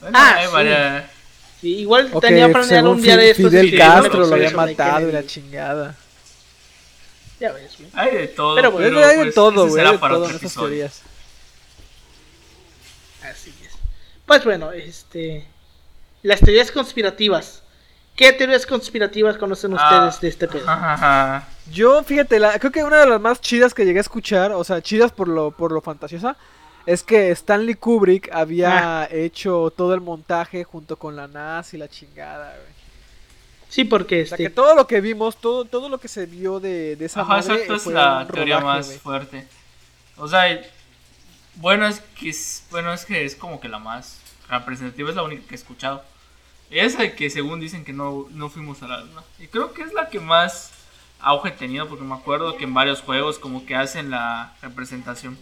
Bueno, 0.00 0.18
Ah, 0.20 0.34
hay 0.36 0.46
sí. 0.46 0.52
varias- 0.52 1.10
Sí, 1.60 1.74
igual 1.78 2.10
O 2.12 2.20
tenía 2.20 2.48
planeado 2.52 2.90
un 2.92 3.02
día 3.02 3.16
de 3.16 3.30
estos 3.30 3.50
Fidel 3.50 3.76
Castro 3.78 4.26
lo 4.26 4.34
había 4.34 4.50
matado 4.52 5.08
y 5.08 5.12
la 5.12 5.26
chingada. 5.26 5.96
Ya 7.40 7.52
ves, 7.52 7.72
güey. 7.78 7.90
Hay 7.94 8.16
de 8.16 8.28
todo. 8.28 8.54
Pero 8.54 8.70
bueno, 8.72 8.88
Pero 8.96 9.06
hay 9.06 9.16
de 9.16 9.22
pues, 9.24 9.34
todo, 9.34 9.62
güey, 9.62 9.72
será 9.72 9.92
de 9.92 9.98
para 9.98 10.14
todo 10.14 10.28
en 10.28 10.36
esas 10.36 10.54
teorías. 10.54 11.02
Así 13.22 13.52
es. 13.64 13.72
Pues 14.26 14.44
bueno, 14.44 14.70
este. 14.72 15.46
Las 16.22 16.40
teorías 16.40 16.70
conspirativas. 16.70 17.62
¿Qué 18.16 18.32
teorías 18.32 18.66
conspirativas 18.66 19.36
conocen 19.38 19.74
Ah, 19.78 20.06
ustedes 20.08 20.20
de 20.20 20.28
este 20.28 20.48
pedo? 20.48 20.64
ajá, 20.68 20.94
ajá. 20.94 21.48
Yo, 21.72 22.02
fíjate, 22.02 22.38
la, 22.38 22.58
creo 22.58 22.72
que 22.72 22.82
una 22.84 23.00
de 23.00 23.06
las 23.06 23.20
más 23.20 23.40
chidas 23.40 23.74
que 23.74 23.84
llegué 23.84 23.98
a 23.98 24.02
escuchar, 24.02 24.52
o 24.52 24.64
sea, 24.64 24.80
chidas 24.82 25.12
por 25.12 25.28
lo, 25.28 25.50
por 25.50 25.72
lo 25.72 25.80
fantasiosa, 25.80 26.36
es 26.86 27.02
que 27.02 27.30
Stanley 27.32 27.74
Kubrick 27.74 28.30
había 28.32 29.02
Ah. 29.02 29.08
hecho 29.10 29.72
todo 29.76 29.92
el 29.94 30.00
montaje 30.00 30.64
junto 30.64 30.96
con 30.96 31.14
la 31.16 31.28
NASA 31.28 31.76
y 31.76 31.78
la 31.78 31.88
chingada, 31.88 32.52
güey. 32.54 32.78
Sí, 33.68 33.84
porque 33.84 34.22
O 34.22 34.26
sea, 34.26 34.36
este. 34.36 34.44
que 34.44 34.50
todo 34.50 34.74
lo 34.74 34.86
que 34.86 35.02
vimos, 35.02 35.36
todo, 35.36 35.66
todo 35.66 35.90
lo 35.90 35.98
que 35.98 36.08
se 36.08 36.24
vio 36.24 36.58
de, 36.58 36.96
de 36.96 37.04
esa 37.04 37.20
Ajá, 37.20 37.34
madre 37.36 37.52
exacto, 37.52 37.74
es 37.74 37.86
la 37.86 38.26
teoría 38.32 38.60
rodaje, 38.60 38.78
más 38.78 38.86
güey. 38.86 38.98
fuerte. 38.98 39.46
O 40.16 40.26
sea, 40.26 40.46
bueno 41.56 41.86
es 41.86 42.00
que 42.18 42.30
es, 42.30 42.64
bueno 42.70 42.92
es 42.94 43.04
que 43.04 43.24
es 43.26 43.36
como 43.36 43.60
que 43.60 43.68
la 43.68 43.78
más 43.78 44.20
representativa, 44.48 45.10
es 45.10 45.16
la 45.16 45.22
única 45.22 45.46
que 45.46 45.54
he 45.54 45.58
escuchado. 45.58 46.02
Esa 46.70 47.10
que 47.14 47.28
según 47.28 47.60
dicen 47.60 47.84
que 47.84 47.92
no, 47.92 48.26
no 48.30 48.48
fuimos 48.48 48.82
a 48.82 48.88
la 48.88 49.00
luna. 49.00 49.22
Y 49.38 49.48
creo 49.48 49.74
que 49.74 49.82
es 49.82 49.92
la 49.92 50.08
que 50.08 50.20
más 50.20 50.70
auge 51.20 51.50
tenido, 51.52 51.88
porque 51.88 52.04
me 52.04 52.14
acuerdo 52.14 52.56
que 52.56 52.64
en 52.64 52.74
varios 52.74 53.00
juegos 53.02 53.38
como 53.38 53.66
que 53.66 53.74
hacen 53.74 54.10
la 54.10 54.54
representación. 54.62 55.36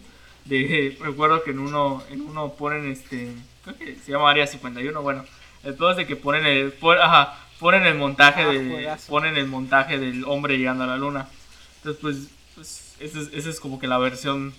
De, 0.45 0.97
recuerdo 1.03 1.43
que 1.43 1.51
en 1.51 1.59
uno, 1.59 2.03
en 2.11 2.21
uno 2.23 2.53
ponen 2.55 2.91
este, 2.91 3.33
creo 3.65 3.77
que 3.77 3.97
se 3.97 4.13
llama 4.13 4.31
Área 4.31 4.47
51, 4.47 5.03
bueno, 5.03 5.25
el 5.65 5.75
peor 5.75 5.93
es 5.93 5.97
de 5.99 6.07
que 6.07 6.17
ponen 6.17 6.47
el, 6.47 6.73
pon- 6.73 6.99
ajá, 6.99 7.39
ponen 7.59 7.85
el 7.85 7.97
montaje 7.97 8.43
Ah, 8.43 8.49
de, 8.49 8.71
juegazo. 8.71 9.09
ponen 9.09 9.37
el 9.37 9.47
montaje 9.47 9.99
del 9.99 10.25
hombre 10.25 10.57
llegando 10.59 10.85
a 10.85 10.87
la 10.87 10.97
luna. 10.97 11.29
Entonces, 11.79 12.01
pues, 12.01 12.29
pues 12.55 12.95
esa 13.01 13.21
es, 13.21 13.31
esa 13.33 13.51
es 13.51 13.61
como 13.61 13.79
que 13.79 13.87
la 13.89 13.99
versión 13.99 14.55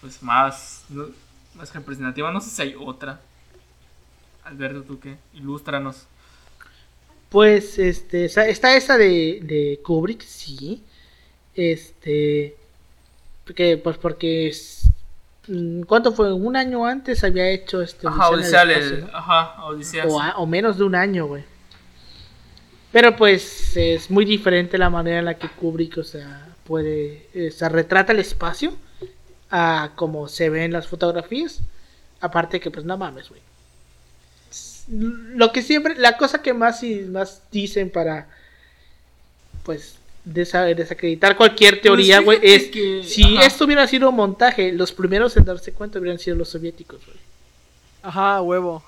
pues 0.00 0.22
más, 0.22 0.84
¿no? 0.88 1.06
más 1.54 1.72
representativa. 1.74 2.30
No 2.30 2.40
sé 2.40 2.50
si 2.50 2.62
hay 2.62 2.74
otra. 2.78 3.20
Alberto, 4.44 4.82
¿tú 4.82 5.00
qué? 5.00 5.16
Ilústranos. 5.34 6.06
Pues 7.28 7.78
este. 7.78 8.26
Está 8.26 8.76
esa 8.76 8.96
de, 8.96 9.40
de 9.42 9.80
Kubrick, 9.82 10.22
sí. 10.22 10.82
Este. 11.54 12.56
Porque, 13.44 13.76
pues 13.78 13.96
porque. 13.98 14.48
es- 14.48 14.90
mm, 15.48 15.82
¿Cuánto 15.82 16.12
fue? 16.12 16.32
Un 16.32 16.56
año 16.56 16.86
antes 16.86 17.24
había 17.24 17.48
hecho 17.50 17.82
este. 17.82 18.06
Ajá, 18.06 18.30
Odisea 18.30 18.62
ajá, 19.12 19.64
Odisea. 19.66 20.06
o, 20.06 20.46
menos 20.46 20.78
de 20.78 20.84
un 20.84 20.94
año, 20.94 21.26
güey. 21.26 21.44
Pero 22.92 23.16
pues 23.16 23.76
es 23.76 24.10
muy 24.10 24.24
diferente 24.24 24.78
la 24.78 24.88
manera 24.88 25.18
en 25.18 25.24
la 25.26 25.34
que 25.34 25.48
Kubrick, 25.48 25.98
o 25.98 26.04
sea, 26.04 26.48
puede, 26.64 27.28
o 27.48 27.50
sea, 27.50 27.68
retrata 27.68 28.12
el 28.12 28.20
espacio 28.20 28.72
a 29.50 29.90
como 29.96 30.28
se 30.28 30.48
ve 30.48 30.64
en 30.64 30.72
las 30.72 30.86
fotografías. 30.86 31.60
Aparte 32.20 32.60
que 32.60 32.70
pues 32.70 32.84
no 32.86 32.96
mames, 32.96 33.28
güey. 33.28 33.42
Lo 34.88 35.52
que 35.52 35.62
siempre, 35.62 35.96
la 35.96 36.16
cosa 36.16 36.42
que 36.42 36.52
más 36.54 36.82
y 36.82 37.00
más 37.00 37.42
dicen 37.50 37.90
para, 37.90 38.28
pues, 39.64 39.96
desa- 40.24 40.74
desacreditar 40.74 41.36
cualquier 41.36 41.80
teoría, 41.80 42.20
güey, 42.20 42.38
es 42.42 42.64
que- 42.66 43.02
si 43.04 43.36
ajá. 43.36 43.46
esto 43.46 43.64
hubiera 43.64 43.86
sido 43.88 44.10
un 44.10 44.16
montaje, 44.16 44.72
los 44.72 44.92
primeros 44.92 45.36
en 45.36 45.44
darse 45.44 45.72
cuenta 45.72 45.98
hubieran 45.98 46.18
sido 46.18 46.36
los 46.36 46.48
soviéticos, 46.50 47.04
güey. 47.04 47.18
Ajá, 48.02 48.40
huevo. 48.42 48.84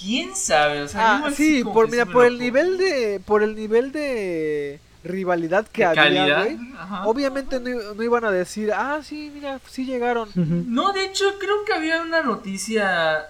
¿Quién 0.00 0.34
sabe? 0.34 0.82
O 0.82 0.88
sea, 0.88 1.22
Ah, 1.26 1.30
sí, 1.30 1.62
por, 1.62 1.88
mira, 1.90 2.04
por 2.06 2.26
el 2.26 2.38
nivel 2.38 2.76
de, 2.78 3.20
por 3.24 3.42
el 3.44 3.54
nivel 3.54 3.92
de 3.92 4.80
rivalidad 5.04 5.66
que 5.68 5.82
de 5.86 6.00
había, 6.00 6.42
güey. 6.42 6.58
Obviamente 7.04 7.60
no, 7.60 7.94
no 7.94 8.02
iban 8.02 8.24
a 8.24 8.30
decir, 8.32 8.72
ah, 8.74 9.00
sí, 9.04 9.30
mira, 9.32 9.60
sí 9.70 9.84
llegaron. 9.86 10.28
No, 10.34 10.92
de 10.92 11.04
hecho, 11.04 11.24
creo 11.38 11.64
que 11.64 11.72
había 11.74 12.02
una 12.02 12.22
noticia. 12.22 13.26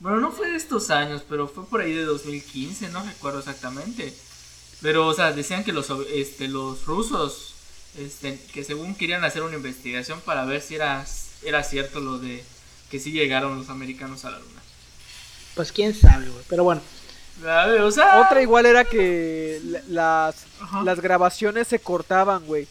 Bueno, 0.00 0.18
no 0.20 0.32
fue 0.32 0.50
de 0.50 0.56
estos 0.56 0.90
años, 0.90 1.22
pero 1.28 1.46
fue 1.46 1.64
por 1.66 1.80
ahí 1.82 1.92
de 1.92 2.04
2015, 2.04 2.88
no 2.88 3.02
recuerdo 3.02 3.38
exactamente. 3.40 4.14
Pero, 4.80 5.06
o 5.06 5.14
sea, 5.14 5.32
decían 5.32 5.62
que 5.62 5.72
los, 5.72 5.90
este, 6.12 6.48
los 6.48 6.86
rusos, 6.86 7.54
este, 7.98 8.40
que 8.52 8.64
según 8.64 8.94
querían 8.94 9.24
hacer 9.24 9.42
una 9.42 9.56
investigación 9.56 10.20
para 10.22 10.44
ver 10.46 10.62
si 10.62 10.74
era, 10.76 11.04
era 11.42 11.62
cierto 11.62 12.00
lo 12.00 12.18
de 12.18 12.42
que 12.90 12.98
sí 12.98 13.12
llegaron 13.12 13.58
los 13.58 13.68
americanos 13.68 14.24
a 14.24 14.30
la 14.30 14.38
luna. 14.38 14.62
Pues 15.54 15.70
quién 15.70 15.94
sabe, 15.94 16.28
güey. 16.30 16.44
Pero 16.48 16.64
bueno, 16.64 16.80
ver, 17.42 17.82
o 17.82 17.90
sea, 17.90 18.20
Otra 18.22 18.40
igual 18.40 18.64
era 18.64 18.84
que 18.86 19.60
la- 19.64 19.82
las, 19.88 20.36
Ajá. 20.60 20.82
las 20.82 21.00
grabaciones 21.00 21.68
se 21.68 21.78
cortaban, 21.78 22.44
güey. 22.46 22.66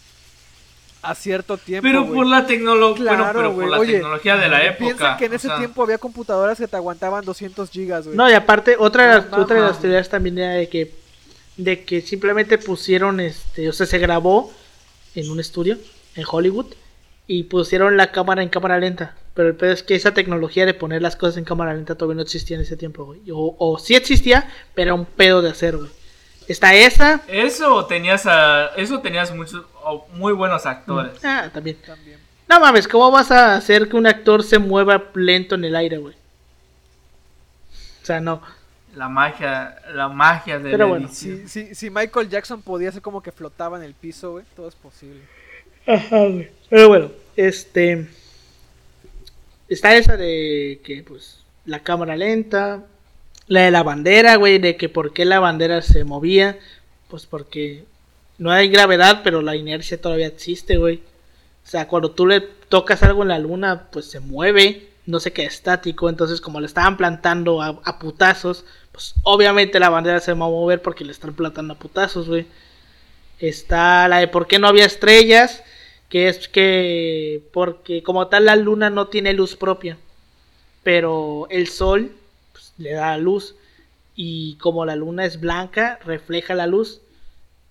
A 1.02 1.16
cierto 1.16 1.58
tiempo. 1.58 1.84
pero 1.88 2.06
por 2.12 2.26
la 2.26 2.46
tecnología, 2.46 3.06
bueno, 3.06 3.24
Claro, 3.24 3.42
por 3.44 3.54
güey. 3.56 3.70
la 3.70 3.80
Oye, 3.80 3.94
tecnología 3.94 4.36
de 4.36 4.50
la 4.50 4.64
época. 4.66 4.78
Piensa 4.86 5.18
que 5.18 5.26
en 5.26 5.32
o 5.32 5.36
ese 5.36 5.48
sea, 5.48 5.58
tiempo 5.58 5.84
había 5.84 5.98
computadoras 5.98 6.58
que 6.58 6.68
te 6.68 6.76
aguantaban 6.76 7.24
200 7.24 7.70
gigas, 7.70 8.06
güey. 8.06 8.18
no, 8.18 8.30
y 8.30 8.34
aparte, 8.34 8.76
otra 8.78 9.04
de 9.08 9.14
las, 9.16 9.32
No, 9.32 9.38
otra 9.38 9.56
de 9.58 9.62
las 9.62 9.80
teorías 9.80 10.10
también 10.10 10.38
era 10.38 10.54
de 10.54 10.68
que, 10.68 10.94
de 11.56 11.84
que 11.86 12.02
simplemente 12.02 12.58
pusieron, 12.58 13.20
este, 13.22 13.70
o 13.70 13.74
sea, 13.74 13.86
se 13.86 13.98
grabó 13.98 14.52
en 15.16 15.30
un 15.32 15.40
estudio 15.40 15.78
en 16.16 16.24
Hollywood 16.30 16.68
y 17.28 17.44
pusieron 17.44 17.96
la 17.96 18.12
cámara 18.12 18.44
en 18.44 18.50
cámara 18.50 18.78
lenta. 18.80 19.16
Pero 19.36 19.48
el 19.50 19.56
pedo 19.56 19.72
es 19.72 19.84
que 19.84 19.96
esa 19.96 20.14
tecnología 20.14 20.66
de 20.66 20.74
poner 20.74 21.02
las 21.02 21.16
cosas 21.16 21.38
en 21.38 21.46
cámara 21.46 21.74
lenta 21.74 21.96
todavía 21.96 22.16
no 22.18 22.24
existía 22.24 22.58
en 22.58 22.64
ese 22.64 22.76
tiempo, 22.76 23.06
güey. 23.06 23.22
O, 23.32 23.56
o 23.58 23.80
sí 23.80 23.96
existía, 23.96 24.50
pero 24.76 24.88
era 24.88 24.94
un 24.96 25.06
pedo 25.06 25.42
de 25.42 25.50
hacer, 25.52 25.78
güey. 25.78 25.90
Está 26.50 26.74
esa. 26.74 27.22
Eso 27.28 27.86
tenías 27.86 28.26
a, 28.26 28.72
eso 28.76 29.00
tenías 29.02 29.34
muchos 29.34 29.64
o 29.84 30.08
muy 30.14 30.34
buenos 30.34 30.66
actores. 30.66 31.14
Ah, 31.24 31.48
también. 31.54 31.78
También. 31.86 32.18
No 32.48 32.60
mames, 32.60 32.88
¿cómo 32.88 33.12
vas 33.12 33.30
a 33.30 33.56
hacer 33.56 33.88
que 33.88 33.96
un 33.96 34.08
actor 34.08 34.44
se 34.44 34.58
mueva 34.58 35.12
lento 35.14 35.54
en 35.54 35.66
el 35.66 35.76
aire, 35.76 36.00
güey? 36.00 36.16
O 38.02 38.06
sea, 38.06 38.20
no. 38.20 38.42
La 38.96 39.08
magia, 39.08 39.80
la 39.94 40.10
magia 40.10 40.58
de 40.58 40.72
Pero 40.72 40.86
la 40.86 40.86
bueno. 40.86 41.10
Si, 41.12 41.48
si, 41.48 41.76
si 41.76 41.92
Michael 41.92 42.28
Jackson 42.28 42.64
podía 42.64 42.92
ser 42.92 43.04
como 43.04 43.22
que 43.22 43.32
flotaba 43.32 43.78
en 43.78 43.84
el 43.84 43.94
piso, 43.94 44.32
güey, 44.32 44.46
todo 44.56 44.68
es 44.68 44.76
posible. 44.76 45.22
Ajá, 45.86 46.18
güey. 46.26 46.50
Pero 46.68 46.88
bueno, 46.88 47.12
este. 47.36 48.08
Está 49.68 49.96
esa 49.96 50.18
de 50.18 50.82
que, 50.84 51.04
pues, 51.04 51.44
la 51.66 51.84
cámara 51.84 52.16
lenta. 52.16 52.84
La 53.50 53.62
de 53.62 53.72
la 53.72 53.84
bandera, 53.84 54.36
güey, 54.36 54.60
de 54.60 54.78
que 54.78 54.90
por 54.90 55.12
qué 55.12 55.26
la 55.26 55.40
bandera 55.40 55.82
se 55.82 56.06
movía. 56.06 56.58
Pues 57.10 57.26
porque 57.26 57.84
no 58.38 58.52
hay 58.52 58.70
gravedad, 58.70 59.22
pero 59.24 59.42
la 59.42 59.56
inercia 59.56 60.00
todavía 60.00 60.28
existe, 60.28 60.78
güey. 60.78 61.02
O 61.66 61.68
sea, 61.68 61.88
cuando 61.88 62.12
tú 62.12 62.26
le 62.28 62.42
tocas 62.42 63.04
algo 63.04 63.24
en 63.24 63.30
la 63.30 63.40
luna, 63.40 63.88
pues 63.92 64.06
se 64.10 64.20
mueve. 64.20 64.88
no 65.06 65.20
se 65.20 65.34
queda 65.34 65.48
estático, 65.48 66.08
entonces 66.08 66.40
como 66.40 66.60
le 66.60 66.68
estaban 66.68 66.96
plantando 66.96 67.64
a, 67.64 68.00
putazos, 68.00 68.64
pues 68.92 69.16
obviamente 69.24 69.80
la 69.80 69.90
bandera 69.90 70.20
se 70.20 70.34
va 70.34 70.46
a 70.46 70.50
mover 70.50 70.84
porque 70.84 71.04
le 71.04 71.12
están 71.12 71.34
plantando 71.34 71.74
a 71.74 71.80
putazos, 71.80 72.28
güey. 72.28 72.46
Está 73.40 74.08
la 74.08 74.20
de 74.20 74.28
por 74.28 74.48
qué 74.48 74.60
no 74.60 74.68
había 74.68 74.86
estrellas, 74.86 75.64
que 76.10 76.30
es 76.30 76.48
que 76.48 77.42
porque 77.54 78.04
como 78.04 78.28
tal 78.28 78.46
la 78.46 78.56
luna 78.56 78.92
no 78.92 79.08
tiene 79.08 79.34
luz 79.34 79.56
propia, 79.56 79.98
pero 80.84 81.48
el 81.50 81.68
sol 81.70 82.12
le 82.80 82.94
da 82.94 83.16
luz 83.18 83.56
y 84.16 84.56
como 84.56 84.86
la 84.86 84.96
luna 84.96 85.26
es 85.26 85.40
blanca, 85.40 86.00
refleja 86.04 86.56
la 86.56 86.66
luz 86.66 87.02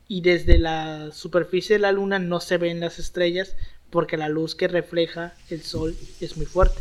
y 0.07 0.21
desde 0.21 0.59
la 0.59 1.11
superficie 1.13 1.77
de 1.77 1.81
la 1.81 1.93
luna 1.93 2.19
no 2.19 2.41
se 2.41 2.57
ven 2.57 2.81
las 2.81 2.99
estrellas 2.99 3.57
porque 3.91 4.17
la 4.17 4.29
luz 4.29 4.55
que 4.55 4.69
refleja 4.69 5.35
el 5.51 5.63
sol 5.63 5.97
es 6.21 6.37
muy 6.37 6.47
fuerte. 6.47 6.81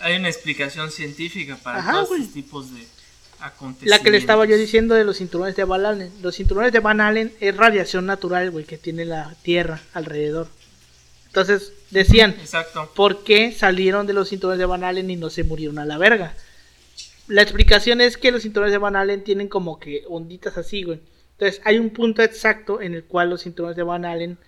Hay 0.00 0.16
una 0.16 0.28
explicación 0.28 0.90
científica 0.90 1.58
para 1.62 1.78
Ajá, 1.78 1.92
todos 1.92 2.12
estos 2.12 2.32
tipos 2.32 2.72
de 2.72 2.86
acontecimientos. 3.40 3.98
La 3.98 4.02
que 4.02 4.10
le 4.10 4.18
estaba 4.18 4.46
yo 4.46 4.56
diciendo 4.56 4.94
de 4.94 5.04
los 5.04 5.18
cinturones 5.18 5.56
de 5.56 5.64
Van 5.64 5.84
Allen. 5.84 6.12
Los 6.22 6.36
cinturones 6.36 6.72
de 6.72 6.80
Van 6.80 7.00
Allen 7.00 7.32
es 7.40 7.56
radiación 7.56 8.06
natural, 8.06 8.50
güey, 8.50 8.64
que 8.64 8.78
tiene 8.78 9.04
la 9.04 9.34
Tierra 9.42 9.80
alrededor. 9.94 10.48
Entonces 11.26 11.72
decían, 11.90 12.30
Exacto. 12.40 12.90
¿por 12.94 13.24
qué 13.24 13.52
salieron 13.52 14.06
de 14.06 14.12
los 14.12 14.28
cinturones 14.30 14.58
de 14.58 14.66
Van 14.66 14.84
Allen 14.84 15.10
y 15.10 15.16
no 15.16 15.30
se 15.30 15.44
murieron 15.44 15.78
a 15.78 15.84
la 15.84 15.98
verga? 15.98 16.34
La 17.28 17.42
explicación 17.42 18.00
es 18.00 18.16
que 18.16 18.32
los 18.32 18.42
cinturones 18.42 18.72
de 18.72 18.78
Van 18.78 18.96
Allen 18.96 19.22
tienen 19.22 19.48
como 19.48 19.78
que 19.78 20.04
onditas 20.08 20.56
así, 20.56 20.82
güey. 20.82 21.00
Entonces 21.32 21.60
hay 21.64 21.78
un 21.78 21.90
punto 21.90 22.22
exacto 22.22 22.80
en 22.80 22.94
el 22.94 23.04
cual 23.04 23.30
los 23.30 23.42
cinturones 23.42 23.76
de 23.76 23.82
Van 23.82 24.04
Allen 24.04 24.38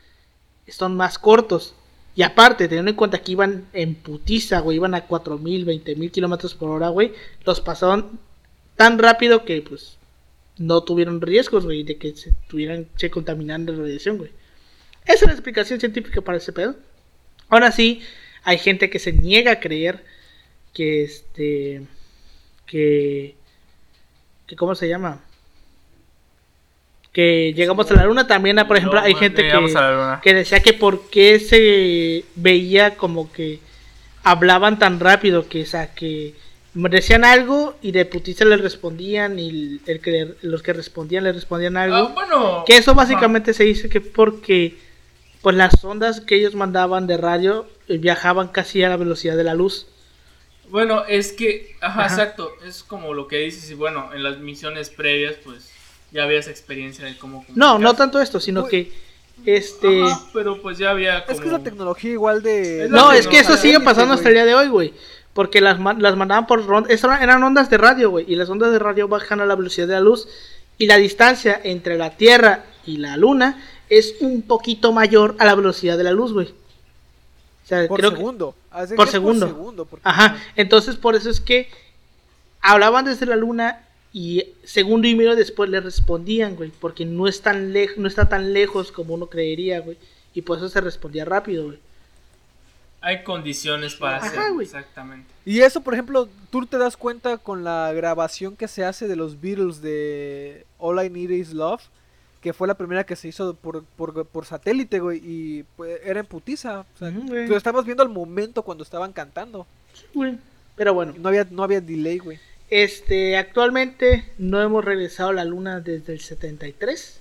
son 0.67 0.97
más 0.97 1.19
cortos. 1.19 1.75
Y 2.17 2.23
aparte, 2.23 2.69
teniendo 2.69 2.91
en 2.91 2.97
cuenta 2.97 3.23
que 3.23 3.33
iban 3.33 3.67
en 3.73 3.95
putiza, 3.95 4.61
güey, 4.61 4.77
iban 4.77 4.95
a 4.95 5.07
4.000, 5.07 5.65
20.000 5.65 6.11
kilómetros 6.11 6.55
por 6.55 6.71
hora, 6.71 6.89
güey, 6.89 7.13
los 7.45 7.61
pasaron 7.61 8.19
tan 8.77 8.99
rápido 8.99 9.45
que, 9.45 9.63
pues, 9.63 9.97
no 10.59 10.83
tuvieron 10.83 11.21
riesgos, 11.21 11.65
güey, 11.65 11.85
de 11.85 11.97
que 11.97 12.17
se 12.17 12.33
tuvieran, 12.49 12.89
se 12.97 13.11
contaminaran 13.11 13.67
de 13.67 13.77
radiación, 13.77 14.19
güey. 14.19 14.31
Esa 15.05 15.15
es 15.15 15.27
la 15.27 15.33
explicación 15.33 15.81
científica 15.81 16.21
para 16.21 16.39
ese 16.39 16.53
pedo. 16.53 16.77
Ahora 17.49 17.73
sí, 17.73 18.03
hay 18.43 18.59
gente 18.59 18.91
que 18.91 18.99
se 18.99 19.13
niega 19.13 19.53
a 19.53 19.61
creer 19.61 20.05
que 20.75 21.03
este. 21.03 21.83
Que. 22.71 23.35
que 24.47 24.57
¿Cómo 24.57 24.75
se 24.77 24.89
llama? 24.89 25.21
Que 27.13 27.53
llegamos 27.55 27.91
a 27.91 27.95
la 27.95 28.05
luna. 28.05 28.27
También, 28.29 28.57
por 28.69 28.77
ejemplo, 28.77 29.01
No, 29.01 29.05
hay 29.07 29.15
gente 29.15 29.43
que, 29.43 29.51
que 30.23 30.35
decía 30.35 30.61
que 30.61 30.73
por 30.75 31.11
qué 31.11 31.41
se 31.41 32.25
veía 32.37 32.97
como 32.97 33.33
que 33.33 33.59
hablaban 34.23 34.79
tan 34.79 35.01
rápido. 35.01 35.49
Que, 35.49 35.63
o 35.63 35.67
sea, 35.67 35.93
que 35.93 36.35
decían 36.75 37.25
algo 37.25 37.75
y 37.83 37.91
de 37.91 38.05
putiza 38.05 38.45
le 38.45 38.57
respondían. 38.59 39.41
Y 39.41 39.81
el 39.87 40.01
que 40.01 40.11
le- 40.13 40.35
los 40.43 40.63
que 40.63 40.73
respondían 40.73 41.25
le 41.25 41.33
respondían 41.33 41.77
algo. 41.77 41.97
Ah, 41.97 42.13
bueno. 42.15 42.65
Que 42.65 42.77
eso 42.77 42.95
básicamente 42.95 43.55
se 43.55 43.65
dice 43.65 43.89
que 43.89 44.01
porque 44.01 44.79
pues 45.43 45.57
las 45.57 45.83
ondas 45.85 46.21
que 46.21 46.37
ellos 46.37 46.55
mandaban 46.55 47.07
de 47.09 47.17
radio 47.17 47.67
viajaban 47.89 48.49
casi 48.49 48.85
a 48.85 48.89
la 48.89 48.97
velocidad 48.97 49.37
de 49.37 49.43
la 49.45 49.55
luz. 49.55 49.87
Bueno, 50.71 51.05
es 51.07 51.33
que, 51.33 51.77
ajá, 51.81 52.05
Ajá. 52.05 52.13
exacto, 52.15 52.53
es 52.67 52.83
como 52.83 53.13
lo 53.15 53.27
que 53.29 53.39
dices 53.39 53.71
y 53.71 53.75
bueno, 53.75 54.11
en 54.15 54.23
las 54.23 54.39
misiones 54.39 54.89
previas 54.91 55.35
pues 55.45 55.71
ya 56.13 56.25
habías 56.25 56.49
experiencia 56.49 57.05
de 57.05 57.17
cómo 57.19 57.45
No, 57.55 57.79
no 57.79 57.95
tanto 57.95 58.21
esto, 58.21 58.41
sino 58.41 58.63
Uy. 58.65 58.71
que 58.71 58.93
este 59.47 60.03
Ajá, 60.03 60.21
pero 60.33 60.61
pues 60.61 60.79
ya 60.79 60.91
había 60.91 61.25
como... 61.25 61.35
Es 61.35 61.41
que 61.41 61.47
es 61.47 61.53
la 61.53 61.59
tecnología 61.63 62.11
igual 62.13 62.43
de... 62.43 62.85
Es 62.85 62.91
No, 62.91 63.13
es 63.13 63.27
que 63.27 63.39
eso 63.41 63.57
sigue 63.57 63.81
pasando 63.81 64.15
hasta 64.15 64.29
el 64.29 64.35
día 64.35 64.45
de 64.45 64.55
hoy, 64.55 64.69
güey. 64.69 64.93
Porque 65.33 65.61
las, 65.61 65.79
ma- 65.79 65.95
las 65.95 66.17
mandaban 66.17 66.47
por. 66.49 66.65
Eran 66.91 67.43
ondas 67.45 67.71
de 67.71 67.79
radio, 67.79 68.11
güey. 68.11 68.25
Y 68.29 68.35
las 68.35 68.51
ondas 68.51 68.73
de 68.73 68.81
radio 68.81 69.07
bajan 69.07 69.41
a 69.41 69.47
la 69.47 69.55
velocidad 69.55 69.87
de 69.87 69.93
la 69.95 70.01
luz. 70.01 70.27
Y 70.77 70.87
la 70.87 70.97
distancia 70.97 71.61
entre 71.63 71.97
la 71.97 72.11
Tierra 72.17 72.65
y 72.85 72.97
la 72.97 73.17
Luna 73.17 73.63
es 73.89 74.17
un 74.21 74.43
poquito 74.43 74.93
mayor 74.93 75.37
a 75.39 75.45
la 75.47 75.55
velocidad 75.55 75.97
de 75.97 76.03
la 76.05 76.11
luz, 76.11 76.33
güey. 76.33 76.53
Sea, 77.71 77.87
Por 77.89 78.01
creo 78.01 78.11
segundo. 78.11 78.55
Por 78.97 79.09
segundo. 79.49 79.85
porque- 79.87 80.03
Ajá, 80.07 80.37
entonces 80.57 80.97
por 80.97 81.15
eso 81.15 81.31
es 81.31 81.41
que 81.41 81.69
hablaban 82.61 83.05
desde 83.07 83.25
la 83.27 83.37
luna 83.37 83.87
y 84.13 84.45
segundo 84.65 85.07
y 85.07 85.15
medio 85.15 85.37
después 85.37 85.71
le 85.71 85.81
respondían, 85.81 86.57
güey, 86.57 86.71
porque 86.81 87.05
no 87.07 87.29
es 87.29 87.41
tan 87.43 87.73
lejos, 87.73 87.97
no 87.99 88.09
está 88.09 88.29
tan 88.29 88.53
lejos 88.53 88.91
como 88.91 89.15
uno 89.15 89.27
creería, 89.29 89.81
güey, 89.81 89.97
y 90.35 90.43
por 90.43 90.59
eso 90.59 90.69
se 90.69 90.81
respondía 90.81 91.25
rápido, 91.25 91.67
güey. 91.67 91.79
Hay 93.03 93.23
condiciones 93.23 93.95
para 93.95 94.17
Ajá, 94.19 94.27
hacer, 94.27 94.53
güey. 94.53 94.67
exactamente. 94.67 95.33
Y 95.47 95.61
eso, 95.61 95.81
por 95.81 95.95
ejemplo, 95.95 96.29
tú 96.51 96.67
te 96.67 96.77
das 96.77 96.97
cuenta 96.97 97.39
con 97.39 97.63
la 97.65 97.93
grabación 97.95 98.57
que 98.57 98.69
se 98.69 98.85
hace 98.85 99.07
de 99.09 99.17
los 99.17 99.41
Beatles 99.41 99.81
de 99.81 100.67
All 100.79 101.03
I 101.03 101.09
Need 101.09 101.31
Is 101.31 101.53
Love, 101.55 101.81
que 102.41 102.53
fue 102.53 102.67
la 102.69 102.75
primera 102.75 103.05
que 103.05 103.17
se 103.17 103.29
hizo 103.29 103.55
por, 103.55 103.85
por, 103.85 104.27
por 104.27 104.47
satélite, 104.47 104.99
güey, 105.01 105.21
y 105.23 105.65
pues, 105.77 106.01
era 106.05 106.21
en 106.21 106.27
putiza. 106.27 106.81
O 106.81 106.99
sea, 106.99 107.11
lo 107.11 107.57
estabas 107.57 107.85
viendo 107.85 108.03
al 108.03 108.09
momento 108.09 108.63
cuando 108.63 108.83
estaban 108.85 109.13
cantando. 109.13 109.67
Güey, 110.15 110.39
Pero 110.77 110.95
bueno, 110.95 111.15
No 111.19 111.29
había, 111.29 111.47
no 111.51 111.63
había 111.63 111.81
delay, 111.81 112.19
güey. 112.19 112.39
este, 112.71 113.37
actualmente 113.37 114.25
no 114.39 114.63
hemos 114.63 114.85
regresado 114.85 115.31
a 115.31 115.33
la 115.35 115.45
luna 115.45 115.81
desde 115.81 116.13
el 116.15 116.21
73. 116.21 117.21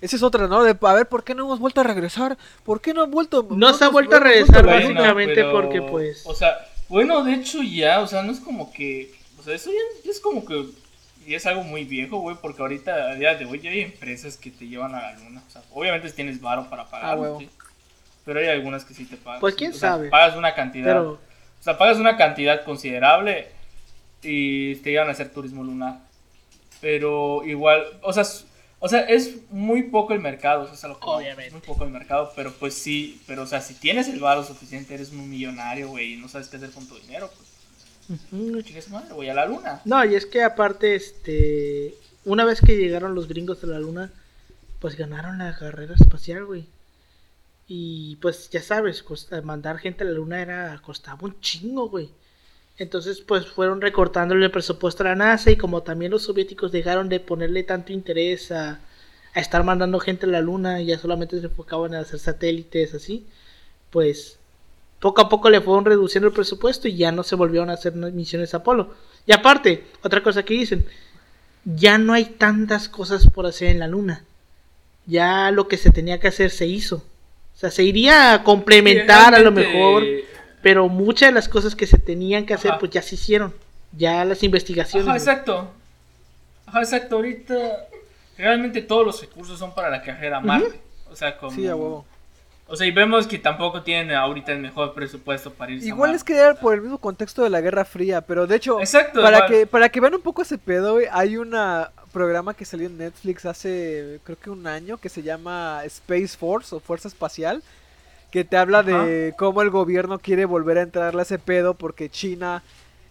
Esa 0.00 0.16
es 0.16 0.22
otra, 0.22 0.48
¿no? 0.48 0.62
De, 0.64 0.76
a 0.80 0.94
ver, 0.94 1.06
¿por 1.08 1.22
qué 1.24 1.34
no 1.34 1.44
hemos 1.44 1.58
vuelto 1.60 1.80
a 1.80 1.84
regresar? 1.84 2.36
¿Por 2.64 2.80
qué 2.80 2.92
no 2.92 3.02
han 3.02 3.10
vuelto? 3.10 3.46
No 3.50 3.72
se 3.72 3.84
ha 3.84 3.88
vuelto 3.88 4.16
a 4.16 4.20
regresar, 4.20 4.62
luna? 4.64 4.74
básicamente 4.74 5.44
porque, 5.44 5.80
pues- 5.82 6.22
O 6.26 6.34
sea, 6.34 6.56
bueno, 6.88 7.22
de 7.24 7.34
hecho 7.34 7.62
ya, 7.62 8.00
o 8.00 8.06
sea, 8.06 8.22
no 8.22 8.32
es 8.32 8.40
como 8.40 8.72
que... 8.72 9.14
O 9.38 9.42
sea, 9.42 9.54
eso 9.54 9.70
ya 9.70 10.10
es 10.10 10.20
como 10.20 10.44
que... 10.44 10.66
Y 11.26 11.34
es 11.34 11.46
algo 11.46 11.62
muy 11.62 11.84
viejo, 11.84 12.18
güey, 12.18 12.36
porque 12.40 12.62
ahorita, 12.62 13.10
a 13.10 13.14
día 13.14 13.34
de 13.34 13.44
hoy, 13.44 13.60
ya 13.60 13.70
hay 13.70 13.80
empresas 13.80 14.36
que 14.36 14.50
te 14.50 14.66
llevan 14.66 14.94
a 14.94 15.00
la 15.02 15.12
luna. 15.18 15.42
O 15.46 15.50
sea, 15.50 15.62
obviamente 15.72 16.10
tienes 16.10 16.40
varo 16.40 16.68
para 16.68 16.86
pagar, 16.88 17.18
Ah, 17.18 17.36
sí, 17.38 17.48
pero 18.24 18.40
hay 18.40 18.48
algunas 18.48 18.84
que 18.84 18.94
sí 18.94 19.04
te 19.04 19.16
pagan. 19.16 19.40
Pues, 19.40 19.54
quién 19.54 19.70
O 19.72 19.74
sea, 19.74 19.90
sabe. 19.92 20.08
Pagas 20.10 20.36
una 20.36 20.54
cantidad... 20.54 20.86
Pero, 20.86 21.12
O 21.12 21.62
sea, 21.62 21.78
pagas 21.78 21.98
una 21.98 22.16
cantidad 22.16 22.64
considerable 22.64 23.48
y 24.22 24.76
te 24.76 24.90
llevan 24.90 25.08
a 25.08 25.12
hacer 25.12 25.32
turismo 25.32 25.62
lunar. 25.62 25.98
Pero 26.80 27.44
igual, 27.44 27.84
o 28.02 28.12
sea, 28.12 28.24
o 28.80 28.88
sea, 28.88 29.00
es 29.02 29.36
muy 29.50 29.84
poco 29.84 30.12
el 30.12 30.18
mercado, 30.18 30.62
o 30.62 30.66
sea, 30.66 30.74
es 30.74 30.82
lo 30.82 30.98
que 30.98 31.06
Obviamente. 31.06 31.46
es 31.46 31.52
muy 31.52 31.60
poco 31.62 31.84
el 31.84 31.90
mercado, 31.90 32.32
pero 32.34 32.52
pues 32.52 32.74
sí, 32.74 33.20
pero 33.28 33.42
o 33.42 33.46
sea, 33.46 33.60
si 33.60 33.74
tienes 33.74 34.08
el 34.08 34.18
varo 34.18 34.42
suficiente, 34.42 34.92
eres 34.94 35.12
un 35.12 35.30
millonario, 35.30 35.88
güey, 35.90 36.14
y 36.14 36.16
no 36.16 36.28
sabes 36.28 36.48
qué 36.48 36.56
hacer 36.56 36.72
con 36.72 36.88
tu 36.88 36.98
dinero, 36.98 37.30
pues 37.36 37.48
voy 39.14 39.28
a 39.28 39.34
la 39.34 39.46
luna. 39.46 39.80
No, 39.84 40.04
y 40.04 40.14
es 40.14 40.26
que 40.26 40.42
aparte, 40.42 40.94
este, 40.94 41.94
una 42.24 42.44
vez 42.44 42.60
que 42.60 42.76
llegaron 42.76 43.14
los 43.14 43.28
gringos 43.28 43.60
de 43.60 43.68
la 43.68 43.78
luna, 43.78 44.10
pues 44.80 44.96
ganaron 44.96 45.38
la 45.38 45.56
carrera 45.56 45.94
espacial, 45.94 46.44
güey. 46.44 46.66
Y 47.68 48.16
pues 48.16 48.50
ya 48.50 48.62
sabes, 48.62 49.04
mandar 49.44 49.78
gente 49.78 50.04
a 50.04 50.06
la 50.06 50.12
luna 50.12 50.42
era 50.42 50.80
costaba 50.84 51.18
un 51.22 51.40
chingo, 51.40 51.88
güey. 51.88 52.10
Entonces, 52.78 53.20
pues 53.20 53.46
fueron 53.46 53.80
recortándole 53.80 54.44
el 54.46 54.50
presupuesto 54.50 55.02
a 55.02 55.08
la 55.08 55.14
NASA 55.14 55.50
y 55.50 55.56
como 55.56 55.82
también 55.82 56.10
los 56.10 56.22
soviéticos 56.24 56.72
dejaron 56.72 57.08
de 57.08 57.20
ponerle 57.20 57.62
tanto 57.62 57.92
interés 57.92 58.50
a, 58.50 58.80
a 59.34 59.40
estar 59.40 59.62
mandando 59.64 60.00
gente 60.00 60.26
a 60.26 60.30
la 60.30 60.40
luna 60.40 60.80
y 60.80 60.86
ya 60.86 60.98
solamente 60.98 61.38
se 61.40 61.46
enfocaban 61.46 61.94
en 61.94 62.00
hacer 62.00 62.18
satélites 62.18 62.94
así, 62.94 63.26
pues 63.90 64.38
poco 65.02 65.20
a 65.20 65.28
poco 65.28 65.50
le 65.50 65.60
fueron 65.60 65.84
reduciendo 65.84 66.28
el 66.28 66.32
presupuesto 66.32 66.86
y 66.86 66.94
ya 66.94 67.10
no 67.10 67.24
se 67.24 67.34
volvieron 67.34 67.70
a 67.70 67.72
hacer 67.72 67.92
misiones 67.92 68.54
Apolo. 68.54 68.94
Y 69.26 69.32
aparte, 69.32 69.84
otra 70.04 70.22
cosa 70.22 70.44
que 70.44 70.54
dicen, 70.54 70.86
ya 71.64 71.98
no 71.98 72.12
hay 72.12 72.24
tantas 72.24 72.88
cosas 72.88 73.26
por 73.26 73.44
hacer 73.44 73.70
en 73.70 73.80
la 73.80 73.88
luna. 73.88 74.24
Ya 75.06 75.50
lo 75.50 75.66
que 75.66 75.76
se 75.76 75.90
tenía 75.90 76.20
que 76.20 76.28
hacer 76.28 76.52
se 76.52 76.68
hizo. 76.68 76.98
O 76.98 77.58
sea, 77.58 77.72
se 77.72 77.82
iría 77.82 78.32
a 78.32 78.44
complementar 78.44 79.34
a 79.34 79.40
lo 79.40 79.50
mejor, 79.50 80.04
pero 80.62 80.88
muchas 80.88 81.30
de 81.30 81.34
las 81.34 81.48
cosas 81.48 81.74
que 81.74 81.88
se 81.88 81.98
tenían 81.98 82.46
que 82.46 82.54
hacer 82.54 82.70
Ajá. 82.70 82.78
pues 82.78 82.92
ya 82.92 83.02
se 83.02 83.16
hicieron. 83.16 83.52
Ya 83.90 84.24
las 84.24 84.44
investigaciones. 84.44 85.08
Ajá, 85.08 85.16
exacto. 85.16 85.68
Ajá, 86.64 86.78
exacto, 86.78 87.16
ahorita 87.16 87.88
realmente 88.38 88.82
todos 88.82 89.04
los 89.04 89.20
recursos 89.20 89.58
son 89.58 89.74
para 89.74 89.90
la 89.90 90.00
carrera 90.00 90.36
a 90.36 90.40
Marte. 90.40 90.80
O 91.10 91.16
sea, 91.16 91.36
como... 91.36 91.50
Sí, 91.50 91.66
a 91.66 91.74
huevo. 91.74 92.06
O 92.72 92.76
sea, 92.76 92.86
y 92.86 92.90
vemos 92.90 93.26
que 93.26 93.38
tampoco 93.38 93.82
tienen 93.82 94.16
ahorita 94.16 94.50
el 94.50 94.60
mejor 94.60 94.94
presupuesto 94.94 95.52
para 95.52 95.72
irse 95.72 95.84
a 95.84 95.88
Igual 95.88 96.08
Marte. 96.08 96.16
es 96.16 96.24
que 96.24 96.34
era 96.34 96.54
por 96.54 96.72
el 96.72 96.80
mismo 96.80 96.96
contexto 96.96 97.42
de 97.42 97.50
la 97.50 97.60
Guerra 97.60 97.84
Fría, 97.84 98.22
pero 98.22 98.46
de 98.46 98.56
hecho, 98.56 98.80
Exacto, 98.80 99.20
para 99.20 99.40
igual. 99.40 99.50
que 99.50 99.66
para 99.66 99.88
que 99.90 100.00
vean 100.00 100.14
un 100.14 100.22
poco 100.22 100.40
ese 100.40 100.56
pedo, 100.56 100.98
hay 101.10 101.36
un 101.36 101.54
programa 102.14 102.54
que 102.54 102.64
salió 102.64 102.86
en 102.86 102.96
Netflix 102.96 103.44
hace 103.44 104.20
creo 104.24 104.38
que 104.38 104.48
un 104.48 104.66
año 104.66 104.96
que 104.96 105.10
se 105.10 105.22
llama 105.22 105.82
Space 105.84 106.28
Force 106.28 106.74
o 106.74 106.80
Fuerza 106.80 107.08
Espacial, 107.08 107.62
que 108.30 108.42
te 108.42 108.56
habla 108.56 108.82
de 108.82 109.34
cómo 109.36 109.60
el 109.60 109.68
gobierno 109.68 110.18
quiere 110.18 110.46
volver 110.46 110.78
a 110.78 110.82
entrarle 110.82 111.20
a 111.20 111.24
ese 111.24 111.38
pedo 111.38 111.74
porque 111.74 112.08
China 112.08 112.62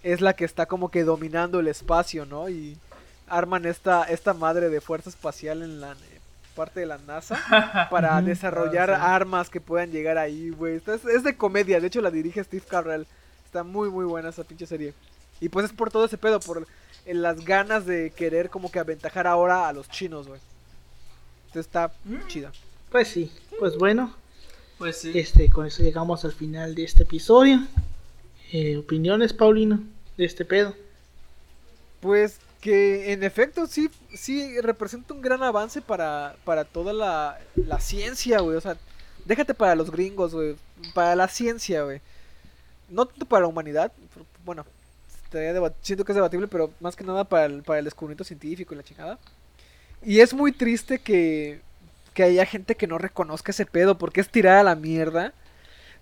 es 0.01 0.21
la 0.21 0.33
que 0.33 0.43
está 0.43 0.65
como 0.65 0.89
que 0.89 1.03
dominando 1.03 1.59
el 1.59 1.67
espacio, 1.67 2.25
¿no? 2.25 2.49
Y 2.49 2.79
arman 3.27 3.67
esta 3.67 4.05
esta 4.05 4.33
madre 4.33 4.69
de 4.69 4.81
fuerza 4.81 5.11
espacial 5.11 5.61
en 5.61 5.81
la 5.81 5.93
parte 6.51 6.79
de 6.81 6.85
la 6.85 6.97
NASA 6.99 7.87
para 7.91 8.21
desarrollar 8.21 8.91
Ah, 8.91 8.95
sí. 8.97 9.01
armas 9.05 9.49
que 9.49 9.61
puedan 9.61 9.91
llegar 9.91 10.17
ahí, 10.17 10.49
güey. 10.51 10.75
Esta 10.75 10.93
Es, 10.95 11.05
es 11.05 11.23
de 11.23 11.35
comedia, 11.37 11.79
de 11.79 11.87
hecho 11.87 12.01
la 12.01 12.11
dirige 12.11 12.43
Steve 12.43 12.63
Carell. 12.67 13.07
Está 13.45 13.63
muy, 13.63 13.89
muy 13.89 14.05
buena 14.05 14.29
esa 14.29 14.43
pinche 14.43 14.65
serie. 14.65 14.93
Y 15.39 15.49
pues 15.49 15.65
es 15.65 15.73
por 15.73 15.89
todo 15.91 16.05
ese 16.05 16.17
pedo, 16.17 16.39
por 16.39 16.65
eh, 17.05 17.13
las 17.13 17.43
ganas 17.43 17.85
de 17.85 18.11
querer 18.11 18.49
como 18.49 18.71
que 18.71 18.79
aventajar 18.79 19.27
ahora 19.27 19.67
a 19.67 19.73
los 19.73 19.89
chinos, 19.89 20.27
güey. 20.27 20.39
Entonces 21.47 21.65
está 21.67 21.91
Mm. 22.05 22.27
chida. 22.27 22.51
Pues 22.91 23.07
sí, 23.07 23.31
pues 23.59 23.77
bueno, 23.77 24.15
Pues 24.77 24.97
sí. 25.01 25.11
este, 25.17 25.49
con 25.49 25.65
eso 25.65 25.81
llegamos 25.83 26.23
al 26.25 26.31
final 26.33 26.75
de 26.75 26.83
este 26.83 27.03
episodio. 27.03 27.59
Eh, 28.53 28.77
opiniones, 28.77 29.33
Paulino, 29.33 29.79
de 30.17 30.25
este 30.25 30.45
pedo. 30.45 30.75
Pues 32.01 32.39
que 32.61 33.11
en 33.11 33.23
efecto 33.23 33.65
sí, 33.65 33.89
sí 34.13 34.61
representa 34.61 35.13
un 35.13 35.21
gran 35.21 35.41
avance 35.41 35.81
para, 35.81 36.35
para 36.45 36.63
toda 36.63 36.93
la, 36.93 37.39
la 37.55 37.79
ciencia, 37.79 38.39
güey. 38.39 38.55
O 38.55 38.61
sea, 38.61 38.77
déjate 39.25 39.55
para 39.55 39.75
los 39.75 39.91
gringos, 39.91 40.33
güey. 40.33 40.55
Para 40.93 41.15
la 41.15 41.27
ciencia, 41.27 41.83
güey. 41.83 42.01
No 42.87 43.07
tanto 43.07 43.25
para 43.25 43.41
la 43.41 43.47
humanidad. 43.47 43.91
Bueno, 44.45 44.63
siento 45.81 46.05
que 46.05 46.11
es 46.11 46.15
debatible, 46.15 46.47
pero 46.47 46.71
más 46.79 46.95
que 46.95 47.03
nada 47.03 47.23
para 47.23 47.45
el, 47.45 47.63
para 47.63 47.79
el 47.79 47.85
descubrimiento 47.85 48.23
científico 48.23 48.73
y 48.73 48.77
la 48.77 48.83
chingada. 48.83 49.17
Y 50.03 50.19
es 50.19 50.33
muy 50.33 50.51
triste 50.51 50.99
que, 50.99 51.61
que 52.13 52.23
haya 52.23 52.45
gente 52.45 52.75
que 52.75 52.87
no 52.87 52.99
reconozca 52.99 53.51
ese 53.51 53.65
pedo, 53.65 53.97
porque 53.97 54.21
es 54.21 54.29
tirada 54.29 54.59
a 54.59 54.63
la 54.63 54.75
mierda. 54.75 55.33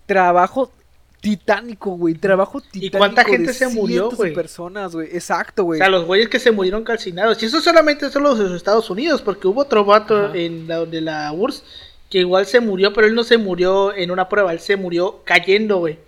Trabajo 0.04 0.72
titánico, 1.20 1.90
güey. 1.92 2.14
Trabajo 2.14 2.60
titánico. 2.60 2.98
cuánta 2.98 3.24
de 3.24 3.30
gente 3.30 3.52
se 3.52 3.68
murió, 3.68 4.10
güey? 4.10 4.32
personas, 4.32 4.94
güey. 4.94 5.08
Exacto, 5.12 5.62
O 5.62 5.66
güey. 5.66 5.78
sea, 5.78 5.88
los 5.88 6.04
güeyes 6.04 6.28
que 6.28 6.38
se 6.38 6.50
murieron 6.50 6.84
calcinados. 6.84 7.42
Y 7.42 7.46
eso 7.46 7.60
solamente 7.60 8.10
son 8.10 8.22
los 8.22 8.38
de 8.38 8.44
los 8.44 8.52
Estados 8.54 8.88
Unidos, 8.90 9.22
porque 9.22 9.46
hubo 9.48 9.60
otro 9.62 9.84
vato 9.84 10.26
Ajá. 10.26 10.36
en 10.36 10.66
la 10.66 10.84
de 10.84 11.00
la 11.00 11.32
URSS 11.32 11.62
que 12.10 12.18
igual 12.18 12.44
se 12.46 12.58
murió, 12.60 12.92
pero 12.92 13.06
él 13.06 13.14
no 13.14 13.22
se 13.22 13.38
murió 13.38 13.94
en 13.94 14.10
una 14.10 14.28
prueba, 14.28 14.52
él 14.52 14.58
se 14.58 14.76
murió 14.76 15.20
cayendo, 15.24 15.78
güey. 15.78 15.98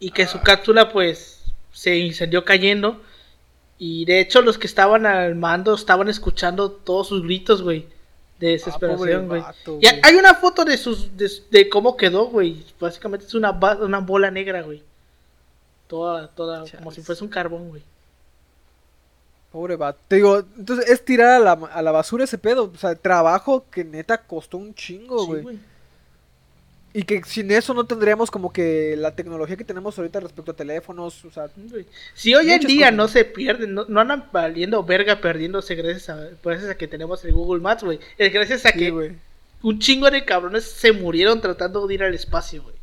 Y 0.00 0.10
que 0.10 0.26
su 0.26 0.40
cápsula, 0.40 0.92
pues, 0.92 1.42
se 1.72 1.96
incendió 1.96 2.44
cayendo. 2.44 3.00
Y 3.78 4.04
de 4.04 4.18
hecho, 4.20 4.42
los 4.42 4.58
que 4.58 4.66
estaban 4.66 5.06
al 5.06 5.36
mando 5.36 5.74
estaban 5.74 6.08
escuchando 6.08 6.72
todos 6.72 7.08
sus 7.08 7.22
gritos, 7.22 7.62
güey. 7.62 7.86
De 8.38 8.48
Ah, 8.48 8.50
desesperación, 8.52 9.26
güey. 9.28 9.40
Y 9.66 9.70
güey. 9.70 10.00
hay 10.02 10.14
una 10.14 10.34
foto 10.34 10.64
de 10.64 10.76
sus 10.76 11.16
de, 11.16 11.28
de 11.50 11.68
cómo 11.68 11.96
quedó, 11.96 12.26
güey. 12.26 12.64
Básicamente 12.78 13.26
es 13.26 13.34
una, 13.34 13.50
una 13.50 13.98
bola 13.98 14.30
negra, 14.30 14.62
güey. 14.62 14.82
Toda, 15.88 16.28
toda, 16.28 16.64
como 16.76 16.90
si 16.92 17.00
fuese 17.02 17.24
un 17.24 17.30
carbón, 17.30 17.68
güey. 17.70 17.82
Pobre 19.50 19.76
vato. 19.76 19.98
Te 20.08 20.16
digo, 20.16 20.38
entonces 20.58 20.88
es 20.90 21.04
tirar 21.04 21.30
a 21.30 21.38
la, 21.38 21.52
a 21.52 21.82
la 21.82 21.90
basura 21.90 22.24
ese 22.24 22.36
pedo. 22.36 22.70
O 22.72 22.76
sea, 22.76 22.94
trabajo 22.94 23.64
que 23.70 23.82
neta 23.84 24.18
costó 24.22 24.58
un 24.58 24.74
chingo, 24.74 25.24
güey. 25.26 25.58
Y 26.98 27.04
que 27.04 27.22
sin 27.22 27.48
eso 27.52 27.74
no 27.74 27.84
tendríamos 27.86 28.28
como 28.28 28.52
que 28.52 28.96
la 28.98 29.14
tecnología 29.14 29.56
que 29.56 29.62
tenemos 29.62 29.96
ahorita 29.96 30.18
respecto 30.18 30.50
a 30.50 30.56
teléfonos. 30.56 31.24
O 31.24 31.30
sea. 31.30 31.48
Si 32.12 32.34
hoy 32.34 32.50
en 32.50 32.60
día 32.62 32.86
cosas. 32.86 32.96
no 32.96 33.06
se 33.06 33.24
pierden, 33.24 33.72
no, 33.72 33.84
no 33.86 34.00
andan 34.00 34.28
valiendo 34.32 34.82
verga 34.82 35.20
perdiéndose 35.20 35.76
gracias 35.76 36.08
a, 36.08 36.28
gracias 36.42 36.68
a 36.68 36.74
que 36.74 36.88
tenemos 36.88 37.24
el 37.24 37.34
Google 37.34 37.60
Maps, 37.62 37.84
güey. 37.84 38.00
Es 38.18 38.32
gracias 38.32 38.66
a 38.66 38.72
sí, 38.72 38.78
que 38.80 39.14
un 39.62 39.78
chingo 39.78 40.10
de 40.10 40.24
cabrones 40.24 40.64
se 40.64 40.90
murieron 40.90 41.40
tratando 41.40 41.86
de 41.86 41.94
ir 41.94 42.02
al 42.02 42.14
espacio, 42.14 42.64
güey. 42.64 42.74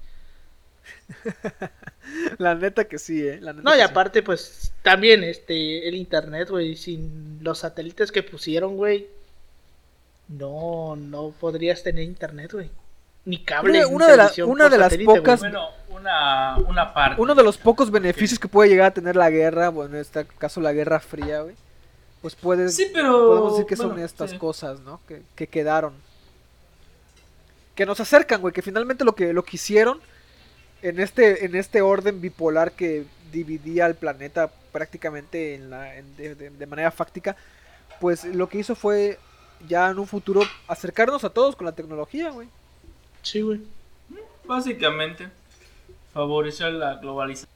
La 2.38 2.56
neta 2.56 2.86
que 2.86 3.00
sí, 3.00 3.22
eh. 3.22 3.42
La 3.42 3.52
neta 3.52 3.70
No, 3.70 3.76
y 3.76 3.80
sí. 3.80 3.84
aparte, 3.84 4.24
pues, 4.24 4.72
también, 4.82 5.26
este, 5.26 5.90
el 5.90 5.96
internet, 5.96 6.52
güey, 6.52 6.78
sin 6.78 7.40
los 7.42 7.60
satélites 7.60 8.14
que 8.14 8.24
pusieron, 8.24 8.78
güey, 8.78 9.08
no, 10.30 10.96
no 10.96 11.34
podrías 11.38 11.84
tener 11.84 12.06
internet, 12.06 12.54
güey. 12.54 12.72
Ni 13.26 13.44
cable. 13.44 13.86
Una- 13.88 14.06
ni 14.06 14.12
de 14.12 14.18
la- 14.18 14.46
una 14.46 14.70
de 14.70 14.78
las 14.78 14.98
pocas- 14.98 15.40
Bueno, 15.40 15.68
una, 15.90 16.58
una 16.58 16.94
parte. 16.94 17.20
Uno 17.22 17.34
de 17.36 17.44
los 17.44 17.58
pocos 17.58 17.90
beneficios 17.92 18.40
que 18.40 18.48
puede 18.48 18.70
llegar 18.70 18.88
a 18.88 18.94
tener 18.94 19.16
la 19.16 19.30
guerra, 19.30 19.70
bueno, 19.70 19.96
en 19.96 20.02
este 20.02 20.26
caso 20.38 20.62
la 20.62 20.74
Guerra 20.74 21.00
Fría, 21.00 21.42
güey. 21.42 21.56
Pues 22.22 22.36
puedes, 22.36 22.76
Sí, 22.76 22.90
pero. 22.94 23.28
podemos 23.28 23.52
decir 23.54 23.66
que 23.66 23.76
son 23.76 23.90
bueno, 23.92 24.06
estas 24.06 24.32
sí. 24.32 24.38
cosas, 24.38 24.80
¿no? 24.82 25.00
Que, 25.08 25.22
que 25.36 25.48
quedaron. 25.48 25.94
Que 27.76 27.86
nos 27.86 28.00
acercan, 28.00 28.42
güey, 28.42 28.54
que 28.54 28.62
finalmente 28.62 29.04
lo 29.04 29.16
que, 29.16 29.34
lo 29.34 29.44
que 29.44 29.58
hicieron 29.58 30.00
en 30.82 31.00
este, 31.00 31.46
en 31.46 31.56
este 31.56 31.82
orden 31.82 32.22
bipolar 32.22 32.72
que 32.72 33.06
dividía 33.32 33.86
al 33.86 33.96
planeta 33.96 34.50
prácticamente 34.72 35.56
en 35.56 35.70
la, 35.70 35.96
en- 35.98 36.16
de, 36.16 36.36
de- 36.36 36.50
de 36.52 36.66
manera 36.68 36.92
fáctica, 36.92 37.36
pues 38.00 38.24
lo 38.24 38.48
que 38.50 38.60
hizo 38.60 38.76
fue 38.76 39.20
ya 39.68 39.90
en 39.90 40.00
un 40.00 40.08
futuro 40.08 40.42
acercarnos 40.68 41.24
a 41.24 41.30
todos 41.30 41.56
con 41.56 41.66
la 41.66 41.72
tecnología, 41.74 42.30
güey. 42.30 42.48
Sí, 43.26 43.42
güey. 43.42 43.60
Básicamente, 44.46 45.30
favorecer 46.14 46.72
la 46.74 46.98
globalización. 46.98 47.50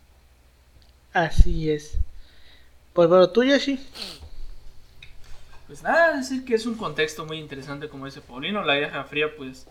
Así 1.14 1.70
es. 1.70 2.00
Pues 2.94 3.08
bueno, 3.08 3.30
tú, 3.30 3.44
Yoshi. 3.44 3.80
Pues 5.68 5.84
nada, 5.84 6.18
decir 6.18 6.44
que 6.44 6.56
es 6.56 6.66
un 6.66 6.74
contexto 6.74 7.24
muy 7.24 7.38
interesante 7.38 7.88
como 7.88 8.08
dice 8.08 8.20
Paulino. 8.20 8.64
La 8.64 8.78
Guerra 8.78 9.04
Fría, 9.04 9.28
pues 9.38 9.68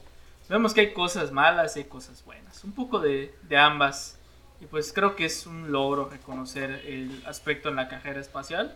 vemos 0.48 0.72
que 0.72 0.82
hay 0.82 0.92
cosas 0.92 1.32
malas 1.32 1.76
y 1.76 1.80
hay 1.80 1.86
cosas 1.86 2.24
buenas. 2.24 2.62
Un 2.62 2.70
poco 2.70 3.00
de, 3.00 3.34
de 3.42 3.56
ambas. 3.56 4.16
Y 4.60 4.66
pues 4.66 4.92
creo 4.92 5.16
que 5.16 5.24
es 5.24 5.46
un 5.46 5.72
logro 5.72 6.08
reconocer 6.08 6.80
el 6.86 7.24
aspecto 7.26 7.70
en 7.70 7.74
la 7.74 7.88
cajera 7.88 8.20
espacial. 8.20 8.72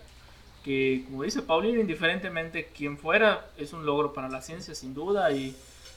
Que 0.64 1.04
como 1.08 1.22
dice 1.22 1.40
Paulino, 1.42 1.80
indiferentemente 1.80 2.68
quién 2.76 2.98
fuera, 2.98 3.46
es 3.56 3.72
un 3.72 3.86
logro 3.86 4.12
para 4.12 4.28
la 4.28 4.42
ciencia 4.42 4.74
sin 4.74 4.92
duda. 4.92 5.30
Y 5.30 5.54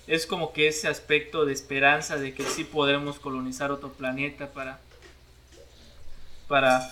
es 0.07 0.25
como 0.27 0.53
que 0.53 0.67
ese 0.67 0.87
aspecto 0.87 1.45
de 1.45 1.53
esperanza 1.53 2.17
de 2.17 2.33
que 2.33 2.43
sí 2.43 2.63
podremos 2.63 3.19
colonizar 3.19 3.71
otro 3.71 3.91
planeta 3.91 4.47
para... 4.51 4.79
Para... 6.47 6.87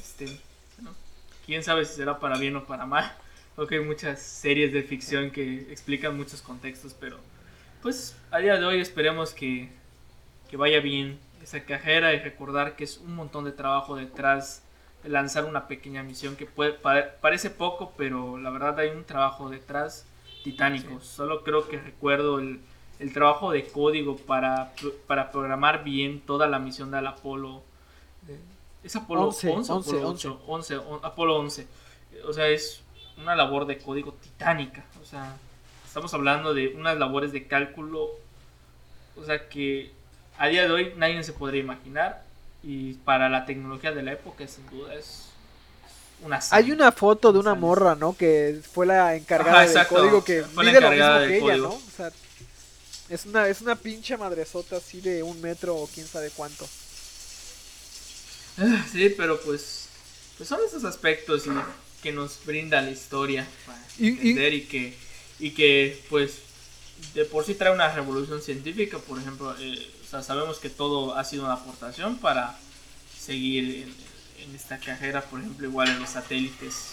Este, 0.00 0.40
quién 1.44 1.64
sabe 1.64 1.84
si 1.84 1.96
será 1.96 2.20
para 2.20 2.38
bien 2.38 2.54
o 2.56 2.64
para 2.64 2.86
mal. 2.86 3.16
Creo 3.54 3.66
que 3.66 3.74
hay 3.76 3.84
muchas 3.84 4.22
series 4.22 4.72
de 4.72 4.82
ficción 4.82 5.30
que 5.30 5.72
explican 5.72 6.16
muchos 6.16 6.40
contextos, 6.40 6.94
pero 6.98 7.18
pues 7.82 8.16
a 8.30 8.38
día 8.38 8.56
de 8.56 8.64
hoy 8.64 8.80
esperemos 8.80 9.34
que, 9.34 9.68
que 10.48 10.56
vaya 10.56 10.80
bien 10.80 11.18
esa 11.42 11.64
cajera 11.64 12.14
y 12.14 12.20
recordar 12.20 12.76
que 12.76 12.84
es 12.84 12.98
un 12.98 13.14
montón 13.16 13.44
de 13.44 13.52
trabajo 13.52 13.96
detrás 13.96 14.62
de 15.02 15.08
lanzar 15.08 15.44
una 15.44 15.66
pequeña 15.66 16.04
misión 16.04 16.36
que 16.36 16.46
puede, 16.46 16.72
pare- 16.72 17.10
parece 17.20 17.50
poco, 17.50 17.92
pero 17.96 18.38
la 18.38 18.50
verdad 18.50 18.78
hay 18.78 18.90
un 18.90 19.04
trabajo 19.04 19.50
detrás 19.50 20.06
titánico. 20.42 21.00
Solo 21.00 21.42
creo 21.42 21.68
que 21.68 21.78
recuerdo 21.80 22.38
el, 22.38 22.60
el 22.98 23.12
trabajo 23.12 23.50
de 23.52 23.66
código 23.66 24.16
para, 24.16 24.72
para 25.06 25.30
programar 25.32 25.84
bien 25.84 26.20
toda 26.20 26.46
la 26.46 26.58
misión 26.58 26.90
del 26.90 27.06
Apolo. 27.06 27.62
eh, 28.28 28.38
¿Es 28.84 28.96
Apolo 28.96 29.22
11, 29.28 29.50
11, 29.50 29.72
o 29.72 29.76
Apolo 29.78 30.08
11, 30.08 30.28
8? 30.28 30.42
11, 30.46 30.76
on- 30.78 31.00
Apolo 31.04 31.36
11. 31.36 31.66
O 32.26 32.32
sea, 32.32 32.48
es 32.48 32.82
una 33.18 33.36
labor 33.36 33.66
de 33.66 33.78
código 33.78 34.12
titánica. 34.14 34.84
O 35.00 35.04
sea, 35.04 35.36
estamos 35.86 36.12
hablando 36.14 36.52
de 36.54 36.68
unas 36.68 36.98
labores 36.98 37.32
de 37.32 37.46
cálculo. 37.46 38.10
O 39.16 39.24
sea, 39.24 39.48
que 39.48 39.92
a 40.38 40.48
día 40.48 40.62
de 40.62 40.70
hoy 40.72 40.92
nadie 40.96 41.22
se 41.22 41.32
podría 41.32 41.60
imaginar. 41.60 42.24
Y 42.64 42.94
para 42.94 43.28
la 43.28 43.44
tecnología 43.44 43.92
de 43.92 44.02
la 44.04 44.12
época, 44.12 44.46
sin 44.46 44.68
duda, 44.70 44.94
es 44.94 45.31
una 46.24 46.40
Hay 46.50 46.70
una 46.72 46.92
foto 46.92 47.32
de 47.32 47.38
una 47.38 47.54
morra, 47.54 47.94
¿no? 47.94 48.16
Que 48.16 48.60
fue 48.72 48.86
la 48.86 49.14
encargada 49.16 49.62
Ajá, 49.62 49.72
del 49.72 49.86
código 49.88 50.24
que 50.24 50.42
Fue 50.42 50.64
la 50.64 50.70
mide 50.70 50.80
lo 50.80 50.86
encargada 50.88 51.20
mismo 51.20 51.28
que 51.28 51.34
del 51.34 51.42
ella, 51.42 51.62
código. 51.64 51.68
¿no? 51.68 51.74
O 51.74 51.96
sea, 51.96 52.12
es 53.08 53.26
una, 53.26 53.48
es 53.48 53.60
una 53.60 53.76
pinche 53.76 54.16
madresota 54.16 54.76
así 54.76 55.00
de 55.00 55.22
un 55.22 55.40
metro 55.40 55.76
o 55.76 55.86
quién 55.88 56.06
sabe 56.06 56.30
cuánto. 56.30 56.66
Ah, 58.58 58.84
Sí, 58.90 59.14
pero 59.16 59.40
pues, 59.40 59.86
pues 60.36 60.48
son 60.48 60.60
esos 60.66 60.84
aspectos 60.84 61.46
y- 61.46 61.50
que 62.02 62.12
nos 62.12 62.44
brinda 62.44 62.80
la 62.82 62.90
historia 62.90 63.46
para 63.66 63.78
Y- 63.98 64.06
y- 64.06 64.10
entender 64.10 64.54
y, 64.54 64.62
que 64.64 64.96
y 65.38 65.50
que 65.52 66.02
pues 66.10 66.32
de 67.14 67.24
por 67.24 67.44
sí 67.46 67.54
trae 67.54 67.72
una 67.72 67.92
revolución 67.94 68.42
científica, 68.42 68.98
por 68.98 69.18
ejemplo, 69.18 69.54
eh, 69.58 69.90
o 70.04 70.08
sea, 70.10 70.22
sabemos 70.22 70.58
que 70.58 70.68
todo 70.68 71.16
ha 71.16 71.24
sido 71.24 71.44
una 71.44 71.54
aportación 71.54 72.18
para 72.18 72.58
seguir 73.18 73.84
en, 73.84 73.94
en 74.42 74.54
esta 74.54 74.78
carrera, 74.78 75.22
por 75.22 75.40
ejemplo, 75.40 75.66
igual 75.66 75.88
en 75.88 76.00
los 76.00 76.10
satélites 76.10 76.92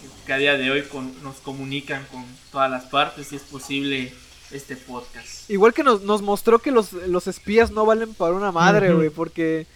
que, 0.00 0.26
que 0.26 0.32
a 0.32 0.38
día 0.38 0.56
de 0.56 0.70
hoy 0.70 0.82
con- 0.82 1.22
nos 1.22 1.36
comunican 1.36 2.04
con 2.10 2.24
todas 2.52 2.70
las 2.70 2.84
partes 2.84 3.32
y 3.32 3.36
es 3.36 3.42
posible 3.42 4.12
este 4.50 4.76
podcast. 4.76 5.48
Igual 5.50 5.72
que 5.74 5.82
nos, 5.82 6.02
nos 6.02 6.22
mostró 6.22 6.58
que 6.58 6.70
los, 6.70 6.92
los 6.92 7.26
espías 7.26 7.70
no 7.70 7.84
valen 7.86 8.14
para 8.14 8.34
una 8.34 8.52
madre, 8.52 8.92
güey, 8.92 9.10
porque 9.10 9.66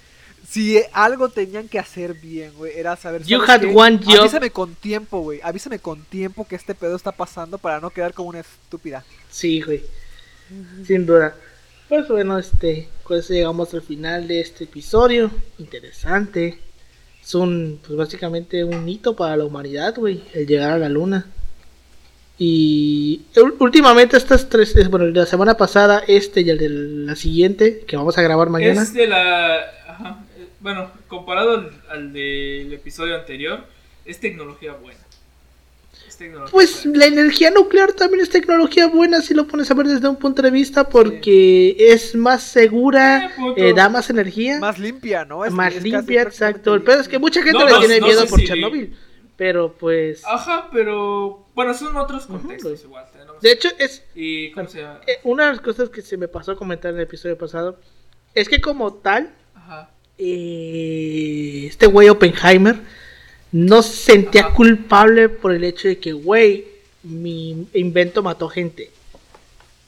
si 0.48 0.80
algo 0.92 1.28
tenían 1.28 1.68
que 1.68 1.78
hacer 1.78 2.14
bien, 2.14 2.52
güey, 2.54 2.72
era 2.78 2.96
saber... 2.96 3.22
You 3.24 3.38
¿sabes 3.44 3.50
had 3.50 3.60
qué? 3.62 3.74
one 3.74 4.00
job. 4.04 4.20
Avísame 4.20 4.50
con 4.50 4.74
tiempo, 4.76 5.20
güey, 5.20 5.40
avísame 5.42 5.78
con 5.78 6.02
tiempo 6.04 6.46
que 6.46 6.56
este 6.56 6.74
pedo 6.74 6.96
está 6.96 7.12
pasando 7.12 7.58
para 7.58 7.80
no 7.80 7.90
quedar 7.90 8.14
como 8.14 8.28
una 8.30 8.40
estúpida. 8.40 9.04
Sí, 9.30 9.60
güey. 9.62 9.82
Sin 10.86 11.04
duda. 11.06 11.34
Pues 11.88 12.06
bueno, 12.08 12.38
este, 12.38 12.88
pues 13.06 13.28
llegamos 13.28 13.72
al 13.74 13.82
final 13.82 14.28
de 14.28 14.40
este 14.40 14.64
episodio. 14.64 15.30
Interesante. 15.58 16.58
Es 17.28 17.34
un, 17.34 17.78
pues 17.86 17.94
básicamente 17.94 18.64
un 18.64 18.88
hito 18.88 19.14
para 19.14 19.36
la 19.36 19.44
humanidad, 19.44 19.94
güey, 19.96 20.22
el 20.32 20.46
llegar 20.46 20.70
a 20.70 20.78
la 20.78 20.88
luna. 20.88 21.26
Y 22.38 23.20
últimamente 23.58 24.16
estas 24.16 24.48
tres, 24.48 24.74
es- 24.76 24.88
bueno, 24.88 25.04
la 25.06 25.26
semana 25.26 25.54
pasada, 25.58 26.02
este 26.08 26.40
y 26.40 26.48
el 26.48 26.56
de 26.56 26.68
la 26.70 27.16
siguiente, 27.16 27.80
que 27.86 27.96
vamos 27.98 28.16
a 28.16 28.22
grabar 28.22 28.48
mañana. 28.48 28.80
Es 28.80 28.94
de 28.94 29.08
la... 29.08 29.56
Ajá. 29.88 30.24
eh, 30.38 30.46
Bueno, 30.60 30.90
comparado 31.06 31.68
al 31.90 32.12
del 32.14 32.72
episodio 32.72 33.14
anterior, 33.16 33.66
es 34.06 34.20
tecnología 34.20 34.72
buena. 34.72 35.00
Tecnología 36.18 36.50
Pues 36.52 36.82
buena. 36.84 36.98
la 36.98 37.06
energía 37.06 37.50
nuclear 37.52 37.92
también 37.92 38.20
es 38.22 38.28
tecnología 38.30 38.88
buena 38.88 39.22
si 39.22 39.34
lo 39.34 39.46
pones 39.46 39.70
a 39.70 39.74
ver 39.74 39.86
desde 39.86 40.08
un 40.08 40.16
punto 40.16 40.42
de 40.42 40.50
vista 40.50 40.88
porque 40.88 41.76
es 41.78 42.14
más 42.16 42.42
segura, 42.42 43.30
Eh, 43.56 43.68
eh, 43.68 43.72
da 43.74 43.88
más 43.88 44.10
energía, 44.10 44.54
más, 44.54 44.60
Más 44.60 44.78
limpia, 44.80 45.24
¿no? 45.24 45.44
Es- 45.44 45.54
casi 45.54 45.80
limpia, 45.80 46.22
exacto. 46.22 46.74
El 46.74 46.82
pedo 46.82 47.00
es 47.00 47.08
que 47.08 47.18
mucha 47.18 47.40
gente 47.42 47.58
No, 47.60 47.66
le 47.66 47.72
no, 47.72 47.78
tiene 47.78 48.00
no 48.00 48.06
miedo 48.08 48.26
por 48.26 48.40
si- 48.40 48.46
Chernobyl, 48.46 48.96
pero 49.36 49.72
pues... 49.74 50.22
Ajá, 50.26 50.68
pero 50.72 51.46
bueno, 51.54 51.72
son 51.72 51.96
otros 51.96 52.26
contextos 52.26 52.70
pues. 52.72 52.84
igual. 52.84 53.04
tenemos- 53.12 53.40
De 53.40 53.52
hecho, 53.52 53.68
es 53.78 54.02
¿Y 54.16 54.50
cómo 54.50 54.68
se 54.68 54.80
llama? 54.82 55.00
eh, 55.06 55.20
una 55.22 55.44
de 55.46 55.50
las 55.52 55.60
cosas 55.60 55.88
que 55.88 56.02
se 56.02 56.16
me 56.16 56.26
pasó 56.26 56.52
a 56.52 56.56
comentar 56.56 56.90
en 56.90 56.96
el 56.96 57.04
episodio 57.04 57.38
pasado, 57.38 57.78
es 58.34 58.48
que 58.48 58.60
como 58.60 58.92
tal, 58.94 59.30
Ajá. 59.54 59.90
eh, 60.18 61.66
este 61.68 61.86
güey 61.86 62.08
Oppenheimer 62.08 62.76
no 63.52 63.82
se 63.82 64.12
sentía 64.12 64.46
Ajá. 64.46 64.54
culpable 64.54 65.28
por 65.28 65.52
el 65.52 65.64
hecho 65.64 65.88
de 65.88 65.98
que, 65.98 66.12
güey, 66.12 66.66
mi 67.02 67.66
invento 67.74 68.22
mató 68.22 68.48
gente. 68.48 68.90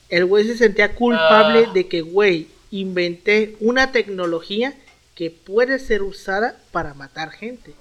El 0.08 0.24
güey 0.24 0.46
se 0.46 0.56
sentía 0.56 0.94
culpable 0.94 1.66
Ah. 1.68 1.72
de 1.72 1.86
que, 1.88 2.00
güey, 2.00 2.48
inventé 2.70 3.56
una 3.60 3.92
tecnología 3.92 4.74
que 5.14 5.30
puede 5.30 5.78
ser 5.78 6.02
usada 6.02 6.56
para 6.72 6.94
matar 6.94 7.30
gente. 7.30 7.74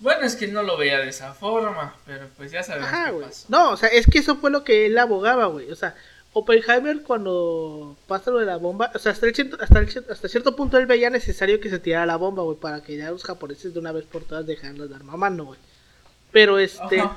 Bueno, 0.00 0.26
es 0.26 0.36
que 0.36 0.48
no 0.48 0.62
lo 0.62 0.76
veía 0.76 0.98
de 1.00 1.08
esa 1.08 1.32
forma, 1.32 1.96
pero 2.04 2.26
pues 2.36 2.52
ya 2.52 2.62
sabemos 2.62 2.88
Ajá, 2.88 3.10
qué 3.12 3.24
pasó. 3.24 3.46
No, 3.48 3.70
o 3.70 3.76
sea, 3.76 3.88
es 3.88 4.06
que 4.06 4.18
eso 4.18 4.36
fue 4.36 4.50
lo 4.50 4.62
que 4.64 4.86
él 4.86 4.98
abogaba, 4.98 5.46
güey. 5.46 5.70
O 5.70 5.76
sea, 5.76 5.94
Oppenheimer 6.36 7.02
cuando 7.02 7.96
pasa 8.08 8.30
lo 8.32 8.38
de 8.40 8.46
la 8.46 8.56
bomba, 8.56 8.90
o 8.94 8.98
sea, 8.98 9.12
hasta, 9.12 9.26
el 9.26 9.34
cierto- 9.34 9.56
hasta, 9.60 9.78
el 9.78 9.88
hasta 10.10 10.28
cierto 10.28 10.54
punto 10.56 10.76
él 10.78 10.86
veía 10.86 11.08
necesario 11.08 11.60
que 11.60 11.70
se 11.70 11.78
tirara 11.78 12.04
la 12.06 12.16
bomba, 12.16 12.42
güey, 12.42 12.58
para 12.58 12.82
que 12.82 12.96
ya 12.96 13.10
los 13.10 13.22
japoneses 13.24 13.72
de 13.72 13.78
una 13.80 13.92
vez 13.92 14.04
por 14.04 14.24
todas 14.24 14.44
dejaran 14.46 14.76
de 14.76 14.88
dar 14.88 15.04
mamando, 15.04 15.44
güey. 15.46 15.60
Pero 16.32 16.58
este, 16.58 17.00
Ajá. 17.00 17.16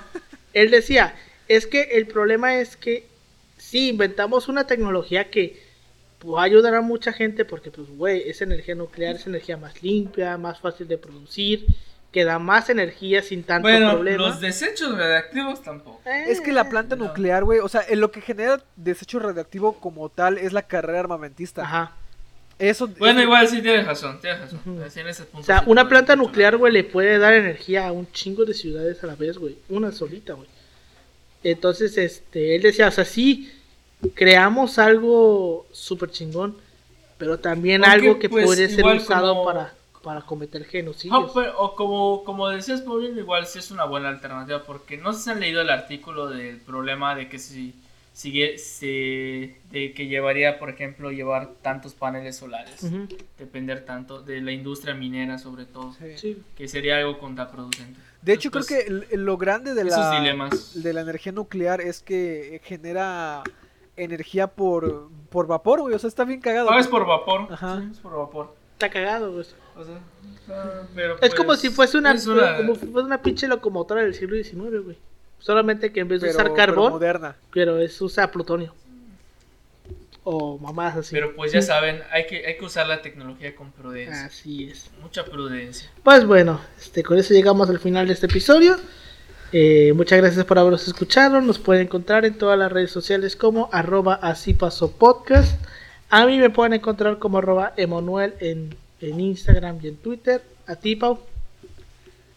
él 0.54 0.70
decía, 0.72 1.16
es 1.48 1.66
que 1.66 1.82
el 1.98 2.06
problema 2.08 2.60
es 2.60 2.78
que 2.78 3.08
sí, 3.58 3.90
inventamos 3.90 4.48
una 4.48 4.68
tecnología 4.68 5.32
que 5.32 5.60
va 6.24 6.42
a 6.42 6.46
ayudar 6.46 6.76
a 6.76 6.82
mucha 6.82 7.12
gente 7.12 7.44
porque, 7.44 7.72
pues, 7.72 7.90
güey, 7.90 8.30
es 8.30 8.42
energía 8.42 8.76
nuclear, 8.76 9.16
es 9.16 9.26
energía 9.28 9.58
más 9.58 9.82
limpia, 9.82 10.38
más 10.38 10.60
fácil 10.60 10.88
de 10.88 10.98
producir, 11.00 11.66
que 12.12 12.24
da 12.24 12.40
más 12.40 12.70
energía 12.70 13.22
sin 13.22 13.44
tanto 13.44 13.68
Bueno, 13.68 13.92
problema. 13.92 14.28
los 14.28 14.40
desechos 14.42 14.98
radiactivos 14.98 15.62
tampoco. 15.62 16.02
Es 16.06 16.42
que 16.42 16.52
la 16.52 16.70
planta 16.70 16.96
No. 16.96 17.06
nuclear, 17.06 17.44
güey, 17.44 17.60
o 17.60 17.68
sea, 17.70 17.82
en 17.88 18.00
lo 18.00 18.12
que 18.12 18.22
genera 18.22 18.64
desecho 18.76 19.20
radioactivo 19.20 19.74
como 19.80 20.10
tal 20.10 20.38
es 20.38 20.54
la 20.54 20.62
carrera 20.64 21.00
armamentista. 21.02 21.64
Ajá. 21.64 21.92
Eso 22.60 22.88
Bueno, 22.88 23.20
eso- 23.20 23.28
igual 23.28 23.48
sí 23.48 23.62
tienes 23.62 23.86
razón, 23.86 24.20
tienes 24.20 24.40
razón. 24.42 24.60
Ujú. 24.66 24.82
Así 24.84 25.00
en 25.02 25.08
ese 25.10 25.24
punto 25.26 25.40
O 25.42 25.44
sea, 25.44 25.60
sí 25.60 25.66
una 25.68 25.88
planta 25.88 26.16
nuclear, 26.16 26.58
güey, 26.58 26.74
le 26.74 26.84
puede 26.84 27.20
dar 27.20 27.34
energía 27.34 27.88
a 27.88 27.92
un 27.92 28.12
chingo 28.12 28.46
de 28.46 28.54
ciudades 28.56 29.04
a 29.04 29.08
la 29.08 29.16
vez, 29.16 29.38
güey. 29.38 29.58
Una 29.70 29.92
solita, 29.92 30.34
güey. 30.34 30.48
Entonces, 31.44 31.98
este, 31.98 32.56
él 32.56 32.64
decía, 32.64 32.88
o 32.88 32.92
sea, 32.92 33.06
sí, 33.06 33.52
creamos 34.16 34.80
algo 34.80 35.68
súper 35.72 36.10
chingón, 36.10 36.58
pero 37.18 37.38
también 37.40 37.86
algo 37.86 38.18
que 38.18 38.28
pues, 38.30 38.46
puede 38.46 38.70
ser 38.70 38.86
usado 38.86 39.34
como- 39.36 39.46
para, 39.46 39.74
para 40.08 40.22
cometer 40.22 40.62
Ah, 40.66 40.70
genocidios. 40.72 41.32
pero- 41.36 41.60
o 41.60 41.76
como, 41.76 42.24
como 42.24 42.48
decías, 42.48 42.80
Paulino, 42.80 43.20
igual 43.20 43.46
sí 43.46 43.60
es 43.60 43.72
una 43.72 43.84
buena 43.84 44.08
alternativa, 44.08 44.64
porque 44.64 44.96
no 44.96 45.12
sé 45.12 45.22
si 45.24 45.30
han 45.32 45.42
leído 45.42 45.60
el 45.60 45.70
artículo 45.70 46.28
del 46.30 46.62
problema 46.62 47.14
de 47.14 47.28
que 47.28 47.38
si, 47.40 47.76
sigue, 48.14 48.58
se, 48.58 49.58
de 49.70 49.92
que 49.94 50.08
llevaría, 50.08 50.60
por 50.60 50.70
ejemplo, 50.70 51.12
llevar 51.12 51.50
tantos 51.62 51.94
paneles 51.94 52.38
solares, 52.38 52.90
depender 53.38 53.84
tanto 53.84 54.22
de 54.22 54.40
la 54.40 54.54
industria 54.54 54.94
minera 54.94 55.38
sobre 55.40 55.66
todo, 55.66 55.94
Sí. 56.16 56.42
Que 56.56 56.70
sería 56.70 56.96
algo 57.00 57.20
contraproducente. 57.20 58.00
De 58.22 58.32
hecho, 58.32 58.50
creo 58.50 58.66
que 58.66 59.18
lo 59.18 59.36
grande 59.38 59.74
de 59.74 59.84
la, 59.84 60.20
dilemas. 60.22 60.82
de 60.82 60.94
la 60.94 61.02
energía 61.02 61.34
nuclear 61.34 61.82
es 61.82 62.02
que 62.02 62.62
genera 62.64 63.44
energía 63.98 64.48
por, 64.48 65.10
por 65.30 65.48
vapor, 65.48 65.82
güey. 65.82 65.94
O 65.96 66.00
sea, 66.00 66.08
está 66.08 66.24
bien 66.24 66.40
cagado. 66.40 66.72
Ah, 66.72 66.80
es 66.80 66.88
por 66.88 67.06
vapor. 67.06 67.48
Ajá. 67.52 67.82
Sí, 67.82 67.90
es 67.92 68.00
por 68.00 68.16
vapor. 68.16 68.56
Está 68.78 68.90
cagado, 68.92 69.32
güey. 69.32 69.44
O 69.76 69.84
sea, 69.84 70.00
ah, 70.50 70.82
pero 70.94 71.14
Es 71.16 71.20
pues, 71.20 71.34
como 71.36 71.56
si 71.56 71.70
fuese 71.72 71.98
una, 71.98 72.14
es 72.14 72.28
una- 72.28 72.58
como 72.58 72.76
si 72.76 72.86
fuese 72.86 73.08
una 73.08 73.20
pinche 73.24 73.48
locomotora 73.48 74.04
del 74.04 74.14
siglo 74.14 74.36
XIX, 74.36 74.84
güey. 74.84 74.98
Solamente 75.40 75.92
que 75.92 76.00
en 76.02 76.08
vez 76.08 76.22
de 76.22 76.28
pero, 76.28 76.38
usar 76.38 76.46
pero 76.46 76.56
carbón, 76.56 76.92
moderna. 76.94 77.36
pero 77.52 77.80
es 77.80 78.00
usa 78.02 78.30
plutonio. 78.32 78.74
O 80.24 80.58
mamás 80.60 80.96
así. 80.98 81.16
Pero 81.16 81.36
pues 81.36 81.52
ya 81.54 81.62
saben, 81.62 82.02
hay 82.12 82.28
que, 82.28 82.46
hay 82.46 82.58
que 82.58 82.66
usar 82.66 82.86
la 82.88 83.02
tecnología 83.02 83.56
con 83.56 83.72
prudencia. 83.72 84.26
Así 84.26 84.70
es. 84.70 84.92
Mucha 85.02 85.24
prudencia. 85.26 85.90
Pues 86.04 86.26
bueno, 86.26 86.60
este, 86.78 87.02
con 87.02 87.18
eso 87.18 87.34
llegamos 87.34 87.70
al 87.70 87.80
final 87.80 88.08
de 88.08 88.14
este 88.14 88.26
episodio. 88.28 88.76
Eh, 89.54 89.94
muchas 89.96 90.20
gracias 90.20 90.44
por 90.46 90.60
habernos 90.60 90.86
escuchado. 90.88 91.40
Nos 91.42 91.60
pueden 91.60 91.84
encontrar 91.84 92.26
en 92.26 92.38
todas 92.38 92.60
las 92.60 92.72
redes 92.72 92.92
sociales 92.92 93.36
como 93.38 93.70
arroba 93.72 94.16
así 94.16 94.54
pasó 94.54 94.92
podcast. 94.92 95.58
A 96.10 96.26
mí 96.26 96.38
me 96.38 96.50
pueden 96.50 96.72
encontrar 96.74 97.20
como 97.20 97.40
arroba 97.40 97.74
Emanuel 97.76 98.36
en, 98.40 98.74
en 99.02 99.20
Instagram 99.20 99.78
y 99.82 99.90
en 99.90 99.98
Twitter. 99.98 100.42
A 100.66 100.76
ti, 100.76 100.96
Pau. 100.96 101.20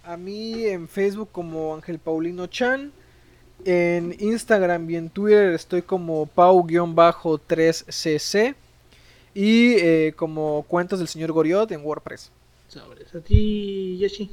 A 0.02 0.16
mí 0.16 0.64
en 0.64 0.88
Facebook 0.88 1.28
como 1.30 1.72
Ángel 1.74 2.00
Paulino 2.00 2.48
Chan. 2.48 2.90
En 3.64 4.16
Instagram 4.18 4.90
y 4.90 4.96
en 4.96 5.08
Twitter 5.10 5.54
estoy 5.54 5.82
como 5.82 6.26
Pau-3cc. 6.26 8.56
Y 9.34 9.74
eh, 9.74 10.14
como 10.16 10.64
Cuentos 10.66 10.98
del 10.98 11.06
Señor 11.06 11.30
Goriot 11.30 11.70
en 11.70 11.84
WordPress. 11.84 12.32
Sobres. 12.66 13.14
A 13.14 13.20
ti, 13.20 13.98
Yoshi. 14.00 14.32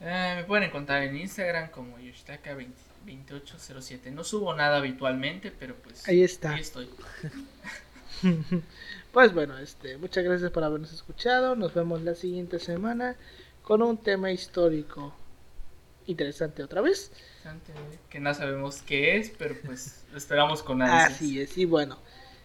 Eh, 0.00 0.32
me 0.36 0.44
pueden 0.44 0.64
encontrar 0.64 1.02
en 1.02 1.18
Instagram 1.18 1.68
como 1.70 1.98
Yoshitaka2807. 1.98 4.10
No 4.10 4.24
subo 4.24 4.54
nada 4.54 4.78
habitualmente, 4.78 5.50
pero 5.50 5.74
pues 5.74 6.08
Ahí 6.08 6.22
está. 6.22 6.54
Ahí 6.54 6.62
estoy. 6.62 6.88
Pues 9.12 9.34
bueno, 9.34 9.58
este, 9.58 9.98
muchas 9.98 10.24
gracias 10.24 10.50
por 10.50 10.64
habernos 10.64 10.90
escuchado. 10.90 11.54
Nos 11.54 11.74
vemos 11.74 12.00
la 12.00 12.14
siguiente 12.14 12.58
semana 12.58 13.14
con 13.62 13.82
un 13.82 13.98
tema 13.98 14.32
histórico 14.32 15.14
interesante 16.06 16.62
otra 16.62 16.80
vez. 16.80 17.12
Que 18.08 18.20
no 18.20 18.32
sabemos 18.32 18.82
qué 18.82 19.18
es, 19.18 19.30
pero 19.38 19.54
pues 19.64 20.04
lo 20.10 20.18
esperamos 20.18 20.62
con 20.62 20.80
ansias. 20.80 21.12
Así 21.12 21.40
es, 21.40 21.58
y 21.58 21.64
bueno, 21.64 21.98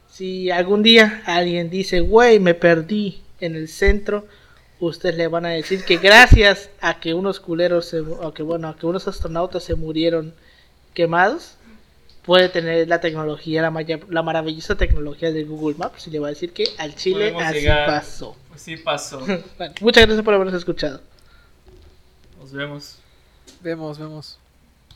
si 0.10 0.52
algún 0.52 0.84
día 0.84 1.22
alguien 1.26 1.70
dice, 1.70 2.02
güey, 2.02 2.40
me 2.40 2.54
perdí 2.54 3.22
en 3.40 3.56
el 3.56 3.68
centro, 3.68 4.28
ustedes 4.80 5.16
le 5.16 5.28
van 5.28 5.46
a 5.46 5.50
decir 5.50 5.84
que 5.84 5.98
gracias 5.98 6.70
a 6.82 7.00
que 7.00 7.14
unos 7.14 7.40
culeros, 7.40 7.86
se, 7.88 8.04
a 8.22 8.34
que 8.34 8.44
bueno, 8.44 8.70
a 8.70 8.78
que 8.78 8.86
unos 8.86 9.08
astronautas 9.08 9.64
se 9.64 9.76
murieron 9.76 10.34
quemados, 10.94 11.57
puede 12.28 12.50
tener 12.50 12.88
la 12.88 13.02
tecnología, 13.02 13.64
la, 13.64 13.72
maya- 13.72 14.00
la 14.10 14.22
maravillosa 14.22 14.76
tecnología 14.76 15.32
de 15.32 15.44
Google 15.46 15.78
Maps 15.78 16.06
y 16.08 16.12
le 16.12 16.20
va 16.20 16.28
a 16.28 16.30
decir 16.30 16.52
que 16.54 16.66
al 16.78 16.94
Chile 16.96 17.32
Podemos 17.32 17.44
así 17.44 17.60
llegar. 17.62 17.88
pasó. 17.88 18.36
Sí 18.56 18.78
pasó. 18.78 19.20
Bueno, 19.58 19.74
muchas 19.82 20.06
gracias 20.06 20.24
por 20.24 20.34
habernos 20.36 20.54
escuchado. 20.56 21.02
Nos 22.40 22.52
vemos. 22.52 22.98
Vemos, 23.62 23.98
vemos. 23.98 24.38